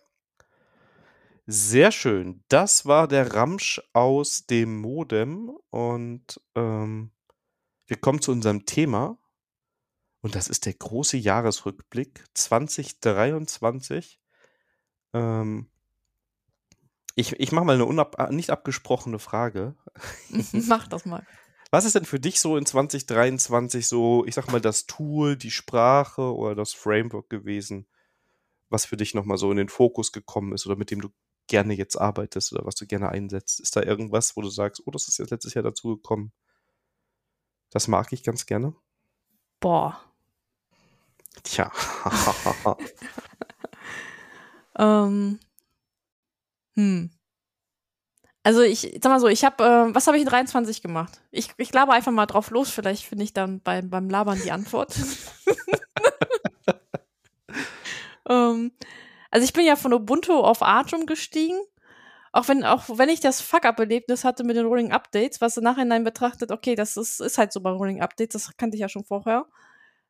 Sehr 1.46 1.90
schön. 1.92 2.42
Das 2.48 2.86
war 2.86 3.06
der 3.06 3.34
Ramsch 3.34 3.82
aus 3.92 4.46
dem 4.46 4.80
Modem 4.80 5.50
und 5.70 6.40
ähm, 6.54 7.10
wir 7.86 7.96
kommen 7.98 8.22
zu 8.22 8.32
unserem 8.32 8.64
Thema. 8.64 9.18
Und 10.24 10.34
das 10.34 10.48
ist 10.48 10.64
der 10.64 10.72
große 10.72 11.18
Jahresrückblick 11.18 12.24
2023. 12.32 14.18
Ähm, 15.12 15.68
ich 17.14 17.38
ich 17.38 17.52
mache 17.52 17.66
mal 17.66 17.74
eine 17.74 17.84
unab 17.84 18.18
äh, 18.18 18.32
nicht 18.32 18.48
abgesprochene 18.48 19.18
Frage. 19.18 19.76
Mach 20.52 20.88
das 20.88 21.04
mal. 21.04 21.26
Was 21.70 21.84
ist 21.84 21.94
denn 21.94 22.06
für 22.06 22.20
dich 22.20 22.40
so 22.40 22.56
in 22.56 22.64
2023 22.64 23.86
so, 23.86 24.24
ich 24.24 24.34
sag 24.34 24.50
mal, 24.50 24.62
das 24.62 24.86
Tool, 24.86 25.36
die 25.36 25.50
Sprache 25.50 26.34
oder 26.34 26.54
das 26.54 26.72
Framework 26.72 27.28
gewesen, 27.28 27.86
was 28.70 28.86
für 28.86 28.96
dich 28.96 29.12
nochmal 29.12 29.36
so 29.36 29.50
in 29.50 29.58
den 29.58 29.68
Fokus 29.68 30.10
gekommen 30.10 30.54
ist 30.54 30.64
oder 30.64 30.76
mit 30.76 30.90
dem 30.90 31.02
du 31.02 31.10
gerne 31.48 31.74
jetzt 31.74 31.96
arbeitest 31.96 32.54
oder 32.54 32.64
was 32.64 32.76
du 32.76 32.86
gerne 32.86 33.10
einsetzt? 33.10 33.60
Ist 33.60 33.76
da 33.76 33.82
irgendwas, 33.82 34.38
wo 34.38 34.40
du 34.40 34.48
sagst, 34.48 34.80
oh, 34.86 34.90
das 34.90 35.06
ist 35.06 35.18
jetzt 35.18 35.32
letztes 35.32 35.52
Jahr 35.52 35.64
dazugekommen? 35.64 36.32
Das 37.68 37.88
mag 37.88 38.10
ich 38.14 38.22
ganz 38.22 38.46
gerne. 38.46 38.74
Boah. 39.60 40.13
Tja. 41.42 41.70
ähm. 44.78 45.40
Hm. 46.76 47.10
Also 48.42 48.60
ich 48.60 48.80
sag 48.80 49.10
mal 49.10 49.20
so, 49.20 49.28
ich 49.28 49.42
habe, 49.44 49.64
äh, 49.64 49.94
was 49.94 50.06
habe 50.06 50.18
ich 50.18 50.22
in 50.22 50.28
23 50.28 50.82
gemacht? 50.82 51.22
Ich, 51.30 51.50
ich 51.56 51.70
glaube 51.70 51.92
einfach 51.94 52.12
mal 52.12 52.26
drauf 52.26 52.50
los, 52.50 52.70
vielleicht 52.70 53.04
finde 53.04 53.24
ich 53.24 53.32
dann 53.32 53.60
beim, 53.60 53.88
beim 53.88 54.10
Labern 54.10 54.38
die 54.42 54.52
Antwort. 54.52 54.94
ähm, 58.28 58.72
also 59.30 59.44
ich 59.44 59.54
bin 59.54 59.64
ja 59.64 59.76
von 59.76 59.94
Ubuntu 59.94 60.34
auf 60.34 60.62
Arch 60.62 60.94
umgestiegen. 60.94 61.58
Auch 62.32 62.48
wenn, 62.48 62.64
auch 62.64 62.82
wenn 62.88 63.08
ich 63.08 63.20
das 63.20 63.40
Fuck-Up-Erlebnis 63.40 64.24
hatte 64.24 64.44
mit 64.44 64.56
den 64.56 64.66
Rolling 64.66 64.92
Updates, 64.92 65.40
was 65.40 65.56
im 65.56 65.64
Nachhinein 65.64 66.04
betrachtet, 66.04 66.50
okay, 66.50 66.74
das 66.74 66.96
ist, 66.96 67.20
ist 67.20 67.38
halt 67.38 67.52
so 67.52 67.60
bei 67.60 67.70
Rolling 67.70 68.02
Updates, 68.02 68.32
das 68.32 68.56
kannte 68.56 68.76
ich 68.76 68.80
ja 68.80 68.88
schon 68.88 69.04
vorher, 69.04 69.46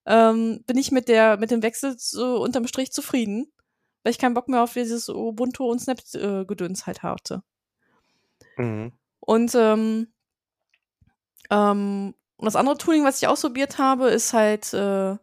ähm, 0.07 0.63
bin 0.67 0.77
ich 0.77 0.93
mit 0.93 1.09
der, 1.09 1.37
mit 1.39 1.51
dem 1.51 1.63
Wechsel 1.63 1.97
so 1.99 2.43
unterm 2.43 2.67
Strich 2.67 2.93
zufrieden, 2.93 3.53
weil 4.03 4.11
ich 4.11 4.19
keinen 4.19 4.35
Bock 4.35 4.49
mehr 4.49 4.63
auf 4.63 4.75
dieses 4.75 5.09
Ubuntu 5.09 5.65
und 5.65 5.81
Snap-Gedöns 5.81 6.83
äh, 6.83 6.85
halt 6.85 7.03
hatte. 7.03 7.43
Mhm. 8.57 8.93
Und 9.21 9.55
ähm, 9.55 10.13
ähm, 11.51 12.15
das 12.39 12.57
andere 12.57 12.77
Tooling, 12.77 13.05
was 13.05 13.23
ich 13.23 13.29
ausprobiert 13.29 13.79
habe, 13.79 14.11
ist 14.11 14.33
halt, 14.33 14.75
äh, 14.75 15.17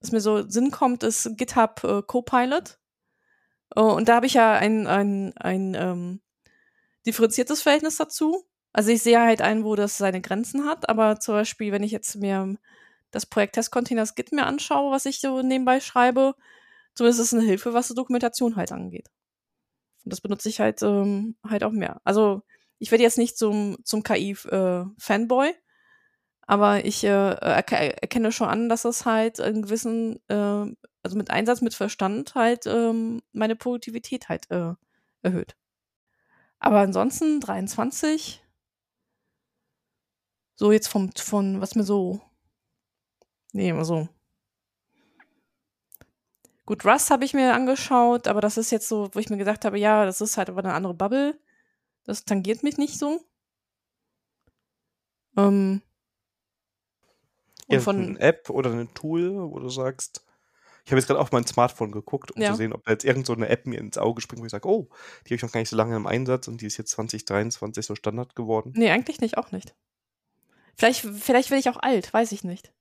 was 0.00 0.12
mir 0.12 0.20
so 0.20 0.48
Sinn 0.48 0.70
kommt, 0.70 1.02
ist 1.02 1.36
GitHub 1.36 1.84
äh, 1.84 2.02
Copilot. 2.02 2.78
Oh, 3.76 3.92
und 3.92 4.08
da 4.08 4.16
habe 4.16 4.26
ich 4.26 4.34
ja 4.34 4.54
ein, 4.54 4.86
ein, 4.86 5.32
ein 5.36 5.74
ähm, 5.74 6.20
differenziertes 7.06 7.62
Verhältnis 7.62 7.96
dazu. 7.96 8.44
Also 8.72 8.90
ich 8.90 9.02
sehe 9.02 9.20
halt 9.20 9.40
ein, 9.40 9.64
wo 9.64 9.76
das 9.76 9.98
seine 9.98 10.20
Grenzen 10.20 10.64
hat, 10.64 10.88
aber 10.88 11.20
zum 11.20 11.34
Beispiel, 11.34 11.72
wenn 11.72 11.82
ich 11.82 11.92
jetzt 11.92 12.16
mir 12.16 12.56
das 13.14 13.26
Projekt 13.26 13.54
Testcontainers 13.54 14.14
Git 14.14 14.32
mir 14.32 14.46
anschaue, 14.46 14.92
was 14.92 15.06
ich 15.06 15.20
so 15.20 15.42
nebenbei 15.42 15.80
schreibe, 15.80 16.34
zumindest 16.94 17.20
ist 17.20 17.26
es 17.28 17.34
eine 17.34 17.44
Hilfe, 17.46 17.74
was 17.74 17.88
die 17.88 17.94
Dokumentation 17.94 18.56
halt 18.56 18.72
angeht. 18.72 19.10
Und 20.04 20.12
das 20.12 20.20
benutze 20.20 20.48
ich 20.48 20.60
halt, 20.60 20.82
ähm, 20.82 21.36
halt 21.48 21.64
auch 21.64 21.72
mehr. 21.72 22.00
Also 22.04 22.42
ich 22.78 22.90
werde 22.90 23.04
jetzt 23.04 23.18
nicht 23.18 23.38
zum, 23.38 23.78
zum 23.84 24.02
KI-Fanboy, 24.02 25.48
äh, 25.48 25.54
aber 26.46 26.84
ich 26.84 27.04
äh, 27.04 27.08
erkenne 27.08 28.32
schon 28.32 28.48
an, 28.48 28.68
dass 28.68 28.84
es 28.84 29.06
halt 29.06 29.38
in 29.38 29.62
gewissen, 29.62 30.20
äh, 30.28 30.74
also 31.02 31.16
mit 31.16 31.30
Einsatz, 31.30 31.62
mit 31.62 31.74
Verstand 31.74 32.34
halt 32.34 32.66
ähm, 32.66 33.22
meine 33.32 33.56
Produktivität 33.56 34.28
halt 34.28 34.50
äh, 34.50 34.74
erhöht. 35.22 35.56
Aber 36.58 36.80
ansonsten 36.80 37.40
23, 37.40 38.42
so 40.56 40.72
jetzt 40.72 40.88
vom, 40.88 41.12
von, 41.12 41.60
was 41.60 41.74
mir 41.74 41.84
so, 41.84 42.20
nee, 43.54 43.70
immer 43.70 43.84
so. 43.84 44.08
Gut, 46.66 46.84
Rust 46.84 47.10
habe 47.10 47.24
ich 47.24 47.34
mir 47.34 47.54
angeschaut, 47.54 48.26
aber 48.26 48.40
das 48.40 48.56
ist 48.56 48.70
jetzt 48.70 48.88
so, 48.88 49.10
wo 49.12 49.18
ich 49.18 49.28
mir 49.28 49.36
gesagt 49.36 49.64
habe, 49.64 49.78
ja, 49.78 50.04
das 50.04 50.20
ist 50.20 50.36
halt 50.36 50.48
aber 50.48 50.60
eine 50.60 50.72
andere 50.72 50.94
Bubble. 50.94 51.38
Das 52.04 52.24
tangiert 52.24 52.62
mich 52.62 52.78
nicht 52.78 52.98
so. 52.98 53.20
Ähm, 55.36 55.82
und 57.66 57.80
von 57.80 57.96
eine 57.96 58.20
App 58.20 58.50
oder 58.50 58.72
ein 58.72 58.92
Tool, 58.94 59.50
wo 59.50 59.58
du 59.58 59.68
sagst, 59.68 60.24
ich 60.84 60.92
habe 60.92 60.98
jetzt 60.98 61.06
gerade 61.06 61.20
auf 61.20 61.32
mein 61.32 61.46
Smartphone 61.46 61.92
geguckt, 61.92 62.30
um 62.32 62.42
ja. 62.42 62.50
zu 62.50 62.56
sehen, 62.56 62.72
ob 62.72 62.84
da 62.84 62.92
jetzt 62.92 63.04
irgend 63.04 63.26
so 63.26 63.32
eine 63.32 63.48
App 63.48 63.66
mir 63.66 63.78
ins 63.78 63.96
Auge 63.96 64.20
springt, 64.20 64.42
wo 64.42 64.46
ich 64.46 64.52
sage, 64.52 64.68
oh, 64.68 64.88
die 65.24 65.30
habe 65.30 65.36
ich 65.36 65.42
noch 65.42 65.52
gar 65.52 65.60
nicht 65.60 65.70
so 65.70 65.76
lange 65.76 65.96
im 65.96 66.06
Einsatz 66.06 66.48
und 66.48 66.60
die 66.60 66.66
ist 66.66 66.76
jetzt 66.76 66.90
2023 66.90 67.86
so 67.86 67.94
Standard 67.94 68.36
geworden. 68.36 68.72
Nee, 68.76 68.90
eigentlich 68.90 69.20
nicht, 69.20 69.38
auch 69.38 69.50
nicht. 69.50 69.74
Vielleicht, 70.76 71.00
vielleicht 71.00 71.50
werde 71.50 71.60
ich 71.60 71.68
auch 71.68 71.80
alt, 71.80 72.12
weiß 72.12 72.32
ich 72.32 72.44
nicht. 72.44 72.72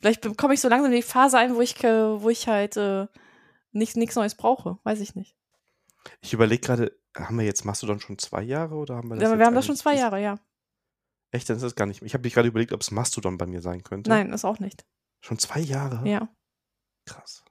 Vielleicht 0.00 0.36
komme 0.36 0.54
ich 0.54 0.60
so 0.60 0.68
langsam 0.68 0.92
in 0.92 0.96
die 0.96 1.02
Phase 1.02 1.38
ein, 1.38 1.54
wo 1.54 1.60
ich, 1.60 1.82
wo 1.82 2.28
ich 2.28 2.46
halt 2.46 2.76
äh, 2.76 3.06
nichts 3.72 4.16
Neues 4.16 4.34
brauche, 4.34 4.78
weiß 4.84 5.00
ich 5.00 5.14
nicht. 5.14 5.36
Ich 6.20 6.32
überlege 6.32 6.60
gerade, 6.60 6.96
haben 7.16 7.38
wir 7.38 7.44
jetzt 7.44 7.64
Mastodon 7.64 8.00
schon 8.00 8.18
zwei 8.18 8.42
Jahre 8.42 8.76
oder 8.76 8.96
haben 8.96 9.08
wir 9.08 9.16
das? 9.16 9.24
Ja, 9.30 9.38
wir 9.38 9.46
haben 9.46 9.54
das 9.54 9.66
schon 9.66 9.76
zwei 9.76 9.96
Jahre, 9.96 10.22
ja. 10.22 10.38
Echt, 11.30 11.48
dann 11.48 11.56
ist 11.56 11.62
das 11.62 11.74
gar 11.74 11.86
nicht. 11.86 12.02
Ich 12.02 12.14
habe 12.14 12.22
mich 12.22 12.34
gerade 12.34 12.48
überlegt, 12.48 12.72
ob 12.72 12.80
es 12.80 12.90
Mastodon 12.90 13.36
bei 13.36 13.46
mir 13.46 13.60
sein 13.60 13.82
könnte. 13.82 14.08
Nein, 14.08 14.32
ist 14.32 14.44
auch 14.44 14.60
nicht. 14.60 14.86
Schon 15.20 15.38
zwei 15.38 15.60
Jahre? 15.60 16.08
Ja. 16.08 16.28
Krass. 17.04 17.44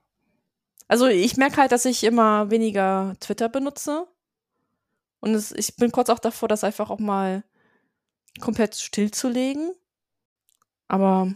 Also 0.88 1.06
ich 1.06 1.36
merke 1.36 1.58
halt, 1.58 1.70
dass 1.70 1.84
ich 1.84 2.02
immer 2.02 2.50
weniger 2.50 3.14
Twitter 3.20 3.48
benutze. 3.48 4.08
Und 5.20 5.34
es, 5.34 5.52
ich 5.52 5.76
bin 5.76 5.92
kurz 5.92 6.08
auch 6.08 6.18
davor, 6.18 6.48
das 6.48 6.64
einfach 6.64 6.90
auch 6.90 6.98
mal 6.98 7.44
komplett 8.40 8.74
stillzulegen. 8.74 9.72
Aber 10.88 11.32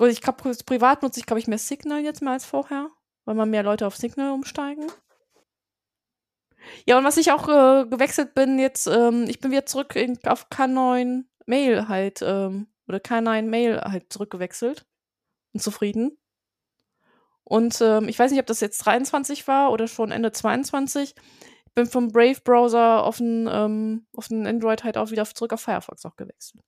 ich 0.00 0.20
glaube, 0.20 0.54
privat 0.64 1.02
nutze 1.02 1.20
ich, 1.20 1.26
glaube 1.26 1.40
ich, 1.40 1.46
mehr 1.46 1.58
Signal 1.58 2.00
jetzt 2.00 2.22
mal 2.22 2.32
als 2.32 2.44
vorher, 2.44 2.90
weil 3.24 3.34
man 3.34 3.50
mehr 3.50 3.62
Leute 3.62 3.86
auf 3.86 3.96
Signal 3.96 4.32
umsteigen. 4.32 4.90
Ja, 6.86 6.98
und 6.98 7.04
was 7.04 7.16
ich 7.16 7.32
auch 7.32 7.48
äh, 7.48 7.86
gewechselt 7.86 8.34
bin 8.34 8.58
jetzt, 8.58 8.86
ähm, 8.86 9.26
ich 9.28 9.40
bin 9.40 9.50
wieder 9.50 9.66
zurück 9.66 9.96
in, 9.96 10.18
auf 10.26 10.48
K9 10.48 11.24
Mail 11.46 11.88
halt, 11.88 12.22
ähm, 12.22 12.68
oder 12.88 12.98
K9 12.98 13.42
Mail 13.42 13.80
halt 13.80 14.12
zurückgewechselt 14.12 14.86
und 15.52 15.60
zufrieden. 15.60 16.18
Und 17.44 17.80
ähm, 17.80 18.08
ich 18.08 18.18
weiß 18.18 18.30
nicht, 18.30 18.40
ob 18.40 18.46
das 18.46 18.60
jetzt 18.60 18.78
23 18.78 19.46
war 19.48 19.72
oder 19.72 19.88
schon 19.88 20.12
Ende 20.12 20.32
22. 20.32 21.14
Ich 21.66 21.74
bin 21.74 21.86
vom 21.86 22.08
Brave 22.08 22.40
Browser 22.44 23.02
auf 23.04 23.18
den, 23.18 23.48
ähm, 23.50 24.06
auf 24.16 24.28
den 24.28 24.46
Android 24.46 24.84
halt 24.84 24.96
auch 24.96 25.10
wieder 25.10 25.24
zurück 25.24 25.52
auf 25.52 25.60
Firefox 25.60 26.04
auch 26.06 26.16
gewechselt. 26.16 26.62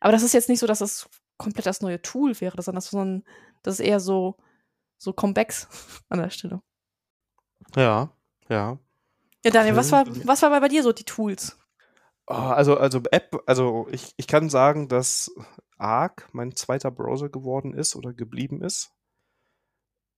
Aber 0.00 0.12
das 0.12 0.22
ist 0.22 0.34
jetzt 0.34 0.48
nicht 0.48 0.60
so, 0.60 0.66
dass 0.66 0.80
das 0.80 1.08
komplett 1.38 1.66
das 1.66 1.80
neue 1.80 2.02
Tool 2.02 2.38
wäre, 2.40 2.60
sondern 2.60 2.82
das, 2.82 2.92
ist, 2.92 3.24
das 3.62 3.74
ist 3.74 3.86
eher 3.86 4.00
so, 4.00 4.36
so 4.98 5.12
Comebacks 5.12 5.68
an 6.08 6.18
der 6.18 6.30
Stelle. 6.30 6.60
Ja, 7.74 8.10
ja. 8.48 8.78
Ja, 9.44 9.50
Daniel, 9.50 9.76
was 9.76 9.92
war, 9.92 10.04
was 10.26 10.42
war 10.42 10.60
bei 10.60 10.68
dir 10.68 10.82
so 10.82 10.92
die 10.92 11.04
Tools? 11.04 11.58
Oh, 12.26 12.34
also, 12.34 12.76
also 12.76 13.00
App, 13.10 13.42
also 13.46 13.86
ich, 13.90 14.12
ich 14.16 14.26
kann 14.26 14.50
sagen, 14.50 14.88
dass 14.88 15.30
Arc 15.78 16.28
mein 16.32 16.54
zweiter 16.56 16.90
Browser 16.90 17.28
geworden 17.28 17.72
ist 17.72 17.96
oder 17.96 18.12
geblieben 18.12 18.62
ist. 18.62 18.90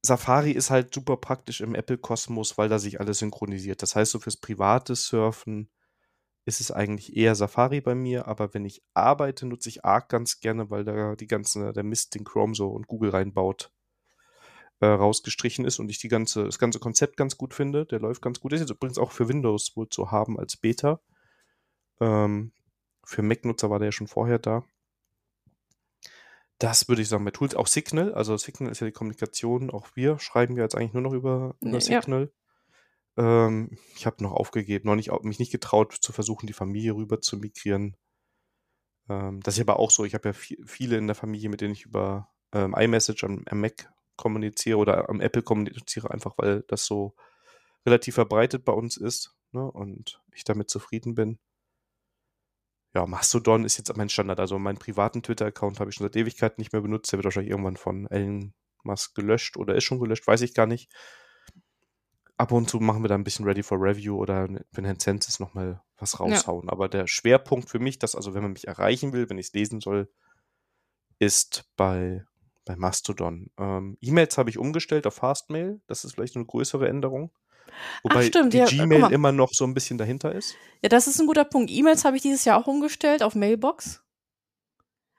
Safari 0.03 0.53
ist 0.53 0.71
halt 0.71 0.95
super 0.95 1.19
praktisch 1.19 1.61
im 1.61 1.75
Apple-Kosmos, 1.75 2.57
weil 2.57 2.71
da 2.71 2.79
sich 2.79 2.99
alles 2.99 3.19
synchronisiert. 3.19 3.83
Das 3.83 3.95
heißt, 3.95 4.13
so 4.13 4.19
fürs 4.19 4.39
private 4.39 4.95
Surfen 4.95 5.69
ist 6.51 6.61
es 6.61 6.73
eigentlich 6.73 7.17
eher 7.17 7.37
Safari 7.37 7.81
bei 7.81 7.95
mir, 7.95 8.27
aber 8.27 8.53
wenn 8.53 8.65
ich 8.65 8.83
arbeite, 8.93 9.47
nutze 9.47 9.69
ich 9.69 9.85
Arc 9.85 10.09
ganz 10.09 10.41
gerne, 10.41 10.69
weil 10.69 10.85
da 10.85 11.15
die 11.15 11.29
ganze, 11.29 11.73
der 11.73 11.85
Mist, 11.85 12.17
den 12.17 12.25
Chrome 12.25 12.57
so 12.57 12.69
und 12.71 12.89
Google 12.89 13.11
reinbaut, 13.11 13.71
äh, 14.81 14.87
rausgestrichen 14.87 15.65
ist 15.65 15.79
und 15.79 15.89
ich 15.91 15.99
die 15.99 16.09
ganze, 16.09 16.45
das 16.45 16.59
ganze 16.59 16.81
Konzept 16.81 17.17
ganz 17.17 17.37
gut 17.37 17.55
finde. 17.55 17.87
Der 17.87 18.01
läuft 18.01 18.21
ganz 18.21 18.41
gut. 18.41 18.53
Ist 18.53 18.61
jetzt 18.61 18.71
übrigens 18.71 18.99
auch 18.99 19.13
für 19.13 19.29
Windows 19.29 19.77
wohl 19.77 19.89
zu 19.89 20.11
haben 20.11 20.41
als 20.41 20.57
Beta. 20.57 21.01
Ähm, 22.01 22.53
für 23.05 23.23
Mac-Nutzer 23.23 23.71
war 23.71 23.79
der 23.79 23.89
ja 23.89 23.93
schon 23.93 24.09
vorher 24.09 24.39
da. 24.41 24.65
Das 26.59 26.89
würde 26.89 27.03
ich 27.03 27.09
sagen 27.09 27.25
bei 27.25 27.31
Tools. 27.31 27.55
Auch 27.55 27.69
Signal, 27.69 28.13
also 28.13 28.37
Signal 28.37 28.73
ist 28.73 28.81
ja 28.81 28.87
die 28.87 28.93
Kommunikation. 28.93 29.71
Auch 29.71 29.89
wir 29.95 30.19
schreiben 30.19 30.57
ja 30.57 30.65
jetzt 30.65 30.75
eigentlich 30.75 30.95
nur 30.95 31.03
noch 31.03 31.13
über, 31.13 31.55
über 31.61 31.81
Signal. 31.81 32.23
Ja. 32.23 32.40
Ähm, 33.17 33.77
ich 33.97 34.07
habe 34.07 34.23
noch 34.23 34.33
aufgegeben, 34.33 34.89
noch 34.89 34.97
nicht, 34.97 35.11
mich 35.23 35.39
nicht 35.39 35.53
getraut 35.53 35.95
zu 36.01 36.13
versuchen, 36.13 36.47
die 36.47 36.53
Familie 36.53 36.95
rüber 36.95 37.21
zu 37.21 37.37
migrieren. 37.37 37.97
Ähm, 39.09 39.41
das 39.43 39.55
ist 39.55 39.61
aber 39.61 39.79
auch 39.79 39.91
so. 39.91 40.05
Ich 40.05 40.15
habe 40.15 40.29
ja 40.31 40.33
viele 40.33 40.97
in 40.97 41.07
der 41.07 41.17
Familie, 41.17 41.49
mit 41.49 41.61
denen 41.61 41.75
ich 41.75 41.85
über 41.85 42.29
ähm, 42.53 42.75
iMessage 42.77 43.25
am, 43.25 43.45
am 43.47 43.61
Mac 43.61 43.93
kommuniziere 44.17 44.79
oder 44.79 45.09
am 45.09 45.21
Apple 45.21 45.43
kommuniziere, 45.43 46.11
einfach 46.11 46.35
weil 46.37 46.63
das 46.69 46.85
so 46.85 47.15
relativ 47.87 48.17
verbreitet 48.17 48.65
bei 48.65 48.73
uns 48.73 48.97
ist 48.97 49.35
ne, 49.53 49.71
und 49.71 50.23
ich 50.35 50.45
damit 50.45 50.69
zufrieden 50.69 51.15
bin 51.15 51.39
ja, 52.95 53.07
Mastodon 53.07 53.65
ist 53.65 53.79
jetzt 53.79 53.97
mein 53.97 54.09
Standard. 54.09 54.41
Also 54.41 54.59
meinen 54.59 54.79
privaten 54.79 55.23
Twitter-Account 55.23 55.81
habe 55.81 55.91
ich 55.91 55.97
schon 55.97 56.07
seit 56.07 56.17
Ewigkeiten 56.17 56.61
nicht 56.61 56.73
mehr 56.73 56.83
benutzt. 56.83 57.13
Der 57.13 57.19
wird 57.19 57.25
wahrscheinlich 57.25 57.51
irgendwann 57.51 57.77
von 57.77 58.07
Elon 58.09 58.53
Musk 58.83 59.15
gelöscht 59.15 59.57
oder 59.57 59.75
ist 59.75 59.85
schon 59.85 60.01
gelöscht, 60.01 60.27
weiß 60.27 60.41
ich 60.41 60.55
gar 60.55 60.67
nicht. 60.67 60.91
Ab 62.41 62.53
und 62.53 62.71
zu 62.71 62.81
machen 62.81 63.05
wir 63.05 63.09
da 63.09 63.17
ein 63.17 63.23
bisschen 63.23 63.45
Ready 63.45 63.63
for 63.63 63.77
Review 63.79 64.17
oder 64.17 64.49
wenn 64.73 64.85
Herrn 64.87 64.99
Census 64.99 65.41
nochmal 65.41 65.83
was 65.99 66.21
raushauen. 66.21 66.69
Ja. 66.69 66.73
Aber 66.73 66.89
der 66.89 67.07
Schwerpunkt 67.07 67.69
für 67.69 67.79
mich, 67.79 67.99
dass 67.99 68.17
also 68.17 68.33
wenn 68.33 68.43
man 68.43 68.53
mich 68.53 68.67
erreichen 68.67 69.13
will, 69.13 69.29
wenn 69.29 69.37
ich 69.37 69.49
es 69.49 69.53
lesen 69.53 69.83
soll, 69.83 70.11
ist 71.19 71.67
bei, 71.77 72.25
bei 72.65 72.77
Mastodon. 72.77 73.51
Ähm, 73.59 73.99
E-Mails 74.01 74.39
habe 74.39 74.49
ich 74.49 74.57
umgestellt 74.57 75.07
auf 75.07 75.17
Fastmail. 75.17 75.83
Das 75.87 76.03
ist 76.03 76.15
vielleicht 76.15 76.35
eine 76.35 76.47
größere 76.47 76.89
Änderung. 76.89 77.31
Wobei 78.05 78.21
Ach, 78.21 78.29
stimmt, 78.29 78.55
die 78.55 78.59
ja, 78.59 78.65
Gmail 78.65 79.13
immer 79.13 79.33
noch 79.33 79.53
so 79.53 79.65
ein 79.65 79.75
bisschen 79.75 79.99
dahinter 79.99 80.35
ist. 80.35 80.55
Ja, 80.81 80.89
das 80.89 81.09
ist 81.09 81.21
ein 81.21 81.27
guter 81.27 81.45
Punkt. 81.45 81.71
E-Mails 81.71 82.07
habe 82.07 82.17
ich 82.17 82.23
dieses 82.23 82.47
Jahr 82.47 82.59
auch 82.59 82.67
umgestellt 82.67 83.23
auf 83.23 83.35
Mailbox. 83.35 84.03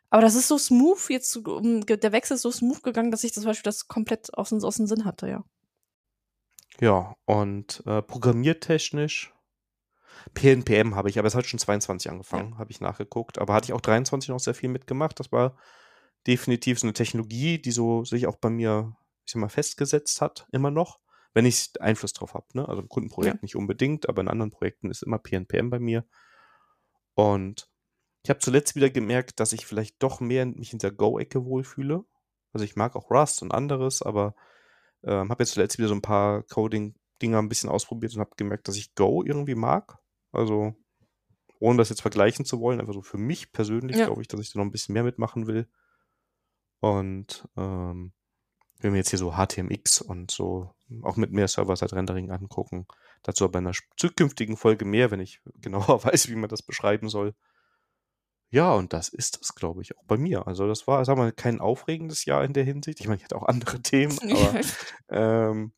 Aber 0.09 0.23
das 0.23 0.33
ist 0.33 0.47
so 0.47 0.57
smooth, 0.57 1.07
jetzt 1.09 1.39
der 1.45 2.11
Wechsel 2.11 2.33
ist 2.33 2.41
so 2.41 2.51
smooth 2.51 2.81
gegangen, 2.81 3.11
dass 3.11 3.23
ich 3.23 3.31
zum 3.31 3.43
Beispiel 3.43 3.69
das 3.69 3.87
komplett 3.87 4.35
aus, 4.35 4.51
aus 4.51 4.77
dem 4.77 4.87
Sinn 4.87 5.05
hatte, 5.05 5.29
ja. 5.29 5.43
Ja, 6.81 7.15
und 7.25 7.81
äh, 7.85 8.01
programmiertechnisch 8.01 9.33
PNPM 10.33 10.95
habe 10.95 11.09
ich, 11.09 11.17
aber 11.17 11.27
es 11.27 11.35
hat 11.35 11.45
schon 11.45 11.59
22 11.59 12.11
angefangen, 12.11 12.51
ja. 12.51 12.57
habe 12.57 12.71
ich 12.71 12.81
nachgeguckt. 12.81 13.39
Aber 13.39 13.53
hatte 13.53 13.65
ich 13.65 13.73
auch 13.73 13.81
23 13.81 14.29
noch 14.29 14.39
sehr 14.39 14.53
viel 14.53 14.69
mitgemacht. 14.69 15.19
Das 15.19 15.31
war 15.31 15.57
definitiv 16.27 16.79
so 16.79 16.87
eine 16.87 16.93
Technologie, 16.93 17.59
die 17.61 17.71
so 17.71 18.03
sich 18.03 18.27
auch 18.27 18.35
bei 18.35 18.49
mir, 18.49 18.95
ich 19.25 19.31
sag 19.31 19.39
mal, 19.39 19.49
festgesetzt 19.49 20.19
hat, 20.19 20.47
immer 20.51 20.71
noch 20.71 20.99
wenn 21.33 21.45
ich 21.45 21.69
Einfluss 21.79 22.13
drauf 22.13 22.33
habe. 22.33 22.45
Ne? 22.53 22.67
Also 22.67 22.81
im 22.81 22.89
Kundenprojekt 22.89 23.35
ja. 23.35 23.41
nicht 23.41 23.55
unbedingt, 23.55 24.09
aber 24.09 24.21
in 24.21 24.27
anderen 24.27 24.51
Projekten 24.51 24.89
ist 24.89 25.03
immer 25.03 25.19
PNPM 25.19 25.69
bei 25.69 25.79
mir. 25.79 26.05
Und 27.13 27.69
ich 28.23 28.29
habe 28.29 28.39
zuletzt 28.39 28.75
wieder 28.75 28.89
gemerkt, 28.89 29.39
dass 29.39 29.53
ich 29.53 29.65
vielleicht 29.65 30.01
doch 30.03 30.19
mehr 30.19 30.45
mich 30.45 30.73
in 30.73 30.79
der 30.79 30.91
Go-Ecke 30.91 31.45
wohlfühle. 31.45 32.03
Also 32.53 32.65
ich 32.65 32.75
mag 32.75 32.95
auch 32.95 33.09
Rust 33.09 33.41
und 33.41 33.53
anderes, 33.53 34.01
aber 34.01 34.35
ähm, 35.03 35.29
habe 35.29 35.43
jetzt 35.43 35.53
zuletzt 35.53 35.77
wieder 35.77 35.87
so 35.87 35.95
ein 35.95 36.01
paar 36.01 36.43
Coding-Dinger 36.43 37.39
ein 37.39 37.49
bisschen 37.49 37.69
ausprobiert 37.69 38.13
und 38.13 38.19
habe 38.19 38.35
gemerkt, 38.37 38.67
dass 38.67 38.77
ich 38.77 38.95
Go 38.95 39.23
irgendwie 39.23 39.55
mag. 39.55 39.97
Also 40.31 40.75
ohne 41.59 41.77
das 41.77 41.89
jetzt 41.89 42.01
vergleichen 42.01 42.45
zu 42.45 42.59
wollen, 42.59 42.79
einfach 42.79 42.93
so 42.93 43.01
für 43.01 43.17
mich 43.17 43.51
persönlich 43.51 43.97
ja. 43.97 44.05
glaube 44.07 44.21
ich, 44.21 44.27
dass 44.27 44.39
ich 44.39 44.51
da 44.51 44.59
noch 44.59 44.65
ein 44.65 44.71
bisschen 44.71 44.93
mehr 44.93 45.03
mitmachen 45.03 45.47
will. 45.47 45.67
Und 46.79 47.47
ähm, 47.55 48.13
wenn 48.79 48.93
wir 48.93 48.97
jetzt 48.97 49.09
hier 49.09 49.19
so 49.19 49.33
HTMX 49.33 50.01
und 50.01 50.31
so 50.31 50.73
auch 51.03 51.15
mit 51.15 51.31
mehr 51.31 51.47
Server-Side-Rendering 51.47 52.31
angucken. 52.31 52.87
Dazu 53.23 53.45
aber 53.45 53.59
in 53.59 53.67
einer 53.67 53.75
zukünftigen 53.97 54.57
Folge 54.57 54.85
mehr, 54.85 55.11
wenn 55.11 55.19
ich 55.19 55.39
genauer 55.61 56.03
weiß, 56.03 56.29
wie 56.29 56.35
man 56.35 56.49
das 56.49 56.61
beschreiben 56.61 57.09
soll. 57.09 57.33
Ja, 58.51 58.73
und 58.73 58.91
das 58.91 59.07
ist 59.09 59.39
es, 59.41 59.55
glaube 59.55 59.81
ich, 59.81 59.97
auch 59.97 60.03
bei 60.03 60.17
mir. 60.17 60.45
Also 60.45 60.67
das 60.67 60.85
war, 60.85 61.03
sagen 61.05 61.19
wir 61.19 61.23
mal, 61.23 61.31
kein 61.31 61.61
aufregendes 61.61 62.25
Jahr 62.25 62.43
in 62.43 62.51
der 62.51 62.65
Hinsicht. 62.65 62.99
Ich 62.99 63.07
meine, 63.07 63.17
ich 63.17 63.23
hatte 63.23 63.37
auch 63.37 63.47
andere 63.47 63.79
Themen, 63.81 64.17
aber 64.31 64.61
ähm, 65.09 65.73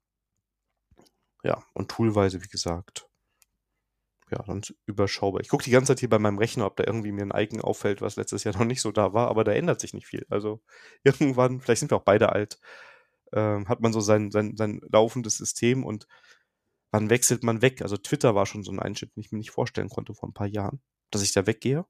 ja, 1.44 1.64
und 1.74 1.92
toolweise, 1.92 2.42
wie 2.44 2.48
gesagt, 2.48 3.08
ja, 4.32 4.42
dann 4.48 4.62
überschaubar. 4.88 5.42
Ich 5.42 5.50
gucke 5.50 5.64
die 5.64 5.72
ganze 5.72 5.92
Zeit 5.92 6.00
hier 6.00 6.10
bei 6.10 6.18
meinem 6.18 6.40
Rechner, 6.40 6.66
ob 6.66 6.76
da 6.76 6.84
irgendwie 6.86 7.12
mir 7.12 7.24
ein 7.24 7.44
Icon 7.44 7.62
auffällt, 7.62 8.02
was 8.02 8.16
letztes 8.16 8.44
Jahr 8.44 8.54
noch 8.58 8.66
nicht 8.66 8.82
so 8.82 8.92
da 8.92 9.14
war, 9.14 9.28
aber 9.30 9.44
da 9.44 9.52
ändert 9.52 9.80
sich 9.80 9.94
nicht 9.94 10.08
viel. 10.08 10.26
Also 10.30 10.62
irgendwann, 11.04 11.62
vielleicht 11.62 11.82
sind 11.82 11.92
wir 11.92 11.98
auch 11.98 12.04
beide 12.04 12.32
alt, 12.32 12.60
ähm, 13.34 13.68
hat 13.70 13.82
man 13.82 13.94
so 13.94 14.02
sein, 14.02 14.32
sein, 14.32 14.56
sein 14.58 14.82
laufendes 14.92 15.38
System 15.38 15.84
und 15.84 16.08
wann 16.92 17.10
wechselt 17.10 17.44
man 17.44 17.62
weg? 17.62 17.82
Also 17.84 17.98
Twitter 17.98 18.36
war 18.36 18.46
schon 18.46 18.64
so 18.64 18.72
ein 18.72 18.80
Einschnitt, 18.80 19.16
den 19.16 19.22
ich 19.22 19.32
mir 19.32 19.40
nicht 19.40 19.52
vorstellen 19.52 19.90
konnte 19.90 20.16
vor 20.16 20.30
ein 20.30 20.34
paar 20.34 20.48
Jahren, 20.48 20.82
dass 21.12 21.24
ich 21.24 21.34
da 21.34 21.46
weggehe. 21.46 21.86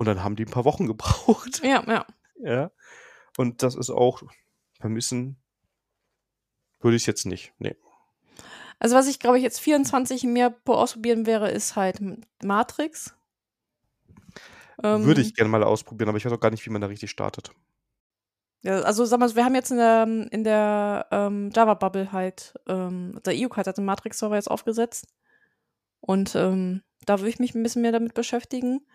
Und 0.00 0.06
dann 0.06 0.24
haben 0.24 0.34
die 0.34 0.44
ein 0.44 0.50
paar 0.50 0.64
Wochen 0.64 0.86
gebraucht. 0.86 1.60
Ja, 1.62 1.84
ja. 1.86 2.06
Ja. 2.42 2.70
Und 3.36 3.62
das 3.62 3.74
ist 3.74 3.90
auch 3.90 4.22
vermissen 4.80 5.36
würde 6.80 6.96
ich 6.96 7.06
jetzt 7.06 7.26
nicht. 7.26 7.52
Nee. 7.58 7.76
Also 8.78 8.96
was 8.96 9.06
ich, 9.06 9.18
glaube 9.18 9.36
ich, 9.36 9.44
jetzt 9.44 9.60
24 9.60 10.24
mehr 10.24 10.54
ausprobieren 10.64 11.26
wäre, 11.26 11.50
ist 11.50 11.76
halt 11.76 12.00
Matrix. 12.42 13.14
Ähm, 14.82 15.04
Würde 15.04 15.20
ich 15.20 15.34
gerne 15.34 15.50
mal 15.50 15.62
ausprobieren, 15.62 16.08
aber 16.08 16.16
ich 16.16 16.24
weiß 16.24 16.32
auch 16.32 16.40
gar 16.40 16.50
nicht, 16.50 16.64
wie 16.64 16.70
man 16.70 16.80
da 16.80 16.86
richtig 16.86 17.10
startet. 17.10 17.50
Ja, 18.62 18.80
also 18.80 19.04
sag 19.04 19.20
mal, 19.20 19.34
wir 19.34 19.44
haben 19.44 19.54
jetzt 19.54 19.70
in 19.70 19.76
der, 19.76 20.02
in 20.30 20.44
der 20.44 21.06
ähm, 21.10 21.50
Java-Bubble 21.54 22.12
halt, 22.12 22.54
ähm, 22.66 23.20
der 23.26 23.34
EUC 23.34 23.58
hat 23.58 23.76
den 23.76 23.84
Matrix-Server 23.84 24.36
jetzt 24.36 24.50
aufgesetzt. 24.50 25.06
Und 26.00 26.34
ähm, 26.34 26.82
da 27.04 27.18
würde 27.18 27.28
ich 27.28 27.38
mich 27.38 27.54
ein 27.54 27.62
bisschen 27.62 27.82
mehr 27.82 27.92
damit 27.92 28.14
beschäftigen. 28.14 28.86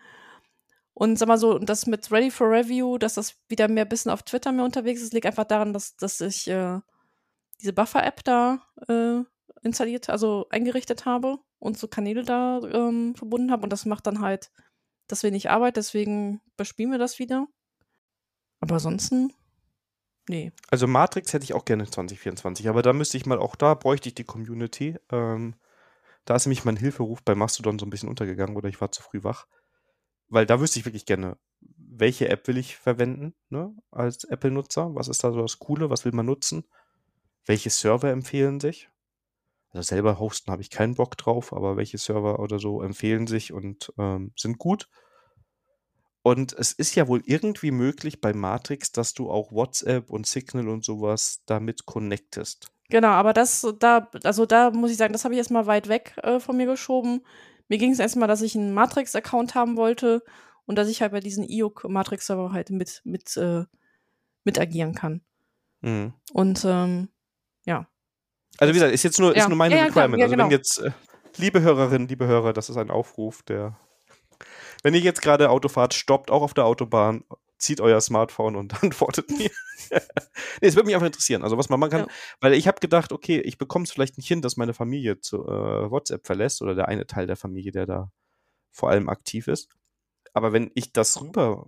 Und 0.98 1.18
sag 1.18 1.28
mal 1.28 1.36
so, 1.36 1.58
das 1.58 1.86
mit 1.86 2.10
Ready 2.10 2.30
for 2.30 2.50
Review, 2.50 2.96
dass 2.96 3.12
das 3.12 3.36
wieder 3.50 3.68
mehr 3.68 3.84
bisschen 3.84 4.10
auf 4.10 4.22
Twitter 4.22 4.50
mehr 4.50 4.64
unterwegs 4.64 5.02
ist, 5.02 5.12
liegt 5.12 5.26
einfach 5.26 5.44
daran, 5.44 5.74
dass, 5.74 5.94
dass 5.96 6.22
ich 6.22 6.48
äh, 6.48 6.80
diese 7.60 7.74
Buffer-App 7.74 8.24
da 8.24 8.62
äh, 8.88 9.20
installiert, 9.62 10.08
also 10.08 10.46
eingerichtet 10.48 11.04
habe 11.04 11.36
und 11.58 11.76
so 11.76 11.86
Kanäle 11.86 12.22
da 12.22 12.60
ähm, 12.72 13.14
verbunden 13.14 13.50
habe. 13.50 13.64
Und 13.64 13.74
das 13.74 13.84
macht 13.84 14.06
dann 14.06 14.22
halt 14.22 14.50
das 15.06 15.22
wenig 15.22 15.50
Arbeit, 15.50 15.76
deswegen 15.76 16.40
bespielen 16.56 16.92
wir 16.92 16.98
das 16.98 17.18
wieder. 17.18 17.46
Aber 18.60 18.76
ansonsten, 18.76 19.34
nee. 20.30 20.50
Also 20.70 20.86
Matrix 20.86 21.34
hätte 21.34 21.44
ich 21.44 21.52
auch 21.52 21.66
gerne 21.66 21.84
2024, 21.84 22.70
aber 22.70 22.80
da 22.80 22.94
müsste 22.94 23.18
ich 23.18 23.26
mal, 23.26 23.38
auch 23.38 23.54
da 23.56 23.74
bräuchte 23.74 24.08
ich 24.08 24.14
die 24.14 24.24
Community. 24.24 24.96
Ähm, 25.12 25.56
da 26.24 26.36
ist 26.36 26.46
nämlich 26.46 26.64
mein 26.64 26.76
Hilferuf 26.76 27.22
bei 27.22 27.34
Mastodon 27.34 27.78
so 27.78 27.84
ein 27.84 27.90
bisschen 27.90 28.08
untergegangen 28.08 28.56
oder 28.56 28.70
ich 28.70 28.80
war 28.80 28.90
zu 28.90 29.02
früh 29.02 29.22
wach. 29.22 29.46
Weil 30.28 30.46
da 30.46 30.60
wüsste 30.60 30.78
ich 30.78 30.84
wirklich 30.84 31.06
gerne, 31.06 31.36
welche 31.60 32.28
App 32.28 32.46
will 32.48 32.58
ich 32.58 32.76
verwenden, 32.76 33.34
ne, 33.48 33.74
als 33.90 34.24
Apple-Nutzer? 34.24 34.94
Was 34.94 35.08
ist 35.08 35.24
da 35.24 35.32
so 35.32 35.40
das 35.40 35.58
Coole? 35.58 35.90
Was 35.90 36.04
will 36.04 36.12
man 36.12 36.26
nutzen? 36.26 36.64
Welche 37.44 37.70
Server 37.70 38.10
empfehlen 38.10 38.60
sich? 38.60 38.90
Also 39.70 39.82
selber 39.82 40.18
hosten 40.18 40.50
habe 40.50 40.62
ich 40.62 40.70
keinen 40.70 40.94
Bock 40.94 41.16
drauf, 41.16 41.52
aber 41.52 41.76
welche 41.76 41.98
Server 41.98 42.40
oder 42.40 42.58
so 42.58 42.82
empfehlen 42.82 43.26
sich 43.26 43.52
und 43.52 43.92
ähm, 43.98 44.32
sind 44.36 44.58
gut. 44.58 44.88
Und 46.22 46.52
es 46.54 46.72
ist 46.72 46.96
ja 46.96 47.06
wohl 47.06 47.22
irgendwie 47.24 47.70
möglich 47.70 48.20
bei 48.20 48.32
Matrix, 48.32 48.90
dass 48.90 49.14
du 49.14 49.30
auch 49.30 49.52
WhatsApp 49.52 50.10
und 50.10 50.26
Signal 50.26 50.68
und 50.68 50.84
sowas 50.84 51.42
damit 51.46 51.86
connectest. 51.86 52.72
Genau, 52.88 53.08
aber 53.08 53.32
das, 53.32 53.66
da, 53.78 54.08
also 54.24 54.46
da 54.46 54.70
muss 54.70 54.90
ich 54.90 54.96
sagen, 54.96 55.12
das 55.12 55.24
habe 55.24 55.34
ich 55.34 55.38
erstmal 55.38 55.66
weit 55.66 55.88
weg 55.88 56.16
äh, 56.22 56.40
von 56.40 56.56
mir 56.56 56.66
geschoben. 56.66 57.24
Mir 57.68 57.78
ging 57.78 57.92
es 57.92 57.98
erstmal, 57.98 58.28
dass 58.28 58.42
ich 58.42 58.56
einen 58.56 58.74
Matrix-Account 58.74 59.54
haben 59.54 59.76
wollte 59.76 60.22
und 60.66 60.76
dass 60.76 60.88
ich 60.88 61.02
halt 61.02 61.12
bei 61.12 61.20
diesen 61.20 61.44
IOC-Matrix-Server 61.44 62.52
halt 62.52 62.70
mit, 62.70 63.02
mit, 63.04 63.36
äh, 63.36 63.64
mit 64.44 64.58
agieren 64.58 64.94
kann. 64.94 65.22
Mhm. 65.80 66.12
Und 66.32 66.64
ähm, 66.64 67.08
ja, 67.64 67.88
also 68.58 68.72
wie 68.72 68.78
gesagt, 68.78 68.92
ist 68.92 69.02
jetzt 69.02 69.20
nur, 69.20 69.34
ja. 69.36 69.42
ist 69.42 69.48
nur 69.48 69.56
meine 69.56 69.76
ja, 69.76 69.84
Requirement. 69.84 70.20
Ja, 70.20 70.28
genau. 70.28 70.44
Also 70.44 70.50
wenn 70.52 70.58
jetzt, 70.58 70.78
äh, 70.78 70.90
liebe 71.36 71.60
Hörerinnen, 71.60 72.08
liebe 72.08 72.26
Hörer, 72.26 72.52
das 72.52 72.70
ist 72.70 72.76
ein 72.76 72.90
Aufruf, 72.90 73.42
der, 73.42 73.78
wenn 74.82 74.94
ihr 74.94 75.00
jetzt 75.00 75.22
gerade 75.22 75.50
Autofahrt 75.50 75.94
stoppt, 75.94 76.30
auch 76.30 76.42
auf 76.42 76.54
der 76.54 76.64
Autobahn, 76.64 77.24
zieht 77.58 77.80
euer 77.80 78.00
Smartphone 78.00 78.56
und 78.56 78.82
antwortet 78.82 79.30
mir. 79.30 79.50
nee, 79.90 80.68
es 80.68 80.74
würde 80.74 80.86
mich 80.86 80.94
einfach 80.94 81.06
interessieren, 81.06 81.42
also 81.42 81.58
was 81.58 81.68
man 81.68 81.80
machen 81.80 81.90
kann, 81.90 82.00
ja. 82.00 82.08
weil 82.40 82.54
ich 82.54 82.66
habe 82.66 82.80
gedacht, 82.80 83.12
okay, 83.12 83.40
ich 83.40 83.58
bekomme 83.58 83.84
es 83.84 83.92
vielleicht 83.92 84.16
nicht 84.16 84.28
hin, 84.28 84.42
dass 84.42 84.56
meine 84.56 84.74
Familie 84.74 85.20
zu 85.20 85.46
äh, 85.46 85.90
WhatsApp 85.90 86.26
verlässt 86.26 86.62
oder 86.62 86.74
der 86.74 86.88
eine 86.88 87.06
Teil 87.06 87.26
der 87.26 87.36
Familie, 87.36 87.72
der 87.72 87.86
da 87.86 88.10
vor 88.70 88.90
allem 88.90 89.08
aktiv 89.08 89.48
ist. 89.48 89.68
Aber 90.32 90.52
wenn 90.52 90.70
ich 90.74 90.92
das 90.92 91.20
rüber 91.20 91.66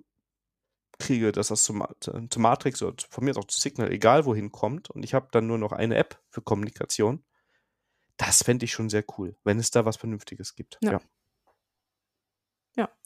kriege, 0.99 1.33
dass 1.33 1.49
das 1.49 1.63
zum, 1.63 1.87
zum 2.01 2.43
Matrix 2.43 2.83
oder 2.83 2.97
von 3.09 3.25
mir 3.25 3.37
auch 3.37 3.45
zu 3.45 3.59
Signal, 3.59 3.91
egal 3.91 4.25
wohin 4.25 4.53
kommt, 4.53 4.91
und 4.91 5.03
ich 5.05 5.15
habe 5.15 5.29
dann 5.31 5.47
nur 5.47 5.59
noch 5.59 5.73
eine 5.73 5.97
App 5.97 6.21
für 6.29 6.43
Kommunikation, 6.43 7.25
das 8.17 8.43
fände 8.43 8.65
ich 8.65 8.73
schon 8.73 8.91
sehr 8.91 9.05
cool, 9.17 9.37
wenn 9.45 9.59
es 9.59 9.71
da 9.71 9.85
was 9.85 9.97
Vernünftiges 9.97 10.55
gibt. 10.55 10.79
Ja. 10.83 10.93
ja. 10.93 11.01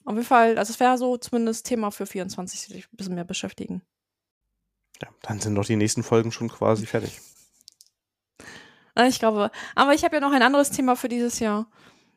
Auf 0.04 0.14
jeden 0.14 0.26
Fall, 0.26 0.58
also 0.58 0.72
es 0.72 0.80
wäre 0.80 0.98
so 0.98 1.16
zumindest 1.16 1.66
Thema 1.66 1.90
für 1.90 2.06
24, 2.06 2.60
sich 2.60 2.84
ein 2.86 2.96
bisschen 2.96 3.14
mehr 3.14 3.24
beschäftigen. 3.24 3.82
Ja, 5.00 5.08
dann 5.22 5.40
sind 5.40 5.54
doch 5.54 5.64
die 5.64 5.76
nächsten 5.76 6.02
Folgen 6.02 6.32
schon 6.32 6.48
quasi 6.48 6.86
fertig. 6.86 7.20
Ich 9.08 9.18
glaube, 9.18 9.50
aber 9.74 9.94
ich 9.94 10.04
habe 10.04 10.16
ja 10.16 10.20
noch 10.20 10.32
ein 10.32 10.42
anderes 10.42 10.70
Thema 10.70 10.96
für 10.96 11.08
dieses 11.08 11.38
Jahr. 11.38 11.66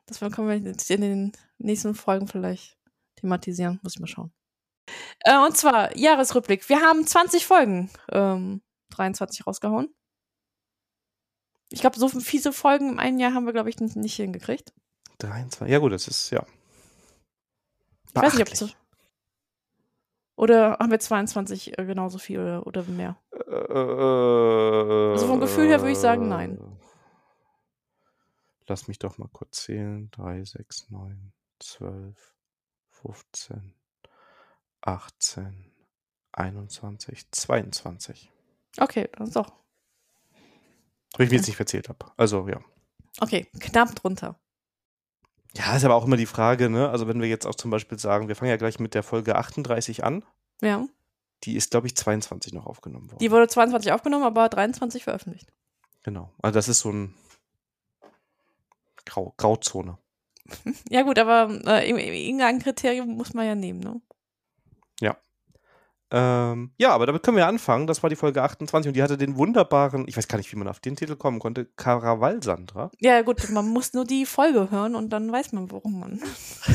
Das 0.08 0.20
können 0.20 0.50
wir 0.50 0.56
in 0.56 1.02
den 1.02 1.32
nächsten 1.58 1.96
Folgen 1.96 2.28
vielleicht 2.28 2.78
thematisieren. 3.16 3.80
Muss 3.82 3.94
ich 3.96 4.02
mal 4.02 4.08
schauen. 4.08 4.34
Äh, 5.22 5.38
und 5.38 5.56
zwar 5.56 5.96
Jahresrückblick. 5.98 6.68
Wir 6.68 6.82
haben 6.82 7.08
20 7.08 7.46
Folgen, 7.46 7.90
ähm, 8.12 8.62
23 8.90 9.48
rausgehauen. 9.48 9.88
Ich 11.70 11.82
glaube, 11.82 11.98
so 11.98 12.08
viele 12.10 12.54
Folgen 12.54 12.90
im 12.90 13.00
einen 13.00 13.20
Jahr 13.20 13.34
haben 13.34 13.46
wir, 13.46 13.54
glaube 13.54 13.70
ich, 13.70 13.80
nicht, 13.80 13.96
nicht 13.96 14.16
hingekriegt. 14.16 14.74
23. 15.20 15.72
Ja, 15.72 15.80
gut, 15.80 15.94
das 15.94 16.08
ist, 16.08 16.30
ja. 16.30 16.46
Ich 18.16 18.22
weiß 18.22 18.34
nicht, 18.34 18.50
ob 18.50 18.56
so. 18.56 18.70
Oder 20.38 20.78
haben 20.80 20.92
wir 20.92 21.00
22 21.00 21.78
äh, 21.78 21.86
genauso 21.86 22.18
viel 22.18 22.40
oder, 22.40 22.68
oder 22.68 22.84
mehr? 22.84 23.18
Äh, 23.32 25.12
also 25.14 25.28
vom 25.28 25.40
Gefühl 25.40 25.68
her 25.68 25.80
würde 25.80 25.92
ich 25.92 25.98
sagen, 25.98 26.28
nein. 26.28 26.60
Lass 28.68 28.88
mich 28.88 29.00
doch 29.00 29.18
mal 29.18 29.30
kurz 29.32 29.64
zählen. 29.64 30.10
3, 30.12 30.44
6, 30.44 30.90
9, 30.90 31.34
12, 31.60 32.36
15. 32.90 33.76
18, 34.82 35.72
21, 36.34 37.32
22. 37.32 38.32
Okay, 38.78 39.10
dann 39.14 39.28
ist 39.28 39.36
doch. 39.36 39.52
Wenn 41.18 41.26
ich 41.26 41.32
mich 41.32 41.40
jetzt 41.40 41.48
nicht 41.48 41.56
verzählt 41.56 41.90
habe. 41.90 42.12
Also, 42.18 42.48
ja. 42.48 42.60
Okay, 43.20 43.48
knapp 43.60 43.96
drunter. 43.96 44.40
Ja, 45.58 45.76
ist 45.76 45.86
aber 45.86 45.96
auch 45.96 46.06
immer 46.06 46.18
die 46.18 46.26
Frage, 46.26 46.70
ne? 46.70 46.90
Also, 46.90 47.08
wenn 47.08 47.22
wir 47.22 47.30
jetzt 47.30 47.46
auch 47.46 47.56
zum 47.56 47.72
Beispiel 47.72 47.98
sagen, 47.98 48.28
wir 48.28 48.36
fangen 48.36 48.50
ja 48.50 48.58
gleich 48.58 48.80
mit 48.80 48.94
der 48.94 49.04
Folge 49.04 49.36
38 49.36 50.04
an. 50.04 50.24
Ja. 50.62 50.86
Die 51.44 51.56
ist, 51.56 51.72
glaube 51.72 51.88
ich, 51.88 51.96
22 51.96 52.54
noch 52.54 52.66
aufgenommen 52.66 53.10
worden. 53.10 53.20
Die 53.20 53.32
wurde 53.32 53.48
22 53.48 53.92
aufgenommen, 53.92 54.26
aber 54.26 54.50
23 54.50 55.04
veröffentlicht. 55.04 55.52
Genau. 56.04 56.32
Also, 56.42 56.56
das 56.56 56.68
ist 56.68 56.80
so 56.80 56.92
ein 56.92 57.14
Grau 59.06 59.34
Grauzone. 59.38 59.98
ja, 60.90 61.04
gut, 61.04 61.18
aber 61.20 61.50
äh, 61.66 61.90
irgendein 61.90 62.60
Kriterium 62.60 63.10
muss 63.16 63.34
man 63.34 63.46
ja 63.46 63.56
nehmen, 63.56 63.80
ne? 63.80 64.02
Ja. 65.00 65.18
Ähm, 66.12 66.72
ja, 66.78 66.92
aber 66.92 67.06
damit 67.08 67.24
können 67.24 67.38
wir 67.38 67.48
anfangen. 67.48 67.88
Das 67.88 68.04
war 68.04 68.10
die 68.10 68.16
Folge 68.16 68.44
28 68.44 68.90
und 68.90 68.96
die 68.96 69.04
hatte 69.04 69.18
den 69.18 69.38
wunderbaren, 69.38 70.08
ich 70.08 70.16
weiß 70.16 70.28
gar 70.28 70.38
nicht, 70.38 70.52
wie 70.52 70.58
man 70.58 70.68
auf 70.68 70.80
den 70.80 70.96
Titel 70.96 71.16
kommen 71.16 71.40
konnte, 71.40 71.66
Karawall-Sandra. 71.66 72.92
Ja, 73.00 73.22
gut, 73.24 73.50
man 73.50 73.68
muss 73.68 73.94
nur 73.94 74.06
die 74.06 74.26
Folge 74.26 74.70
hören 74.72 74.96
und 74.96 75.10
dann 75.10 75.32
weiß 75.32 75.52
man, 75.54 75.72
warum 75.72 76.00
man 76.00 76.22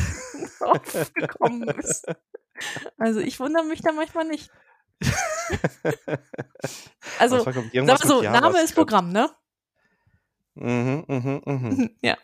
aufgekommen 0.59 1.63
ist. 1.69 2.05
Also 2.97 3.19
ich 3.19 3.39
wundere 3.39 3.63
mich 3.63 3.81
da 3.81 3.91
manchmal 3.91 4.25
nicht. 4.25 4.51
also, 7.19 7.39
sag 7.39 7.55
mal 7.55 7.97
so, 7.97 8.21
Name 8.21 8.61
ist 8.61 8.75
Programm, 8.75 9.11
ne? 9.11 9.31
Mhm, 10.55 11.05
mhm, 11.07 11.41
mhm. 11.45 11.89
ja. 12.01 12.17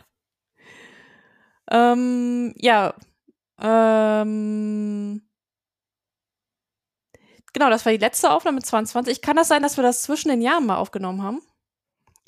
Ähm, 1.69 2.53
ja. 2.57 2.93
Ähm, 3.59 5.26
Genau, 7.53 7.69
das 7.69 7.85
war 7.85 7.91
die 7.91 7.97
letzte 7.97 8.31
Aufnahme 8.31 8.61
22. 8.61 9.21
Kann 9.21 9.35
das 9.35 9.47
sein, 9.47 9.61
dass 9.63 9.77
wir 9.77 9.83
das 9.83 10.03
zwischen 10.03 10.29
den 10.29 10.41
Jahren 10.41 10.65
mal 10.65 10.77
aufgenommen 10.77 11.23
haben? 11.23 11.41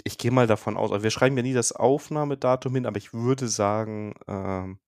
Ich 0.03 0.17
gehe 0.17 0.31
mal 0.31 0.47
davon 0.47 0.77
aus. 0.77 0.91
Also 0.91 1.03
wir 1.03 1.11
schreiben 1.11 1.35
ja 1.37 1.43
nie 1.43 1.53
das 1.53 1.71
Aufnahmedatum 1.71 2.73
hin, 2.75 2.85
aber 2.85 2.97
ich 2.97 3.13
würde 3.13 3.47
sagen, 3.47 4.15
ähm, 4.27 4.79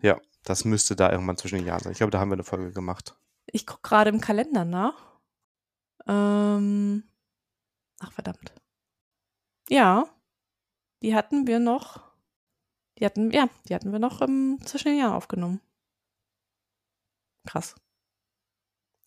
ja, 0.00 0.18
das 0.44 0.64
müsste 0.64 0.96
da 0.96 1.12
irgendwann 1.12 1.36
zwischen 1.36 1.56
den 1.56 1.66
Jahren 1.66 1.82
sein. 1.82 1.92
Ich 1.92 1.98
glaube, 1.98 2.10
da 2.10 2.18
haben 2.18 2.30
wir 2.30 2.34
eine 2.34 2.44
Folge 2.44 2.72
gemacht. 2.72 3.16
Ich 3.46 3.66
gucke 3.66 3.82
gerade 3.82 4.10
im 4.10 4.20
Kalender 4.20 4.64
nach. 4.64 5.20
Ähm, 6.06 7.04
ach, 8.00 8.12
verdammt. 8.12 8.52
Ja, 9.68 10.08
die 11.02 11.14
hatten 11.14 11.46
wir 11.46 11.58
noch. 11.58 12.08
Die 12.98 13.04
hatten, 13.04 13.30
ja, 13.30 13.48
die 13.68 13.74
hatten 13.74 13.92
wir 13.92 13.98
noch 13.98 14.22
ähm, 14.22 14.58
zwischen 14.64 14.88
den 14.88 14.98
Jahren 14.98 15.12
aufgenommen. 15.12 15.60
Krass. 17.46 17.76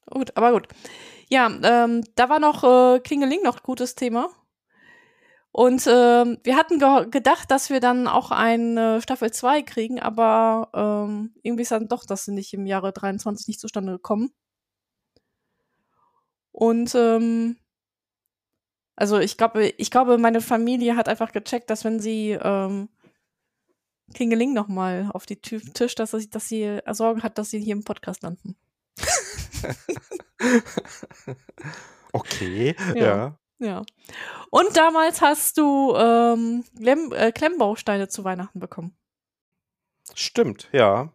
Gut, 0.10 0.36
aber 0.36 0.52
gut. 0.52 0.68
Ja, 1.30 1.48
ähm, 1.64 2.04
da 2.16 2.30
war 2.30 2.40
noch 2.40 2.64
äh, 2.64 3.00
Klingeling 3.00 3.42
noch 3.44 3.64
gutes 3.64 3.96
Thema. 3.96 4.30
Und 5.54 5.86
ähm, 5.88 6.38
wir 6.44 6.56
hatten 6.56 6.80
ge 6.80 7.10
gedacht, 7.10 7.52
dass 7.52 7.70
wir 7.70 7.82
dann 7.82 8.08
auch 8.08 8.32
eine 8.32 9.02
Staffel 9.02 9.32
2 9.32 9.64
kriegen, 9.64 10.00
aber 10.00 10.70
ähm, 10.74 11.34
irgendwie 11.44 11.64
ist 11.64 11.72
dann 11.72 11.90
doch 11.90 12.06
das 12.06 12.28
nicht 12.28 12.54
im 12.54 12.66
Jahre 12.66 12.94
23 12.94 13.48
nicht 13.50 13.60
zustande 13.60 13.94
gekommen. 13.94 14.32
Und 16.54 16.96
ähm, 16.96 17.58
also 18.96 19.20
ich 19.20 19.38
glaube, 19.38 19.68
ich 19.78 19.92
glaube, 19.92 20.18
meine 20.18 20.42
Familie 20.42 20.96
hat 20.96 21.10
einfach 21.10 21.32
gecheckt, 21.32 21.70
dass 21.70 21.84
wenn 21.84 22.00
sie 22.00 22.32
ähm, 22.32 22.90
Klingeling 24.14 24.54
nochmal 24.54 25.10
auf 25.14 25.26
die 25.26 25.38
Tisch, 25.42 25.96
dass 25.96 26.12
sie, 26.12 26.30
dass 26.30 26.48
sie 26.48 26.80
Sorgen 26.92 27.24
hat, 27.24 27.38
dass 27.38 27.50
sie 27.50 27.60
hier 27.60 27.74
im 27.74 27.84
Podcast 27.84 28.24
landen. 28.24 28.56
okay, 32.14 32.76
ja. 32.96 32.96
ja. 32.96 33.38
Ja. 33.60 33.84
Und 34.50 34.76
damals 34.76 35.22
hast 35.22 35.58
du 35.60 35.96
ähm, 35.96 36.64
Klemm, 36.76 37.14
äh, 37.14 37.32
Klemmbausteine 37.32 38.08
zu 38.08 38.24
Weihnachten 38.24 38.60
bekommen. 38.60 38.98
Stimmt, 40.16 40.68
ja. 40.72 41.14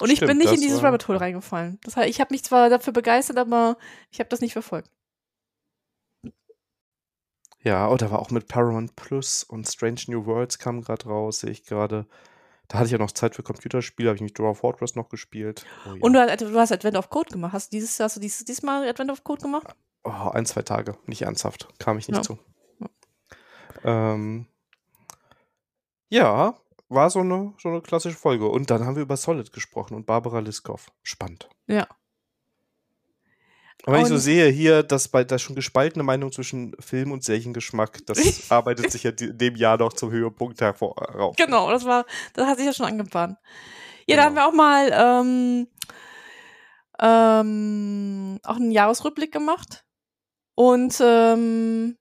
Und 0.00 0.10
ich 0.10 0.18
bin 0.18 0.38
nicht 0.38 0.52
in 0.52 0.60
dieses 0.60 0.82
war... 0.82 0.88
Rabbit 0.88 1.06
Hole 1.06 1.20
reingefallen. 1.20 1.78
Das 1.84 1.96
heißt, 1.96 2.10
ich 2.10 2.20
habe 2.20 2.34
mich 2.34 2.42
zwar 2.42 2.68
dafür 2.68 2.92
begeistert, 2.92 3.38
aber 3.38 3.78
ich 4.10 4.18
habe 4.18 4.28
das 4.28 4.40
nicht 4.40 4.52
verfolgt. 4.52 4.90
Ja, 7.62 7.88
oder 7.88 8.08
oh, 8.08 8.10
war 8.10 8.18
auch 8.18 8.30
mit 8.30 8.48
Paramount 8.48 8.94
Plus 8.96 9.42
und 9.44 9.66
Strange 9.66 10.02
New 10.08 10.26
Worlds 10.26 10.58
kam 10.58 10.82
gerade 10.82 11.06
raus, 11.06 11.40
sehe 11.40 11.50
ich 11.50 11.64
gerade. 11.64 12.06
Da 12.68 12.78
hatte 12.78 12.86
ich 12.86 12.92
ja 12.92 12.98
noch 12.98 13.12
Zeit 13.12 13.34
für 13.34 13.42
Computerspiele, 13.42 14.08
habe 14.08 14.16
ich 14.16 14.22
mich 14.22 14.34
Dwarf 14.34 14.58
Fortress 14.58 14.94
noch 14.94 15.08
gespielt. 15.08 15.66
Oh, 15.86 15.94
ja. 15.94 16.00
Und 16.00 16.12
du 16.14 16.20
hast, 16.20 16.40
du 16.40 16.58
hast, 16.58 16.72
Advent 16.72 16.96
of 16.96 17.10
Code 17.10 17.30
gemacht. 17.30 17.52
Hast 17.52 17.72
du 17.72 17.76
dieses, 17.76 18.00
hast 18.00 18.16
du 18.16 18.20
dieses, 18.20 18.44
diesmal 18.44 18.88
Advent 18.88 19.10
of 19.10 19.22
Code 19.24 19.42
gemacht? 19.42 19.74
Oh, 20.04 20.30
ein, 20.32 20.46
zwei 20.46 20.62
Tage, 20.62 20.96
nicht 21.06 21.22
ernsthaft. 21.22 21.68
Kam 21.78 21.98
ich 21.98 22.08
nicht 22.08 22.16
ja. 22.18 22.22
zu. 22.22 22.38
Ähm, 23.84 24.46
ja, 26.08 26.54
war 26.88 27.10
so 27.10 27.20
eine, 27.20 27.54
so 27.58 27.68
eine 27.68 27.82
klassische 27.82 28.16
Folge. 28.16 28.48
Und 28.48 28.70
dann 28.70 28.84
haben 28.84 28.96
wir 28.96 29.02
über 29.02 29.16
Solid 29.16 29.52
gesprochen 29.52 29.94
und 29.94 30.06
Barbara 30.06 30.40
Liskov. 30.40 30.90
Spannend. 31.02 31.48
Ja. 31.66 31.86
Aber 33.86 33.96
wenn 33.96 34.02
ich 34.02 34.08
so 34.08 34.16
sehe 34.16 34.48
hier, 34.48 34.82
dass 34.82 35.08
bei 35.08 35.24
da 35.24 35.38
schon 35.38 35.54
gespaltene 35.54 36.02
Meinung 36.04 36.32
zwischen 36.32 36.74
Film 36.80 37.12
und 37.12 37.22
Seriengeschmack, 37.22 38.04
das 38.06 38.18
arbeitet 38.50 38.90
sich 38.90 39.02
ja 39.02 39.10
in 39.10 39.36
dem 39.36 39.56
Jahr 39.56 39.76
noch 39.76 39.92
zum 39.92 40.10
Höhepunkt 40.10 40.60
herauf. 40.60 41.36
Genau, 41.36 41.70
das 41.70 41.84
war, 41.84 42.06
das 42.32 42.46
hat 42.46 42.56
sich 42.56 42.66
ja 42.66 42.72
schon 42.72 42.86
angebahnt. 42.86 43.36
Ja, 44.06 44.16
genau. 44.16 44.16
da 44.16 44.24
haben 44.24 44.34
wir 44.36 44.46
auch 44.46 44.52
mal 44.52 44.90
ähm, 44.92 45.68
ähm, 46.98 48.40
auch 48.42 48.56
einen 48.56 48.70
Jahresrückblick 48.70 49.32
gemacht. 49.32 49.84
Und 50.54 50.98
ähm, 51.00 51.96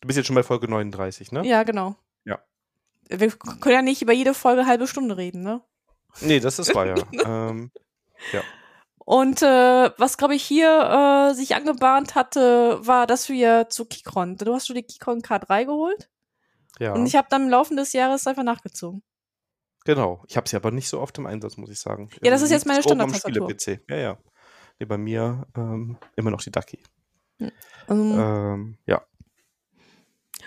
du 0.00 0.06
bist 0.06 0.16
jetzt 0.16 0.26
schon 0.26 0.36
bei 0.36 0.42
Folge 0.42 0.68
39, 0.68 1.32
ne? 1.32 1.46
Ja, 1.46 1.62
genau. 1.62 1.96
Ja. 2.24 2.40
Wir 3.08 3.30
können 3.30 3.74
ja 3.74 3.82
nicht 3.82 4.02
über 4.02 4.12
jede 4.12 4.34
Folge 4.34 4.66
halbe 4.66 4.86
Stunde 4.86 5.16
reden, 5.16 5.42
ne? 5.42 5.62
Nee, 6.20 6.40
das 6.40 6.58
ist 6.58 6.74
wahr, 6.74 6.86
ja. 6.86 6.94
ähm, 7.24 7.70
ja. 8.32 8.42
Und 9.04 9.42
äh, 9.42 9.90
was, 9.98 10.16
glaube 10.16 10.34
ich, 10.34 10.42
hier 10.42 11.30
äh, 11.30 11.34
sich 11.34 11.54
angebahnt 11.54 12.14
hatte, 12.14 12.78
war, 12.86 13.06
dass 13.06 13.28
wir 13.28 13.68
zu 13.68 13.84
Kikron, 13.84 14.36
du 14.36 14.54
hast 14.54 14.68
du 14.68 14.72
die 14.74 14.82
Kikron 14.82 15.20
K3 15.20 15.66
geholt. 15.66 16.08
Ja. 16.78 16.94
Und 16.94 17.06
ich 17.06 17.14
habe 17.14 17.28
dann 17.30 17.42
im 17.42 17.50
Laufe 17.50 17.74
des 17.74 17.92
Jahres 17.92 18.26
einfach 18.26 18.42
nachgezogen. 18.42 19.02
Genau. 19.84 20.24
Ich 20.28 20.36
habe 20.36 20.48
sie 20.48 20.56
aber 20.56 20.70
nicht 20.70 20.88
so 20.88 21.00
oft 21.00 21.16
im 21.18 21.26
Einsatz, 21.26 21.56
muss 21.58 21.70
ich 21.70 21.78
sagen. 21.78 22.08
Ja, 22.22 22.30
das 22.30 22.42
ist 22.42 22.50
jetzt 22.50 22.66
meine 22.66 22.82
Standard-Tastatur. 22.82 23.48
PC. 23.48 23.80
Ja, 23.90 23.96
ja. 23.96 24.18
Nee, 24.78 24.86
bei 24.86 24.98
mir 24.98 25.46
ähm, 25.56 25.98
immer 26.16 26.30
noch 26.30 26.42
die 26.42 26.50
Ducky. 26.50 26.82
Um, 27.86 28.18
ähm, 28.18 28.78
ja. 28.86 29.02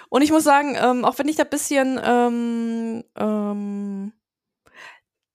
Und 0.09 0.21
ich 0.21 0.31
muss 0.31 0.43
sagen, 0.43 0.75
ähm, 0.75 1.05
auch 1.05 1.19
wenn 1.19 1.27
ich 1.27 1.35
da 1.35 1.43
ein 1.43 1.49
bisschen 1.49 1.99
ähm, 2.03 3.03
ähm, 3.15 4.13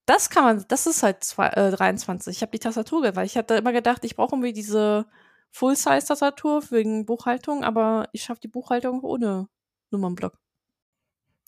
das 0.05 0.29
kann 0.29 0.43
man, 0.43 0.65
das 0.67 0.85
ist 0.85 1.03
halt 1.03 1.23
zwei, 1.23 1.47
äh, 1.49 1.71
23. 1.71 2.35
Ich 2.35 2.41
habe 2.41 2.51
die 2.51 2.59
Tastatur, 2.59 3.15
weil 3.15 3.25
ich 3.25 3.37
hatte 3.37 3.55
immer 3.55 3.71
gedacht, 3.71 4.03
ich 4.03 4.15
brauche 4.15 4.35
irgendwie 4.35 4.53
diese 4.53 5.05
Full-Size-Tastatur 5.51 6.71
wegen 6.71 7.05
Buchhaltung, 7.05 7.63
aber 7.63 8.09
ich 8.11 8.23
schaffe 8.23 8.41
die 8.41 8.47
Buchhaltung 8.47 9.01
ohne 9.01 9.47
Nummernblock. 9.91 10.37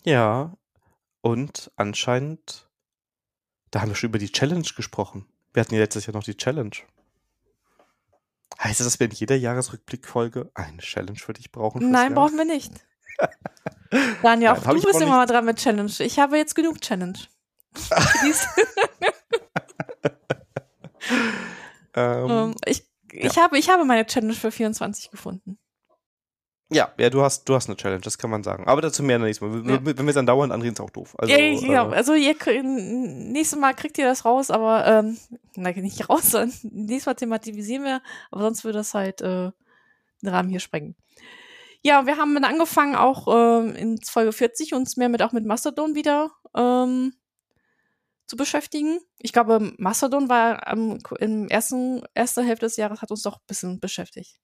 Ja, 0.04 0.56
und 1.22 1.72
anscheinend, 1.76 2.70
da 3.72 3.82
haben 3.82 3.90
wir 3.90 3.96
schon 3.96 4.10
über 4.10 4.20
die 4.20 4.32
Challenge 4.32 4.68
gesprochen. 4.76 5.26
Wir 5.54 5.62
hatten 5.62 5.74
ja 5.74 5.82
letztes 5.82 6.06
Jahr 6.06 6.14
noch 6.14 6.24
die 6.24 6.38
Challenge. 6.38 6.76
Heißt 8.62 8.80
das, 8.80 8.88
dass 8.88 9.00
wir 9.00 9.08
in 9.08 9.14
jeder 9.14 9.36
Jahresrückblickfolge 9.36 10.52
eine 10.54 10.78
Challenge 10.78 11.18
für 11.18 11.34
dich 11.34 11.52
brauchen? 11.52 11.90
Nein, 11.92 12.12
Jahr? 12.12 12.22
brauchen 12.22 12.38
wir 12.38 12.46
nicht. 12.46 12.72
Daniel, 14.22 14.52
auch 14.52 14.64
Nein, 14.64 14.76
du 14.76 14.84
bist 14.84 15.02
immer 15.02 15.26
dran 15.26 15.46
mit 15.46 15.58
Challenge. 15.58 15.92
Ich 16.00 16.20
habe 16.20 16.38
jetzt 16.38 16.56
genug 16.56 16.80
Challenge. 16.82 17.18
Ähm, 21.94 22.30
ähm, 22.30 22.56
ich, 22.66 22.84
ich, 23.12 23.36
ja. 23.36 23.44
habe, 23.44 23.58
ich 23.58 23.70
habe 23.70 23.86
meine 23.86 24.06
Challenge 24.06 24.34
für 24.34 24.52
24 24.52 25.12
gefunden. 25.12 25.58
Ja, 26.72 26.92
ja, 26.98 27.12
du 27.12 27.22
hast, 27.22 27.48
du 27.48 27.54
hast 27.54 27.68
eine 27.70 27.78
Challenge, 27.78 28.02
das 28.02 28.18
kann 28.18 28.32
man 28.32 28.44
sagen. 28.44 28.68
Aber 28.68 28.82
dazu 28.82 29.04
mehr 29.04 29.20
nächstes 29.20 29.48
Mal. 29.48 29.70
Ja. 29.70 29.80
Wenn 29.86 29.98
wir 29.98 30.08
es 30.08 30.16
dann 30.16 30.26
dauernd 30.26 30.52
anreden, 30.52 30.74
ist 30.74 30.80
auch 30.82 30.90
doof. 30.90 31.14
Also, 31.18 31.32
ja, 31.32 31.38
genau. 31.38 31.92
Äh, 31.92 31.96
also 31.96 32.14
ihr 32.16 32.36
nächstes 32.64 33.60
Mal 33.60 33.74
kriegt 33.76 34.00
ihr 34.00 34.06
das 34.06 34.26
raus, 34.26 34.50
aber 34.50 34.86
ähm, 34.88 35.18
nicht 35.56 36.10
raus, 36.10 36.24
sondern 36.32 36.54
nächstes 36.64 37.06
Mal 37.06 37.14
thematisieren 37.14 37.84
wir, 37.84 38.02
aber 38.32 38.42
sonst 38.42 38.64
würde 38.64 38.80
das 38.80 38.96
halt 38.96 39.22
äh, 39.22 39.52
den 40.22 40.30
Rahmen 40.30 40.50
hier 40.50 40.60
sprengen. 40.60 40.96
Ja, 41.84 42.08
wir 42.08 42.18
haben 42.18 42.34
dann 42.34 42.46
angefangen, 42.46 42.96
auch 42.96 43.28
ähm, 43.28 43.76
in 43.76 44.02
Folge 44.02 44.32
40 44.32 44.74
uns 44.74 44.98
mehr 44.98 45.10
mit 45.10 45.22
auch 45.22 45.34
mit 45.34 45.46
Mastodon 45.46 45.94
wieder 45.94 46.32
ähm, 46.56 47.14
zu 48.28 48.36
beschäftigen. 48.36 49.00
Ich 49.20 49.34
glaube, 49.34 49.74
Mastodon 49.78 50.30
war 50.30 50.68
am, 50.68 51.00
im 51.20 51.48
ersten 51.48 52.04
erster 52.14 52.44
Hälfte 52.44 52.66
des 52.66 52.78
Jahres 52.78 53.02
hat 53.02 53.12
uns 53.12 53.22
doch 53.22 53.38
ein 53.38 53.46
bisschen 53.48 53.80
beschäftigt. 53.80 54.40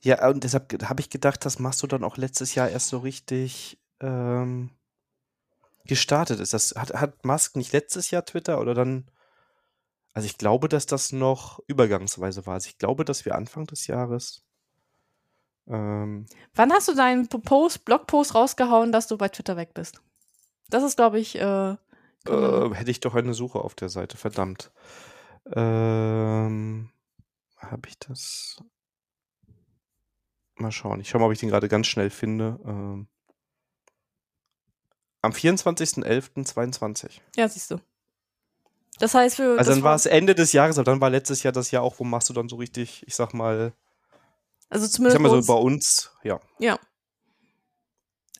Ja, 0.00 0.28
und 0.28 0.44
deshalb 0.44 0.88
habe 0.88 1.00
ich 1.00 1.10
gedacht, 1.10 1.44
dass 1.44 1.58
Mastodon 1.58 2.04
auch 2.04 2.16
letztes 2.16 2.54
Jahr 2.54 2.68
erst 2.68 2.88
so 2.88 2.98
richtig 2.98 3.80
ähm, 4.00 4.70
gestartet 5.84 6.38
ist. 6.38 6.54
Das 6.54 6.74
hat, 6.76 6.94
hat 6.94 7.24
Musk 7.24 7.56
nicht 7.56 7.72
letztes 7.72 8.10
Jahr 8.10 8.24
Twitter 8.24 8.60
oder 8.60 8.74
dann. 8.74 9.10
Also 10.14 10.26
ich 10.26 10.38
glaube, 10.38 10.68
dass 10.68 10.86
das 10.86 11.12
noch 11.12 11.60
übergangsweise 11.66 12.46
war. 12.46 12.54
Also 12.54 12.68
ich 12.68 12.78
glaube, 12.78 13.04
dass 13.04 13.24
wir 13.24 13.34
Anfang 13.34 13.66
des 13.66 13.86
Jahres. 13.86 14.44
Ähm, 15.66 16.26
Wann 16.54 16.72
hast 16.72 16.88
du 16.88 16.94
deinen 16.94 17.28
Post, 17.28 17.84
Blogpost 17.84 18.34
rausgehauen, 18.34 18.92
dass 18.92 19.06
du 19.06 19.18
bei 19.18 19.28
Twitter 19.28 19.56
weg 19.56 19.74
bist? 19.74 20.00
Das 20.70 20.82
ist, 20.82 20.96
glaube 20.96 21.18
ich, 21.18 21.36
äh, 21.36 21.76
äh, 22.28 22.74
hätte 22.74 22.90
ich 22.90 23.00
doch 23.00 23.14
eine 23.14 23.34
Suche 23.34 23.60
auf 23.60 23.74
der 23.74 23.88
Seite, 23.88 24.16
verdammt. 24.16 24.70
Ähm, 25.52 26.90
Habe 27.56 27.88
ich 27.88 27.98
das? 27.98 28.62
Mal 30.56 30.72
schauen. 30.72 31.00
Ich 31.00 31.08
schaue 31.08 31.20
mal, 31.20 31.26
ob 31.26 31.32
ich 31.32 31.40
den 31.40 31.48
gerade 31.48 31.68
ganz 31.68 31.86
schnell 31.86 32.10
finde. 32.10 32.58
Ähm, 32.64 33.08
am 35.22 35.32
24.11.22. 35.32 37.20
Ja, 37.36 37.48
siehst 37.48 37.70
du. 37.70 37.80
Das 38.98 39.14
heißt, 39.14 39.36
für. 39.36 39.56
Also 39.58 39.70
dann 39.72 39.82
war 39.82 39.94
es 39.94 40.06
Ende 40.06 40.34
des 40.34 40.52
Jahres, 40.52 40.78
aber 40.78 40.84
dann 40.84 41.00
war 41.00 41.10
letztes 41.10 41.42
Jahr 41.42 41.52
das 41.52 41.70
Jahr 41.70 41.82
auch, 41.82 41.98
wo 41.98 42.04
machst 42.04 42.28
du 42.28 42.32
dann 42.32 42.48
so 42.48 42.56
richtig, 42.56 43.04
ich 43.06 43.14
sag 43.14 43.32
mal. 43.32 43.72
Also 44.68 44.86
zumindest. 44.88 45.20
Ich 45.20 45.22
sag 45.24 45.32
mal 45.32 45.42
so 45.42 45.52
bei 45.52 45.58
uns, 45.58 46.10
ja. 46.22 46.40
Ja. 46.58 46.78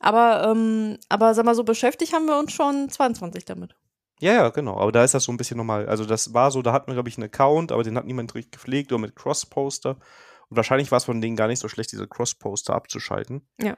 Aber, 0.00 0.48
ähm, 0.50 0.98
aber 1.08 1.34
sag 1.34 1.44
mal, 1.44 1.54
so 1.54 1.64
beschäftigt 1.64 2.12
haben 2.12 2.26
wir 2.26 2.38
uns 2.38 2.52
schon 2.52 2.88
22 2.88 3.44
damit. 3.44 3.76
Ja, 4.20 4.32
ja, 4.32 4.48
genau. 4.50 4.78
Aber 4.78 4.92
da 4.92 5.04
ist 5.04 5.14
das 5.14 5.24
so 5.24 5.32
ein 5.32 5.36
bisschen 5.36 5.56
nochmal. 5.56 5.88
Also, 5.88 6.04
das 6.04 6.34
war 6.34 6.50
so, 6.50 6.62
da 6.62 6.72
hatten 6.72 6.88
wir, 6.88 6.94
glaube 6.94 7.08
ich, 7.08 7.16
einen 7.16 7.26
Account, 7.26 7.72
aber 7.72 7.82
den 7.82 7.96
hat 7.96 8.04
niemand 8.04 8.34
richtig 8.34 8.52
gepflegt 8.52 8.92
oder 8.92 9.00
mit 9.00 9.14
Cross-Poster. 9.14 9.90
Und 10.48 10.56
wahrscheinlich 10.56 10.90
war 10.90 10.98
es 10.98 11.04
von 11.04 11.20
denen 11.20 11.36
gar 11.36 11.46
nicht 11.46 11.60
so 11.60 11.68
schlecht, 11.68 11.92
diese 11.92 12.08
Cross-Poster 12.08 12.74
abzuschalten. 12.74 13.42
Ja. 13.60 13.76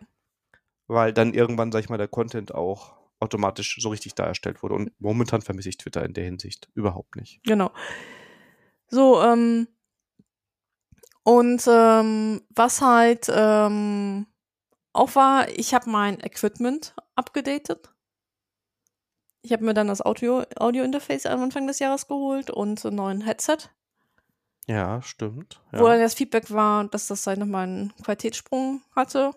Weil 0.86 1.12
dann 1.12 1.34
irgendwann, 1.34 1.72
sag 1.72 1.80
ich 1.80 1.88
mal, 1.88 1.98
der 1.98 2.08
Content 2.08 2.54
auch 2.54 2.96
automatisch 3.20 3.76
so 3.80 3.90
richtig 3.90 4.14
dargestellt 4.14 4.62
wurde. 4.62 4.74
Und 4.74 4.92
momentan 4.98 5.42
vermisse 5.42 5.68
ich 5.68 5.76
Twitter 5.76 6.04
in 6.04 6.14
der 6.14 6.24
Hinsicht 6.24 6.70
überhaupt 6.74 7.16
nicht. 7.16 7.42
Genau. 7.44 7.70
So, 8.88 9.22
ähm, 9.22 9.68
und 11.22 11.62
ähm, 11.68 12.40
was 12.50 12.80
halt 12.80 13.30
ähm, 13.32 14.26
auch 14.92 15.14
war, 15.14 15.48
ich 15.48 15.74
habe 15.74 15.90
mein 15.90 16.20
Equipment 16.20 16.94
abgedatet. 17.14 17.92
Ich 19.42 19.52
habe 19.52 19.64
mir 19.64 19.74
dann 19.74 19.88
das 19.88 20.04
Audio, 20.04 20.44
Audio-Interface 20.56 21.26
am 21.26 21.42
Anfang 21.42 21.66
des 21.66 21.78
Jahres 21.78 22.08
geholt 22.08 22.50
und 22.50 22.84
einen 22.84 22.96
neuen 22.96 23.20
Headset. 23.22 23.58
Ja, 24.66 25.00
stimmt. 25.02 25.60
Ja. 25.72 25.80
Wo 25.80 25.86
dann 25.86 26.00
das 26.00 26.14
Feedback 26.14 26.50
war, 26.50 26.84
dass 26.84 27.06
das 27.06 27.26
halt 27.26 27.38
nochmal 27.38 27.64
einen 27.64 27.94
Qualitätssprung 28.02 28.82
hatte. 28.94 29.34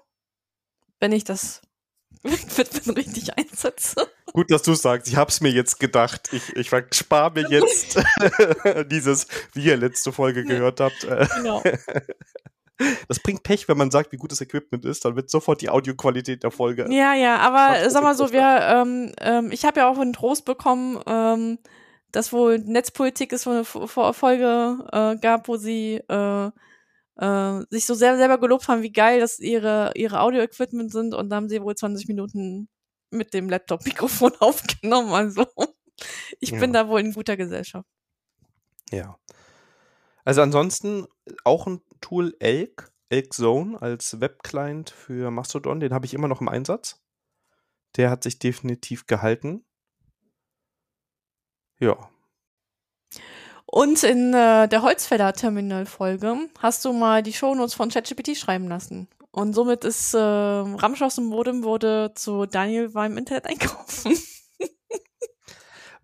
Wenn 1.00 1.12
ich 1.12 1.24
das 1.24 1.62
Equipment 2.24 2.98
richtig 2.98 3.38
einsetze. 3.38 4.08
Gut, 4.34 4.52
dass 4.52 4.64
du 4.64 4.74
sagst. 4.74 5.08
Ich 5.08 5.16
hab's 5.16 5.42
mir 5.42 5.52
jetzt 5.52 5.80
gedacht. 5.80 6.30
Ich, 6.34 6.56
ich 6.56 6.70
spare 6.92 7.32
mir 7.32 7.48
jetzt 7.50 8.00
dieses, 8.92 9.28
wie 9.54 9.66
ihr 9.66 9.78
letzte 9.78 10.12
Folge 10.12 10.44
gehört 10.44 10.80
habt. 10.80 11.08
Genau. 11.36 11.64
Das 13.08 13.20
bringt 13.20 13.44
Pech, 13.44 13.68
wenn 13.68 13.78
man 13.78 13.92
sagt, 13.92 14.12
wie 14.12 14.18
gut 14.18 14.32
das 14.32 14.42
Equipment 14.42 14.84
ist, 14.86 15.06
dann 15.06 15.16
wird 15.16 15.30
sofort 15.30 15.62
die 15.62 15.70
Audioqualität 15.70 16.44
der 16.44 16.52
Folge. 16.52 16.88
Ja, 16.90 17.14
ja, 17.14 17.38
aber 17.38 17.90
sag 17.90 18.04
mal 18.04 18.16
so, 18.16 18.32
wir, 18.32 18.42
ähm, 18.42 19.12
ähm, 19.22 19.52
ich 19.52 19.64
habe 19.64 19.82
ja 19.82 19.90
auch 19.90 20.00
einen 20.00 20.14
Trost 20.14 20.46
bekommen, 20.46 21.00
ähm, 21.06 21.60
dass 22.12 22.34
wohl 22.34 22.60
Netzpolitik 22.60 23.32
es 23.34 23.48
eine 23.48 23.64
Folge 23.64 24.88
äh, 24.92 25.16
gab, 25.18 25.48
wo 25.48 25.58
sie 25.58 26.02
äh, 26.08 26.52
äh, 27.18 27.66
sich 27.70 27.86
so 27.86 27.94
sehr 27.94 28.18
selber 28.18 28.40
gelobt 28.40 28.68
haben, 28.68 28.82
wie 28.82 28.92
geil 28.92 29.20
das 29.20 29.40
ihre, 29.40 29.92
ihre 29.96 30.22
Audio-Equipment 30.22 30.92
sind 30.92 31.14
und 31.14 31.30
da 31.30 31.38
haben 31.38 31.50
sie 31.50 31.62
wohl 31.62 31.76
20 31.76 32.08
Minuten 32.08 32.70
mit 33.12 33.34
dem 33.34 33.50
Laptop-Mikrofon 33.50 34.34
aufgenommen. 34.40 35.14
Also 35.14 35.46
ich 36.40 36.52
ja. 36.52 36.60
bin 36.60 36.74
da 36.74 36.88
wohl 36.88 37.02
in 37.02 37.14
guter 37.14 37.38
Gesellschaft. 37.38 37.88
Ja. 38.92 39.18
Also 40.26 40.42
ansonsten 40.42 41.08
auch 41.44 41.68
ein 41.68 41.82
Tool 42.04 42.36
Elk, 42.40 42.92
Elk 43.10 43.34
Zone 43.34 43.82
als 43.82 44.20
Webclient 44.20 44.90
für 44.90 45.32
Mastodon, 45.32 45.80
den 45.80 45.94
habe 45.94 46.06
ich 46.06 46.14
immer 46.14 46.28
noch 46.28 46.42
im 46.42 46.50
Einsatz. 46.50 47.02
Der 47.96 48.10
hat 48.10 48.24
sich 48.24 48.40
definitiv 48.40 49.08
gehalten. 49.08 49.64
Ja. 51.80 52.10
Und 53.66 54.04
in 54.04 54.34
äh, 54.34 54.68
der 54.68 54.82
Holzfäller 54.82 55.32
Terminal 55.32 55.86
Folge 55.86 56.50
hast 56.60 56.84
du 56.84 56.92
mal 56.92 57.24
die 57.24 57.34
Shownotes 57.34 57.74
von 57.74 57.90
ChatGPT 57.90 58.36
schreiben 58.36 58.68
lassen. 58.68 59.08
Und 59.32 59.54
somit 59.54 59.86
ist 59.86 60.14
äh, 60.14 60.18
Ramschos 60.18 61.18
und 61.18 61.28
Modem 61.28 61.64
wurde 61.64 62.12
zu 62.16 62.46
Daniel 62.46 62.90
beim 62.90 63.18
Internet 63.18 63.46
einkaufen. 63.46 64.18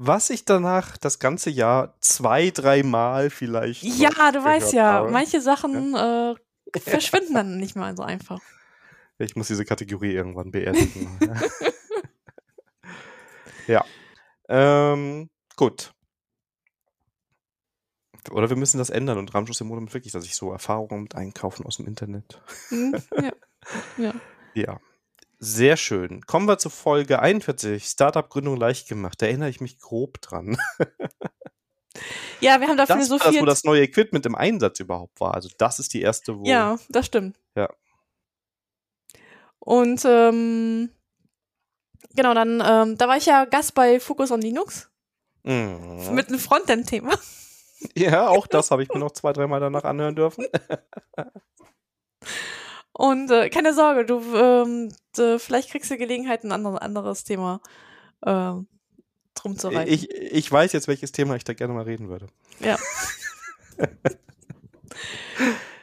Was 0.02 0.30
ich 0.30 0.46
danach 0.46 0.96
das 0.96 1.20
ganze 1.20 1.50
Jahr 1.50 1.94
zwei, 2.00 2.52
dreimal 2.52 3.30
vielleicht. 3.30 3.84
Ja, 3.84 4.32
du 4.32 4.42
weißt 4.42 4.72
ja, 4.72 4.94
habe. 4.94 5.12
manche 5.12 5.42
Sachen 5.42 5.92
ja. 5.92 6.32
Äh, 6.32 6.80
verschwinden 6.80 7.34
dann 7.34 7.58
nicht 7.58 7.76
mal 7.76 7.98
so 7.98 8.04
einfach. 8.04 8.40
Ich 9.18 9.36
muss 9.36 9.48
diese 9.50 9.66
Kategorie 9.66 10.14
irgendwann 10.14 10.52
beerdigen. 10.52 11.20
ja. 13.68 13.84
Ähm, 14.48 15.30
gut. 15.58 15.92
Oder 18.32 18.50
wir 18.50 18.56
müssen 18.56 18.78
das 18.78 18.90
ändern 18.90 19.18
und 19.18 19.34
Ramschuss 19.34 19.60
im 19.60 19.68
Modem 19.68 19.94
wirklich, 19.94 20.14
dass 20.14 20.24
ich 20.24 20.36
so 20.36 20.54
Erfahrungen 20.54 21.04
mit 21.04 21.16
Einkaufen 21.16 21.66
aus 21.66 21.76
dem 21.76 21.88
Internet. 21.88 22.42
Mhm, 22.70 22.96
ja. 23.18 23.34
ja. 23.98 24.14
ja. 24.54 24.80
Sehr 25.40 25.78
schön. 25.78 26.22
Kommen 26.26 26.48
wir 26.48 26.58
zu 26.58 26.70
Folge 26.70 27.20
41, 27.20 27.86
Startup-Gründung 27.86 28.58
leicht 28.58 28.90
gemacht. 28.90 29.22
Da 29.22 29.26
erinnere 29.26 29.50
ich 29.50 29.62
mich 29.62 29.80
grob 29.80 30.22
dran. 30.22 30.58
Ja, 32.40 32.62
wir 32.62 32.68
haben 32.68 32.78
da 32.78 32.86
das 32.86 32.96
philosophiert. 32.96 33.26
War 33.26 33.32
das, 33.32 33.42
wo 33.42 33.46
das 33.46 33.64
neue 33.66 33.82
Equipment 33.82 34.26
im 34.26 34.36
Einsatz 34.36 34.80
überhaupt 34.80 35.20
war. 35.20 35.34
Also 35.34 35.50
das 35.58 35.80
ist 35.80 35.94
die 35.94 36.02
erste, 36.02 36.40
wo. 36.40 36.46
Ja, 36.46 36.78
das 36.88 37.08
stimmt. 37.08 37.38
Ja. 37.56 37.70
Und 39.60 40.04
ähm, 40.06 40.90
genau, 42.16 42.34
dann, 42.34 42.64
ähm, 42.66 42.98
da 42.98 43.08
war 43.08 43.18
ich 43.18 43.26
ja 43.26 43.46
Gast 43.46 43.74
bei 43.74 44.00
Focus 44.00 44.32
on 44.32 44.42
Linux. 44.42 44.90
Mhm. 45.44 46.14
Mit 46.14 46.30
einem 46.30 46.40
Frontend-Thema. 46.40 47.14
Ja, 47.96 48.30
auch 48.30 48.48
das 48.48 48.72
habe 48.72 48.84
ich 48.84 48.90
mir 48.90 49.00
noch 49.00 49.12
zwei, 49.12 49.34
dreimal 49.34 49.60
danach 49.60 49.84
anhören 49.84 50.16
dürfen. 50.16 50.46
Und 53.00 53.32
äh, 53.32 53.50
keine 53.50 53.74
Sorge, 53.74 54.04
du 54.04 54.22
ähm, 54.36 54.92
vielleicht 55.40 55.70
kriegst 55.70 55.90
du 55.90 55.98
Gelegenheit, 55.98 56.44
ein 56.44 56.52
anderes, 56.52 57.24
Thema 57.24 57.62
äh, 58.24 58.52
drum 59.36 59.58
zu 59.58 59.70
reiten. 59.70 59.90
Ich, 59.90 60.12
ich 60.12 60.52
weiß 60.52 60.74
jetzt, 60.74 60.90
welches 60.90 61.14
Thema 61.14 61.38
ich 61.38 61.46
da 61.46 61.54
gerne 61.54 61.74
mal 61.74 61.86
reden 61.86 62.10
würde. 62.10 62.28
Ja. 62.60 62.78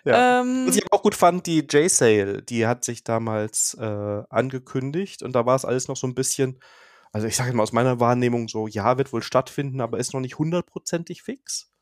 ja. 0.05 0.43
Ähm, 0.43 0.66
Was 0.66 0.76
ich 0.76 0.93
auch 0.93 1.01
gut 1.01 1.14
fand, 1.14 1.47
die 1.47 1.60
J-Sale, 1.60 2.43
die 2.43 2.66
hat 2.66 2.84
sich 2.84 3.02
damals 3.02 3.72
äh, 3.80 4.22
angekündigt 4.28 5.22
und 5.22 5.32
da 5.32 5.47
war 5.47 5.56
es 5.56 5.64
alles 5.64 5.88
noch 5.88 5.97
so 5.97 6.06
ein 6.06 6.14
bisschen, 6.14 6.60
also 7.12 7.26
ich 7.26 7.36
sage 7.36 7.55
mal 7.55 7.62
aus 7.62 7.72
meiner 7.72 7.98
Wahrnehmung 7.98 8.47
so, 8.47 8.66
ja, 8.66 8.98
wird 8.98 9.14
wohl 9.14 9.22
stattfinden, 9.22 9.80
aber 9.80 9.97
ist 9.97 10.12
noch 10.12 10.20
nicht 10.20 10.36
hundertprozentig 10.36 11.22
fix. 11.22 11.72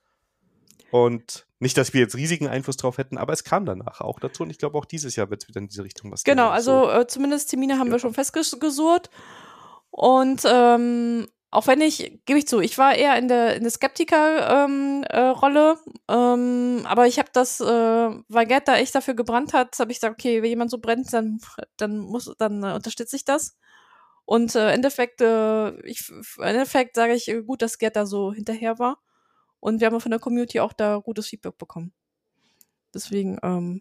Und 0.95 1.47
nicht, 1.59 1.77
dass 1.77 1.93
wir 1.93 2.03
jetzt 2.03 2.15
riesigen 2.15 2.47
Einfluss 2.47 2.77
drauf 2.77 2.99
hätten, 2.99 3.19
aber 3.19 3.33
es 3.33 3.43
kam 3.43 3.67
danach 3.67 4.01
auch 4.01 4.21
dazu. 4.21 4.45
Und 4.45 4.51
ich 4.51 4.59
glaube, 4.59 4.79
auch 4.79 4.85
dieses 4.85 5.17
Jahr 5.17 5.29
wird 5.29 5.43
es 5.43 5.49
wieder 5.49 5.59
in 5.59 5.67
diese 5.67 5.83
Richtung 5.83 6.13
was 6.13 6.23
Genau, 6.23 6.51
also 6.51 6.85
so. 6.85 6.91
äh, 6.93 7.09
zumindest 7.09 7.51
Termine 7.51 7.81
haben 7.81 7.89
ja. 7.89 7.95
wir 7.95 7.99
schon 7.99 8.15
festgesurrt. 8.15 9.11
Und 9.91 10.43
ähm, 10.47 11.27
auch 11.51 11.67
wenn 11.67 11.81
ich, 11.81 12.21
gebe 12.27 12.39
ich 12.39 12.47
zu, 12.47 12.61
ich 12.61 12.79
war 12.79 12.95
eher 12.95 13.19
in 13.19 13.27
der, 13.27 13.57
in 13.57 13.65
der 13.65 13.73
Skeptiker-Rolle, 13.73 15.79
ähm, 16.09 16.79
ähm, 16.79 16.87
aber 16.87 17.09
ich 17.09 17.19
habe 17.19 17.31
das, 17.33 17.59
äh, 17.59 18.11
weil 18.29 18.47
Gerd 18.47 18.69
da 18.69 18.77
echt 18.77 18.95
dafür 18.95 19.15
gebrannt 19.15 19.53
hat, 19.53 19.77
habe 19.81 19.91
ich 19.91 19.99
gesagt, 19.99 20.15
okay, 20.15 20.43
wenn 20.43 20.51
jemand 20.51 20.71
so 20.71 20.79
brennt, 20.79 21.13
dann, 21.13 21.41
dann 21.77 21.99
muss, 21.99 22.33
dann 22.39 22.63
äh, 22.63 22.73
unterstütze 22.73 23.17
ich 23.17 23.25
das. 23.25 23.59
Und 24.27 24.55
äh, 24.55 24.71
Endeffekt, 24.71 25.21
äh, 25.23 25.73
ich, 25.81 26.09
im 26.09 26.45
Endeffekt 26.45 26.95
sage 26.95 27.15
ich, 27.15 27.27
äh, 27.27 27.43
gut, 27.43 27.63
dass 27.63 27.79
Gerd 27.79 27.97
da 27.97 28.07
so 28.07 28.33
hinterher 28.33 28.79
war. 28.79 29.01
Und 29.65 29.81
wir 29.81 29.87
haben 29.87 29.99
von 29.99 30.11
der 30.11 30.21
Community 30.21 30.61
auch 30.61 30.75
da 30.75 30.99
gutes 30.99 31.29
Feedback 31.29 31.57
bekommen. 31.57 31.95
Deswegen 32.93 33.39
ähm, 33.43 33.81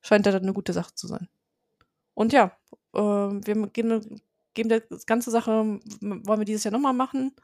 scheint 0.00 0.24
das 0.24 0.36
eine 0.36 0.54
gute 0.54 0.72
Sache 0.72 0.94
zu 0.94 1.06
sein. 1.06 1.28
Und 2.14 2.32
ja, 2.32 2.56
äh, 2.94 2.98
wir 2.98 3.66
geben, 3.66 4.22
geben 4.54 4.68
der 4.70 4.80
ganze 5.04 5.30
Sache, 5.30 5.50
wollen 5.50 6.40
wir 6.40 6.46
dieses 6.46 6.64
Jahr 6.64 6.72
nochmal 6.72 6.94
machen. 6.94 7.36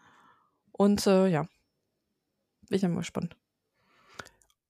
Und 0.73 1.07
äh, 1.07 1.27
ja, 1.27 1.43
bin 1.43 2.77
ich 2.77 2.81
dann 2.81 2.95
mal 2.95 3.01
gespannt. 3.01 3.37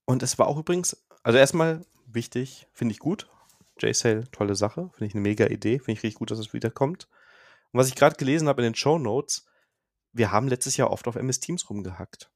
Und 0.03 0.21
es 0.21 0.37
war 0.37 0.47
auch 0.47 0.57
übrigens, 0.57 1.05
also 1.23 1.39
erstmal 1.39 1.85
wichtig, 2.05 2.67
finde 2.73 2.91
ich 2.91 2.99
gut. 2.99 3.29
J-Sale, 3.79 4.29
tolle 4.31 4.55
Sache, 4.55 4.89
finde 4.89 5.05
ich 5.05 5.13
eine 5.13 5.21
mega 5.21 5.45
Idee, 5.45 5.79
finde 5.79 5.93
ich 5.93 6.03
richtig 6.03 6.19
gut, 6.19 6.31
dass 6.31 6.39
es 6.39 6.51
wiederkommt. 6.51 7.07
Und 7.71 7.79
was 7.79 7.87
ich 7.87 7.95
gerade 7.95 8.17
gelesen 8.17 8.49
habe 8.49 8.61
in 8.61 8.73
den 8.73 8.75
Show 8.75 8.99
Notes, 8.99 9.45
wir 10.11 10.33
haben 10.33 10.49
letztes 10.49 10.75
Jahr 10.75 10.91
oft 10.91 11.07
auf 11.07 11.15
MS 11.15 11.39
Teams 11.39 11.69
rumgehackt. 11.69 12.29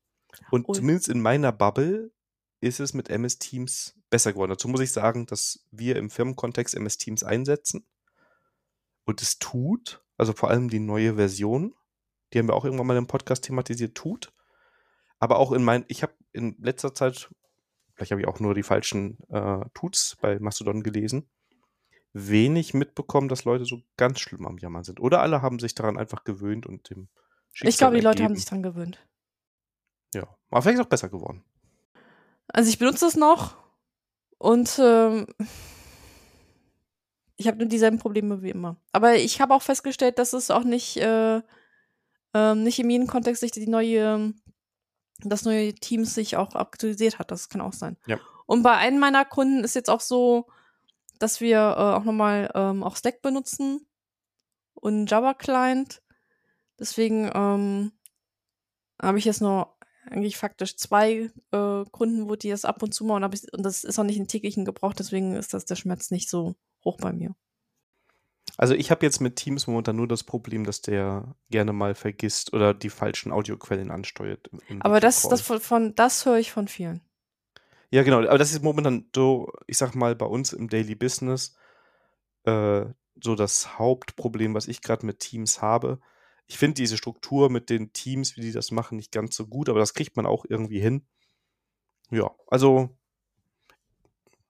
Und, 0.52 0.66
und 0.66 0.76
zumindest 0.76 1.10
in 1.10 1.22
meiner 1.22 1.52
Bubble 1.52 2.12
ist 2.62 2.80
es 2.80 2.94
mit 2.94 3.10
MS 3.10 3.40
Teams 3.40 3.96
besser 4.10 4.34
geworden. 4.34 4.52
Dazu 4.52 4.68
muss 4.68 4.82
ich 4.82 4.92
sagen, 4.92 5.26
dass 5.26 5.66
wir 5.72 5.96
im 5.96 6.10
Firmenkontext 6.10 6.76
MS 6.76 6.98
Teams 6.98 7.24
einsetzen 7.24 7.86
und 9.06 9.22
es 9.22 9.40
tut, 9.40 10.04
also 10.18 10.34
vor 10.34 10.50
allem 10.50 10.70
die 10.70 10.80
neue 10.80 11.16
Version, 11.16 11.74
die 12.34 12.40
haben 12.40 12.48
wir 12.48 12.56
auch 12.56 12.66
irgendwann 12.66 12.88
mal 12.88 12.98
im 12.98 13.08
Podcast 13.08 13.46
thematisiert, 13.46 13.96
tut. 13.96 14.34
Aber 15.20 15.40
auch 15.40 15.52
in 15.52 15.64
meinen, 15.64 15.86
ich 15.88 16.04
habe 16.04 16.14
in 16.34 16.56
letzter 16.60 16.94
Zeit, 16.94 17.30
vielleicht 17.94 18.12
habe 18.12 18.22
ich 18.22 18.28
auch 18.28 18.40
nur 18.40 18.54
die 18.54 18.64
falschen 18.64 19.18
äh, 19.30 19.66
Tuts 19.74 20.18
bei 20.22 20.40
Mastodon 20.40 20.84
gelesen, 20.84 21.30
wenig 22.14 22.74
mitbekommen, 22.74 23.30
dass 23.30 23.46
Leute 23.46 23.66
so 23.66 23.82
ganz 23.96 24.20
schlimm 24.20 24.46
am 24.46 24.58
Jammern 24.58 24.84
sind. 24.84 25.00
Oder 25.00 25.22
alle 25.22 25.42
haben 25.42 25.60
sich 25.60 25.76
daran 25.76 25.98
einfach 25.98 26.24
gewöhnt 26.24 26.66
und 26.66 26.90
dem 26.90 27.08
Schicksal 27.54 27.70
Ich 27.70 27.78
glaube, 27.78 27.96
die 27.96 28.04
Leute 28.04 28.24
haben 28.24 28.36
sich 28.36 28.46
daran 28.46 28.64
gewöhnt. 28.64 29.08
Ja, 30.18 30.28
aber 30.50 30.62
vielleicht 30.62 30.80
ist 30.80 30.86
auch 30.86 30.90
besser 30.90 31.10
geworden. 31.10 31.44
Also 32.48 32.70
ich 32.70 32.80
benutze 32.80 33.06
es 33.06 33.16
noch 33.16 33.56
und 34.40 34.80
ähm, 34.82 35.28
ich 37.36 37.48
habe 37.48 37.58
nur 37.58 37.68
dieselben 37.68 38.00
Probleme 38.00 38.42
wie 38.42 38.50
immer. 38.50 38.78
Aber 38.92 39.16
ich 39.16 39.42
habe 39.42 39.54
auch 39.54 39.62
festgestellt, 39.62 40.18
dass 40.18 40.34
es 40.34 40.50
auch 40.50 40.64
nicht, 40.64 40.98
äh, 40.98 41.42
äh, 42.34 42.56
nicht 42.56 42.80
in 42.80 42.90
jedem 42.90 43.08
Kontext 43.08 43.42
sich 43.42 43.52
die 43.52 43.68
neue, 43.68 44.34
das 45.20 45.46
neue 45.46 45.76
Team 45.76 46.04
sich 46.04 46.36
auch 46.36 46.56
aktualisiert 46.56 47.20
hat. 47.20 47.30
Das 47.30 47.50
kann 47.50 47.62
auch 47.62 47.74
sein. 47.74 47.98
Ja. 48.08 48.20
Und 48.48 48.64
bei 48.64 48.76
einem 48.76 49.00
meiner 49.00 49.24
Kunden 49.24 49.64
ist 49.64 49.76
jetzt 49.76 49.90
auch 49.90 50.02
so, 50.02 50.48
dass 51.20 51.42
wir 51.42 51.58
äh, 51.58 51.96
auch 51.96 52.04
nochmal 52.04 52.50
ähm, 52.56 52.82
auch 52.82 52.96
Stack 52.96 53.22
benutzen 53.22 53.88
und 54.74 55.06
Java 55.12 55.36
Client. 55.36 56.02
Deswegen 56.80 57.30
ähm, 57.36 57.92
habe 59.00 59.20
ich 59.20 59.26
jetzt 59.26 59.42
noch 59.42 59.77
eigentlich 60.12 60.38
faktisch 60.38 60.78
zwei 60.78 61.30
äh, 61.52 61.84
Kunden, 61.92 62.30
wo 62.30 62.36
die 62.36 62.50
das 62.50 62.66
ab 62.66 62.84
und 62.84 62.94
zu 62.94 63.06
machen. 63.06 63.24
Und, 63.24 63.54
und 63.54 63.64
das 63.64 63.84
ist 63.84 64.00
auch 64.00 64.04
nicht 64.04 64.18
in 64.18 64.28
täglichen 64.28 64.66
Gebrauch, 64.66 64.94
deswegen 64.94 65.36
ist 65.36 65.54
das 65.54 65.66
der 65.66 65.76
Schmerz 65.76 66.12
nicht 66.12 66.30
so 66.30 66.56
hoch 66.84 66.98
bei 66.98 67.14
mir. 67.14 67.36
Also 68.58 68.74
ich 68.74 68.90
habe 68.90 69.06
jetzt 69.06 69.22
mit 69.22 69.36
Teams 69.36 69.68
momentan 69.68 69.96
nur 69.96 70.08
das 70.08 70.24
Problem, 70.24 70.64
dass 70.64 70.82
der 70.82 71.36
gerne 71.52 71.74
mal 71.74 71.94
vergisst 71.94 72.54
oder 72.54 72.74
die 72.74 72.90
falschen 72.90 73.32
Audioquellen 73.32 73.92
ansteuert. 73.92 74.50
Aber 74.80 75.00
das, 75.00 75.28
das 75.30 75.42
von, 75.42 75.60
von, 75.60 75.96
das 75.96 76.26
höre 76.26 76.38
ich 76.38 76.52
von 76.52 76.68
vielen. 76.68 77.02
Ja, 77.92 78.04
genau. 78.04 78.18
Aber 78.18 78.38
das 78.38 78.52
ist 78.52 78.64
momentan 78.64 79.10
so, 79.16 79.52
ich 79.68 79.78
sag 79.78 79.94
mal, 79.96 80.16
bei 80.16 80.26
uns 80.26 80.54
im 80.54 80.70
Daily 80.70 80.96
Business 80.96 81.56
äh, 82.46 82.86
so 83.22 83.36
das 83.36 83.78
Hauptproblem, 83.78 84.56
was 84.56 84.68
ich 84.68 84.82
gerade 84.82 85.06
mit 85.06 85.20
Teams 85.20 85.62
habe 85.62 86.00
ich 86.48 86.58
finde 86.58 86.76
diese 86.76 86.98
Struktur 86.98 87.50
mit 87.50 87.70
den 87.70 87.92
Teams, 87.94 88.38
wie 88.38 88.42
die 88.42 88.52
das 88.54 88.72
machen, 88.72 88.98
nicht 88.98 89.12
ganz 89.12 89.36
so 89.36 89.48
gut, 89.48 89.70
aber 89.70 89.80
das 89.80 89.94
kriegt 89.94 90.16
man 90.16 90.26
auch 90.26 90.46
irgendwie 90.48 90.80
hin. 90.80 91.06
Ja, 92.10 92.32
also, 92.48 92.90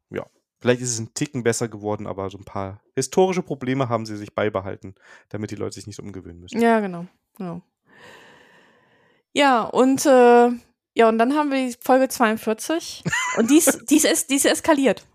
ja. 0.09 0.25
Vielleicht 0.59 0.81
ist 0.81 0.93
es 0.93 0.99
ein 0.99 1.13
Ticken 1.13 1.43
besser 1.43 1.67
geworden, 1.67 2.07
aber 2.07 2.29
so 2.29 2.37
ein 2.37 2.43
paar 2.43 2.81
historische 2.95 3.43
Probleme 3.43 3.89
haben 3.89 4.07
sie 4.07 4.17
sich 4.17 4.33
beibehalten, 4.33 4.95
damit 5.29 5.51
die 5.51 5.55
Leute 5.55 5.75
sich 5.75 5.85
nicht 5.85 5.97
so 5.97 6.03
umgewöhnen 6.03 6.39
müssen. 6.39 6.59
Ja, 6.59 6.79
genau. 6.79 7.05
genau. 7.35 7.61
Ja, 9.33 9.63
und 9.63 10.03
äh, 10.07 10.49
ja, 10.95 11.09
und 11.09 11.19
dann 11.19 11.35
haben 11.35 11.51
wir 11.51 11.67
die 11.67 11.75
Folge 11.79 12.09
42 12.09 13.03
und 13.37 13.51
die 13.51 13.57
ist, 13.57 13.85
die 13.91 13.97
ist, 13.97 14.31
die 14.31 14.35
ist 14.35 14.45
eskaliert. 14.45 15.05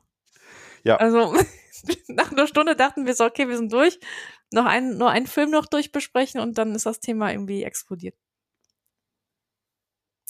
Ja. 0.84 0.96
Also 0.96 1.34
nach 2.06 2.30
einer 2.30 2.46
Stunde 2.46 2.76
dachten 2.76 3.04
wir 3.04 3.14
so, 3.14 3.24
okay, 3.24 3.48
wir 3.48 3.56
sind 3.56 3.72
durch. 3.72 3.98
Noch 4.52 4.66
ein, 4.66 4.98
nur 4.98 5.10
einen 5.10 5.26
Film 5.26 5.50
noch 5.50 5.66
durchbesprechen 5.66 6.40
und 6.40 6.58
dann 6.58 6.74
ist 6.74 6.86
das 6.86 7.00
Thema 7.00 7.30
irgendwie 7.32 7.62
explodiert. 7.62 8.16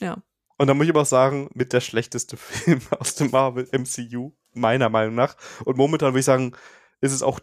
Ja. 0.01 0.23
Und 0.59 0.69
dann 0.69 0.77
muss 0.77 0.85
ich 0.85 0.91
aber 0.91 1.03
auch 1.03 1.07
sagen, 1.07 1.51
mit 1.55 1.73
der 1.73 1.81
schlechteste 1.81 2.37
Film 2.39 2.81
aus 2.99 3.15
dem 3.15 3.31
Marvel 3.31 3.69
MCU, 3.73 4.33
meiner 4.53 4.89
Meinung 4.89 5.15
nach. 5.15 5.37
Und 5.65 5.77
momentan 5.77 6.13
würde 6.13 6.21
ich 6.21 6.25
sagen, 6.25 6.57
ist 7.01 7.13
es 7.13 7.23
auch 7.23 7.41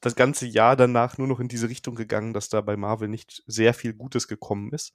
das 0.00 0.14
ganze 0.14 0.46
Jahr 0.46 0.76
danach 0.76 1.18
nur 1.18 1.26
noch 1.26 1.40
in 1.40 1.48
diese 1.48 1.68
Richtung 1.68 1.94
gegangen, 1.94 2.32
dass 2.32 2.48
da 2.48 2.60
bei 2.60 2.76
Marvel 2.76 3.08
nicht 3.08 3.42
sehr 3.46 3.74
viel 3.74 3.94
Gutes 3.94 4.28
gekommen 4.28 4.72
ist. 4.72 4.94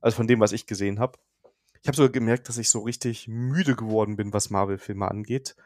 Also 0.00 0.16
von 0.16 0.26
dem, 0.26 0.40
was 0.40 0.52
ich 0.52 0.66
gesehen 0.66 1.00
habe. 1.00 1.18
Ich 1.82 1.88
habe 1.88 1.96
sogar 1.96 2.12
gemerkt, 2.12 2.48
dass 2.48 2.58
ich 2.58 2.68
so 2.68 2.80
richtig 2.80 3.28
müde 3.28 3.76
geworden 3.76 4.16
bin, 4.16 4.32
was 4.32 4.50
Marvel-Filme 4.50 5.08
angeht. 5.08 5.56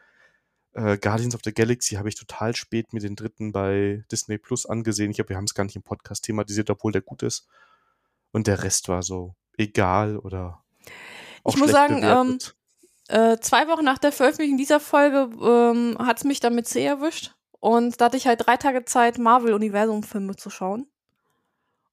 Äh, 0.73 0.97
Guardians 0.97 1.35
of 1.35 1.41
the 1.43 1.53
Galaxy 1.53 1.95
habe 1.95 2.09
ich 2.09 2.15
total 2.15 2.55
spät 2.55 2.93
mit 2.93 3.03
den 3.03 3.15
dritten 3.15 3.51
bei 3.51 4.03
Disney 4.11 4.37
Plus 4.37 4.65
angesehen. 4.65 5.11
Ich 5.11 5.17
glaube, 5.17 5.29
wir 5.29 5.37
haben 5.37 5.45
es 5.45 5.53
gar 5.53 5.63
nicht 5.63 5.75
im 5.75 5.83
Podcast 5.83 6.23
thematisiert, 6.23 6.69
obwohl 6.69 6.91
der 6.91 7.01
gut 7.01 7.23
ist. 7.23 7.47
Und 8.31 8.47
der 8.47 8.63
Rest 8.63 8.87
war 8.87 9.03
so 9.03 9.35
egal 9.57 10.17
oder. 10.17 10.63
ich 11.47 11.57
muss 11.57 11.71
sagen, 11.71 12.01
ähm, 12.03 12.39
äh, 13.07 13.37
zwei 13.39 13.67
Wochen 13.67 13.83
nach 13.83 13.97
der 13.97 14.13
Veröffentlichung 14.13 14.57
dieser 14.57 14.79
Folge 14.79 15.29
ähm, 15.41 15.97
hat 15.99 16.17
es 16.17 16.23
mich 16.23 16.39
damit 16.39 16.67
sehr 16.67 16.89
erwischt. 16.91 17.35
Und 17.59 17.99
da 17.99 18.05
hatte 18.05 18.17
ich 18.17 18.25
halt 18.25 18.45
drei 18.45 18.57
Tage 18.57 18.85
Zeit, 18.85 19.17
Marvel-Universum-Filme 19.17 20.35
zu 20.35 20.49
schauen. 20.49 20.87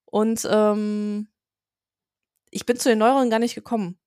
Und 0.05 0.47
ähm, 0.49 1.27
ich 2.49 2.65
bin 2.65 2.77
zu 2.77 2.89
den 2.89 2.97
neueren 2.97 3.29
gar 3.29 3.39
nicht 3.39 3.53
gekommen. 3.53 3.99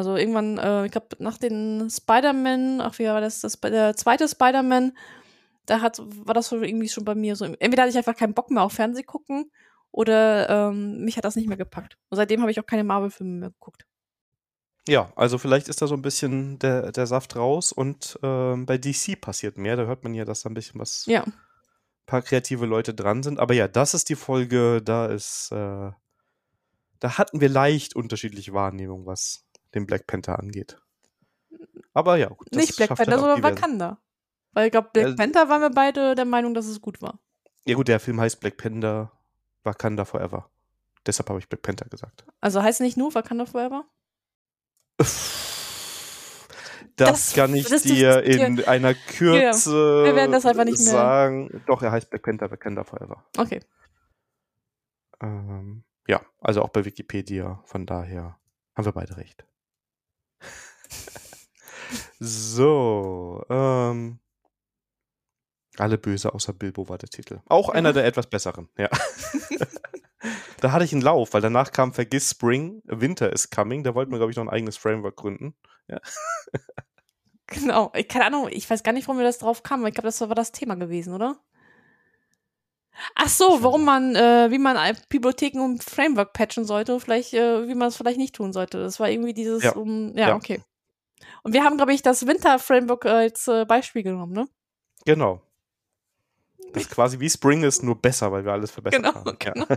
Also 0.00 0.16
irgendwann, 0.16 0.56
äh, 0.56 0.86
ich 0.86 0.92
glaube, 0.92 1.08
nach 1.18 1.36
den 1.36 1.90
Spider-Man, 1.90 2.80
ach, 2.80 2.98
wie 2.98 3.04
war 3.04 3.20
das, 3.20 3.40
das 3.40 3.60
der 3.60 3.94
zweite 3.96 4.26
Spider-Man, 4.26 4.92
da 5.66 5.82
hat, 5.82 6.00
war 6.26 6.32
das 6.32 6.48
so 6.48 6.60
irgendwie 6.62 6.88
schon 6.88 7.04
bei 7.04 7.14
mir 7.14 7.36
so. 7.36 7.44
Entweder 7.44 7.82
hatte 7.82 7.90
ich 7.90 7.98
einfach 7.98 8.16
keinen 8.16 8.32
Bock 8.32 8.50
mehr 8.50 8.62
auf 8.62 8.72
Fernseh 8.72 9.02
gucken 9.02 9.50
oder 9.90 10.48
ähm, 10.48 11.04
mich 11.04 11.18
hat 11.18 11.26
das 11.26 11.36
nicht 11.36 11.48
mehr 11.48 11.58
gepackt. 11.58 11.98
Und 12.08 12.16
seitdem 12.16 12.40
habe 12.40 12.50
ich 12.50 12.58
auch 12.58 12.66
keine 12.66 12.82
Marvel-Filme 12.82 13.40
mehr 13.40 13.50
geguckt. 13.50 13.84
Ja, 14.88 15.12
also 15.16 15.36
vielleicht 15.36 15.68
ist 15.68 15.82
da 15.82 15.86
so 15.86 15.94
ein 15.94 16.02
bisschen 16.02 16.58
der, 16.58 16.92
der 16.92 17.06
Saft 17.06 17.36
raus 17.36 17.72
und 17.72 18.18
ähm, 18.22 18.64
bei 18.64 18.78
DC 18.78 19.20
passiert 19.20 19.58
mehr. 19.58 19.76
Da 19.76 19.84
hört 19.84 20.02
man 20.02 20.14
ja, 20.14 20.24
dass 20.24 20.40
da 20.40 20.48
ein 20.48 20.54
bisschen 20.54 20.80
was, 20.80 21.04
ja. 21.06 21.24
ein 21.24 21.34
paar 22.06 22.22
kreative 22.22 22.64
Leute 22.64 22.94
dran 22.94 23.22
sind. 23.22 23.38
Aber 23.38 23.52
ja, 23.52 23.68
das 23.68 23.92
ist 23.92 24.08
die 24.08 24.16
Folge, 24.16 24.80
da 24.82 25.06
ist, 25.06 25.52
äh, 25.52 25.90
da 27.00 27.18
hatten 27.18 27.40
wir 27.40 27.50
leicht 27.50 27.94
unterschiedliche 27.94 28.54
Wahrnehmungen, 28.54 29.06
was 29.06 29.44
den 29.74 29.86
Black 29.86 30.06
Panther 30.06 30.38
angeht. 30.38 30.80
Aber 31.92 32.16
ja, 32.16 32.28
gut, 32.28 32.52
Nicht 32.54 32.76
Black 32.76 32.94
Panther, 32.94 33.18
sondern 33.18 33.42
Wakanda. 33.42 33.98
Weil 34.52 34.66
ich 34.66 34.72
glaube, 34.72 34.90
Black 34.92 35.08
äh, 35.08 35.14
Panther 35.14 35.48
waren 35.48 35.60
wir 35.60 35.70
beide 35.70 36.14
der 36.14 36.24
Meinung, 36.24 36.54
dass 36.54 36.66
es 36.66 36.80
gut 36.80 37.00
war. 37.02 37.20
Ja 37.66 37.74
gut, 37.74 37.88
der 37.88 38.00
Film 38.00 38.20
heißt 38.20 38.40
Black 38.40 38.56
Panther 38.56 39.12
Wakanda 39.62 40.04
Forever. 40.04 40.50
Deshalb 41.06 41.28
habe 41.28 41.38
ich 41.38 41.48
Black 41.48 41.62
Panther 41.62 41.88
gesagt. 41.88 42.24
Also 42.40 42.62
heißt 42.62 42.80
nicht 42.80 42.96
nur 42.96 43.14
Wakanda 43.14 43.46
Forever? 43.46 43.84
Das, 46.96 47.28
das 47.28 47.34
kann 47.34 47.54
ich 47.54 47.66
das 47.66 47.82
dir 47.82 48.22
in 48.22 48.62
einer 48.64 48.92
Kürze 48.94 50.02
ja, 50.02 50.04
wir 50.04 50.16
werden 50.16 50.32
das 50.32 50.44
einfach 50.44 50.64
nicht 50.64 50.78
mehr 50.80 50.92
sagen. 50.92 51.62
Doch, 51.66 51.80
er 51.82 51.92
heißt 51.92 52.10
Black 52.10 52.22
Panther 52.22 52.50
Wakanda 52.50 52.84
Forever. 52.84 53.24
Okay. 53.38 53.60
Ähm, 55.22 55.84
ja, 56.06 56.20
also 56.40 56.62
auch 56.62 56.68
bei 56.68 56.84
Wikipedia. 56.84 57.62
Von 57.64 57.86
daher 57.86 58.38
haben 58.74 58.84
wir 58.84 58.92
beide 58.92 59.16
recht. 59.16 59.46
So, 62.18 63.44
ähm, 63.48 64.18
alle 65.78 65.98
böse 65.98 66.34
außer 66.34 66.52
Bilbo 66.52 66.88
war 66.88 66.98
der 66.98 67.08
Titel. 67.08 67.40
Auch 67.46 67.68
einer 67.68 67.92
der 67.92 68.04
etwas 68.04 68.26
besseren, 68.26 68.68
ja. 68.76 68.88
da 70.60 70.72
hatte 70.72 70.84
ich 70.84 70.92
einen 70.92 71.02
Lauf, 71.02 71.32
weil 71.32 71.40
danach 71.40 71.72
kam 71.72 71.92
Vergiss 71.92 72.30
Spring, 72.30 72.82
Winter 72.84 73.32
is 73.32 73.50
Coming. 73.50 73.82
Da 73.82 73.94
wollten 73.94 74.10
wir, 74.10 74.18
glaube 74.18 74.30
ich, 74.30 74.36
noch 74.36 74.44
ein 74.44 74.50
eigenes 74.50 74.76
Framework 74.76 75.16
gründen. 75.16 75.54
Ja. 75.88 76.00
genau, 77.46 77.92
keine 78.08 78.26
Ahnung, 78.26 78.48
ich 78.50 78.68
weiß 78.68 78.82
gar 78.82 78.92
nicht, 78.92 79.08
warum 79.08 79.18
wir 79.18 79.26
das 79.26 79.38
drauf 79.38 79.62
kamen, 79.62 79.86
ich 79.86 79.94
glaube, 79.94 80.08
das 80.08 80.20
war 80.20 80.34
das 80.34 80.52
Thema 80.52 80.74
gewesen, 80.76 81.14
oder? 81.14 81.40
Ach 83.14 83.28
so, 83.28 83.62
warum 83.62 83.84
man, 83.84 84.14
äh, 84.14 84.50
wie 84.50 84.58
man 84.58 84.76
Bibliotheken 85.08 85.60
und 85.60 85.82
Framework 85.82 86.32
patchen 86.32 86.64
sollte, 86.64 87.00
vielleicht, 87.00 87.32
äh, 87.34 87.66
wie 87.68 87.74
man 87.74 87.88
es 87.88 87.96
vielleicht 87.96 88.18
nicht 88.18 88.34
tun 88.34 88.52
sollte. 88.52 88.82
Das 88.82 89.00
war 89.00 89.08
irgendwie 89.08 89.34
dieses, 89.34 89.62
ja, 89.62 89.72
um, 89.72 90.16
ja, 90.16 90.28
ja. 90.28 90.36
okay. 90.36 90.62
Und 91.42 91.52
wir 91.52 91.64
haben, 91.64 91.76
glaube 91.76 91.92
ich, 91.94 92.02
das 92.02 92.26
Winter-Framework 92.26 93.06
als 93.06 93.48
äh, 93.48 93.64
Beispiel 93.64 94.02
genommen, 94.02 94.32
ne? 94.32 94.48
Genau. 95.04 95.40
Das 96.72 96.84
ist 96.84 96.90
quasi 96.94 97.18
wie 97.20 97.30
Spring 97.30 97.62
ist, 97.62 97.82
nur 97.82 98.00
besser, 98.00 98.30
weil 98.32 98.44
wir 98.44 98.52
alles 98.52 98.70
verbessert 98.70 99.02
genau, 99.02 99.14
haben. 99.14 99.36
Genau. 99.38 99.66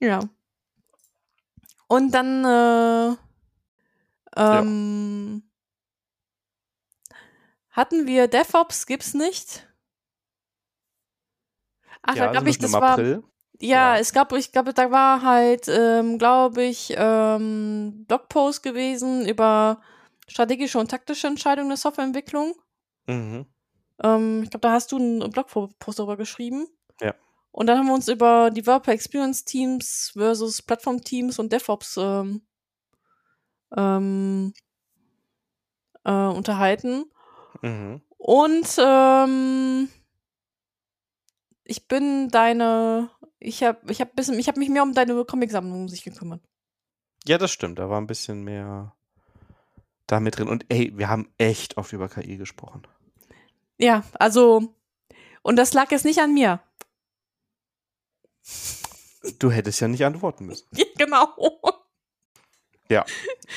ja. 0.00 0.20
Und 1.88 2.12
dann, 2.12 2.44
äh, 2.44 3.16
ähm, 4.36 5.42
ja. 7.10 7.16
hatten 7.70 8.06
wir 8.06 8.28
DevOps, 8.28 8.86
gibt's 8.86 9.12
nicht. 9.12 9.68
Ach, 12.02 12.16
ja, 12.16 12.26
da 12.26 12.32
glaube 12.32 12.50
ich, 12.50 12.58
das 12.58 12.72
war. 12.72 12.92
April. 12.92 13.22
Ja, 13.60 13.94
ja, 13.94 14.00
es 14.00 14.12
gab, 14.12 14.32
ich 14.32 14.50
glaube, 14.50 14.74
da 14.74 14.90
war 14.90 15.22
halt, 15.22 15.68
ähm, 15.68 16.18
glaube 16.18 16.64
ich, 16.64 16.94
ähm, 16.96 18.04
Blogpost 18.08 18.62
gewesen 18.62 19.26
über 19.28 19.80
strategische 20.26 20.78
und 20.80 20.90
taktische 20.90 21.28
Entscheidungen 21.28 21.68
der 21.68 21.76
Softwareentwicklung. 21.76 22.54
Mhm. 23.06 23.46
Ähm, 24.02 24.42
ich 24.42 24.50
glaube, 24.50 24.62
da 24.62 24.72
hast 24.72 24.90
du 24.90 24.96
einen 24.96 25.30
Blogpost 25.30 25.98
darüber 25.98 26.16
geschrieben. 26.16 26.66
Ja. 27.00 27.14
Und 27.52 27.66
dann 27.66 27.78
haben 27.78 27.86
wir 27.86 27.94
uns 27.94 28.08
über 28.08 28.50
Developer 28.50 28.92
Experience 28.92 29.44
Teams 29.44 30.10
versus 30.14 30.62
Plattform 30.62 31.02
Teams 31.02 31.38
und 31.38 31.52
DevOps 31.52 31.98
ähm, 31.98 32.42
ähm, 33.76 34.54
äh, 36.04 36.10
unterhalten. 36.10 37.04
Mhm. 37.60 38.00
Und 38.16 38.66
ähm, 38.78 39.88
ich 41.64 41.88
bin 41.88 42.28
deine, 42.28 43.10
ich 43.38 43.62
habe 43.62 43.90
ich 43.90 44.00
hab 44.00 44.14
bisschen, 44.16 44.38
ich 44.38 44.48
habe 44.48 44.58
mich 44.58 44.68
mehr 44.68 44.82
um 44.82 44.94
deine 44.94 45.24
Comicsammlung 45.24 45.82
um 45.82 45.88
sich 45.88 46.04
gekümmert. 46.04 46.40
Ja, 47.24 47.38
das 47.38 47.52
stimmt. 47.52 47.78
Da 47.78 47.88
war 47.88 48.00
ein 48.00 48.06
bisschen 48.06 48.42
mehr 48.42 48.94
da 50.06 50.20
mit 50.20 50.38
drin. 50.38 50.48
Und 50.48 50.66
ey, 50.68 50.92
wir 50.96 51.08
haben 51.08 51.32
echt 51.38 51.76
oft 51.76 51.92
über 51.92 52.08
KI 52.08 52.36
gesprochen. 52.36 52.86
Ja, 53.78 54.04
also, 54.14 54.74
und 55.42 55.56
das 55.56 55.72
lag 55.72 55.90
jetzt 55.90 56.04
nicht 56.04 56.20
an 56.20 56.34
mir. 56.34 56.60
Du 59.38 59.50
hättest 59.50 59.80
ja 59.80 59.88
nicht 59.88 60.04
antworten 60.04 60.46
müssen. 60.46 60.68
genau. 60.98 61.28
Ja. 62.88 63.06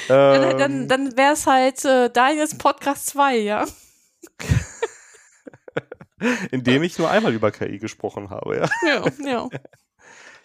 dann 0.08 0.58
dann, 0.58 0.88
dann 0.88 1.18
wäre 1.18 1.34
es 1.34 1.46
halt 1.46 1.84
äh, 1.84 2.10
Daniels 2.10 2.58
Podcast 2.58 3.08
2, 3.08 3.38
ja. 3.38 3.66
Indem 6.52 6.84
ich 6.84 6.98
nur 6.98 7.10
einmal 7.10 7.34
über 7.34 7.52
KI 7.52 7.80
gesprochen 7.80 8.30
habe, 8.30 8.58
ja. 8.58 8.70
Ja, 8.88 9.12
ja. 9.26 9.50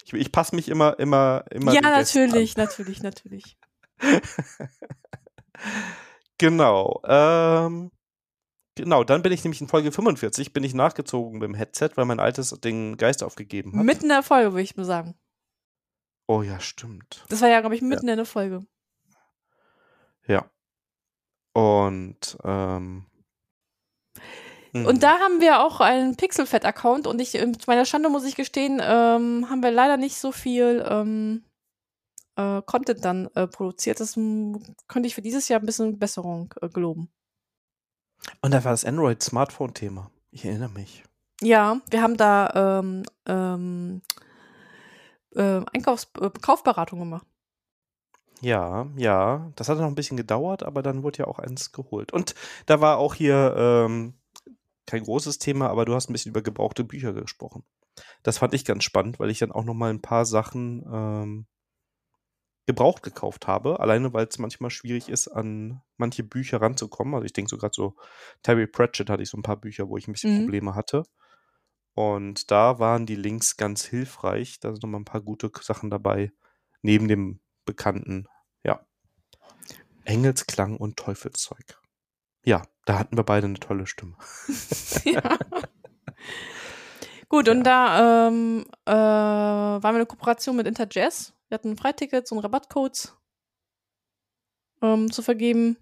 Ich, 0.03 0.13
ich 0.13 0.31
passe 0.31 0.55
mich 0.55 0.67
immer, 0.67 0.97
immer, 0.99 1.45
immer. 1.51 1.73
Ja, 1.73 1.81
natürlich, 1.81 2.57
natürlich, 2.57 3.03
natürlich. 3.03 3.55
genau. 6.39 7.01
Ähm, 7.05 7.91
genau, 8.75 9.03
dann 9.03 9.21
bin 9.21 9.31
ich 9.31 9.43
nämlich 9.43 9.61
in 9.61 9.67
Folge 9.67 9.91
45, 9.91 10.53
bin 10.53 10.63
ich 10.63 10.73
nachgezogen 10.73 11.39
mit 11.39 11.47
dem 11.47 11.53
Headset, 11.53 11.91
weil 11.95 12.05
mein 12.05 12.19
altes 12.19 12.49
den 12.61 12.97
Geist 12.97 13.23
aufgegeben 13.23 13.77
hat. 13.77 13.85
Mitten 13.85 14.05
in 14.05 14.09
der 14.09 14.23
Folge, 14.23 14.53
würde 14.53 14.63
ich 14.63 14.75
mal 14.75 14.85
sagen. 14.85 15.15
Oh 16.27 16.41
ja, 16.41 16.59
stimmt. 16.59 17.23
Das 17.29 17.41
war 17.41 17.49
ja, 17.49 17.59
glaube 17.59 17.75
ich, 17.75 17.81
mitten 17.81 18.07
ja. 18.07 18.13
in 18.13 18.17
der 18.17 18.25
Folge. 18.25 18.65
Ja. 20.27 20.49
Und 21.53 22.37
ähm, 22.43 23.05
Mhm. 24.73 24.85
Und 24.85 25.03
da 25.03 25.19
haben 25.19 25.41
wir 25.41 25.65
auch 25.65 25.79
einen 25.79 26.15
Pixelfett-Account 26.15 27.07
und 27.07 27.19
ich, 27.19 27.31
zu 27.31 27.49
meiner 27.67 27.85
Schande 27.85 28.09
muss 28.09 28.25
ich 28.25 28.35
gestehen, 28.35 28.81
ähm, 28.81 29.47
haben 29.49 29.63
wir 29.63 29.71
leider 29.71 29.97
nicht 29.97 30.17
so 30.17 30.31
viel 30.31 30.85
ähm, 30.87 31.43
äh, 32.35 32.61
Content 32.63 33.03
dann 33.03 33.29
äh, 33.35 33.47
produziert. 33.47 33.99
Das 33.99 34.13
könnte 34.13 35.07
ich 35.07 35.15
für 35.15 35.21
dieses 35.21 35.47
Jahr 35.47 35.59
ein 35.59 35.65
bisschen 35.65 35.99
Besserung 35.99 36.53
äh, 36.61 36.69
geloben. 36.69 37.09
Und 38.41 38.53
da 38.53 38.63
war 38.63 38.71
das 38.71 38.85
Android-Smartphone-Thema. 38.85 40.11
Ich 40.31 40.45
erinnere 40.45 40.69
mich. 40.69 41.03
Ja, 41.41 41.81
wir 41.89 42.01
haben 42.01 42.17
da 42.17 42.79
ähm, 42.79 43.03
ähm, 43.25 44.01
äh, 45.35 45.61
Einkaufs 45.73 46.07
äh, 46.19 46.29
Kaufberatung 46.29 46.99
gemacht. 46.99 47.25
Ja, 48.41 48.87
ja. 48.95 49.51
Das 49.55 49.69
hat 49.69 49.77
noch 49.77 49.87
ein 49.87 49.95
bisschen 49.95 50.17
gedauert, 50.17 50.63
aber 50.63 50.81
dann 50.83 51.03
wurde 51.03 51.19
ja 51.19 51.27
auch 51.27 51.39
eins 51.39 51.71
geholt. 51.71 52.11
Und 52.11 52.35
da 52.67 52.79
war 52.79 52.97
auch 52.97 53.15
hier 53.15 53.55
ähm, 53.57 54.13
kein 54.91 55.03
großes 55.03 55.39
Thema, 55.39 55.69
aber 55.69 55.85
du 55.85 55.95
hast 55.95 56.09
ein 56.09 56.13
bisschen 56.13 56.31
über 56.31 56.41
gebrauchte 56.41 56.83
Bücher 56.83 57.13
gesprochen. 57.13 57.63
Das 58.23 58.37
fand 58.37 58.53
ich 58.53 58.65
ganz 58.65 58.83
spannend, 58.83 59.19
weil 59.19 59.29
ich 59.29 59.39
dann 59.39 59.51
auch 59.51 59.63
noch 59.63 59.73
mal 59.73 59.89
ein 59.89 60.01
paar 60.01 60.25
Sachen 60.25 60.85
ähm, 60.91 61.47
gebraucht 62.65 63.03
gekauft 63.03 63.47
habe. 63.47 63.79
Alleine, 63.79 64.13
weil 64.13 64.27
es 64.27 64.37
manchmal 64.37 64.69
schwierig 64.69 65.09
ist, 65.09 65.27
an 65.27 65.81
manche 65.97 66.23
Bücher 66.23 66.61
ranzukommen. 66.61 67.13
Also 67.15 67.25
ich 67.25 67.33
denke 67.33 67.49
so 67.49 67.57
gerade 67.57 67.73
so, 67.73 67.95
Terry 68.43 68.67
Pratchett 68.67 69.09
hatte 69.09 69.23
ich 69.23 69.29
so 69.29 69.37
ein 69.37 69.43
paar 69.43 69.57
Bücher, 69.57 69.89
wo 69.89 69.97
ich 69.97 70.07
ein 70.07 70.13
bisschen 70.13 70.35
Mhm. 70.35 70.43
Probleme 70.43 70.75
hatte. 70.75 71.03
Und 71.93 72.51
da 72.51 72.79
waren 72.79 73.05
die 73.05 73.15
Links 73.15 73.57
ganz 73.57 73.83
hilfreich. 73.85 74.59
Da 74.59 74.71
sind 74.71 74.83
nochmal 74.83 75.01
ein 75.01 75.05
paar 75.05 75.21
gute 75.21 75.51
Sachen 75.61 75.89
dabei. 75.89 76.31
Neben 76.81 77.07
dem 77.07 77.41
bekannten, 77.65 78.27
ja. 78.63 78.85
Engelsklang 80.05 80.77
und 80.77 80.97
Teufelszeug. 80.97 81.80
Ja, 82.43 82.63
da 82.85 82.97
hatten 82.99 83.17
wir 83.17 83.23
beide 83.23 83.47
eine 83.47 83.59
tolle 83.59 83.85
Stimme. 83.85 84.15
ja. 85.05 85.37
Gut, 87.29 87.47
und 87.47 87.63
da 87.63 88.27
ähm, 88.27 88.65
äh, 88.85 88.91
waren 88.91 89.81
wir 89.83 89.89
eine 89.89 90.05
Kooperation 90.05 90.55
mit 90.55 90.67
Interjazz. 90.67 91.33
Wir 91.47 91.55
hatten 91.55 91.77
Freitickets 91.77 92.31
und 92.31 92.39
Rabattcodes 92.39 93.17
ähm, 94.81 95.11
zu 95.11 95.21
vergeben. 95.21 95.77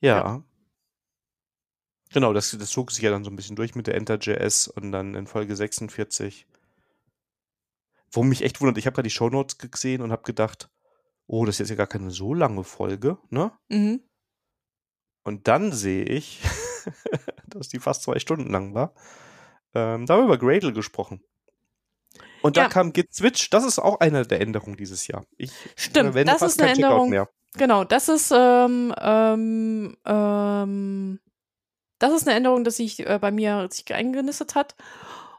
Ja. 0.00 0.42
Genau, 2.12 2.32
das, 2.32 2.50
das 2.50 2.70
zog 2.70 2.90
sich 2.90 3.02
ja 3.02 3.10
dann 3.10 3.24
so 3.24 3.30
ein 3.30 3.36
bisschen 3.36 3.56
durch 3.56 3.74
mit 3.74 3.86
der 3.86 3.94
Enter.js 3.94 4.68
und 4.68 4.92
dann 4.92 5.14
in 5.14 5.26
Folge 5.26 5.56
46. 5.56 6.46
Wo 8.10 8.22
mich 8.22 8.42
echt 8.42 8.60
wundert, 8.60 8.78
ich 8.78 8.86
habe 8.86 8.94
gerade 8.94 9.06
die 9.06 9.14
Shownotes 9.14 9.58
gesehen 9.58 10.02
und 10.02 10.12
habe 10.12 10.22
gedacht, 10.22 10.70
oh, 11.26 11.46
das 11.46 11.54
ist 11.54 11.58
jetzt 11.60 11.70
ja 11.70 11.76
gar 11.76 11.86
keine 11.86 12.10
so 12.10 12.34
lange 12.34 12.64
Folge, 12.64 13.18
ne? 13.30 13.52
Mhm. 13.68 14.02
Und 15.24 15.48
dann 15.48 15.72
sehe 15.72 16.04
ich, 16.04 16.40
dass 17.46 17.68
die 17.68 17.78
fast 17.78 18.02
zwei 18.02 18.18
Stunden 18.18 18.50
lang 18.50 18.74
war. 18.74 18.94
Ähm, 19.74 20.06
da 20.06 20.14
haben 20.14 20.20
wir 20.28 20.34
über 20.34 20.38
Gradle 20.38 20.72
gesprochen. 20.72 21.22
Und 22.42 22.56
da 22.56 22.62
Ja. 22.62 22.68
kam 22.68 22.92
Git 22.92 23.14
Switch. 23.14 23.50
Das 23.50 23.64
ist 23.64 23.78
auch 23.78 24.00
eine 24.00 24.26
der 24.26 24.40
Änderungen 24.40 24.76
dieses 24.76 25.06
Jahr. 25.06 25.24
Ich 25.36 25.52
Stimmt, 25.76 26.06
verwende 26.12 26.32
das 26.32 26.40
fast 26.40 26.56
ist 26.56 26.62
eine 26.62 26.72
Änderung. 26.72 27.08
mehr. 27.10 27.28
Genau, 27.54 27.84
das 27.84 28.08
ist 28.08 28.32
ähm, 28.34 28.94
ähm, 28.98 29.96
ähm, 30.04 31.20
das 31.98 32.12
ist 32.14 32.26
eine 32.26 32.36
Änderung, 32.36 32.64
dass 32.64 32.76
sich 32.78 33.06
äh, 33.06 33.18
bei 33.20 33.30
mir 33.30 33.68
sich 33.70 33.92
eingenistet 33.94 34.54
hat. 34.56 34.74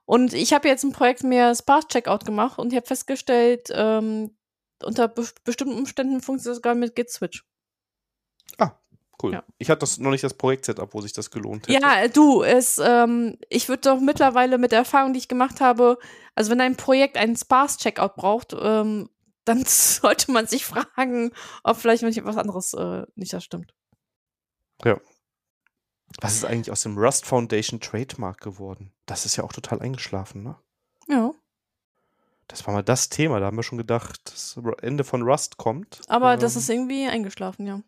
Und 0.05 0.33
ich 0.33 0.53
habe 0.53 0.67
jetzt 0.67 0.83
ein 0.83 0.91
Projekt 0.93 1.23
mehr 1.23 1.53
Sparse 1.55 1.87
Checkout 1.89 2.25
gemacht 2.25 2.57
und 2.59 2.71
ich 2.71 2.77
habe 2.77 2.85
festgestellt, 2.87 3.69
ähm, 3.73 4.35
unter 4.81 5.07
be 5.07 5.25
bestimmten 5.43 5.75
Umständen 5.77 6.21
funktioniert 6.21 6.51
das 6.51 6.57
sogar 6.57 6.75
mit 6.75 6.95
Git 6.95 7.09
Switch. 7.09 7.45
Cool. 9.23 9.33
Ja. 9.33 9.43
Ich 9.57 9.69
hatte 9.69 9.79
das 9.79 9.97
noch 9.99 10.11
nicht 10.11 10.23
das 10.23 10.33
Projekt-Setup, 10.33 10.93
wo 10.93 10.99
sich 11.01 11.13
das 11.13 11.31
gelohnt 11.31 11.67
hätte. 11.67 11.81
Ja, 11.81 12.07
du, 12.09 12.43
es, 12.43 12.77
ähm, 12.83 13.37
ich 13.49 13.69
würde 13.69 13.89
doch 13.89 14.01
mittlerweile 14.01 14.57
mit 14.57 14.73
der 14.73 14.79
Erfahrung, 14.79 15.13
die 15.13 15.19
ich 15.19 15.29
gemacht 15.29 15.61
habe, 15.61 15.97
also 16.35 16.51
wenn 16.51 16.59
ein 16.59 16.75
Projekt 16.75 17.17
einen 17.17 17.37
Sparse 17.37 17.77
Checkout 17.79 18.15
braucht, 18.15 18.53
ähm, 18.59 19.09
dann 19.45 19.63
sollte 19.65 20.31
man 20.31 20.47
sich 20.47 20.65
fragen, 20.65 21.31
ob 21.63 21.77
vielleicht 21.77 22.03
was 22.03 22.37
anderes 22.37 22.73
äh, 22.73 23.03
nicht 23.15 23.31
das 23.31 23.43
stimmt. 23.45 23.73
Was 26.21 26.35
ist 26.35 26.45
eigentlich 26.45 26.71
aus 26.71 26.81
dem 26.81 26.97
Rust 26.97 27.25
Foundation 27.25 27.79
Trademark 27.79 28.39
geworden? 28.41 28.91
Das 29.05 29.25
ist 29.25 29.35
ja 29.35 29.43
auch 29.43 29.53
total 29.53 29.81
eingeschlafen, 29.81 30.43
ne? 30.43 30.57
Ja. 31.07 31.31
Das 32.47 32.67
war 32.67 32.73
mal 32.73 32.83
das 32.83 33.09
Thema. 33.09 33.39
Da 33.39 33.47
haben 33.47 33.55
wir 33.57 33.63
schon 33.63 33.77
gedacht, 33.77 34.19
das 34.25 34.59
Ende 34.81 35.03
von 35.03 35.23
Rust 35.23 35.57
kommt. 35.57 36.01
Aber 36.07 36.37
das 36.37 36.55
Ähm, 36.55 36.59
ist 36.59 36.69
irgendwie 36.69 37.07
eingeschlafen, 37.07 37.65
ja. 37.65 37.81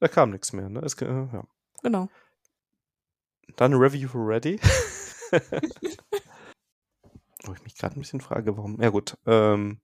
Da 0.00 0.08
kam 0.08 0.30
nichts 0.30 0.52
mehr, 0.52 0.68
ne? 0.68 0.80
Es, 0.80 0.94
äh, 0.94 1.06
ja. 1.06 1.44
Genau. 1.82 2.08
Dann 3.56 3.74
Review 3.74 4.08
for 4.08 4.26
Ready. 4.26 4.58
Wo 7.44 7.52
ich 7.52 7.62
mich 7.62 7.76
gerade 7.76 7.96
ein 7.96 8.00
bisschen 8.00 8.20
frage, 8.20 8.56
warum. 8.56 8.80
Ja, 8.80 8.90
gut. 8.90 9.16
Ähm, 9.26 9.80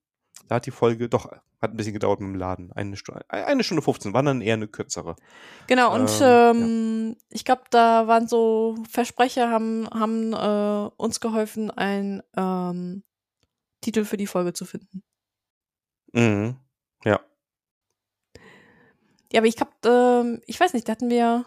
da 0.48 0.56
hat 0.56 0.66
die 0.66 0.70
Folge 0.70 1.08
doch, 1.08 1.30
hat 1.60 1.70
ein 1.70 1.76
bisschen 1.76 1.92
gedauert 1.92 2.20
mit 2.20 2.28
dem 2.28 2.36
Laden. 2.36 2.72
Eine 2.72 2.96
Stunde, 2.96 3.24
eine 3.28 3.64
Stunde 3.64 3.82
15, 3.82 4.12
war 4.12 4.22
dann 4.22 4.40
eher 4.40 4.54
eine 4.54 4.68
kürzere. 4.68 5.16
Genau, 5.66 5.94
und 5.94 6.10
Ähm, 6.22 6.62
ähm, 6.62 7.16
ich 7.30 7.44
glaube, 7.44 7.62
da 7.70 8.06
waren 8.06 8.28
so 8.28 8.76
Versprecher, 8.88 9.50
haben, 9.50 9.88
haben 9.90 10.32
äh, 10.32 10.90
uns 10.96 11.20
geholfen, 11.20 11.70
einen 11.70 12.22
ähm, 12.36 13.02
Titel 13.80 14.04
für 14.04 14.16
die 14.16 14.26
Folge 14.26 14.52
zu 14.52 14.64
finden. 14.64 15.02
Mhm. 16.12 16.56
Ja. 17.04 17.20
Ja, 19.32 19.40
aber 19.40 19.46
ich 19.46 19.56
glaube, 19.56 19.72
ähm, 19.84 20.42
ich 20.46 20.58
weiß 20.58 20.72
nicht, 20.72 20.88
da 20.88 20.92
hatten 20.92 21.10
wir. 21.10 21.44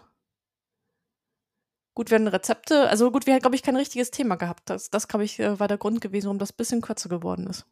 Gut, 1.94 2.10
wir 2.10 2.16
hatten 2.16 2.28
Rezepte. 2.28 2.88
Also 2.88 3.10
gut, 3.10 3.26
wir 3.26 3.34
hatten, 3.34 3.42
glaube 3.42 3.56
ich, 3.56 3.62
kein 3.62 3.76
richtiges 3.76 4.10
Thema 4.10 4.36
gehabt. 4.36 4.70
Das, 4.70 4.90
das 4.90 5.08
glaube 5.08 5.24
ich, 5.24 5.38
äh, 5.40 5.58
war 5.58 5.68
der 5.68 5.78
Grund 5.78 6.00
gewesen, 6.00 6.26
warum 6.26 6.38
das 6.38 6.52
ein 6.52 6.56
bisschen 6.56 6.80
kürzer 6.80 7.08
geworden 7.08 7.46
ist. 7.46 7.66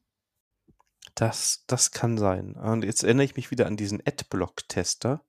Das, 1.14 1.64
das 1.66 1.90
kann 1.90 2.18
sein. 2.18 2.54
Und 2.54 2.84
jetzt 2.84 3.02
erinnere 3.02 3.24
ich 3.24 3.36
mich 3.36 3.50
wieder 3.50 3.66
an 3.66 3.76
diesen 3.76 4.00
Adblock-Tester. 4.04 5.22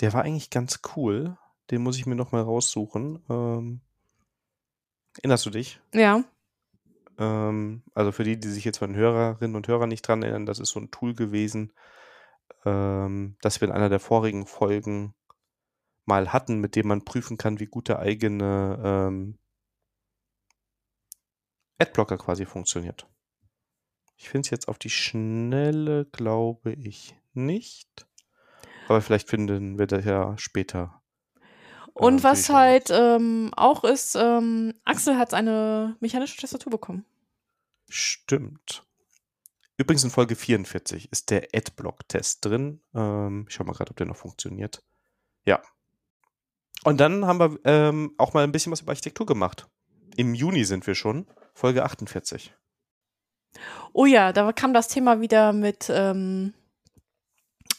Der 0.00 0.12
war 0.12 0.22
eigentlich 0.22 0.50
ganz 0.50 0.80
cool. 0.96 1.36
Den 1.70 1.82
muss 1.82 1.96
ich 1.96 2.06
mir 2.06 2.14
nochmal 2.14 2.42
raussuchen. 2.42 3.24
Ähm, 3.28 3.80
erinnerst 5.18 5.46
du 5.46 5.50
dich? 5.50 5.80
Ja. 5.94 6.24
Ähm, 7.18 7.82
also 7.94 8.12
für 8.12 8.24
die, 8.24 8.38
die 8.38 8.48
sich 8.48 8.64
jetzt 8.64 8.78
von 8.78 8.94
Hörerinnen 8.94 9.56
und 9.56 9.68
Hörern 9.68 9.88
nicht 9.88 10.06
dran 10.06 10.22
erinnern, 10.22 10.46
das 10.46 10.58
ist 10.58 10.70
so 10.70 10.80
ein 10.80 10.90
Tool 10.90 11.14
gewesen, 11.14 11.72
ähm, 12.64 13.36
das 13.40 13.60
wir 13.60 13.68
in 13.68 13.74
einer 13.74 13.88
der 13.88 14.00
vorigen 14.00 14.46
Folgen 14.46 15.14
mal 16.04 16.32
hatten, 16.32 16.58
mit 16.58 16.76
dem 16.76 16.88
man 16.88 17.04
prüfen 17.04 17.36
kann, 17.36 17.60
wie 17.60 17.66
gut 17.66 17.88
der 17.88 18.00
eigene 18.00 18.80
ähm, 18.84 19.38
Adblocker 21.78 22.18
quasi 22.18 22.44
funktioniert. 22.44 23.08
Ich 24.16 24.28
finde 24.28 24.46
es 24.46 24.50
jetzt 24.50 24.68
auf 24.68 24.78
die 24.78 24.90
Schnelle, 24.90 26.04
glaube 26.06 26.72
ich, 26.72 27.16
nicht. 27.32 28.06
Aber 28.88 29.00
vielleicht 29.00 29.28
finden 29.28 29.78
wir 29.78 29.86
das 29.86 30.04
ja 30.04 30.36
später. 30.38 31.02
Und 31.94 32.20
äh, 32.20 32.24
was 32.24 32.46
für 32.46 32.52
die 32.52 32.58
halt 32.58 32.90
ähm, 32.90 33.50
auch 33.56 33.84
ist, 33.84 34.14
ähm, 34.14 34.74
Axel 34.84 35.16
hat 35.16 35.34
eine 35.34 35.96
mechanische 36.00 36.40
Tastatur 36.40 36.70
bekommen. 36.70 37.04
Stimmt. 37.88 38.86
Übrigens 39.82 40.04
in 40.04 40.10
Folge 40.10 40.36
44 40.36 41.10
ist 41.10 41.30
der 41.30 41.48
Adblock-Test 41.52 42.44
drin. 42.44 42.80
Ähm, 42.94 43.46
ich 43.48 43.54
schau 43.56 43.64
mal 43.64 43.72
gerade, 43.72 43.90
ob 43.90 43.96
der 43.96 44.06
noch 44.06 44.14
funktioniert. 44.14 44.80
Ja. 45.44 45.60
Und 46.84 47.00
dann 47.00 47.26
haben 47.26 47.40
wir 47.40 47.58
ähm, 47.64 48.14
auch 48.16 48.32
mal 48.32 48.44
ein 48.44 48.52
bisschen 48.52 48.70
was 48.70 48.82
über 48.82 48.92
Architektur 48.92 49.26
gemacht. 49.26 49.66
Im 50.14 50.34
Juni 50.34 50.64
sind 50.64 50.86
wir 50.86 50.94
schon. 50.94 51.26
Folge 51.52 51.82
48. 51.82 52.54
Oh 53.92 54.06
ja, 54.06 54.32
da 54.32 54.52
kam 54.52 54.72
das 54.72 54.86
Thema 54.86 55.20
wieder 55.20 55.52
mit, 55.52 55.90
ähm, 55.92 56.54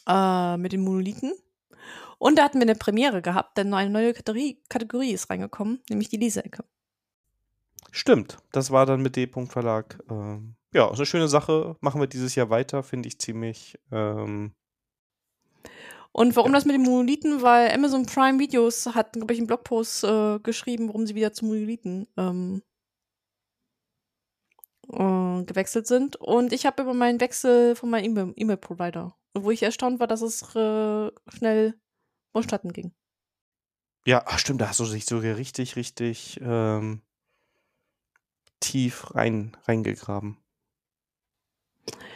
äh, 0.05 0.57
mit 0.57 0.73
den 0.73 0.83
Monolithen. 0.83 1.31
Und 2.17 2.37
da 2.37 2.43
hatten 2.43 2.59
wir 2.59 2.63
eine 2.63 2.75
Premiere 2.75 3.21
gehabt, 3.21 3.57
denn 3.57 3.73
eine 3.73 3.89
neue 3.89 4.13
Kategorie, 4.13 5.13
ist 5.13 5.29
reingekommen, 5.29 5.81
nämlich 5.89 6.09
die 6.09 6.17
Leseecke. 6.17 6.65
Stimmt. 7.95 8.39
Das 8.51 8.71
war 8.71 8.87
dann 8.87 9.03
mit 9.03 9.15
D. 9.15 9.27
Verlag. 9.27 9.99
Ähm, 10.09 10.55
ja, 10.73 10.89
ist 10.91 10.97
eine 10.97 11.05
schöne 11.05 11.27
Sache. 11.27 11.77
Machen 11.79 12.01
wir 12.01 12.07
dieses 12.07 12.33
Jahr 12.33 12.49
weiter. 12.49 12.81
Finde 12.81 13.07
ich 13.07 13.19
ziemlich. 13.19 13.77
Ähm, 13.91 14.55
Und 16.11 16.35
warum 16.35 16.51
Ja. 16.51 16.57
das 16.57 16.65
mit 16.65 16.73
den 16.73 16.81
Monolithen? 16.81 17.43
Weil 17.43 17.71
Amazon 17.71 18.07
Prime 18.07 18.39
Videos 18.39 18.87
hat, 18.95 19.13
glaube 19.13 19.31
ich, 19.33 19.39
einen 19.39 19.45
Blogpost 19.45 20.03
äh, 20.05 20.39
geschrieben, 20.39 20.87
warum 20.87 21.05
sie 21.05 21.13
wieder 21.13 21.33
zu 21.33 21.45
Monolithen 21.45 22.07
ähm, 22.17 22.63
äh, 24.89 25.43
gewechselt 25.43 25.85
sind. 25.85 26.15
Und 26.15 26.51
ich 26.51 26.65
habe 26.65 26.81
über 26.81 26.95
meinen 26.95 27.21
Wechsel 27.21 27.75
von 27.75 27.91
meinem 27.91 28.05
E-Mail- 28.05 28.33
E-Mail-Provider, 28.35 29.15
wo 29.35 29.51
ich 29.51 29.61
erstaunt 29.61 29.99
war, 29.99 30.07
dass 30.07 30.23
es 30.23 30.41
äh, 30.55 31.11
schnell 31.27 31.79
vonstatten 32.31 32.73
ging. 32.73 32.91
ja, 34.07 34.23
ach, 34.25 34.39
stimmt. 34.39 34.61
Da 34.61 34.67
hast 34.69 34.79
du 34.79 34.85
dich 34.85 35.05
so 35.05 35.19
richtig, 35.19 35.75
richtig 35.75 36.39
ähm, 36.43 37.01
tief 38.63 39.13
rein, 39.13 39.55
reingegraben. 39.67 40.37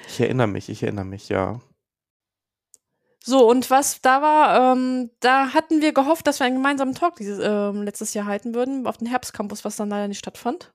Ich 0.08 0.20
erinnere 0.20 0.48
mich, 0.48 0.70
ich 0.70 0.82
erinnere 0.82 1.06
mich, 1.06 1.30
ja. 1.30 1.60
So, 3.24 3.50
und 3.50 3.70
was 3.70 4.02
da 4.02 4.22
war, 4.22 4.74
ähm, 4.74 5.12
da 5.20 5.54
hatten 5.54 5.82
wir 5.82 5.92
gehofft, 5.92 6.26
dass 6.28 6.40
wir 6.40 6.46
einen 6.46 6.56
gemeinsamen 6.56 6.96
Talk 6.96 7.18
dieses, 7.18 7.40
ähm, 7.44 7.84
letztes 7.84 8.14
Jahr 8.14 8.26
halten 8.26 8.56
würden, 8.56 8.88
auf 8.88 8.98
dem 8.98 9.08
Herbstcampus, 9.08 9.66
was 9.66 9.76
dann 9.76 9.90
leider 9.90 10.08
nicht 10.08 10.20
stattfand. 10.20 10.74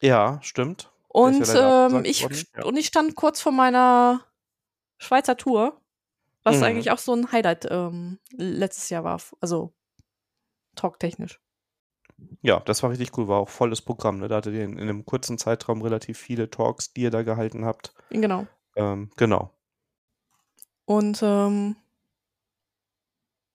Ja, 0.00 0.38
stimmt. 0.42 0.90
Und, 1.08 1.46
ja 1.46 1.86
ähm, 1.88 2.04
ich, 2.04 2.20
ja. 2.20 2.64
und 2.64 2.76
ich 2.78 2.86
stand 2.86 3.14
kurz 3.16 3.40
vor 3.42 3.52
meiner 3.52 4.24
Schweizer 4.96 5.36
Tour, 5.36 5.80
was 6.42 6.56
Mhm. 6.56 6.62
eigentlich 6.62 6.90
auch 6.90 6.98
so 6.98 7.12
ein 7.12 7.30
Highlight 7.32 7.66
ähm, 7.70 8.18
letztes 8.32 8.88
Jahr 8.88 9.04
war, 9.04 9.20
also 9.40 9.74
talktechnisch. 10.74 11.38
Ja, 12.42 12.60
das 12.60 12.82
war 12.82 12.90
richtig 12.90 13.16
cool, 13.16 13.28
war 13.28 13.38
auch 13.38 13.48
volles 13.48 13.82
Programm. 13.82 14.18
Ne? 14.18 14.28
Da 14.28 14.36
hattet 14.36 14.54
ihr 14.54 14.64
in, 14.64 14.78
in 14.78 14.88
einem 14.88 15.04
kurzen 15.04 15.38
Zeitraum 15.38 15.82
relativ 15.82 16.18
viele 16.18 16.50
Talks, 16.50 16.92
die 16.92 17.02
ihr 17.02 17.10
da 17.10 17.22
gehalten 17.22 17.64
habt. 17.64 17.94
Genau. 18.10 18.46
Ähm, 18.76 19.10
genau. 19.16 19.50
Und 20.84 21.20
ähm, 21.22 21.76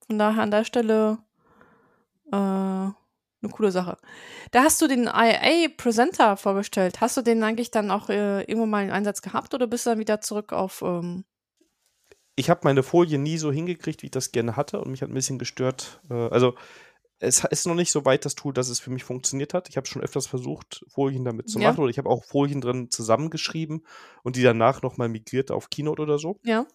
von 0.07 0.19
daher 0.19 0.43
an 0.43 0.51
der 0.51 0.65
Stelle 0.65 1.17
äh, 2.31 2.35
eine 2.35 3.51
coole 3.51 3.71
Sache. 3.71 3.97
Da 4.51 4.63
hast 4.63 4.81
du 4.81 4.87
den 4.87 5.05
IA 5.05 5.69
Presenter 5.75 6.37
vorgestellt. 6.37 7.01
Hast 7.01 7.17
du 7.17 7.21
den 7.21 7.43
eigentlich 7.43 7.71
dann 7.71 7.91
auch 7.91 8.09
äh, 8.09 8.41
irgendwo 8.41 8.65
mal 8.65 8.83
in 8.83 8.91
Einsatz 8.91 9.21
gehabt 9.21 9.53
oder 9.53 9.67
bist 9.67 9.85
du 9.85 9.91
dann 9.91 9.99
wieder 9.99 10.21
zurück 10.21 10.53
auf 10.53 10.81
ähm, 10.81 11.25
ich 12.35 12.49
habe 12.49 12.61
meine 12.63 12.83
Folie 12.83 13.19
nie 13.19 13.37
so 13.37 13.51
hingekriegt, 13.51 14.01
wie 14.01 14.07
ich 14.07 14.11
das 14.11 14.31
gerne 14.31 14.55
hatte 14.55 14.81
und 14.81 14.89
mich 14.89 15.01
hat 15.01 15.09
ein 15.09 15.13
bisschen 15.13 15.37
gestört. 15.37 16.01
Äh, 16.09 16.29
also 16.29 16.55
es 17.19 17.43
ist 17.45 17.67
noch 17.67 17.75
nicht 17.75 17.91
so 17.91 18.03
weit 18.05 18.25
das 18.25 18.35
Tool, 18.35 18.53
dass 18.53 18.69
es 18.69 18.79
für 18.79 18.89
mich 18.91 19.03
funktioniert 19.03 19.53
hat. 19.53 19.69
Ich 19.69 19.77
habe 19.77 19.87
schon 19.87 20.01
öfters 20.01 20.27
versucht, 20.27 20.85
Folien 20.89 21.23
damit 21.23 21.49
zu 21.49 21.59
Ja. 21.59 21.69
machen 21.69 21.81
oder 21.81 21.89
ich 21.89 21.97
habe 21.97 22.09
auch 22.09 22.23
Folien 22.25 22.59
drin 22.61 22.89
zusammengeschrieben 22.89 23.85
und 24.23 24.35
die 24.35 24.43
danach 24.43 24.81
nochmal 24.81 25.09
migriert 25.09 25.49
auf 25.51 25.69
Keynote 25.69 26.01
oder 26.01 26.17
so. 26.19 26.39
Ja. 26.43 26.65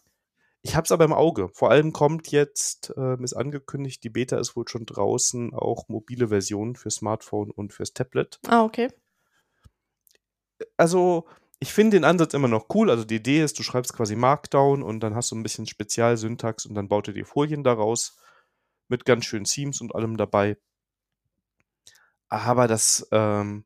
Ich 0.62 0.74
habe 0.74 0.84
es 0.84 0.92
aber 0.92 1.04
im 1.04 1.12
Auge. 1.12 1.50
Vor 1.54 1.70
allem 1.70 1.92
kommt 1.92 2.30
jetzt, 2.32 2.92
ähm, 2.96 3.22
ist 3.22 3.34
angekündigt, 3.34 4.02
die 4.02 4.10
Beta 4.10 4.38
ist 4.38 4.56
wohl 4.56 4.66
schon 4.66 4.86
draußen, 4.86 5.54
auch 5.54 5.88
mobile 5.88 6.28
Versionen 6.28 6.74
für 6.76 6.90
Smartphone 6.90 7.50
und 7.50 7.72
fürs 7.72 7.92
Tablet. 7.92 8.40
Ah, 8.48 8.64
okay. 8.64 8.88
also 10.76 11.26
ich 11.60 11.72
finde 11.72 11.96
den 11.96 12.04
Ansatz 12.04 12.34
immer 12.34 12.48
noch 12.48 12.66
cool. 12.74 12.90
Also 12.90 13.04
die 13.04 13.16
Idee 13.16 13.42
ist, 13.42 13.58
du 13.58 13.62
schreibst 13.62 13.92
quasi 13.92 14.14
Markdown 14.16 14.82
und 14.82 15.00
dann 15.00 15.14
hast 15.14 15.30
du 15.32 15.36
ein 15.36 15.42
bisschen 15.42 15.66
Spezialsyntax 15.66 16.66
und 16.66 16.74
dann 16.74 16.88
baut 16.88 17.08
er 17.08 17.14
dir 17.14 17.26
Folien 17.26 17.64
daraus 17.64 18.16
mit 18.88 19.04
ganz 19.04 19.24
schönen 19.24 19.44
Themes 19.44 19.80
und 19.80 19.94
allem 19.94 20.16
dabei. 20.16 20.56
Aber 22.28 22.68
das 22.68 23.06
ähm, 23.12 23.64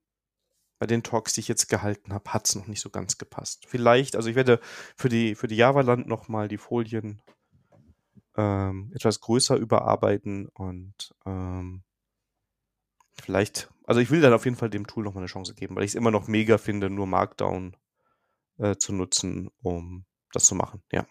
bei 0.79 0.87
den 0.87 1.05
Talks, 1.05 1.33
die 1.35 1.41
ich 1.41 1.49
jetzt 1.49 1.69
gehalten 1.69 2.13
habe, 2.13 2.33
hat 2.33 2.49
es 2.49 2.57
noch 2.57 2.67
nicht 2.67 2.81
so 2.81 2.91
ganz 2.91 3.17
gepasst. 3.17 3.67
Vielleicht, 3.69 4.17
also 4.17 4.29
ich 4.29 4.35
werde 4.35 4.61
für 4.97 5.09
die 5.09 5.37
für 5.37 5.47
die 5.47 5.57
Java-Land 5.57 6.09
nochmal 6.09 6.49
die 6.49 6.59
Folien 6.59 7.23
ähm, 8.37 8.91
etwas 8.95 9.21
größer 9.21 9.57
überarbeiten 9.57 10.49
und 10.49 11.15
ähm, 11.25 11.85
vielleicht, 13.13 13.71
also 13.85 14.01
ich 14.01 14.11
will 14.11 14.21
dann 14.21 14.33
auf 14.33 14.45
jeden 14.45 14.57
Fall 14.57 14.71
dem 14.71 14.87
Tool 14.87 15.05
nochmal 15.05 15.23
eine 15.23 15.29
Chance 15.29 15.55
geben, 15.55 15.77
weil 15.77 15.85
ich 15.85 15.93
es 15.93 15.95
immer 15.95 16.11
noch 16.11 16.27
mega 16.27 16.59
finde, 16.59 16.91
nur 16.91 17.07
Markdown 17.07 17.77
äh, 18.59 18.77
zu 18.77 18.93
nutzen, 18.93 19.51
um 19.63 20.05
das 20.33 20.47
zu 20.47 20.55
machen. 20.55 20.83
Ja. 20.91 21.07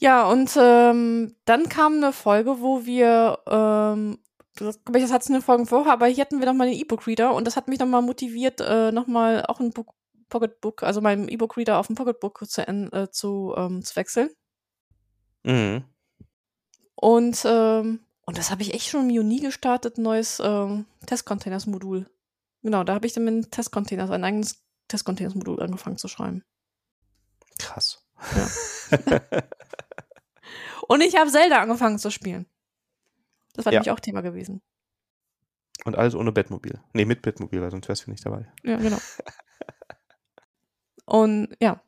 Ja, 0.00 0.26
und 0.26 0.50
ähm, 0.56 1.36
dann 1.44 1.68
kam 1.68 1.96
eine 1.96 2.14
Folge, 2.14 2.60
wo 2.60 2.86
wir, 2.86 3.38
ähm, 3.46 4.18
das, 4.54 4.82
glaub 4.82 4.96
ich, 4.96 5.02
das 5.02 5.12
hat 5.12 5.28
eine 5.28 5.42
Folge 5.42 5.66
vorher, 5.66 5.92
aber 5.92 6.06
hier 6.06 6.24
hatten 6.24 6.38
wir 6.40 6.46
nochmal 6.46 6.70
den 6.70 6.78
E-Book-Reader 6.78 7.34
und 7.34 7.46
das 7.46 7.56
hat 7.56 7.68
mich 7.68 7.78
nochmal 7.78 8.00
motiviert, 8.00 8.62
äh, 8.62 8.92
nochmal 8.92 9.44
auch 9.46 9.60
ein 9.60 9.72
Book, 9.72 9.92
Pocketbook, 10.30 10.84
also 10.84 11.02
meinem 11.02 11.28
E-Book-Reader 11.28 11.76
auf 11.76 11.90
ein 11.90 11.96
Pocketbook 11.96 12.42
zu, 12.48 12.66
äh, 12.66 13.10
zu, 13.10 13.54
ähm, 13.58 13.84
zu 13.84 13.94
wechseln. 13.96 14.30
Mhm. 15.44 15.84
Und, 16.94 17.42
ähm, 17.44 18.00
und 18.24 18.38
das 18.38 18.50
habe 18.50 18.62
ich 18.62 18.72
echt 18.72 18.88
schon 18.88 19.02
im 19.02 19.10
Juni 19.10 19.40
gestartet, 19.40 19.98
ein 19.98 20.02
neues 20.02 20.40
ähm, 20.42 20.86
Testcontainers-Modul. 21.04 22.08
Genau, 22.62 22.84
da 22.84 22.94
habe 22.94 23.06
ich 23.06 23.12
dann 23.12 23.24
mit 23.24 23.52
Testcontainers, 23.52 24.10
ein 24.10 24.24
eigenes 24.24 24.62
Testcontainers-Modul 24.88 25.62
angefangen 25.62 25.98
zu 25.98 26.08
schreiben. 26.08 26.42
Krass. 27.58 28.02
Und 30.88 31.00
ich 31.02 31.16
habe 31.16 31.30
Zelda 31.30 31.60
angefangen 31.62 31.98
zu 31.98 32.10
spielen. 32.10 32.46
Das 33.54 33.64
war 33.66 33.72
Ja. 33.72 33.80
nämlich 33.80 33.90
auch 33.92 34.00
Thema 34.00 34.20
gewesen. 34.20 34.62
Und 35.84 35.96
alles 35.96 36.14
ohne 36.14 36.30
Bettmobil. 36.32 36.80
Nee, 36.92 37.04
mit 37.04 37.22
Bettmobil, 37.22 37.60
weil 37.62 37.70
sonst 37.70 37.88
wärst 37.88 38.06
du 38.06 38.10
nicht 38.10 38.24
dabei. 38.24 38.50
Ja, 38.62 38.76
genau. 38.76 38.98
Und 41.06 41.56
ja, 41.60 41.82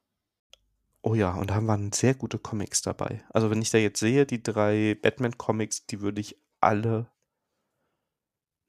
Oh 1.05 1.17
ja, 1.17 1.35
und 1.35 1.51
da 1.51 1.67
waren 1.67 1.91
sehr 1.91 2.15
gute 2.15 2.39
Comics 2.39 2.81
dabei. 2.81 3.25
Also 3.31 3.51
wenn 3.51 3.61
ich 3.61 3.71
da 3.71 3.79
jetzt 3.79 3.99
sehe, 3.99 4.25
die 4.25 4.41
drei 4.41 4.95
Batman-Comics, 5.03 5.87
die 5.87 6.01
würde 6.01 6.21
ich 6.21 6.41
alle 6.61 7.11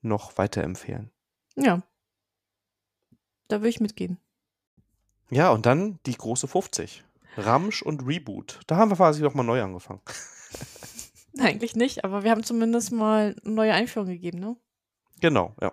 noch 0.02 0.38
weiterempfehlen. 0.38 1.12
ja. 1.56 1.82
Da 3.50 3.62
will 3.62 3.70
ich 3.70 3.80
mitgehen. 3.82 4.18
Ja, 5.30 5.52
und 5.52 5.68
dann 5.68 6.00
die 6.08 6.16
große 6.18 6.48
50. 6.48 7.04
Ramsch 7.38 7.82
und 7.82 8.06
Reboot. 8.06 8.60
Da 8.68 8.78
haben 8.78 8.92
wir 8.92 8.98
quasi 8.98 9.22
nochmal 9.22 9.46
neu 9.46 9.62
angefangen. 9.62 10.02
Eigentlich 11.40 11.76
nicht, 11.76 12.04
aber 12.04 12.24
wir 12.24 12.32
haben 12.32 12.44
zumindest 12.44 12.92
mal 12.92 13.36
eine 13.44 13.54
neue 13.54 13.74
Einführung 13.74 14.08
gegeben, 14.08 14.40
ne? 14.40 14.56
Genau, 15.20 15.56
ja. 15.62 15.72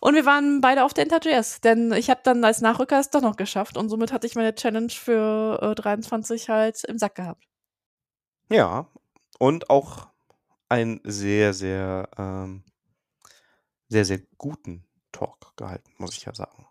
Und 0.00 0.14
wir 0.14 0.26
waren 0.26 0.60
beide 0.60 0.84
auf 0.84 0.92
der 0.92 1.04
InterJS, 1.04 1.62
denn 1.62 1.92
ich 1.92 2.10
habe 2.10 2.20
dann 2.22 2.44
als 2.44 2.60
Nachrücker 2.60 3.00
es 3.00 3.08
doch 3.08 3.22
noch 3.22 3.36
geschafft 3.36 3.78
und 3.78 3.88
somit 3.88 4.12
hatte 4.12 4.26
ich 4.26 4.34
meine 4.34 4.54
Challenge 4.54 4.90
für 4.90 5.58
äh, 5.62 5.74
23 5.74 6.50
halt 6.50 6.84
im 6.84 6.98
Sack 6.98 7.14
gehabt. 7.14 7.48
Ja, 8.50 8.88
und 9.38 9.70
auch 9.70 10.08
einen 10.68 11.00
sehr, 11.04 11.54
sehr, 11.54 12.08
ähm, 12.18 12.62
sehr, 13.88 14.04
sehr 14.04 14.18
guten 14.36 14.84
Talk 15.12 15.56
gehalten, 15.56 15.90
muss 15.96 16.16
ich 16.16 16.24
ja 16.24 16.34
sagen. 16.34 16.66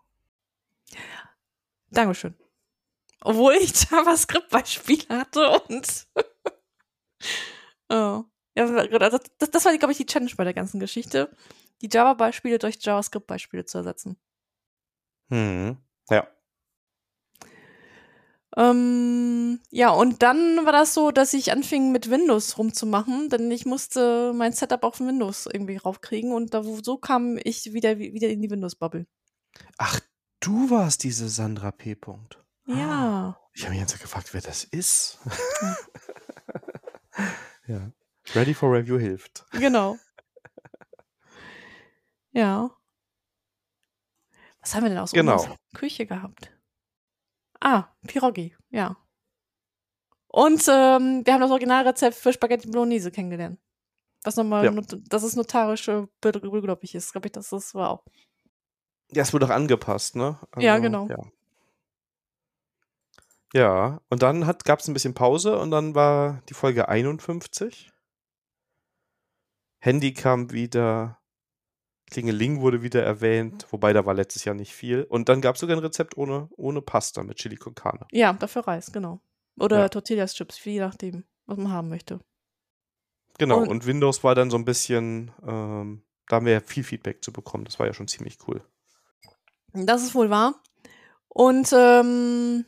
Dankeschön. 1.90 2.34
Obwohl 3.24 3.54
ich 3.54 3.72
JavaScript-Beispiele 3.90 5.18
hatte 5.18 5.50
und. 5.68 6.06
oh. 7.88 8.24
Ja, 8.56 8.66
also 8.66 9.18
das, 9.38 9.50
das 9.50 9.64
war, 9.64 9.76
glaube 9.76 9.90
ich, 9.90 9.98
die 9.98 10.06
Challenge 10.06 10.30
bei 10.36 10.44
der 10.44 10.54
ganzen 10.54 10.78
Geschichte. 10.78 11.34
Die 11.80 11.88
Java-Beispiele 11.90 12.58
durch 12.58 12.76
JavaScript-Beispiele 12.80 13.64
zu 13.64 13.78
ersetzen. 13.78 14.16
Hm. 15.30 15.76
Ja. 16.08 16.28
Ähm, 18.56 19.60
ja, 19.70 19.90
und 19.90 20.22
dann 20.22 20.64
war 20.64 20.72
das 20.72 20.94
so, 20.94 21.10
dass 21.10 21.34
ich 21.34 21.50
anfing 21.50 21.90
mit 21.90 22.10
Windows 22.10 22.56
rumzumachen, 22.58 23.28
denn 23.28 23.50
ich 23.50 23.66
musste 23.66 24.32
mein 24.32 24.52
Setup 24.52 24.84
auf 24.84 25.00
Windows 25.00 25.48
irgendwie 25.52 25.76
raufkriegen 25.76 26.30
und 26.30 26.54
da, 26.54 26.62
so 26.62 26.96
kam 26.96 27.36
ich 27.42 27.72
wieder, 27.72 27.98
wieder 27.98 28.28
in 28.28 28.40
die 28.40 28.50
Windows-Bubble. 28.50 29.06
Ach, 29.78 29.98
du 30.38 30.70
warst 30.70 31.02
diese 31.02 31.28
Sandra 31.28 31.72
P. 31.72 31.96
Punkt. 31.96 32.43
Ja. 32.66 33.38
Ich 33.52 33.62
habe 33.62 33.72
mich 33.72 33.80
jetzt 33.80 34.00
gefragt, 34.00 34.32
wer 34.32 34.40
das 34.40 34.64
ist. 34.64 35.18
ja. 37.66 37.90
Ready 38.34 38.54
for 38.54 38.72
Review 38.72 38.98
hilft. 38.98 39.44
Genau. 39.52 39.96
Ja. 42.32 42.70
Was 44.60 44.74
haben 44.74 44.82
wir 44.84 44.88
denn 44.88 44.98
aus 44.98 45.12
Genau. 45.12 45.34
unserer 45.34 45.56
Küche 45.74 46.06
gehabt? 46.06 46.50
Ah, 47.60 47.84
Pierogi, 48.06 48.56
ja. 48.70 48.96
Und 50.28 50.64
ähm, 50.68 51.22
wir 51.24 51.32
haben 51.32 51.40
das 51.42 51.50
Originalrezept 51.50 52.16
für 52.16 52.32
Spaghetti 52.32 52.68
Bolognese 52.68 53.12
kennengelernt. 53.12 53.60
Was 54.24 54.36
nochmal, 54.36 54.64
Ja. 54.64 54.72
dass 55.08 55.22
es 55.22 55.36
notarisch 55.36 55.86
äh, 55.88 56.06
beglaubig 56.20 56.94
ist, 56.94 57.12
glaube 57.12 57.28
ich, 57.28 57.32
das, 57.32 57.50
das 57.50 57.74
war 57.74 57.90
auch. 57.90 58.04
Ja, 59.12 59.22
es 59.22 59.32
wurde 59.32 59.46
auch 59.46 59.50
angepasst, 59.50 60.16
ne? 60.16 60.40
Ja, 60.58 60.78
genau. 60.78 61.06
Ja. 61.08 61.18
Ja, 63.54 64.00
und 64.10 64.22
dann 64.22 64.40
gab 64.64 64.80
es 64.80 64.88
ein 64.88 64.94
bisschen 64.94 65.14
Pause 65.14 65.58
und 65.58 65.70
dann 65.70 65.94
war 65.94 66.42
die 66.48 66.54
Folge 66.54 66.88
51. 66.88 67.90
Handy 69.78 70.12
kam 70.12 70.50
wieder, 70.50 71.18
Klingeling 72.10 72.60
wurde 72.60 72.82
wieder 72.82 73.04
erwähnt, 73.04 73.66
wobei 73.70 73.92
da 73.92 74.04
war 74.06 74.14
letztes 74.14 74.44
Jahr 74.44 74.54
nicht 74.56 74.72
viel. 74.74 75.04
Und 75.04 75.28
dann 75.28 75.40
gab 75.40 75.54
es 75.54 75.60
sogar 75.60 75.76
ein 75.76 75.82
Rezept 75.82 76.16
ohne, 76.16 76.48
ohne 76.56 76.82
Pasta 76.82 77.22
mit 77.22 77.36
Chili 77.36 77.56
con 77.56 77.74
Carne. 77.74 78.06
Ja, 78.10 78.32
dafür 78.32 78.66
Reis, 78.66 78.90
genau. 78.90 79.20
Oder 79.58 79.78
Ja. 79.82 79.88
Tortillas-Chips, 79.88 80.64
je 80.64 80.80
nachdem, 80.80 81.24
was 81.46 81.56
man 81.58 81.70
haben 81.70 81.88
möchte. 81.90 82.18
Genau, 83.38 83.58
Und- 83.60 83.68
und, 83.68 83.86
Windows 83.86 84.24
war 84.24 84.34
dann 84.34 84.50
so 84.50 84.56
ein 84.56 84.64
bisschen, 84.64 85.30
ähm, 85.46 86.02
da 86.26 86.36
haben 86.36 86.46
wir 86.46 86.54
ja 86.54 86.60
viel 86.60 86.82
Feedback 86.82 87.22
zu 87.22 87.32
bekommen. 87.32 87.64
Das 87.64 87.78
war 87.78 87.86
ja 87.86 87.94
schon 87.94 88.08
ziemlich 88.08 88.38
cool. 88.48 88.64
Das 89.72 90.02
ist 90.02 90.14
wohl 90.14 90.30
wahr. 90.30 90.60
Und, 91.28 91.72
ähm, 91.72 92.64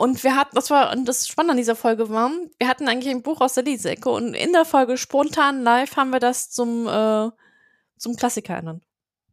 und 0.00 0.24
wir 0.24 0.34
hatten, 0.34 0.54
das 0.54 0.70
war, 0.70 0.92
und 0.92 1.04
das 1.04 1.28
Spannende 1.28 1.52
an 1.52 1.56
dieser 1.58 1.76
Folge 1.76 2.08
war, 2.08 2.30
wir 2.58 2.68
hatten 2.68 2.88
eigentlich 2.88 3.14
ein 3.14 3.22
Buch 3.22 3.42
aus 3.42 3.52
der 3.52 3.64
Leseecke 3.64 4.08
und 4.08 4.32
in 4.32 4.54
der 4.54 4.64
Folge 4.64 4.96
spontan 4.96 5.62
live 5.62 5.94
haben 5.96 6.08
wir 6.08 6.20
das 6.20 6.48
zum, 6.50 6.86
äh, 6.88 7.28
zum 7.98 8.16
Klassiker 8.16 8.54
ernannt. 8.54 8.82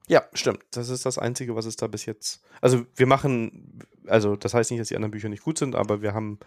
Ja, 0.10 0.23
stimmt. 0.34 0.64
Das 0.72 0.89
ist 0.89 1.06
das 1.06 1.18
Einzige, 1.18 1.56
was 1.56 1.65
es 1.65 1.77
da 1.77 1.88
bis 1.88 2.06
jetzt. 2.06 2.41
Also 2.60 2.85
wir 2.95 3.07
machen, 3.07 3.80
also 4.07 4.35
das 4.35 4.53
heißt 4.53 4.69
nicht, 4.72 4.81
dass 4.81 4.89
die 4.89 4.98
anderen 4.98 5.11
Bücher 5.11 5.30
nicht 5.30 5.44
gut 5.44 5.57
sind, 5.57 5.73
aber 5.73 6.02
wir 6.02 6.14
haben 6.14 6.38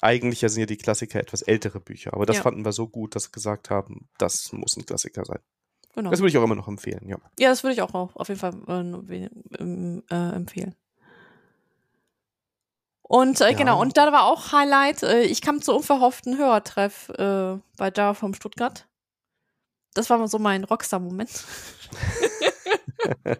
eigentlich 0.00 0.40
ja 0.40 0.48
sind 0.48 0.60
ja 0.60 0.66
die 0.66 0.76
Klassiker 0.76 1.18
etwas 1.18 1.42
ältere 1.42 1.80
Bücher. 1.80 2.14
Aber 2.14 2.26
das 2.26 2.36
Ja. 2.36 2.42
fanden 2.42 2.64
wir 2.64 2.72
so 2.72 2.86
gut, 2.86 3.16
dass 3.16 3.26
wir 3.28 3.32
gesagt 3.32 3.70
haben, 3.70 4.08
das 4.18 4.52
muss 4.52 4.76
ein 4.76 4.86
Klassiker 4.86 5.24
sein. 5.24 5.40
Genau. 5.96 6.10
Das 6.10 6.20
würde 6.20 6.28
ich 6.28 6.38
auch 6.38 6.44
immer 6.44 6.54
noch 6.54 6.68
empfehlen, 6.68 7.08
ja. 7.08 7.18
ja, 7.40 7.48
das 7.48 7.64
würde 7.64 7.74
ich 7.74 7.82
auch 7.82 7.94
auf 7.94 8.14
auf 8.14 8.28
jeden 8.28 8.38
Fall 8.38 8.54
äh, 8.68 9.28
ähm, 9.58 10.04
äh, 10.08 10.36
empfehlen. 10.36 10.76
Und 13.08 13.40
äh, 13.40 13.50
Ja. 13.50 13.56
genau, 13.56 13.80
und 13.80 13.96
da 13.96 14.12
war 14.12 14.24
auch 14.24 14.52
Highlight, 14.52 15.02
äh, 15.02 15.22
ich 15.22 15.40
kam 15.42 15.60
zu 15.62 15.74
unverhofften 15.74 16.38
Hörertreff 16.38 17.08
äh, 17.08 17.56
bei 17.76 17.90
Java 17.94 18.14
vom 18.14 18.34
Stuttgart. 18.34 18.86
Das 19.94 20.10
war 20.10 20.28
so 20.28 20.38
mein 20.38 20.64
Rockstar-Moment. 20.64 21.44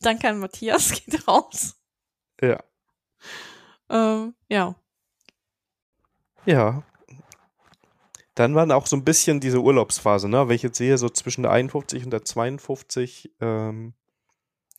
Danke 0.00 0.28
an 0.28 0.38
Matthias, 0.38 0.92
geht 1.04 1.26
raus. 1.26 1.76
Ja. 2.40 2.62
Ähm, 3.88 4.34
ja. 4.48 4.74
Ja. 6.44 6.82
Dann 8.34 8.54
war 8.54 8.70
auch 8.76 8.86
so 8.86 8.94
ein 8.96 9.04
bisschen 9.04 9.40
diese 9.40 9.60
Urlaubsphase, 9.60 10.28
ne? 10.28 10.46
Wenn 10.46 10.54
ich 10.54 10.62
jetzt 10.62 10.78
sehe, 10.78 10.96
so 10.98 11.08
zwischen 11.08 11.42
der 11.42 11.50
51 11.52 12.04
und 12.04 12.10
der 12.10 12.24
52, 12.24 13.32
ähm, 13.40 13.94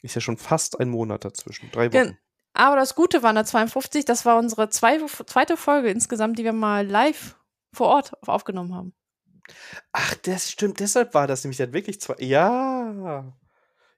ist 0.01 0.15
ja 0.15 0.21
schon 0.21 0.37
fast 0.37 0.79
ein 0.79 0.89
Monat 0.89 1.25
dazwischen. 1.25 1.69
Drei 1.71 1.91
Wochen. 1.91 2.17
Aber 2.53 2.75
das 2.75 2.95
Gute 2.95 3.23
war 3.23 3.29
in 3.29 3.35
der 3.35 3.45
52, 3.45 4.05
das 4.05 4.25
war 4.25 4.37
unsere 4.37 4.69
zwei, 4.69 4.99
zweite 5.25 5.55
Folge 5.55 5.89
insgesamt, 5.89 6.39
die 6.39 6.43
wir 6.43 6.53
mal 6.53 6.85
live 6.85 7.35
vor 7.71 7.87
Ort 7.87 8.11
aufgenommen 8.27 8.75
haben. 8.75 8.93
Ach, 9.91 10.15
das 10.15 10.49
stimmt. 10.51 10.79
Deshalb 10.79 11.13
war 11.13 11.27
das 11.27 11.43
nämlich 11.43 11.57
dann 11.57 11.73
wirklich 11.73 12.01
zwei. 12.01 12.15
Ja. 12.19 13.33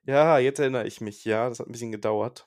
Ja, 0.04 0.38
jetzt 0.38 0.58
erinnere 0.58 0.86
ich 0.86 1.00
mich. 1.00 1.24
Ja, 1.24 1.48
das 1.48 1.60
hat 1.60 1.66
ein 1.66 1.72
bisschen 1.72 1.92
gedauert. 1.92 2.44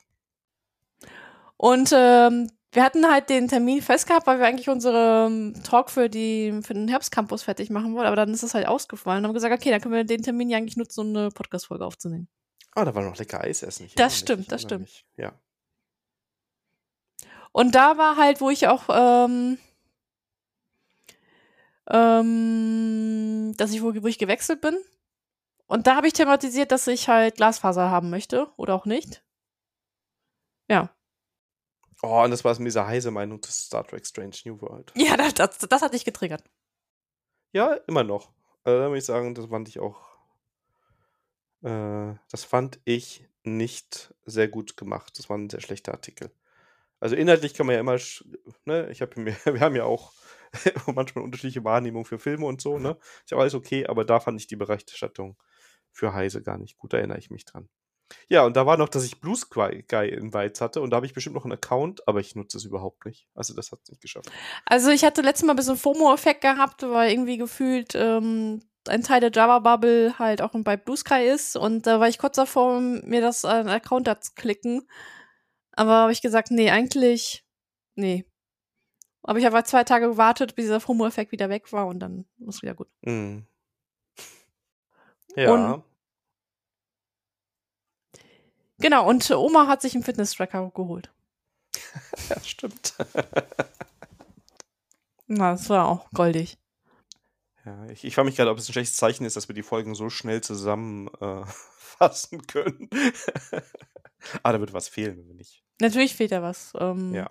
Und 1.56 1.90
ähm, 1.92 2.50
wir 2.72 2.84
hatten 2.84 3.10
halt 3.10 3.30
den 3.30 3.48
Termin 3.48 3.80
festgehabt, 3.80 4.26
weil 4.26 4.38
wir 4.38 4.46
eigentlich 4.46 4.68
unseren 4.68 5.54
Talk 5.64 5.90
für, 5.90 6.10
die, 6.10 6.60
für 6.62 6.74
den 6.74 6.88
Herbstcampus 6.88 7.42
fertig 7.42 7.70
machen 7.70 7.94
wollten, 7.94 8.08
aber 8.08 8.16
dann 8.16 8.34
ist 8.34 8.42
es 8.42 8.54
halt 8.54 8.68
ausgefallen. 8.68 9.20
Und 9.20 9.28
haben 9.28 9.34
gesagt, 9.34 9.54
okay, 9.54 9.70
dann 9.70 9.80
können 9.80 9.94
wir 9.94 10.04
den 10.04 10.22
Termin 10.22 10.50
ja 10.50 10.58
eigentlich 10.58 10.76
nutzen, 10.76 11.00
um 11.00 11.16
eine 11.16 11.30
Podcast-Folge 11.30 11.84
aufzunehmen. 11.84 12.28
Ah, 12.76 12.84
da 12.84 12.94
war 12.94 13.02
noch 13.02 13.16
lecker 13.16 13.40
Eis 13.40 13.62
essen. 13.62 13.86
Ich 13.86 13.94
das 13.94 14.18
stimmt, 14.18 14.40
mich, 14.40 14.48
das 14.48 14.60
stimmt. 14.62 14.82
Mich. 14.82 15.06
Ja. 15.16 15.32
Und 17.52 17.74
da 17.74 17.96
war 17.96 18.18
halt, 18.18 18.42
wo 18.42 18.50
ich 18.50 18.68
auch, 18.68 18.84
ähm, 18.90 19.56
ähm, 21.88 23.54
dass 23.56 23.72
ich, 23.72 23.82
wo, 23.82 23.94
wo 24.02 24.06
ich 24.06 24.18
gewechselt 24.18 24.60
bin. 24.60 24.76
Und 25.66 25.86
da 25.86 25.96
habe 25.96 26.06
ich 26.06 26.12
thematisiert, 26.12 26.70
dass 26.70 26.86
ich 26.86 27.08
halt 27.08 27.36
Glasfaser 27.36 27.90
haben 27.90 28.10
möchte 28.10 28.52
oder 28.58 28.74
auch 28.74 28.84
nicht. 28.84 29.24
Ja. 30.68 30.94
Oh, 32.02 32.22
und 32.22 32.30
das 32.30 32.44
war 32.44 32.54
mit 32.58 32.66
dieser 32.66 32.86
heiße 32.86 33.10
Meinung 33.10 33.40
zu 33.40 33.50
Star 33.50 33.86
Trek 33.86 34.06
Strange 34.06 34.36
New 34.44 34.60
World. 34.60 34.92
Ja, 34.94 35.16
das, 35.16 35.32
das, 35.32 35.58
das 35.60 35.80
hat 35.80 35.94
dich 35.94 36.04
getriggert. 36.04 36.44
Ja, 37.52 37.72
immer 37.86 38.04
noch. 38.04 38.32
Also, 38.64 38.80
da 38.80 38.88
muss 38.90 38.98
ich 38.98 39.06
sagen, 39.06 39.34
das 39.34 39.46
fand 39.46 39.66
ich 39.68 39.80
auch. 39.80 40.15
Äh, 41.62 42.14
das 42.30 42.44
fand 42.44 42.80
ich 42.84 43.26
nicht 43.44 44.14
sehr 44.24 44.48
gut 44.48 44.76
gemacht. 44.76 45.18
Das 45.18 45.28
war 45.30 45.38
ein 45.38 45.50
sehr 45.50 45.60
schlechter 45.60 45.92
Artikel. 45.92 46.30
Also 46.98 47.14
inhaltlich 47.14 47.54
kann 47.54 47.66
man 47.66 47.74
ja 47.74 47.80
immer, 47.80 47.98
ne, 48.64 48.90
ich 48.90 49.02
habe 49.02 49.20
mir, 49.20 49.36
wir 49.44 49.60
haben 49.60 49.76
ja 49.76 49.84
auch 49.84 50.12
manchmal 50.94 51.24
unterschiedliche 51.24 51.64
Wahrnehmungen 51.64 52.04
für 52.04 52.18
Filme 52.18 52.46
und 52.46 52.60
so, 52.60 52.78
ne? 52.78 52.96
Ist 53.24 53.30
ja 53.30 53.38
alles 53.38 53.54
okay, 53.54 53.86
aber 53.86 54.04
da 54.04 54.20
fand 54.20 54.40
ich 54.40 54.46
die 54.46 54.56
Berichterstattung 54.56 55.36
für 55.92 56.14
Heise 56.14 56.42
gar 56.42 56.58
nicht 56.58 56.78
gut, 56.78 56.92
da 56.92 56.98
erinnere 56.98 57.18
ich 57.18 57.30
mich 57.30 57.44
dran. 57.44 57.68
Ja, 58.28 58.44
und 58.44 58.56
da 58.56 58.66
war 58.66 58.76
noch, 58.76 58.88
dass 58.88 59.04
ich 59.04 59.20
Blue 59.20 59.36
Sky 59.36 59.82
Invites 59.90 60.60
hatte 60.60 60.80
und 60.80 60.90
da 60.90 60.96
habe 60.96 61.06
ich 61.06 61.14
bestimmt 61.14 61.34
noch 61.34 61.44
einen 61.44 61.54
Account, 61.54 62.06
aber 62.06 62.20
ich 62.20 62.36
nutze 62.36 62.56
es 62.56 62.64
überhaupt 62.64 63.04
nicht. 63.04 63.28
Also 63.34 63.54
das 63.54 63.72
hat 63.72 63.80
es 63.82 63.90
nicht 63.90 64.00
geschafft. 64.00 64.30
Also 64.64 64.90
ich 64.90 65.04
hatte 65.04 65.22
letztes 65.22 65.44
Mal 65.44 65.54
ein 65.54 65.56
bisschen 65.56 65.76
FOMO-Effekt 65.76 66.40
gehabt, 66.40 66.82
weil 66.82 67.10
irgendwie 67.10 67.36
gefühlt 67.36 67.94
ähm, 67.96 68.62
ein 68.88 69.02
Teil 69.02 69.20
der 69.20 69.30
Java-Bubble 69.32 70.18
halt 70.18 70.42
auch 70.42 70.52
bei 70.54 70.76
Blue 70.76 70.96
Sky 70.96 71.26
ist 71.26 71.56
und 71.56 71.86
da 71.86 72.00
war 72.00 72.08
ich 72.08 72.18
kurz 72.18 72.36
davor, 72.36 72.80
mir 72.80 73.20
das 73.20 73.44
äh, 73.44 73.48
Account 73.48 74.06
da 74.06 74.20
zu 74.20 74.32
klicken. 74.34 74.88
Aber 75.72 75.92
habe 75.92 76.12
ich 76.12 76.22
gesagt, 76.22 76.50
nee, 76.50 76.70
eigentlich, 76.70 77.44
nee. 77.94 78.24
Aber 79.22 79.38
ich 79.38 79.44
habe 79.44 79.56
halt 79.56 79.66
zwei 79.66 79.84
Tage 79.84 80.08
gewartet, 80.08 80.54
bis 80.54 80.66
dieser 80.66 80.80
FOMO-Effekt 80.80 81.32
wieder 81.32 81.48
weg 81.48 81.72
war 81.72 81.86
und 81.86 81.98
dann 81.98 82.26
ist 82.46 82.62
wieder 82.62 82.74
gut. 82.74 82.88
Mm. 83.02 83.40
Ja. 85.34 85.52
Und 85.52 85.84
Genau, 88.78 89.08
und 89.08 89.30
Oma 89.30 89.66
hat 89.66 89.80
sich 89.80 89.94
einen 89.94 90.04
Fitness-Tracker 90.04 90.70
geholt. 90.74 91.10
ja, 92.28 92.40
stimmt. 92.42 92.94
Na, 95.26 95.52
das 95.52 95.68
war 95.70 95.88
auch 95.88 96.10
goldig. 96.10 96.58
Ja, 97.66 97.84
ich, 97.90 98.04
ich 98.04 98.14
frage 98.14 98.26
mich 98.26 98.36
gerade, 98.36 98.52
ob 98.52 98.58
es 98.58 98.68
ein 98.68 98.72
schlechtes 98.72 98.96
Zeichen 98.96 99.24
ist, 99.24 99.36
dass 99.36 99.48
wir 99.48 99.54
die 99.54 99.64
Folgen 99.64 99.96
so 99.96 100.08
schnell 100.08 100.40
zusammenfassen 100.40 102.40
äh, 102.40 102.42
können. 102.46 102.88
ah, 104.44 104.52
da 104.52 104.60
wird 104.60 104.72
was 104.72 104.88
fehlen, 104.88 105.18
wenn 105.18 105.26
wir 105.26 105.34
nicht. 105.34 105.64
Natürlich 105.80 106.14
fehlt 106.14 106.30
da 106.30 106.42
was. 106.42 106.72
Ähm, 106.78 107.12
ja. 107.12 107.28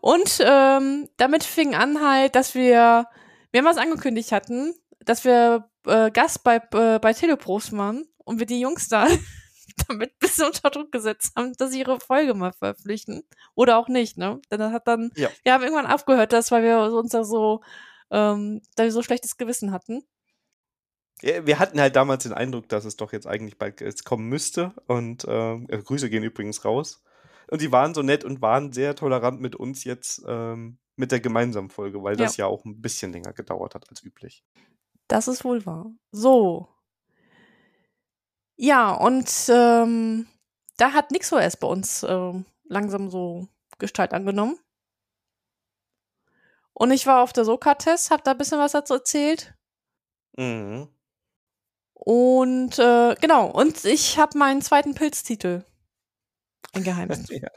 Und 0.00 0.42
ähm, 0.44 1.08
damit 1.16 1.44
fing 1.44 1.76
an 1.76 2.04
halt, 2.04 2.34
dass 2.34 2.56
wir 2.56 3.06
mehrmals 3.52 3.76
angekündigt 3.76 4.32
hatten, 4.32 4.74
dass 5.00 5.24
wir 5.24 5.70
äh, 5.86 6.10
Gast 6.10 6.42
bei, 6.42 6.56
äh, 6.56 6.98
bei 6.98 7.12
Teleprost 7.12 7.76
waren 7.76 8.04
und 8.24 8.40
wir 8.40 8.46
die 8.46 8.60
Jungs 8.60 8.88
da 8.88 9.06
damit 9.88 10.10
ein 10.10 10.18
bisschen 10.18 10.46
unter 10.46 10.70
Druck 10.70 10.90
gesetzt 10.90 11.34
haben, 11.36 11.52
dass 11.52 11.70
sie 11.70 11.78
ihre 11.78 12.00
Folge 12.00 12.34
mal 12.34 12.52
verpflichten. 12.52 13.22
Oder 13.54 13.78
auch 13.78 13.86
nicht, 13.86 14.18
ne? 14.18 14.40
Denn 14.50 14.58
das 14.58 14.72
hat 14.72 14.88
dann, 14.88 15.12
ja. 15.14 15.28
wir 15.44 15.52
haben 15.52 15.62
irgendwann 15.62 15.86
aufgehört, 15.86 16.32
das, 16.32 16.50
weil 16.50 16.64
wir 16.64 16.92
uns 16.92 17.12
da 17.12 17.22
so, 17.22 17.60
ähm, 18.10 18.62
da 18.74 18.84
wir 18.84 18.92
so 18.92 19.02
schlechtes 19.02 19.36
Gewissen 19.36 19.72
hatten. 19.72 20.02
Ja, 21.22 21.46
wir 21.46 21.58
hatten 21.58 21.80
halt 21.80 21.96
damals 21.96 22.24
den 22.24 22.34
Eindruck, 22.34 22.68
dass 22.68 22.84
es 22.84 22.96
doch 22.96 23.12
jetzt 23.12 23.26
eigentlich 23.26 23.58
bald 23.58 23.80
jetzt 23.80 24.04
kommen 24.04 24.28
müsste. 24.28 24.74
Und 24.86 25.24
äh, 25.24 25.58
Grüße 25.58 26.10
gehen 26.10 26.22
übrigens 26.22 26.64
raus. 26.64 27.02
Und 27.50 27.62
die 27.62 27.72
waren 27.72 27.94
so 27.94 28.02
nett 28.02 28.24
und 28.24 28.42
waren 28.42 28.72
sehr 28.72 28.94
tolerant 28.96 29.40
mit 29.40 29.56
uns 29.56 29.84
jetzt 29.84 30.22
ähm, 30.26 30.78
mit 30.96 31.12
der 31.12 31.20
gemeinsamen 31.20 31.70
Folge, 31.70 32.02
weil 32.02 32.16
das 32.16 32.36
ja. 32.36 32.44
ja 32.44 32.50
auch 32.50 32.64
ein 32.64 32.80
bisschen 32.80 33.12
länger 33.12 33.32
gedauert 33.32 33.74
hat 33.74 33.88
als 33.88 34.02
üblich. 34.02 34.44
Das 35.08 35.28
ist 35.28 35.44
wohl 35.44 35.64
wahr. 35.64 35.90
So, 36.10 36.68
ja, 38.56 38.92
und 38.92 39.30
ähm, 39.50 40.26
da 40.78 40.92
hat 40.92 41.10
NixOS 41.10 41.58
bei 41.58 41.66
uns 41.66 42.02
äh, 42.02 42.32
langsam 42.64 43.10
so 43.10 43.48
Gestalt 43.78 44.12
angenommen. 44.12 44.58
Und 46.78 46.90
ich 46.90 47.06
war 47.06 47.22
auf 47.22 47.32
der 47.32 47.46
Soka-Test, 47.46 48.10
hab 48.10 48.22
da 48.22 48.32
ein 48.32 48.38
bisschen 48.38 48.58
was 48.58 48.72
dazu 48.72 48.92
erzählt. 48.92 49.54
Mhm. 50.36 50.88
Und 51.94 52.78
äh, 52.78 53.14
genau, 53.18 53.46
und 53.46 53.82
ich 53.86 54.18
habe 54.18 54.36
meinen 54.36 54.60
zweiten 54.60 54.94
Pilztitel 54.94 55.64
eingeheimst. 56.74 57.30
ja. 57.30 57.48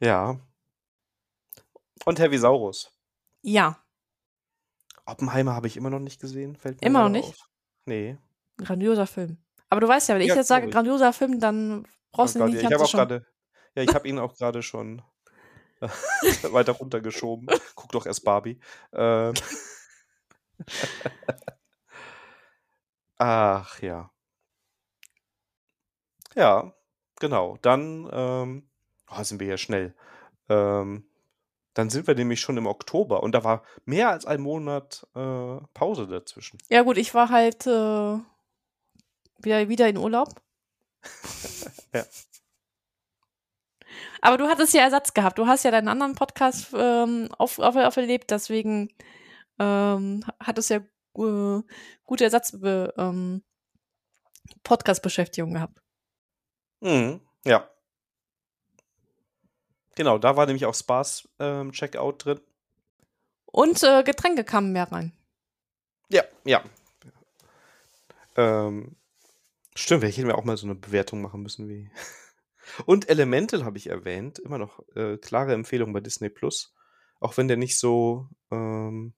ja. 0.00 0.40
Und 2.06 2.18
Heavisaurus. 2.18 2.90
Ja. 3.42 3.76
Oppenheimer 5.04 5.54
habe 5.54 5.66
ich 5.66 5.76
immer 5.76 5.90
noch 5.90 6.00
nicht 6.00 6.18
gesehen. 6.18 6.56
Fällt 6.56 6.80
mir 6.80 6.86
immer 6.86 7.02
noch 7.02 7.10
nicht? 7.10 7.28
Auf. 7.28 7.48
Nee. 7.84 8.16
Grandioser 8.56 9.06
Film. 9.06 9.36
Aber 9.68 9.82
du 9.82 9.88
weißt 9.88 10.08
ja, 10.08 10.14
wenn 10.14 10.22
ich 10.22 10.34
jetzt 10.34 10.48
sage, 10.48 10.70
grandioser 10.70 11.12
Film, 11.12 11.40
dann 11.40 11.86
brauchst 12.10 12.36
oh 12.36 12.38
du 12.38 12.46
ihn 12.46 12.54
nicht. 12.54 12.62
Ich 12.62 12.72
habe 12.72 12.82
auch 12.82 12.90
gerade, 12.90 13.26
ja, 13.74 13.82
ich 13.82 13.94
habe 13.94 14.08
ihn 14.08 14.18
auch 14.18 14.34
gerade 14.34 14.62
schon 14.62 15.02
weiter 16.52 16.72
runtergeschoben. 16.72 17.48
Guck 17.74 17.92
doch 17.92 18.06
erst 18.06 18.24
Barbie. 18.24 18.60
Ähm. 18.92 19.34
Ach 23.18 23.80
ja. 23.80 24.10
Ja, 26.34 26.72
genau. 27.20 27.58
Dann 27.62 28.08
ähm, 28.12 28.68
oh, 29.10 29.22
sind 29.22 29.40
wir 29.40 29.46
ja 29.46 29.56
schnell. 29.58 29.94
Ähm, 30.48 31.04
dann 31.74 31.88
sind 31.88 32.06
wir 32.06 32.14
nämlich 32.14 32.40
schon 32.40 32.56
im 32.56 32.66
Oktober 32.66 33.22
und 33.22 33.32
da 33.32 33.44
war 33.44 33.62
mehr 33.84 34.10
als 34.10 34.26
ein 34.26 34.40
Monat 34.40 35.06
äh, 35.14 35.56
Pause 35.72 36.06
dazwischen. 36.06 36.58
Ja 36.68 36.82
gut, 36.82 36.98
ich 36.98 37.14
war 37.14 37.30
halt 37.30 37.66
äh, 37.66 38.18
wieder, 39.38 39.68
wieder 39.68 39.88
in 39.88 39.96
Urlaub. 39.96 40.28
ja. 41.94 42.04
Aber 44.20 44.38
du 44.38 44.48
hattest 44.48 44.74
ja 44.74 44.82
Ersatz 44.82 45.14
gehabt. 45.14 45.38
Du 45.38 45.46
hast 45.46 45.64
ja 45.64 45.70
deinen 45.70 45.88
anderen 45.88 46.14
Podcast 46.14 46.68
ähm, 46.74 47.28
auf, 47.38 47.58
auf, 47.58 47.76
auferlebt, 47.76 48.30
deswegen 48.30 48.92
ähm, 49.58 50.24
hattest 50.40 50.70
ja 50.70 50.78
äh, 50.78 51.62
gute 52.04 52.24
Ersatz 52.24 52.56
ähm, 52.62 53.42
Podcast-Beschäftigung 54.62 55.54
gehabt. 55.54 55.80
Mhm, 56.80 57.20
ja. 57.44 57.68
Genau, 59.94 60.18
da 60.18 60.36
war 60.36 60.46
nämlich 60.46 60.66
auch 60.66 60.74
Spaß 60.74 61.28
ähm, 61.38 61.72
Checkout 61.72 62.24
drin. 62.24 62.40
Und 63.46 63.82
äh, 63.82 64.02
Getränke 64.02 64.44
kamen 64.44 64.72
mehr 64.72 64.90
rein. 64.90 65.12
Ja, 66.08 66.24
ja. 66.44 66.62
Ähm, 68.36 68.96
Stimmt, 69.74 70.02
wir 70.02 70.08
hätten 70.10 70.26
wir 70.26 70.36
auch 70.36 70.44
mal 70.44 70.56
so 70.56 70.66
eine 70.66 70.74
Bewertung 70.74 71.22
machen 71.22 71.42
müssen 71.42 71.68
wie. 71.68 71.90
Und 72.86 73.08
Elemental 73.08 73.64
habe 73.64 73.78
ich 73.78 73.88
erwähnt, 73.88 74.38
immer 74.38 74.58
noch 74.58 74.80
äh, 74.94 75.18
klare 75.18 75.54
Empfehlung 75.54 75.92
bei 75.92 76.00
Disney 76.00 76.28
Plus, 76.28 76.74
auch 77.20 77.36
wenn 77.36 77.48
der 77.48 77.56
nicht 77.56 77.78
so 77.78 78.28
ähm, 78.50 79.14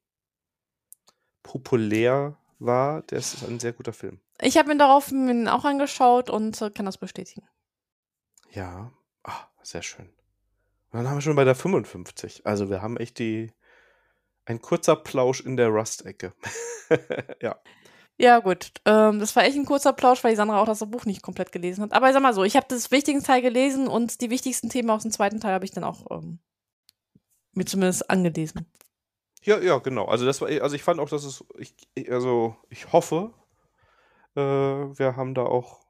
populär 1.43 2.39
war, 2.59 3.03
der 3.03 3.19
ist 3.19 3.43
ein 3.45 3.61
sehr 3.61 3.73
guter 3.73 3.93
Film. 3.93 4.21
Ich 4.41 4.57
habe 4.57 4.73
ihn 4.73 4.79
darauf 4.79 5.09
auch 5.09 5.65
angeschaut 5.65 6.31
und 6.31 6.61
äh, 6.61 6.71
kann 6.71 6.87
das 6.87 6.99
bestätigen. 6.99 7.47
Ja, 8.51 8.93
ah, 9.23 9.47
sehr 9.63 9.83
schön. 9.83 10.07
Und 10.07 10.99
dann 10.99 11.09
haben 11.09 11.17
wir 11.17 11.23
schon 11.23 11.37
bei 11.37 11.45
der 11.45 11.55
55. 11.55 12.47
Also 12.47 12.71
wir 12.71 12.83
haben 12.83 12.97
echt 12.97 13.19
die 13.19 13.53
ein 14.45 14.61
kurzer 14.61 14.97
Plausch 14.97 15.41
in 15.41 15.57
der 15.57 15.69
Rust-Ecke. 15.69 16.35
ja. 17.41 17.59
Ja, 18.17 18.39
gut. 18.39 18.71
Ähm, 18.85 19.19
das 19.19 19.35
war 19.35 19.45
echt 19.45 19.57
ein 19.57 19.65
kurzer 19.65 19.93
Plausch, 19.93 20.23
weil 20.23 20.31
die 20.33 20.37
Sandra 20.37 20.61
auch 20.61 20.67
das 20.67 20.89
Buch 20.89 21.05
nicht 21.05 21.23
komplett 21.23 21.51
gelesen 21.51 21.83
hat. 21.83 21.93
Aber 21.93 22.09
ich 22.09 22.13
sag 22.13 22.23
mal 22.23 22.35
so, 22.35 22.45
ich 22.45 22.57
habe 22.57 22.67
das 22.69 22.91
wichtigste 22.91 23.27
Teil 23.27 23.43
gelesen 23.43 23.89
und 23.89 24.21
die 24.21 24.31
wichtigsten 24.31 24.69
Themen 24.69 24.91
aus 24.91 25.03
dem 25.03 25.11
zweiten 25.11 25.41
Teil 25.41 25.55
habe 25.55 25.65
ich 25.65 25.73
dann 25.73 25.85
auch 25.85 26.11
ähm, 26.11 26.39
mir 27.53 27.65
zumindest 27.65 28.09
angelesen. 28.11 28.67
Ja, 29.43 29.59
ja, 29.59 29.79
genau. 29.79 30.07
Also 30.07 30.25
das 30.25 30.41
war, 30.41 30.49
also 30.49 30.77
ich 30.77 30.83
fand 30.83 31.01
auch, 31.01 31.09
dass 31.09 31.25
es, 31.25 31.45
ich, 31.59 31.75
also 32.11 32.57
ich 32.71 32.93
hoffe, 32.93 33.35
äh, 34.37 34.41
wir 34.41 35.17
haben 35.17 35.35
da 35.35 35.43
auch 35.43 35.81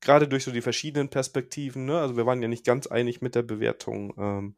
gerade 0.00 0.26
durch 0.26 0.44
so 0.44 0.50
die 0.50 0.62
verschiedenen 0.62 1.08
Perspektiven, 1.08 1.84
ne, 1.84 2.00
also 2.00 2.16
wir 2.16 2.26
waren 2.26 2.42
ja 2.42 2.48
nicht 2.48 2.64
ganz 2.64 2.86
einig 2.86 3.20
mit 3.20 3.34
der 3.34 3.42
Bewertung, 3.42 4.14
ähm, 4.16 4.56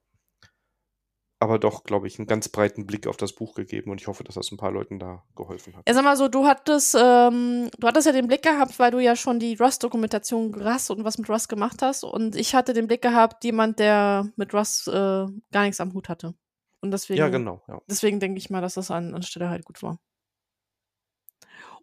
aber 1.40 1.58
doch, 1.58 1.84
glaube 1.84 2.06
ich, 2.06 2.18
einen 2.18 2.28
ganz 2.28 2.50
breiten 2.50 2.86
Blick 2.86 3.06
auf 3.06 3.16
das 3.16 3.32
Buch 3.32 3.54
gegeben 3.54 3.90
und 3.90 4.00
ich 4.00 4.06
hoffe, 4.06 4.22
dass 4.24 4.34
das 4.34 4.52
ein 4.52 4.58
paar 4.58 4.70
Leuten 4.70 4.98
da 4.98 5.24
geholfen 5.34 5.74
hat. 5.74 5.88
Ja, 5.88 5.94
sag 5.94 6.04
mal 6.04 6.16
so, 6.16 6.28
du 6.28 6.46
hattest, 6.46 6.94
ähm, 7.00 7.70
du 7.78 7.86
hattest 7.86 8.06
ja 8.06 8.12
den 8.12 8.28
Blick 8.28 8.42
gehabt, 8.42 8.78
weil 8.78 8.90
du 8.90 8.98
ja 8.98 9.16
schon 9.16 9.40
die 9.40 9.54
Rust-Dokumentation 9.54 10.54
Rust 10.54 10.90
und 10.90 11.02
was 11.02 11.16
mit 11.16 11.30
Rust 11.30 11.48
gemacht 11.48 11.80
hast 11.80 12.04
und 12.04 12.36
ich 12.36 12.54
hatte 12.54 12.74
den 12.74 12.86
Blick 12.86 13.00
gehabt, 13.00 13.42
jemand, 13.42 13.78
der 13.78 14.30
mit 14.36 14.52
Rust 14.52 14.86
äh, 14.88 14.92
gar 14.92 15.62
nichts 15.62 15.80
am 15.80 15.94
Hut 15.94 16.10
hatte. 16.10 16.34
Und 16.82 16.90
deswegen, 16.90 17.18
ja, 17.18 17.28
genau. 17.28 17.62
Ja. 17.68 17.80
deswegen 17.88 18.20
denke 18.20 18.38
ich 18.38 18.50
mal, 18.50 18.60
dass 18.60 18.74
das 18.74 18.90
an, 18.90 19.14
an 19.14 19.22
Stelle 19.22 19.48
halt 19.48 19.64
gut 19.64 19.82
war. 19.82 19.98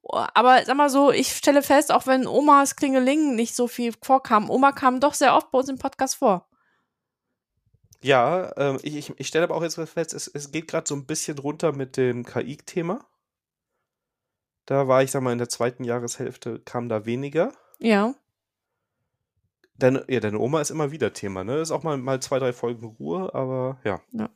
Aber 0.03 0.63
sag 0.65 0.77
mal 0.77 0.89
so, 0.89 1.11
ich 1.11 1.33
stelle 1.33 1.63
fest, 1.63 1.91
auch 1.91 2.05
wenn 2.05 2.27
Omas 2.27 2.75
Klingeling 2.75 3.35
nicht 3.35 3.55
so 3.55 3.67
viel 3.67 3.93
vorkam, 4.03 4.49
Oma 4.49 4.71
kam 4.71 4.99
doch 4.99 5.15
sehr 5.15 5.35
oft 5.35 5.51
bei 5.51 5.57
uns 5.59 5.67
im 5.67 5.79
Podcast 5.79 6.15
vor. 6.15 6.47
Ja, 8.01 8.53
ähm, 8.57 8.79
ich, 8.83 8.95
ich, 8.95 9.13
ich 9.17 9.27
stelle 9.27 9.45
aber 9.45 9.55
auch 9.55 9.63
jetzt 9.63 9.75
fest, 9.75 10.13
es, 10.13 10.27
es 10.27 10.51
geht 10.51 10.67
gerade 10.67 10.87
so 10.87 10.95
ein 10.95 11.05
bisschen 11.05 11.37
runter 11.39 11.73
mit 11.73 11.97
dem 11.97 12.25
KI-Thema. 12.25 13.05
Da 14.65 14.87
war 14.87 15.01
ich, 15.01 15.11
sag 15.11 15.23
mal, 15.23 15.31
in 15.31 15.37
der 15.37 15.49
zweiten 15.49 15.83
Jahreshälfte 15.83 16.59
kam 16.59 16.89
da 16.89 17.05
weniger. 17.05 17.53
Ja. 17.79 18.13
Deine, 19.75 20.05
ja, 20.09 20.19
deine 20.19 20.39
Oma 20.39 20.61
ist 20.61 20.71
immer 20.71 20.91
wieder 20.91 21.13
Thema, 21.13 21.43
ne? 21.43 21.59
Ist 21.59 21.71
auch 21.71 21.83
mal, 21.83 21.97
mal 21.97 22.19
zwei, 22.21 22.39
drei 22.39 22.51
Folgen 22.51 22.85
Ruhe, 22.85 23.33
aber 23.33 23.79
ja. 23.83 24.01
ja. 24.11 24.29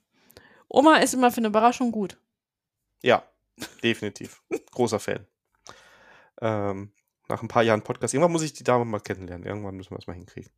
Oma 0.70 0.98
ist 0.98 1.14
immer 1.14 1.32
für 1.32 1.40
eine 1.40 1.48
Überraschung 1.48 1.92
gut. 1.92 2.18
Ja, 3.04 3.24
definitiv. 3.84 4.42
Großer 4.72 5.00
Fan. 5.00 5.28
Ähm, 6.40 6.92
nach 7.28 7.42
ein 7.42 7.48
paar 7.48 7.64
Jahren 7.64 7.82
Podcast. 7.82 8.14
Irgendwann 8.14 8.32
muss 8.32 8.44
ich 8.44 8.54
die 8.54 8.64
Dame 8.64 8.86
mal 8.86 9.00
kennenlernen. 9.00 9.46
Irgendwann 9.46 9.76
müssen 9.76 9.92
wir 9.92 9.98
das 9.98 10.08
mal 10.08 10.14
hinkriegen. 10.14 10.52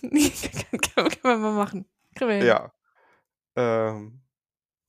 kann, 0.00 0.80
kann, 0.80 1.08
kann 1.08 1.18
man 1.22 1.40
mal 1.40 1.52
machen. 1.54 1.86
Ja. 2.20 2.72
Ähm, 3.56 4.22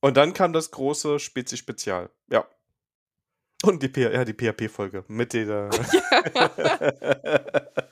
und 0.01 0.17
dann 0.17 0.33
kam 0.33 0.53
das 0.53 0.71
große 0.71 1.19
Spezi-Spezial. 1.19 2.09
Ja. 2.29 2.47
Und 3.63 3.81
die, 3.81 3.91
ja, 3.99 4.25
die 4.25 4.33
PHP-Folge 4.33 5.05
mit 5.07 5.31
der. 5.31 5.69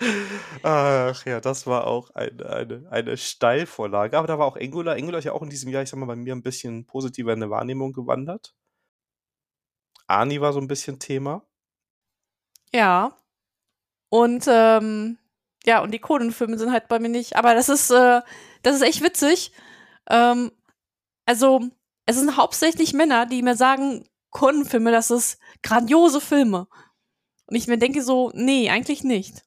Ach 0.64 1.26
ja, 1.26 1.40
das 1.40 1.66
war 1.66 1.88
auch 1.88 2.10
eine, 2.10 2.46
eine, 2.46 2.88
eine 2.90 3.16
Steilvorlage. 3.16 4.18
Aber 4.18 4.28
da 4.28 4.38
war 4.38 4.48
auch 4.48 4.58
Angular. 4.58 4.96
Angular 4.96 5.20
ist 5.20 5.26
ja 5.26 5.32
auch 5.32 5.42
in 5.42 5.50
diesem 5.50 5.72
Jahr, 5.72 5.84
ich 5.84 5.90
sag 5.90 5.98
mal, 5.98 6.08
bei 6.08 6.18
mir 6.18 6.36
ein 6.36 6.44
bisschen 6.44 6.86
positiver 6.86 7.32
in 7.32 7.40
der 7.40 7.50
Wahrnehmung 7.50 7.94
gewandert. 7.94 8.54
Ani 10.08 10.42
war 10.42 10.52
so 10.52 10.60
ein 10.60 10.68
bisschen 10.68 11.00
Thema. 11.00 11.46
Ja. 12.74 13.16
Und 14.10 14.46
ähm, 14.50 15.18
ja, 15.66 15.82
und 15.82 15.92
die 15.92 16.00
Codenfilme 16.00 16.58
sind 16.58 16.74
halt 16.74 16.90
bei 16.90 17.00
mir 17.00 17.10
nicht. 17.10 17.38
Aber 17.38 17.54
das 17.54 17.70
ist, 17.70 17.92
äh, 17.92 18.22
das 18.64 18.76
ist 18.76 18.82
echt 18.82 19.04
witzig. 19.04 19.52
Ähm, 20.10 20.52
also, 21.26 21.62
es 22.06 22.18
sind 22.18 22.38
hauptsächlich 22.38 22.94
Männer, 22.94 23.26
die 23.26 23.42
mir 23.42 23.56
sagen, 23.56 24.08
Codenfilme, 24.32 24.92
das 24.92 25.12
ist 25.12 25.40
grandiose 25.62 26.22
Filme. 26.22 26.68
Und 27.46 27.56
ich 27.56 27.68
mir 27.68 27.78
denke 27.78 28.02
so, 28.02 28.32
nee, 28.34 28.70
eigentlich 28.70 29.04
nicht. 29.04 29.44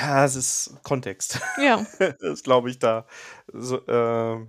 Ja, 0.00 0.24
es 0.24 0.36
ist 0.36 0.78
Kontext. 0.82 1.40
Ja. 1.58 1.86
das 2.20 2.42
glaube 2.42 2.70
ich 2.70 2.78
da. 2.78 3.06
So, 3.52 3.84
äh, 3.86 4.46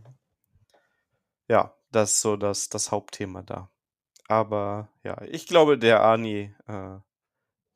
ja, 1.48 1.76
das 1.92 2.14
ist 2.14 2.22
so 2.22 2.38
das, 2.38 2.70
das 2.70 2.92
Hauptthema 2.92 3.44
da. 3.44 3.70
Aber 4.28 4.90
ja, 5.04 5.22
ich 5.24 5.48
glaube, 5.48 5.78
der 5.78 6.04
Ani, 6.04 6.56
äh, 6.68 6.98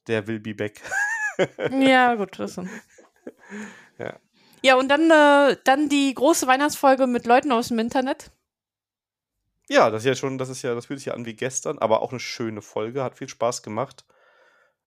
der 0.07 0.27
will 0.27 0.39
be 0.39 0.55
back. 0.55 0.81
ja, 1.71 2.15
gut, 2.15 2.39
das 2.39 2.57
ist 2.57 2.69
Ja. 3.99 4.19
Ja, 4.63 4.75
und 4.75 4.89
dann, 4.89 5.11
äh, 5.11 5.57
dann 5.63 5.89
die 5.89 6.13
große 6.13 6.47
Weihnachtsfolge 6.47 7.07
mit 7.07 7.25
Leuten 7.25 7.51
aus 7.51 7.69
dem 7.69 7.79
Internet. 7.79 8.31
Ja, 9.69 9.89
das 9.89 10.03
ist 10.03 10.07
ja 10.07 10.15
schon, 10.15 10.37
das 10.37 10.49
ist 10.49 10.61
ja, 10.61 10.73
das 10.73 10.85
fühlt 10.85 10.99
sich 10.99 11.07
ja 11.07 11.13
an 11.13 11.25
wie 11.25 11.35
gestern, 11.35 11.77
aber 11.77 12.01
auch 12.01 12.11
eine 12.11 12.19
schöne 12.19 12.61
Folge, 12.61 13.03
hat 13.03 13.17
viel 13.17 13.27
Spaß 13.27 13.63
gemacht. 13.63 14.05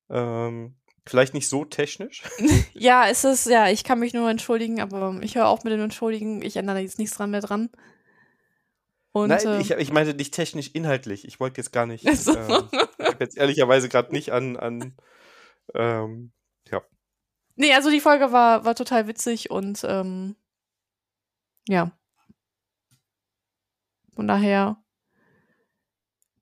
Ähm, 0.09 0.74
vielleicht 1.06 1.34
nicht 1.34 1.48
so 1.48 1.64
technisch. 1.64 2.22
ja, 2.72 3.06
es 3.09 3.24
ist, 3.24 3.47
ja, 3.47 3.68
ich 3.68 3.84
kann 3.84 4.01
mich 4.01 4.14
nur 4.14 4.30
entschuldigen, 4.30 4.80
aber 4.80 5.18
ich 5.22 5.36
höre 5.36 5.48
auch 5.48 5.64
mit 5.64 5.72
dem 5.72 5.80
Entschuldigen, 5.80 6.42
ich 6.42 6.56
ändere 6.56 6.78
jetzt 6.78 6.98
nichts 6.98 7.16
dran 7.16 7.30
mehr 7.30 7.42
dran. 7.42 7.70
Und, 9.12 9.28
Nein, 9.28 9.47
äh, 9.47 9.60
ich, 9.60 9.70
ich 9.72 9.92
meine 9.92 10.14
nicht 10.14 10.32
technisch 10.32 10.70
inhaltlich. 10.72 11.26
Ich 11.26 11.40
wollte 11.40 11.60
jetzt 11.60 11.72
gar 11.72 11.86
nicht. 11.86 12.05
So. 12.16 12.36
Ähm, 12.36 12.68
ich 12.98 13.06
habe 13.06 13.16
jetzt 13.20 13.36
ehrlicherweise 13.36 13.88
gerade 13.88 14.12
nicht 14.12 14.32
an, 14.32 14.56
an 14.56 14.94
ähm. 15.74 16.32
Nee, 17.60 17.74
also 17.74 17.90
die 17.90 18.00
Folge 18.00 18.32
war, 18.32 18.64
war 18.64 18.74
total 18.74 19.06
witzig 19.06 19.50
und 19.50 19.84
ähm, 19.86 20.34
ja. 21.68 21.92
Von 24.14 24.26
daher 24.26 24.82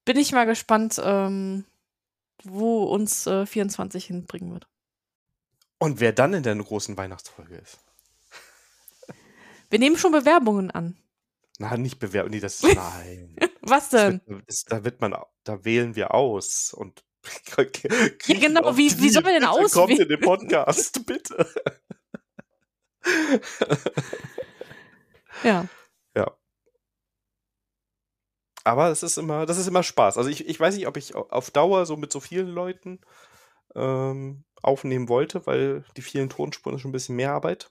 bin 0.05 0.17
ich 0.17 0.31
mal 0.31 0.45
gespannt, 0.45 1.01
ähm, 1.03 1.65
wo 2.45 2.85
uns 2.85 3.27
äh, 3.27 3.47
24 3.47 4.05
hinbringen 4.05 4.53
wird. 4.53 4.69
Und 5.79 5.99
wer 5.99 6.13
dann 6.13 6.35
in 6.35 6.45
der 6.45 6.55
großen 6.55 6.97
Weihnachtsfolge 6.97 7.57
ist. 7.57 7.81
Wir 9.71 9.81
nehmen 9.81 9.97
schon 9.97 10.13
Bewerbungen 10.13 10.71
an. 10.71 10.97
Na, 11.59 11.77
nicht 11.77 11.99
Bewerbungen, 11.99 12.37
nee, 12.37 12.41
das 12.41 12.63
nein. 12.63 13.35
Was 13.63 13.89
denn? 13.89 14.21
Wird, 14.25 14.45
das, 14.47 14.63
da 14.67 14.85
wird 14.85 15.01
man, 15.01 15.17
da 15.43 15.65
wählen 15.65 15.97
wir 15.97 16.15
aus 16.15 16.73
und 16.73 17.03
ja, 17.57 18.39
genau, 18.39 18.77
wie, 18.77 19.01
wie 19.01 19.09
soll 19.11 19.23
man 19.23 19.35
denn 19.35 19.45
auswählen? 19.45 19.71
Kommt 19.71 19.99
in 19.99 20.09
den 20.09 20.21
Podcast, 20.21 21.07
bitte. 21.07 21.47
ja. 25.43 25.67
Ja. 26.15 26.37
Aber 28.65 28.91
es 28.91 29.03
ist 29.03 29.17
immer, 29.19 29.47
das 29.47 29.59
ist 29.59 29.67
immer 29.67 29.83
Spaß. 29.83 30.19
Also 30.19 30.31
ich, 30.31 30.47
ich 30.47 30.61
weiß 30.61 30.75
nicht, 30.77 30.87
ob 30.87 30.97
ich 30.97 31.15
auf 31.15 31.51
Dauer 31.51 31.87
so 31.87 31.97
mit 31.97 32.13
so 32.13 32.21
vielen 32.21 32.49
Leuten 32.49 33.01
ähm, 33.75 34.45
aufnehmen 34.63 35.09
wollte, 35.09 35.47
weil 35.47 35.85
die 35.97 36.03
vielen 36.03 36.29
Tonspuren 36.29 36.77
ist 36.77 36.83
schon 36.83 36.91
ein 36.91 36.93
bisschen 36.93 37.17
mehr 37.17 37.33
Arbeit. 37.33 37.71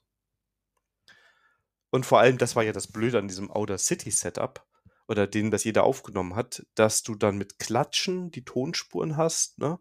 Und 1.90 2.06
vor 2.06 2.20
allem, 2.20 2.38
das 2.38 2.56
war 2.56 2.64
ja 2.64 2.74
das 2.74 2.92
Blöde 2.92 3.20
an 3.20 3.28
diesem 3.28 3.50
Outer 3.52 3.78
City 3.78 4.12
Setup 4.12 4.67
oder 5.08 5.28
den 5.28 5.52
das 5.52 5.64
jeder 5.64 5.84
aufgenommen 5.84 6.36
hat, 6.36 6.66
dass 6.76 7.04
du 7.04 7.16
dann 7.16 7.38
mit 7.38 7.60
Klatschen 7.60 8.32
die 8.32 8.44
Tonspuren 8.44 9.18
hast, 9.18 9.60
ne? 9.60 9.80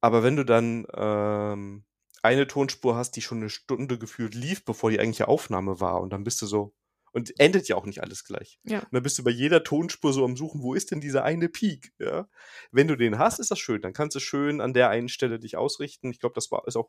Aber 0.00 0.22
wenn 0.22 0.36
du 0.36 0.44
dann 0.44 0.86
ähm, 0.94 1.84
eine 2.22 2.46
Tonspur 2.46 2.96
hast, 2.96 3.12
die 3.12 3.22
schon 3.22 3.38
eine 3.38 3.50
Stunde 3.50 3.98
gefühlt 3.98 4.34
lief, 4.34 4.64
bevor 4.64 4.90
die 4.90 4.98
eigentliche 4.98 5.28
Aufnahme 5.28 5.80
war, 5.80 6.00
und 6.00 6.10
dann 6.10 6.24
bist 6.24 6.40
du 6.40 6.46
so, 6.46 6.74
und 7.12 7.38
endet 7.40 7.68
ja 7.68 7.76
auch 7.76 7.86
nicht 7.86 8.02
alles 8.02 8.24
gleich. 8.24 8.60
Ja. 8.62 8.80
Und 8.80 8.92
dann 8.92 9.02
bist 9.02 9.18
du 9.18 9.24
bei 9.24 9.30
jeder 9.30 9.64
Tonspur 9.64 10.12
so 10.12 10.24
am 10.24 10.36
Suchen, 10.36 10.62
wo 10.62 10.74
ist 10.74 10.90
denn 10.90 11.00
dieser 11.00 11.24
eine 11.24 11.48
Peak? 11.48 11.92
Ja? 11.98 12.28
Wenn 12.70 12.88
du 12.88 12.96
den 12.96 13.18
hast, 13.18 13.40
ist 13.40 13.50
das 13.50 13.58
schön. 13.58 13.82
Dann 13.82 13.92
kannst 13.92 14.14
du 14.14 14.20
schön 14.20 14.60
an 14.60 14.74
der 14.74 14.90
einen 14.90 15.08
Stelle 15.08 15.40
dich 15.40 15.56
ausrichten. 15.56 16.10
Ich 16.10 16.20
glaube, 16.20 16.34
das 16.34 16.52
war 16.52 16.66
ist 16.66 16.76
auch 16.76 16.88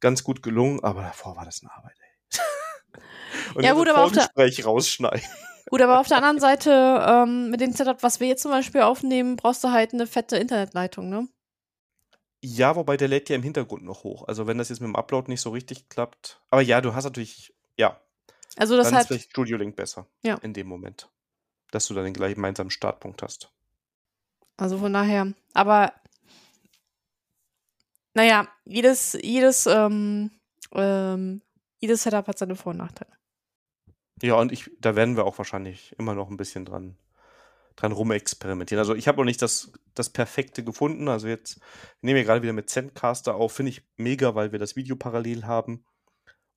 ganz 0.00 0.22
gut 0.22 0.42
gelungen, 0.42 0.80
aber 0.80 1.02
davor 1.02 1.36
war 1.36 1.44
das 1.44 1.62
eine 1.62 1.72
Arbeit, 1.72 1.96
ey. 1.98 2.40
und 3.54 3.64
ja, 3.64 3.72
gut, 3.72 3.88
aber 3.88 4.04
auf 4.04 4.12
der, 4.12 4.28
rausschneiden. 4.64 5.26
Gut, 5.70 5.80
aber 5.80 6.00
auf 6.00 6.08
der 6.08 6.18
anderen 6.18 6.40
Seite, 6.40 7.04
ähm, 7.08 7.50
mit 7.50 7.60
dem 7.60 7.72
Setup, 7.72 8.02
was 8.02 8.20
wir 8.20 8.28
jetzt 8.28 8.42
zum 8.42 8.50
Beispiel 8.50 8.82
aufnehmen, 8.82 9.36
brauchst 9.36 9.62
du 9.64 9.70
halt 9.70 9.92
eine 9.92 10.06
fette 10.06 10.36
Internetleitung, 10.36 11.08
ne? 11.08 11.28
Ja, 12.40 12.74
wobei 12.74 12.96
der 12.96 13.08
lädt 13.08 13.28
ja 13.28 13.36
im 13.36 13.42
Hintergrund 13.42 13.84
noch 13.84 14.02
hoch. 14.02 14.26
Also 14.26 14.46
wenn 14.46 14.58
das 14.58 14.68
jetzt 14.68 14.80
mit 14.80 14.88
dem 14.88 14.96
Upload 14.96 15.30
nicht 15.30 15.40
so 15.40 15.50
richtig 15.50 15.88
klappt. 15.88 16.40
Aber 16.50 16.60
ja, 16.60 16.80
du 16.80 16.94
hast 16.94 17.04
natürlich, 17.04 17.54
ja. 17.76 18.00
Also 18.56 18.76
das 18.76 18.88
dann 18.88 18.96
halt, 18.96 19.04
ist 19.04 19.08
vielleicht 19.08 19.30
Studio 19.30 19.56
Link 19.56 19.76
besser. 19.76 20.06
Ja. 20.22 20.34
In 20.42 20.52
dem 20.52 20.66
Moment. 20.66 21.08
Dass 21.70 21.86
du 21.86 21.94
dann 21.94 22.04
den 22.04 22.14
gleichen 22.14 22.34
gemeinsamen 22.34 22.70
Startpunkt 22.70 23.22
hast. 23.22 23.50
Also 24.56 24.78
von 24.78 24.92
daher, 24.92 25.32
aber 25.54 25.92
naja, 28.14 28.48
jedes, 28.64 29.16
jedes, 29.22 29.66
ähm, 29.66 30.30
ähm, 30.72 31.42
jedes 31.78 32.02
Setup 32.02 32.26
hat 32.26 32.38
seine 32.38 32.56
Vor- 32.56 32.72
und 32.72 32.78
Nachteile. 32.78 33.12
Ja, 34.22 34.36
und 34.36 34.52
ich, 34.52 34.70
da 34.80 34.96
werden 34.96 35.16
wir 35.16 35.24
auch 35.24 35.38
wahrscheinlich 35.38 35.94
immer 35.98 36.14
noch 36.14 36.30
ein 36.30 36.36
bisschen 36.36 36.64
dran, 36.64 36.96
dran 37.76 37.92
rumexperimentieren. 37.92 38.78
Also 38.78 38.94
ich 38.94 39.08
habe 39.08 39.18
noch 39.18 39.24
nicht 39.24 39.42
das, 39.42 39.72
das 39.94 40.10
Perfekte 40.10 40.64
gefunden. 40.64 41.08
Also 41.08 41.28
jetzt 41.28 41.60
nehmen 42.02 42.16
wir 42.16 42.24
gerade 42.24 42.42
wieder 42.42 42.52
mit 42.52 42.70
Zencaster 42.70 43.34
auf. 43.34 43.52
Finde 43.52 43.70
ich 43.70 43.82
mega, 43.96 44.34
weil 44.34 44.52
wir 44.52 44.58
das 44.60 44.76
Video 44.76 44.96
parallel 44.96 45.44
haben 45.46 45.84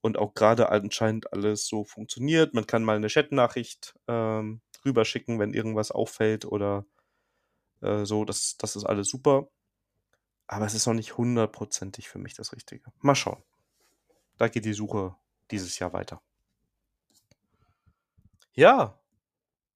und 0.01 0.17
auch 0.19 0.35
gerade 0.35 0.69
anscheinend 0.69 1.33
alles 1.33 1.67
so 1.67 1.83
funktioniert. 1.83 2.53
Man 2.53 2.67
kann 2.67 2.83
mal 2.83 2.95
eine 2.97 3.09
Chatnachricht 3.09 3.95
ähm, 4.07 4.61
rüberschicken, 4.85 5.39
wenn 5.39 5.53
irgendwas 5.53 5.91
auffällt 5.91 6.45
oder 6.45 6.85
Äh, 7.81 8.05
so, 8.05 8.25
das, 8.25 8.57
das 8.57 8.75
ist 8.75 8.85
alles 8.85 9.09
super. 9.09 9.49
Aber 10.47 10.65
es 10.65 10.73
ist 10.73 10.87
noch 10.87 10.93
nicht 10.95 11.17
hundertprozentig 11.17 12.09
für 12.09 12.19
mich 12.19 12.33
das 12.35 12.53
Richtige. 12.53 12.91
Mal 13.01 13.15
schauen. 13.15 13.43
Da 14.37 14.47
geht 14.47 14.65
die 14.65 14.73
Suche 14.73 15.15
dieses 15.51 15.79
Jahr 15.79 15.93
weiter. 15.93 16.21
Ja, 18.55 18.97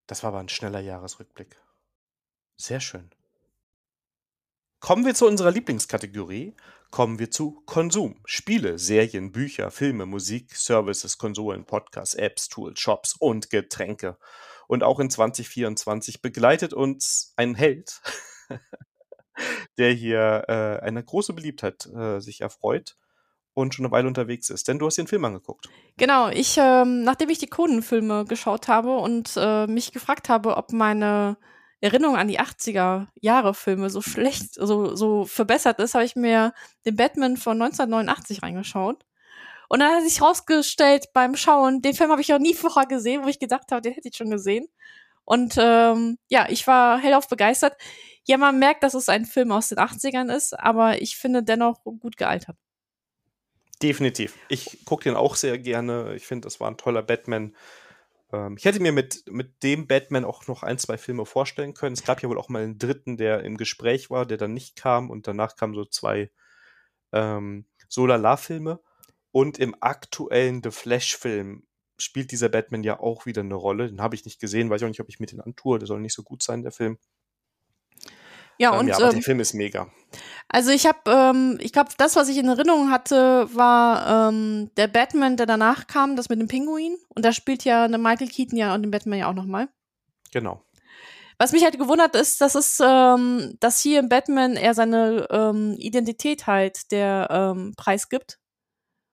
das 0.08 0.24
war 0.24 0.30
aber 0.30 0.40
ein 0.40 0.48
schneller 0.48 0.80
Jahresrückblick. 0.80 1.58
Sehr 2.56 2.80
schön. 2.80 3.10
Kommen 4.80 5.06
wir 5.06 5.14
zu 5.14 5.28
unserer 5.28 5.52
Lieblingskategorie. 5.52 6.56
Kommen 6.90 7.20
wir 7.20 7.30
zu 7.30 7.62
Konsum. 7.66 8.22
Spiele, 8.24 8.80
Serien, 8.80 9.34
Bücher, 9.34 9.70
Filme, 9.70 10.06
Musik, 10.06 10.56
Services, 10.56 11.18
Konsolen, 11.18 11.66
Podcasts, 11.66 12.16
Apps, 12.16 12.48
Tools, 12.48 12.80
Shops 12.80 13.16
und 13.20 13.50
Getränke. 13.50 14.18
Und 14.68 14.84
auch 14.84 15.02
in 15.02 15.10
2024 15.10 16.22
begleitet 16.22 16.74
uns 16.74 17.34
ein 17.36 17.56
Held, 17.56 18.02
der 19.78 19.92
hier 19.92 20.46
äh, 20.48 20.80
eine 20.86 21.04
große 21.04 21.34
Beliebtheit 21.34 21.86
äh, 21.88 22.22
sich 22.22 22.40
erfreut 22.40 22.96
und 23.54 23.74
schon 23.74 23.86
eine 23.86 23.92
Weile 23.92 24.08
unterwegs 24.08 24.50
ist. 24.50 24.68
Denn 24.68 24.80
du 24.80 24.86
hast 24.86 24.98
den 24.98 25.08
Film 25.08 25.26
angeguckt. 25.26 25.70
Genau, 25.98 26.30
ich, 26.30 26.58
ähm, 26.58 27.04
nachdem 27.04 27.30
ich 27.30 27.40
die 27.40 27.48
Conan-Filme 27.48 28.26
geschaut 28.26 28.68
habe 28.68 28.98
und 28.98 29.34
äh, 29.36 29.68
mich 29.68 29.92
gefragt 29.92 30.30
habe, 30.30 30.58
ob 30.58 30.72
meine 30.72 31.38
Erinnerung 31.82 32.18
an 32.18 32.28
die 32.28 32.40
80er-Jahre-Filme 32.40 33.90
so 33.90 34.02
schlecht, 34.02 34.54
so, 34.56 34.96
so 34.96 35.26
verbessert 35.26 35.80
ist, 35.80 35.94
habe 35.94 36.06
ich 36.06 36.16
mir 36.16 36.54
den 36.86 36.96
Batman 36.96 37.38
von 37.38 37.62
1989 37.62 38.44
reingeschaut. 38.44 39.06
Und 39.70 39.80
dann 39.80 39.96
hat 39.96 40.04
sich 40.04 40.22
rausgestellt 40.22 41.14
beim 41.14 41.36
Schauen, 41.36 41.82
den 41.82 41.94
Film 41.94 42.12
habe 42.12 42.22
ich 42.22 42.34
auch 42.34 42.40
nie 42.40 42.54
vorher 42.56 42.86
gesehen, 42.86 43.24
wo 43.24 43.28
ich 43.28 43.40
gedacht 43.40 43.72
habe, 43.72 43.82
den 43.82 43.94
hätte 43.94 44.10
ich 44.10 44.18
schon 44.18 44.30
gesehen. 44.30 44.68
Und 45.24 45.56
ähm, 45.60 46.18
ja, 46.28 46.48
ich 46.50 46.66
war 46.66 47.00
hellauf 47.00 47.28
begeistert. 47.28 47.78
Ja, 48.28 48.38
man 48.38 48.60
merkt, 48.60 48.84
dass 48.84 48.96
es 48.96 49.10
ein 49.10 49.26
Film 49.26 49.52
aus 49.52 49.70
den 49.70 49.78
80ern 49.78 50.34
ist, 50.36 50.60
aber 50.60 51.02
ich 51.02 51.18
finde 51.18 51.44
dennoch 51.44 51.84
gut 51.84 52.18
gealtert. 52.18 52.58
Definitiv. 53.82 54.38
Ich 54.50 54.84
gucke 54.86 55.06
den 55.06 55.16
auch 55.16 55.36
sehr 55.36 55.58
gerne. 55.58 56.14
Ich 56.16 56.28
finde, 56.28 56.46
das 56.46 56.60
war 56.60 56.70
ein 56.70 56.78
toller 56.78 57.02
Batman. 57.02 57.56
Ähm, 58.34 58.56
ich 58.58 58.66
hätte 58.66 58.82
mir 58.82 58.92
mit, 58.92 59.24
mit 59.30 59.64
dem 59.64 59.88
Batman 59.88 60.26
auch 60.26 60.48
noch 60.48 60.64
ein, 60.64 60.78
zwei 60.78 60.98
Filme 60.98 61.26
vorstellen 61.26 61.74
können. 61.74 61.94
Es 61.94 62.04
gab 62.04 62.22
ja 62.22 62.30
wohl 62.30 62.38
auch 62.38 62.50
mal 62.50 62.64
einen 62.64 62.78
dritten, 62.78 63.16
der 63.16 63.44
im 63.44 63.56
Gespräch 63.58 64.10
war, 64.10 64.26
der 64.26 64.38
dann 64.38 64.54
nicht 64.54 64.76
kam. 64.76 65.10
Und 65.10 65.28
danach 65.28 65.56
kamen 65.56 65.76
so 65.76 65.86
zwei 65.86 66.30
ähm, 67.14 67.66
Solala-Filme. 67.88 68.82
Und 69.32 69.60
im 69.60 69.76
aktuellen 69.80 70.62
The 70.64 70.72
Flash-Film 70.72 71.64
spielt 71.98 72.32
dieser 72.32 72.50
Batman 72.50 72.84
ja 72.84 73.00
auch 73.00 73.26
wieder 73.26 73.42
eine 73.42 73.56
Rolle. 73.56 73.88
Den 73.88 74.02
habe 74.02 74.16
ich 74.16 74.26
nicht 74.26 74.40
gesehen, 74.40 74.70
weiß 74.70 74.82
ich 74.82 74.86
auch 74.86 74.90
nicht, 74.90 75.02
ob 75.02 75.10
ich 75.10 75.20
mit 75.20 75.32
den 75.32 75.42
antue. 75.42 75.80
Der 75.80 75.88
soll 75.88 76.02
nicht 76.02 76.16
so 76.16 76.24
gut 76.24 76.44
sein, 76.44 76.64
der 76.64 76.72
Film. 76.72 76.98
Ja, 78.60 78.74
ähm, 78.74 78.80
und 78.80 78.88
ja, 78.88 78.96
aber 78.96 79.06
ähm, 79.06 79.14
der 79.14 79.22
Film 79.24 79.40
ist 79.40 79.54
mega. 79.54 79.90
Also 80.48 80.72
ich 80.72 80.86
habe, 80.86 81.00
ähm, 81.08 81.58
ich 81.62 81.72
glaube, 81.72 81.92
das, 81.98 82.16
was 82.16 82.28
ich 82.28 82.38
in 82.38 82.48
Erinnerung 82.48 82.92
hatte, 82.92 83.48
war 83.54 84.30
ähm, 84.30 84.72
der 84.78 84.88
Batman, 84.88 85.38
der 85.38 85.46
danach 85.46 85.88
kam, 85.88 86.16
das 86.16 86.30
mit 86.30 86.40
dem 86.40 86.48
Pinguin. 86.48 86.98
Und 87.10 87.24
da 87.24 87.32
spielt 87.32 87.64
ja 87.64 87.84
eine 87.84 87.98
Michael 87.98 88.28
Keaton 88.28 88.58
ja 88.58 88.74
und 88.74 88.82
den 88.82 88.92
Batman 88.92 89.20
ja 89.20 89.30
auch 89.30 89.36
nochmal. 89.36 89.70
Genau. 90.32 90.64
Was 91.38 91.54
mich 91.54 91.64
halt 91.64 91.78
gewundert 91.78 92.16
ist, 92.16 92.42
dass 92.42 92.56
es, 92.56 92.82
ähm, 92.84 93.56
dass 93.60 93.80
hier 93.80 94.00
im 94.00 94.10
Batman 94.10 94.58
er 94.58 94.74
seine 94.74 95.28
ähm, 95.30 95.76
Identität 95.78 96.48
halt 96.48 96.92
der 96.92 97.28
ähm, 97.32 97.74
Preis 97.78 98.10
gibt. 98.10 98.40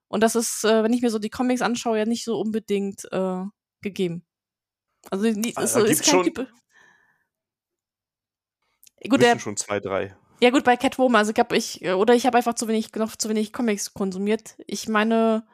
Und 0.09 0.23
das 0.23 0.35
ist, 0.35 0.65
äh, 0.65 0.83
wenn 0.83 0.93
ich 0.93 1.03
mir 1.03 1.11
so 1.11 1.19
die 1.19 1.31
Comics 1.31 1.63
anschaue, 1.63 1.99
ja 1.99 2.05
nicht 2.05 2.25
so 2.25 2.41
unbedingt 2.41 3.07
äh, 3.13 3.45
gegeben. 3.83 4.25
Also, 5.11 5.31
die, 5.31 5.57
also 5.57 5.85
ist, 5.85 6.01
ist 6.01 6.05
kein 6.05 6.11
schon, 6.11 6.25
Typ. 6.25 6.49
Gut, 9.09 9.23
der, 9.23 9.39
schon 9.39 9.57
zwei, 9.57 9.81
drei. 9.81 10.17
Ja 10.41 10.51
gut, 10.51 10.65
bei 10.65 10.77
Catwoman, 10.77 11.19
also 11.19 11.33
ich 11.33 11.39
habe 11.39 11.57
ich 11.57 11.83
oder 11.89 12.15
ich 12.15 12.27
habe 12.27 12.37
einfach 12.37 12.55
zu 12.55 12.69
wenig 12.69 12.95
noch 12.95 13.17
zu 13.17 13.29
wenig 13.29 13.53
Comics 13.53 13.95
konsumiert. 13.95 14.57
Ich 14.67 14.89
meine, 14.89 15.47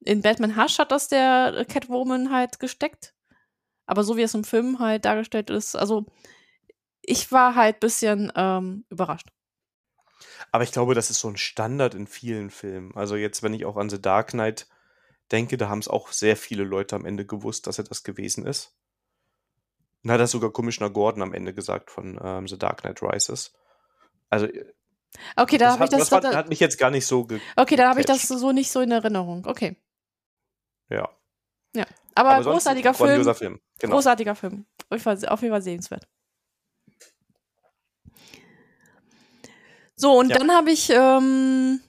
in 0.00 0.22
Batman 0.22 0.56
Hush 0.56 0.78
hat 0.78 0.92
das 0.92 1.08
der 1.08 1.64
Catwoman 1.68 2.30
halt 2.30 2.60
gesteckt, 2.60 3.14
aber 3.86 4.04
so 4.04 4.16
wie 4.16 4.22
es 4.22 4.34
im 4.34 4.44
Film 4.44 4.78
halt 4.78 5.04
dargestellt 5.04 5.50
ist, 5.50 5.76
also 5.76 6.04
ich 7.02 7.32
war 7.32 7.54
halt 7.54 7.80
bisschen 7.80 8.30
ähm, 8.36 8.84
überrascht. 8.90 9.28
Aber 10.52 10.64
ich 10.64 10.72
glaube, 10.72 10.94
das 10.94 11.10
ist 11.10 11.20
so 11.20 11.28
ein 11.28 11.36
Standard 11.36 11.94
in 11.94 12.06
vielen 12.06 12.50
Filmen. 12.50 12.94
Also 12.96 13.16
jetzt, 13.16 13.42
wenn 13.42 13.54
ich 13.54 13.64
auch 13.64 13.76
an 13.76 13.90
The 13.90 14.00
Dark 14.00 14.30
Knight 14.30 14.66
denke, 15.32 15.56
da 15.56 15.68
haben 15.68 15.78
es 15.78 15.88
auch 15.88 16.12
sehr 16.12 16.36
viele 16.36 16.64
Leute 16.64 16.96
am 16.96 17.04
Ende 17.04 17.26
gewusst, 17.26 17.66
dass 17.66 17.78
er 17.78 17.84
das 17.84 18.02
gewesen 18.02 18.46
ist. 18.46 18.77
Und 20.08 20.14
hat 20.14 20.20
das 20.20 20.30
sogar 20.30 20.50
Commissioner 20.50 20.90
Gordon 20.90 21.20
am 21.20 21.34
Ende 21.34 21.52
gesagt 21.52 21.90
von 21.90 22.18
ähm, 22.24 22.48
The 22.48 22.56
Dark 22.56 22.80
Knight 22.80 23.02
Rises. 23.02 23.52
Also. 24.30 24.46
Äh, 24.46 24.64
okay, 25.36 25.58
da 25.58 25.72
habe 25.72 25.84
ich 25.84 25.90
das. 25.90 26.08
Das 26.08 26.12
hat, 26.12 26.34
hat, 26.34 26.48
mich 26.48 26.60
jetzt 26.60 26.78
gar 26.78 26.90
nicht 26.90 27.06
so. 27.06 27.28
Okay, 27.56 27.76
da 27.76 27.90
habe 27.90 28.00
ich 28.00 28.06
das 28.06 28.22
so 28.26 28.52
nicht 28.52 28.70
so 28.70 28.80
in 28.80 28.90
Erinnerung. 28.90 29.44
Okay. 29.44 29.76
Ja. 30.88 31.10
Ja. 31.74 31.84
Aber, 32.14 32.30
Aber 32.30 32.52
großartiger 32.52 32.94
Film. 32.94 33.34
Film. 33.34 33.60
Genau. 33.80 33.96
Großartiger 33.96 34.34
Film. 34.34 34.64
Auf 34.88 35.42
jeden 35.42 35.52
Fall 35.52 35.62
sehenswert. 35.62 36.08
So, 39.94 40.18
und 40.18 40.30
ja. 40.30 40.38
dann 40.38 40.50
habe 40.50 40.70
ich 40.70 40.88
ähm, 40.88 41.80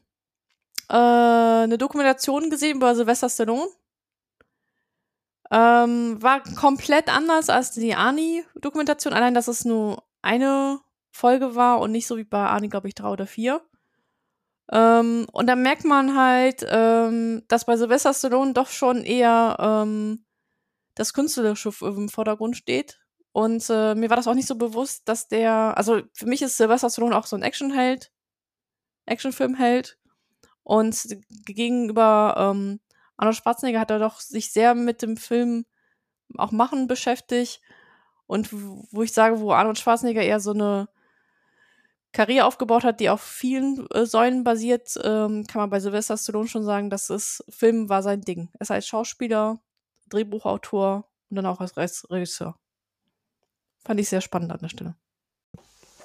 äh, 0.90 0.94
eine 0.94 1.78
Dokumentation 1.78 2.50
gesehen 2.50 2.76
über 2.76 2.96
Sylvester 2.96 3.30
Stallone. 3.30 3.70
Ähm, 5.52 6.22
war 6.22 6.44
komplett 6.44 7.10
anders 7.10 7.50
als 7.50 7.72
die 7.72 7.96
Ani-Dokumentation, 7.96 9.14
allein 9.14 9.34
dass 9.34 9.48
es 9.48 9.66
nur 9.66 10.04
eine 10.22 10.80
Folge 11.12 11.56
war 11.56 11.80
und 11.80 11.92
nicht 11.92 12.08
so 12.08 12.18
wie 12.18 12.24
bei 12.24 12.46
Ani, 12.48 12.68
glaube 12.70 12.88
ich, 12.88 12.96
drei 12.96 13.10
oder 13.10 13.26
vier. 13.26 13.62
Ähm, 14.72 15.26
und 15.32 15.48
da 15.48 15.56
merkt 15.56 15.84
man 15.86 16.16
halt, 16.16 16.66
ähm, 16.70 17.44
dass 17.48 17.66
bei 17.66 17.76
Sylvester 17.78 18.14
Stallone 18.14 18.54
doch 18.54 18.68
schon 18.68 19.04
eher 19.04 19.58
ähm, 19.60 20.24
das 20.96 21.14
Künstlerische 21.14 21.72
im 21.82 22.10
Vordergrund 22.10 22.56
steht. 22.56 23.00
Und 23.32 23.68
äh, 23.70 23.96
mir 23.96 24.10
war 24.10 24.18
das 24.18 24.28
auch 24.28 24.36
nicht 24.36 24.48
so 24.48 24.56
bewusst, 24.56 25.08
dass 25.08 25.28
der, 25.28 25.78
also 25.78 26.02
für 26.14 26.28
mich 26.28 26.42
ist 26.42 26.58
Sylvester 26.58 26.90
Stallone 26.90 27.18
auch 27.18 27.26
so 27.26 27.36
ein 27.36 27.42
Actionheld, 27.42 28.12
Actionfilmheld. 29.06 29.98
Und 30.62 31.18
gegenüber 31.46 32.36
ähm, 32.38 32.80
Arnold 33.20 33.36
Schwarzenegger 33.36 33.82
hat 33.82 33.92
er 33.92 34.00
doch 34.00 34.22
sich 34.22 34.52
sehr 34.52 34.74
mit 34.76 35.02
dem 35.02 35.18
Film 35.18 35.66
auch 36.38 36.52
machen 36.52 36.88
beschäftigt. 36.88 37.62
Und 38.28 38.50
wo 38.52 39.04
ich 39.04 39.12
sage, 39.12 39.42
wo 39.42 39.52
Arnold 39.52 39.78
Schwarzenegger 39.78 40.22
eher 40.22 40.40
so 40.40 40.52
eine 40.52 40.88
Karriere 42.14 42.46
aufgebaut 42.46 42.86
hat, 42.86 43.02
die 43.02 43.10
auf 43.10 43.22
vielen 43.22 43.90
äh, 43.92 44.06
Säulen 44.06 44.46
basiert, 44.46 44.98
ähm, 45.04 45.46
kann 45.48 45.60
man 45.60 45.70
bei 45.70 45.82
Sylvester 45.82 46.18
Stallone 46.18 46.48
schon 46.48 46.64
sagen, 46.64 46.90
dass 46.90 47.08
das 47.08 47.44
Film 47.50 47.90
war 47.90 48.04
sein 48.04 48.22
Ding. 48.22 48.50
Er 48.54 48.62
ist 48.62 48.72
als 48.72 48.88
Schauspieler, 48.88 49.60
Drehbuchautor 50.08 51.06
und 51.30 51.36
dann 51.36 51.46
auch 51.46 51.60
als 51.60 51.76
Regisseur. 52.10 52.58
Fand 53.84 54.00
ich 54.00 54.08
sehr 54.08 54.22
spannend 54.22 54.52
an 54.52 54.60
der 54.62 54.70
Stelle. 54.70 54.96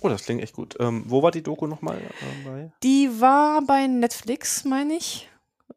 Oh, 0.01 0.09
das 0.09 0.25
klingt 0.25 0.43
echt 0.43 0.55
gut. 0.55 0.77
Ähm, 0.81 1.05
wo 1.07 1.23
war 1.23 1.31
die 1.31 1.43
Doku 1.43 1.69
nochmal? 1.69 1.99
Äh, 1.99 2.71
die 2.83 3.21
war 3.21 3.63
bei 3.63 3.87
Netflix, 3.87 4.65
meine 4.65 4.95
ich. 4.95 5.31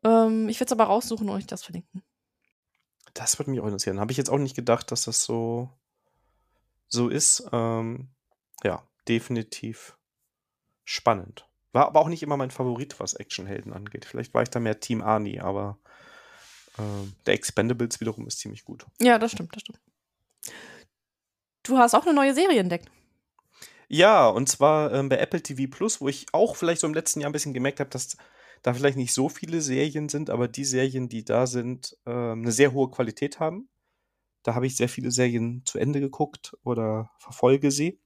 Ähm, 0.03 0.49
ich 0.49 0.59
werde 0.59 0.69
es 0.69 0.71
aber 0.71 0.85
raussuchen 0.85 1.29
und 1.29 1.35
euch 1.35 1.47
das 1.47 1.63
verlinken. 1.63 2.03
Das 3.13 3.39
würde 3.39 3.51
mich 3.51 3.59
auch 3.59 3.65
interessieren. 3.65 3.99
Habe 3.99 4.11
ich 4.11 4.17
jetzt 4.17 4.29
auch 4.29 4.37
nicht 4.37 4.55
gedacht, 4.55 4.91
dass 4.91 5.03
das 5.03 5.23
so, 5.23 5.69
so 6.87 7.09
ist. 7.09 7.47
Ähm, 7.51 8.09
ja, 8.63 8.83
definitiv 9.07 9.97
spannend. 10.83 11.47
War 11.73 11.87
aber 11.87 11.99
auch 11.99 12.09
nicht 12.09 12.23
immer 12.23 12.37
mein 12.37 12.51
Favorit, 12.51 12.99
was 12.99 13.13
Actionhelden 13.13 13.73
angeht. 13.73 14.05
Vielleicht 14.05 14.33
war 14.33 14.43
ich 14.43 14.49
da 14.49 14.59
mehr 14.59 14.79
Team 14.79 15.01
Arnie, 15.01 15.39
aber 15.39 15.77
äh, 16.77 16.81
der 17.25 17.33
Expendables 17.33 17.99
wiederum 17.99 18.27
ist 18.27 18.39
ziemlich 18.39 18.63
gut. 18.63 18.85
Ja, 18.99 19.19
das 19.19 19.31
stimmt, 19.31 19.55
das 19.55 19.61
stimmt. 19.61 19.79
Du 21.63 21.77
hast 21.77 21.93
auch 21.93 22.05
eine 22.05 22.13
neue 22.13 22.33
Serie 22.33 22.59
entdeckt. 22.59 22.89
Ja, 23.89 24.27
und 24.27 24.47
zwar 24.47 24.93
ähm, 24.93 25.09
bei 25.09 25.17
Apple 25.17 25.41
TV 25.41 25.69
Plus, 25.69 26.01
wo 26.01 26.07
ich 26.07 26.27
auch 26.33 26.55
vielleicht 26.55 26.81
so 26.81 26.87
im 26.87 26.93
letzten 26.93 27.21
Jahr 27.21 27.29
ein 27.29 27.33
bisschen 27.33 27.53
gemerkt 27.53 27.79
habe, 27.79 27.89
dass 27.89 28.17
da 28.61 28.73
vielleicht 28.73 28.97
nicht 28.97 29.13
so 29.13 29.29
viele 29.29 29.61
Serien 29.61 30.09
sind, 30.09 30.29
aber 30.29 30.47
die 30.47 30.65
Serien, 30.65 31.09
die 31.09 31.23
da 31.23 31.47
sind, 31.47 31.97
äh, 32.05 32.11
eine 32.11 32.51
sehr 32.51 32.73
hohe 32.73 32.89
Qualität 32.89 33.39
haben. 33.39 33.69
Da 34.43 34.55
habe 34.55 34.67
ich 34.67 34.77
sehr 34.77 34.89
viele 34.89 35.11
Serien 35.11 35.63
zu 35.65 35.77
Ende 35.77 35.99
geguckt 35.99 36.55
oder 36.63 37.11
verfolge 37.19 37.71
sie. 37.71 37.99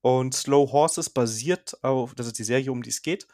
Und 0.00 0.34
Slow 0.34 0.70
Horses 0.72 1.10
basiert 1.10 1.82
auf, 1.84 2.14
das 2.14 2.26
ist 2.26 2.38
die 2.38 2.44
Serie, 2.44 2.72
um 2.72 2.82
die 2.82 2.90
es 2.90 3.02
geht, 3.02 3.28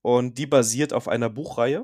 und 0.00 0.38
die 0.38 0.46
basiert 0.46 0.92
auf 0.92 1.08
einer 1.08 1.30
Buchreihe, 1.30 1.82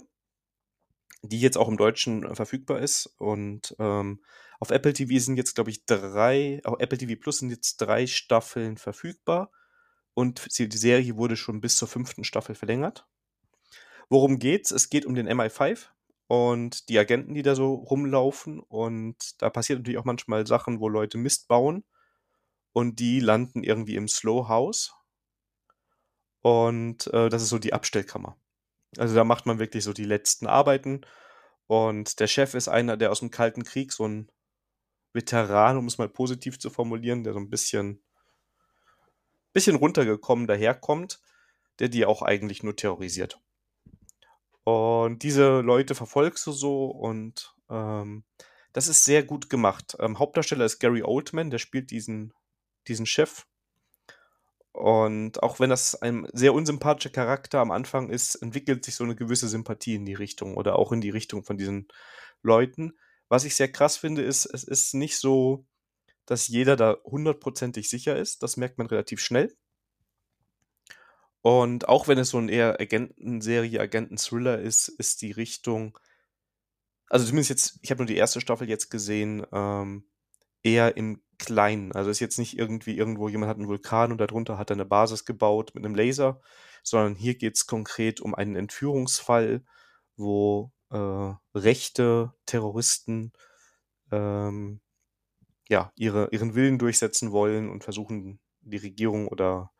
die 1.23 1.41
jetzt 1.41 1.57
auch 1.57 1.69
im 1.69 1.77
Deutschen 1.77 2.25
äh, 2.25 2.35
verfügbar 2.35 2.81
ist. 2.81 3.07
Und 3.19 3.75
ähm, 3.79 4.21
auf 4.61 4.71
Apple 4.71 4.93
TV 4.93 5.19
sind 5.19 5.37
jetzt, 5.37 5.55
glaube 5.55 5.71
ich, 5.71 5.87
drei, 5.87 6.61
auf 6.65 6.79
Apple 6.79 6.99
TV 6.99 7.19
Plus 7.21 7.39
sind 7.39 7.51
jetzt 7.51 7.79
drei 7.79 8.07
Staffeln 8.07 8.77
verfügbar. 8.77 9.51
Und 10.15 10.59
die 10.59 10.77
Serie 10.77 11.17
wurde 11.17 11.37
schon 11.37 11.61
bis 11.61 11.77
zur 11.77 11.89
fünften 11.89 12.25
Staffel 12.25 12.55
verlängert. 12.55 13.07
Worum 14.11 14.41
geht's? 14.41 14.73
Es 14.73 14.91
geht 14.91 15.07
um 15.07 15.15
den 15.15 15.29
MI5 15.29 15.87
und 16.27 16.89
die 16.89 16.99
Agenten, 16.99 17.35
die 17.35 17.43
da 17.43 17.55
so 17.55 17.75
rumlaufen. 17.75 18.61
Und 18.61 19.41
da 19.41 19.51
passiert 19.51 19.79
natürlich 19.79 19.99
auch 19.99 20.05
manchmal 20.05 20.47
Sachen, 20.47 20.81
wo 20.81 20.89
Leute 20.89 21.17
Mist 21.17 21.49
bauen. 21.49 21.85
und 22.73 23.01
die 23.01 23.21
landen 23.21 23.65
irgendwie 23.65 23.97
im 23.97 24.09
Slow 24.09 24.49
House. 24.49 24.95
Und 26.43 27.07
äh, 27.09 27.29
das 27.29 27.43
ist 27.43 27.51
so 27.51 27.59
die 27.59 27.73
Abstellkammer. 27.73 28.37
Also 28.99 29.15
da 29.15 29.25
macht 29.25 29.47
man 29.47 29.59
wirklich 29.59 29.85
so 29.85 29.93
die 29.93 30.05
letzten 30.05 30.47
Arbeiten. 30.47 31.03
Und 31.67 32.21
der 32.21 32.27
Chef 32.27 32.55
ist 32.55 32.69
einer, 32.69 32.97
der 32.97 33.13
aus 33.13 33.21
dem 33.21 33.31
Kalten 33.31 33.65
Krieg, 33.65 33.93
so 33.93 34.07
ein 34.07 34.31
Veteran, 35.13 35.79
um 35.79 35.87
es 35.87 35.99
mal 35.99 36.09
positiv 36.09 36.59
zu 36.59 36.71
formulieren, 36.71 37.25
der 37.25 37.33
so 37.33 37.41
ein 37.41 37.51
bisschen, 37.51 38.03
bisschen 39.53 39.77
runtergekommen 39.77 40.47
daherkommt, 40.47 41.21
der 41.79 41.89
die 41.89 42.07
auch 42.07 42.23
eigentlich 42.23 42.63
nur 42.63 42.77
terrorisiert. 42.77 43.41
Und 44.71 45.23
diese 45.25 45.61
Leute 45.61 45.95
verfolgst 45.97 46.47
du 46.47 46.53
so 46.53 46.87
und 46.87 47.55
ähm, 47.69 48.25
das 48.73 48.87
ist 48.87 49.05
sehr 49.05 49.25
gut 49.25 49.51
gemacht. 49.51 49.97
Ähm, 49.99 50.19
Hauptdarsteller 50.19 50.65
ist 50.65 50.79
Gary 50.79 51.03
Oldman, 51.03 51.51
der 51.51 51.59
spielt 51.59 51.91
diesen, 51.91 52.33
diesen 52.87 53.07
Chef. 53.07 53.47
Und 54.73 55.43
auch 55.43 55.59
wenn 55.59 55.71
das 55.71 56.01
ein 56.01 56.29
sehr 56.33 56.55
unsympathischer 56.55 57.11
Charakter 57.11 57.59
am 57.59 57.73
Anfang 57.73 58.11
ist, 58.11 58.37
entwickelt 58.37 58.85
sich 58.85 58.95
so 58.95 59.03
eine 59.03 59.17
gewisse 59.17 59.49
Sympathie 59.49 59.97
in 59.97 60.07
die 60.07 60.15
Richtung 60.15 60.57
oder 60.57 60.79
auch 60.79 60.93
in 60.93 61.01
die 61.01 61.11
Richtung 61.11 61.43
von 61.43 61.59
diesen 61.59 61.89
Leuten. 62.43 62.93
Was 63.29 63.45
ich 63.45 63.57
sehr 63.57 63.73
krass 63.73 63.97
finde, 63.97 64.23
ist, 64.23 64.47
es 64.47 64.63
ist 64.63 64.95
nicht 64.95 65.19
so, 65.19 65.67
dass 66.27 66.47
jeder 66.47 66.77
da 66.77 66.97
hundertprozentig 67.05 67.91
sicher 67.91 68.17
ist. 68.17 68.45
Das 68.45 68.57
merkt 68.57 68.79
man 68.79 68.87
relativ 68.87 69.21
schnell. 69.21 69.57
Und 71.43 71.89
auch 71.89 72.09
wenn 72.09 72.19
es 72.19 72.31
so 72.31 72.39
ein 72.39 72.49
eher 72.49 72.81
Agentenserie, 72.81 73.81
Agenten-Thriller 73.81 74.59
ist, 74.59 74.89
ist 74.89 75.23
die 75.23 75.33
Richtung, 75.33 75.99
also 77.09 77.25
zumindest 77.25 77.51
jetzt, 77.51 77.79
ich 77.83 77.91
habe 77.91 77.99
nur 77.99 78.07
die 78.07 78.17
erste 78.17 78.41
Staffel 78.41 78.69
jetzt 78.69 78.91
gesehen, 78.91 79.47
ähm, 79.53 80.05
eher 80.63 80.97
im 80.97 81.23
Kleinen. 81.39 81.93
Also 81.93 82.11
ist 82.11 82.21
jetzt 82.21 82.39
nicht 82.39 82.59
irgendwie 82.59 82.97
irgendwo, 82.97 83.29
jemand 83.29 83.49
hat 83.49 83.57
einen 83.57 83.69
Vulkan 83.69 84.13
und 84.13 84.19
darunter 84.19 84.59
hat 84.59 84.71
er 84.71 84.77
eine 84.77 84.85
Basis 84.85 85.25
gebaut 85.25 85.73
mit 85.75 85.85
einem 85.85 85.95
Laser, 85.95 86.41
sondern 86.83 87.15
hier 87.15 87.35
geht 87.37 87.57
es 87.57 87.67
konkret 87.67 88.21
um 88.21 88.35
einen 88.35 88.57
Entführungsfall, 88.57 89.65
wo 90.17 90.73
äh, 90.91 91.33
rechte 91.55 92.35
Terroristen 92.45 93.33
ähm, 94.13 94.81
ja, 95.69 95.93
ihre, 95.97 96.29
ihren 96.33 96.55
Willen 96.55 96.79
durchsetzen 96.79 97.33
wollen 97.33 97.71
und 97.71 97.85
versuchen, 97.85 98.41
die 98.61 98.77
Regierung 98.77 99.29
oder 99.29 99.71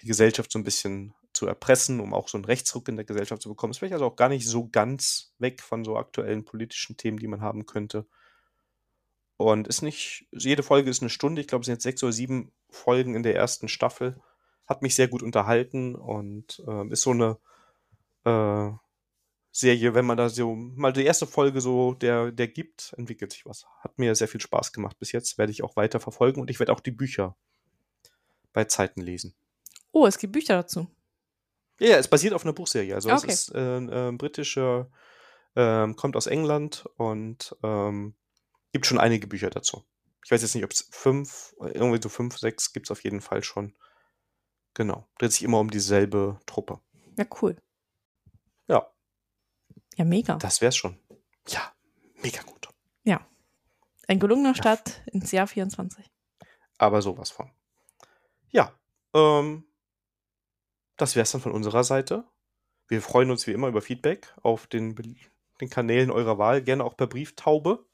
die 0.00 0.06
Gesellschaft 0.06 0.52
so 0.52 0.58
ein 0.58 0.64
bisschen 0.64 1.14
zu 1.32 1.46
erpressen, 1.46 2.00
um 2.00 2.14
auch 2.14 2.28
so 2.28 2.36
einen 2.36 2.44
Rechtsruck 2.44 2.88
in 2.88 2.96
der 2.96 3.04
Gesellschaft 3.04 3.42
zu 3.42 3.48
bekommen. 3.48 3.70
Ist 3.70 3.78
vielleicht 3.78 3.94
also 3.94 4.06
auch 4.06 4.16
gar 4.16 4.28
nicht 4.28 4.46
so 4.46 4.68
ganz 4.68 5.32
weg 5.38 5.62
von 5.62 5.84
so 5.84 5.96
aktuellen 5.96 6.44
politischen 6.44 6.96
Themen, 6.96 7.18
die 7.18 7.28
man 7.28 7.40
haben 7.40 7.66
könnte. 7.66 8.06
Und 9.36 9.66
ist 9.66 9.82
nicht, 9.82 10.26
jede 10.30 10.62
Folge 10.62 10.90
ist 10.90 11.02
eine 11.02 11.10
Stunde. 11.10 11.40
Ich 11.40 11.48
glaube, 11.48 11.62
es 11.62 11.66
sind 11.66 11.74
jetzt 11.74 11.82
sechs 11.82 12.02
oder 12.02 12.12
sieben 12.12 12.52
Folgen 12.68 13.14
in 13.14 13.22
der 13.22 13.34
ersten 13.34 13.68
Staffel. 13.68 14.20
Hat 14.66 14.82
mich 14.82 14.94
sehr 14.94 15.08
gut 15.08 15.22
unterhalten 15.22 15.94
und 15.94 16.62
äh, 16.66 16.86
ist 16.88 17.02
so 17.02 17.10
eine 17.10 17.38
äh, 18.24 18.70
Serie, 19.50 19.94
wenn 19.94 20.06
man 20.06 20.16
da 20.16 20.28
so 20.28 20.54
mal 20.54 20.92
die 20.92 21.04
erste 21.04 21.26
Folge 21.26 21.60
so 21.60 21.94
der, 21.94 22.32
der 22.32 22.48
gibt, 22.48 22.94
entwickelt 22.96 23.32
sich 23.32 23.44
was. 23.44 23.66
Hat 23.80 23.98
mir 23.98 24.14
sehr 24.14 24.28
viel 24.28 24.40
Spaß 24.40 24.72
gemacht 24.72 24.98
bis 24.98 25.12
jetzt, 25.12 25.36
werde 25.38 25.52
ich 25.52 25.62
auch 25.62 25.76
weiter 25.76 26.00
verfolgen 26.00 26.40
und 26.40 26.48
ich 26.48 26.58
werde 26.58 26.72
auch 26.72 26.80
die 26.80 26.90
Bücher 26.90 27.36
bei 28.52 28.64
Zeiten 28.64 29.00
lesen. 29.00 29.34
Oh, 29.92 30.06
es 30.06 30.18
gibt 30.18 30.32
Bücher 30.32 30.54
dazu. 30.56 30.88
Ja, 31.78 31.90
ja 31.90 31.96
es 31.98 32.08
basiert 32.08 32.34
auf 32.34 32.44
einer 32.44 32.52
Buchserie. 32.52 32.94
Also 32.94 33.10
Okay. 33.10 33.26
es 33.28 33.48
ist 33.48 33.54
äh, 33.54 34.08
äh, 34.08 34.12
britischer, 34.12 34.90
ähm, 35.54 35.96
kommt 35.96 36.16
aus 36.16 36.26
England 36.26 36.84
und 36.96 37.54
ähm, 37.62 38.14
gibt 38.72 38.86
schon 38.86 38.98
einige 38.98 39.26
Bücher 39.26 39.50
dazu. 39.50 39.84
Ich 40.24 40.30
weiß 40.30 40.42
jetzt 40.42 40.54
nicht, 40.54 40.64
ob 40.64 40.70
es 40.70 40.88
fünf, 40.90 41.54
irgendwie 41.60 42.00
so 42.02 42.08
fünf, 42.08 42.38
sechs 42.38 42.72
gibt 42.72 42.86
es 42.86 42.90
auf 42.90 43.02
jeden 43.04 43.20
Fall 43.20 43.42
schon. 43.42 43.74
Genau. 44.74 45.06
Dreht 45.18 45.32
sich 45.32 45.42
immer 45.42 45.58
um 45.60 45.70
dieselbe 45.70 46.40
Truppe. 46.46 46.80
Ja, 47.18 47.26
cool. 47.42 47.56
Ja, 48.68 48.90
Ja, 49.96 50.04
mega. 50.04 50.36
das 50.36 50.60
wär's 50.60 50.76
schon. 50.76 50.98
Ja, 51.48 51.72
mega 52.22 52.40
gut. 52.42 52.52
Ein 54.08 54.18
gelungener 54.18 54.54
Start 54.54 55.00
ins 55.06 55.30
Jahr 55.32 55.46
24. 55.46 56.10
aber 56.76 57.00
sowas 57.00 57.30
von. 57.30 57.50
Ja, 58.50 58.78
ähm, 59.14 59.64
das 61.02 61.16
wäre 61.16 61.24
es 61.24 61.32
dann 61.32 61.40
von 61.40 61.52
unserer 61.52 61.84
Seite. 61.84 62.24
Wir 62.88 63.02
freuen 63.02 63.30
uns 63.30 63.46
wie 63.46 63.52
immer 63.52 63.68
über 63.68 63.82
Feedback 63.82 64.32
auf 64.42 64.66
den, 64.66 64.94
den 65.60 65.70
Kanälen 65.70 66.10
eurer 66.10 66.38
Wahl, 66.38 66.62
gerne 66.62 66.84
auch 66.84 66.96
per 66.96 67.08
Brieftaube. 67.08 67.84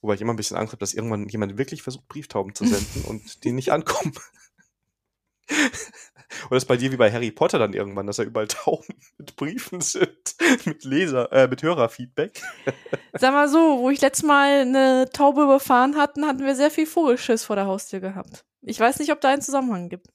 Wobei 0.00 0.14
ich 0.14 0.20
immer 0.22 0.32
ein 0.32 0.36
bisschen 0.36 0.56
Angst 0.56 0.72
habe, 0.72 0.80
dass 0.80 0.94
irgendwann 0.94 1.28
jemand 1.28 1.58
wirklich 1.58 1.82
versucht, 1.82 2.08
Brieftauben 2.08 2.54
zu 2.54 2.66
senden 2.66 3.04
und 3.08 3.44
die 3.44 3.52
nicht 3.52 3.70
ankommen. 3.70 4.14
Oder 6.48 6.56
ist 6.56 6.64
bei 6.64 6.78
dir 6.78 6.90
wie 6.90 6.96
bei 6.96 7.12
Harry 7.12 7.30
Potter 7.30 7.58
dann 7.58 7.74
irgendwann, 7.74 8.06
dass 8.06 8.16
da 8.16 8.22
überall 8.22 8.48
Tauben 8.48 8.94
mit 9.18 9.36
Briefen 9.36 9.82
sind, 9.82 10.34
mit 10.64 10.84
Leser, 10.84 11.30
äh, 11.32 11.46
mit 11.46 11.62
Hörerfeedback? 11.62 12.40
Sag 13.12 13.32
mal 13.32 13.48
so, 13.48 13.80
wo 13.80 13.90
ich 13.90 14.00
letztes 14.00 14.26
Mal 14.26 14.62
eine 14.62 15.10
Taube 15.12 15.42
überfahren 15.42 15.96
hatten, 15.96 16.26
hatten 16.26 16.44
wir 16.44 16.56
sehr 16.56 16.70
viel 16.70 16.86
Vogelschiss 16.86 17.44
vor 17.44 17.56
der 17.56 17.66
Haustür 17.66 18.00
gehabt. 18.00 18.46
Ich 18.62 18.80
weiß 18.80 18.98
nicht, 19.00 19.12
ob 19.12 19.20
da 19.20 19.28
einen 19.28 19.42
Zusammenhang 19.42 19.90
gibt. 19.90 20.08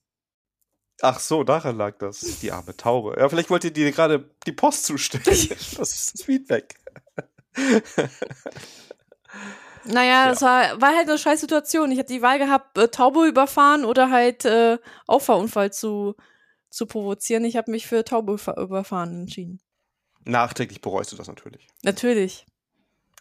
Ach 1.01 1.19
so, 1.19 1.43
daran 1.43 1.77
lag 1.77 1.97
das. 1.99 2.19
Die 2.41 2.51
arme 2.51 2.75
Taube. 2.75 3.15
Ja, 3.19 3.29
vielleicht 3.29 3.49
wollt 3.49 3.63
ihr 3.63 3.71
dir 3.71 3.91
gerade 3.91 4.29
die 4.45 4.51
Post 4.51 4.85
zustellen. 4.85 5.23
Das 5.77 5.93
ist 5.93 6.13
das 6.13 6.23
Feedback. 6.23 6.75
Naja, 9.85 10.25
Ja. 10.25 10.31
es 10.31 10.41
war, 10.41 10.81
war 10.81 10.95
halt 10.95 11.07
eine 11.07 11.17
scheiß 11.17 11.39
Situation. 11.39 11.91
Ich 11.91 11.99
hatte 11.99 12.13
die 12.13 12.21
Wahl 12.21 12.39
gehabt, 12.39 12.77
äh, 12.77 12.87
Taube 12.89 13.25
überfahren 13.27 13.85
oder 13.85 14.09
halt 14.09 14.43
äh, 14.45 14.79
Auffahrunfall 15.05 15.71
zu, 15.71 16.15
zu 16.69 16.85
provozieren. 16.87 17.45
Ich 17.45 17.55
habe 17.55 17.71
mich 17.71 17.87
für 17.87 18.03
Taube 18.03 18.33
überfa- 18.33 18.59
überfahren 18.61 19.21
entschieden. 19.21 19.61
Nachträglich 20.25 20.81
bereust 20.81 21.11
du 21.11 21.15
das 21.15 21.27
natürlich. 21.27 21.67
Natürlich. 21.83 22.45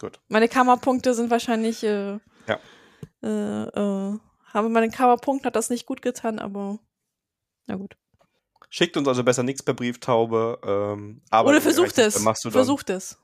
Gut. 0.01 0.19
Meine 0.29 0.49
Karma-Punkte 0.49 1.15
sind 1.15 1.31
wahrscheinlich, 1.31 1.85
äh, 1.85 2.19
Ja. 2.49 2.59
äh, 3.23 3.63
äh, 3.65 4.19
haben 4.53 4.73
meine 4.73 4.91
Karma-Punkte, 4.91 5.47
hat 5.47 5.57
das 5.57 5.71
nicht 5.71 5.87
gut 5.87 6.03
getan, 6.03 6.39
aber 6.41 6.81
na 7.67 7.77
gut. 7.77 7.97
Schickt 8.69 8.97
uns 8.97 9.09
also 9.09 9.23
besser 9.25 9.43
nichts 9.43 9.63
per 9.63 9.75
Brieftaube. 9.75 10.61
Ähm, 10.65 11.23
aber 11.31 11.51
Oder 11.51 11.61
versucht 11.61 11.99
es. 11.99 12.23
Versucht 12.51 12.91
es. 12.91 13.19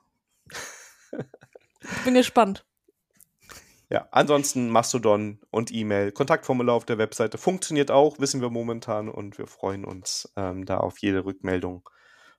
ich 1.80 2.04
bin 2.04 2.14
gespannt. 2.14 2.64
Ja, 3.90 4.08
ansonsten 4.10 4.70
Mastodon 4.70 5.38
und 5.50 5.70
E-Mail. 5.70 6.12
Kontaktformular 6.12 6.74
auf 6.74 6.86
der 6.86 6.96
Webseite 6.96 7.36
funktioniert 7.36 7.90
auch, 7.90 8.18
wissen 8.20 8.40
wir 8.40 8.48
momentan 8.48 9.10
und 9.10 9.36
wir 9.36 9.46
freuen 9.46 9.84
uns 9.84 10.32
ähm, 10.34 10.64
da 10.64 10.78
auf 10.78 10.96
jede 10.96 11.26
Rückmeldung 11.26 11.86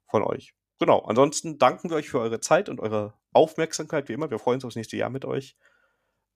von 0.08 0.24
euch. 0.24 0.56
Genau, 0.80 1.02
ansonsten 1.02 1.60
danken 1.60 1.92
wir 1.92 1.98
euch 1.98 2.10
für 2.10 2.20
eure 2.20 2.40
Zeit 2.40 2.70
und 2.70 2.80
eure 2.80 3.14
Aufmerksamkeit, 3.34 4.10
wie 4.10 4.14
immer. 4.14 4.32
Wir 4.32 4.40
freuen 4.40 4.56
uns 4.56 4.66
aufs 4.66 4.76
nächste 4.76 4.98
Jahr 4.98 5.12
mit 5.12 5.26
euch. 5.26 5.56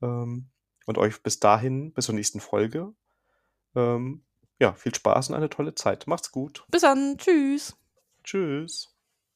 Ähm, 0.03 0.51
und 0.85 0.99
euch 0.99 1.23
bis 1.23 1.39
dahin, 1.39 1.93
bis 1.93 2.05
zur 2.05 2.13
nächsten 2.13 2.39
Folge. 2.39 2.93
Ähm, 3.75 4.23
ja, 4.59 4.73
viel 4.73 4.93
Spaß 4.93 5.29
und 5.29 5.35
eine 5.35 5.49
tolle 5.49 5.75
Zeit. 5.75 6.07
Macht's 6.07 6.31
gut. 6.31 6.63
Bis 6.69 6.81
dann. 6.81 7.17
Tschüss. 7.17 7.75
Tschüss. 8.23 8.96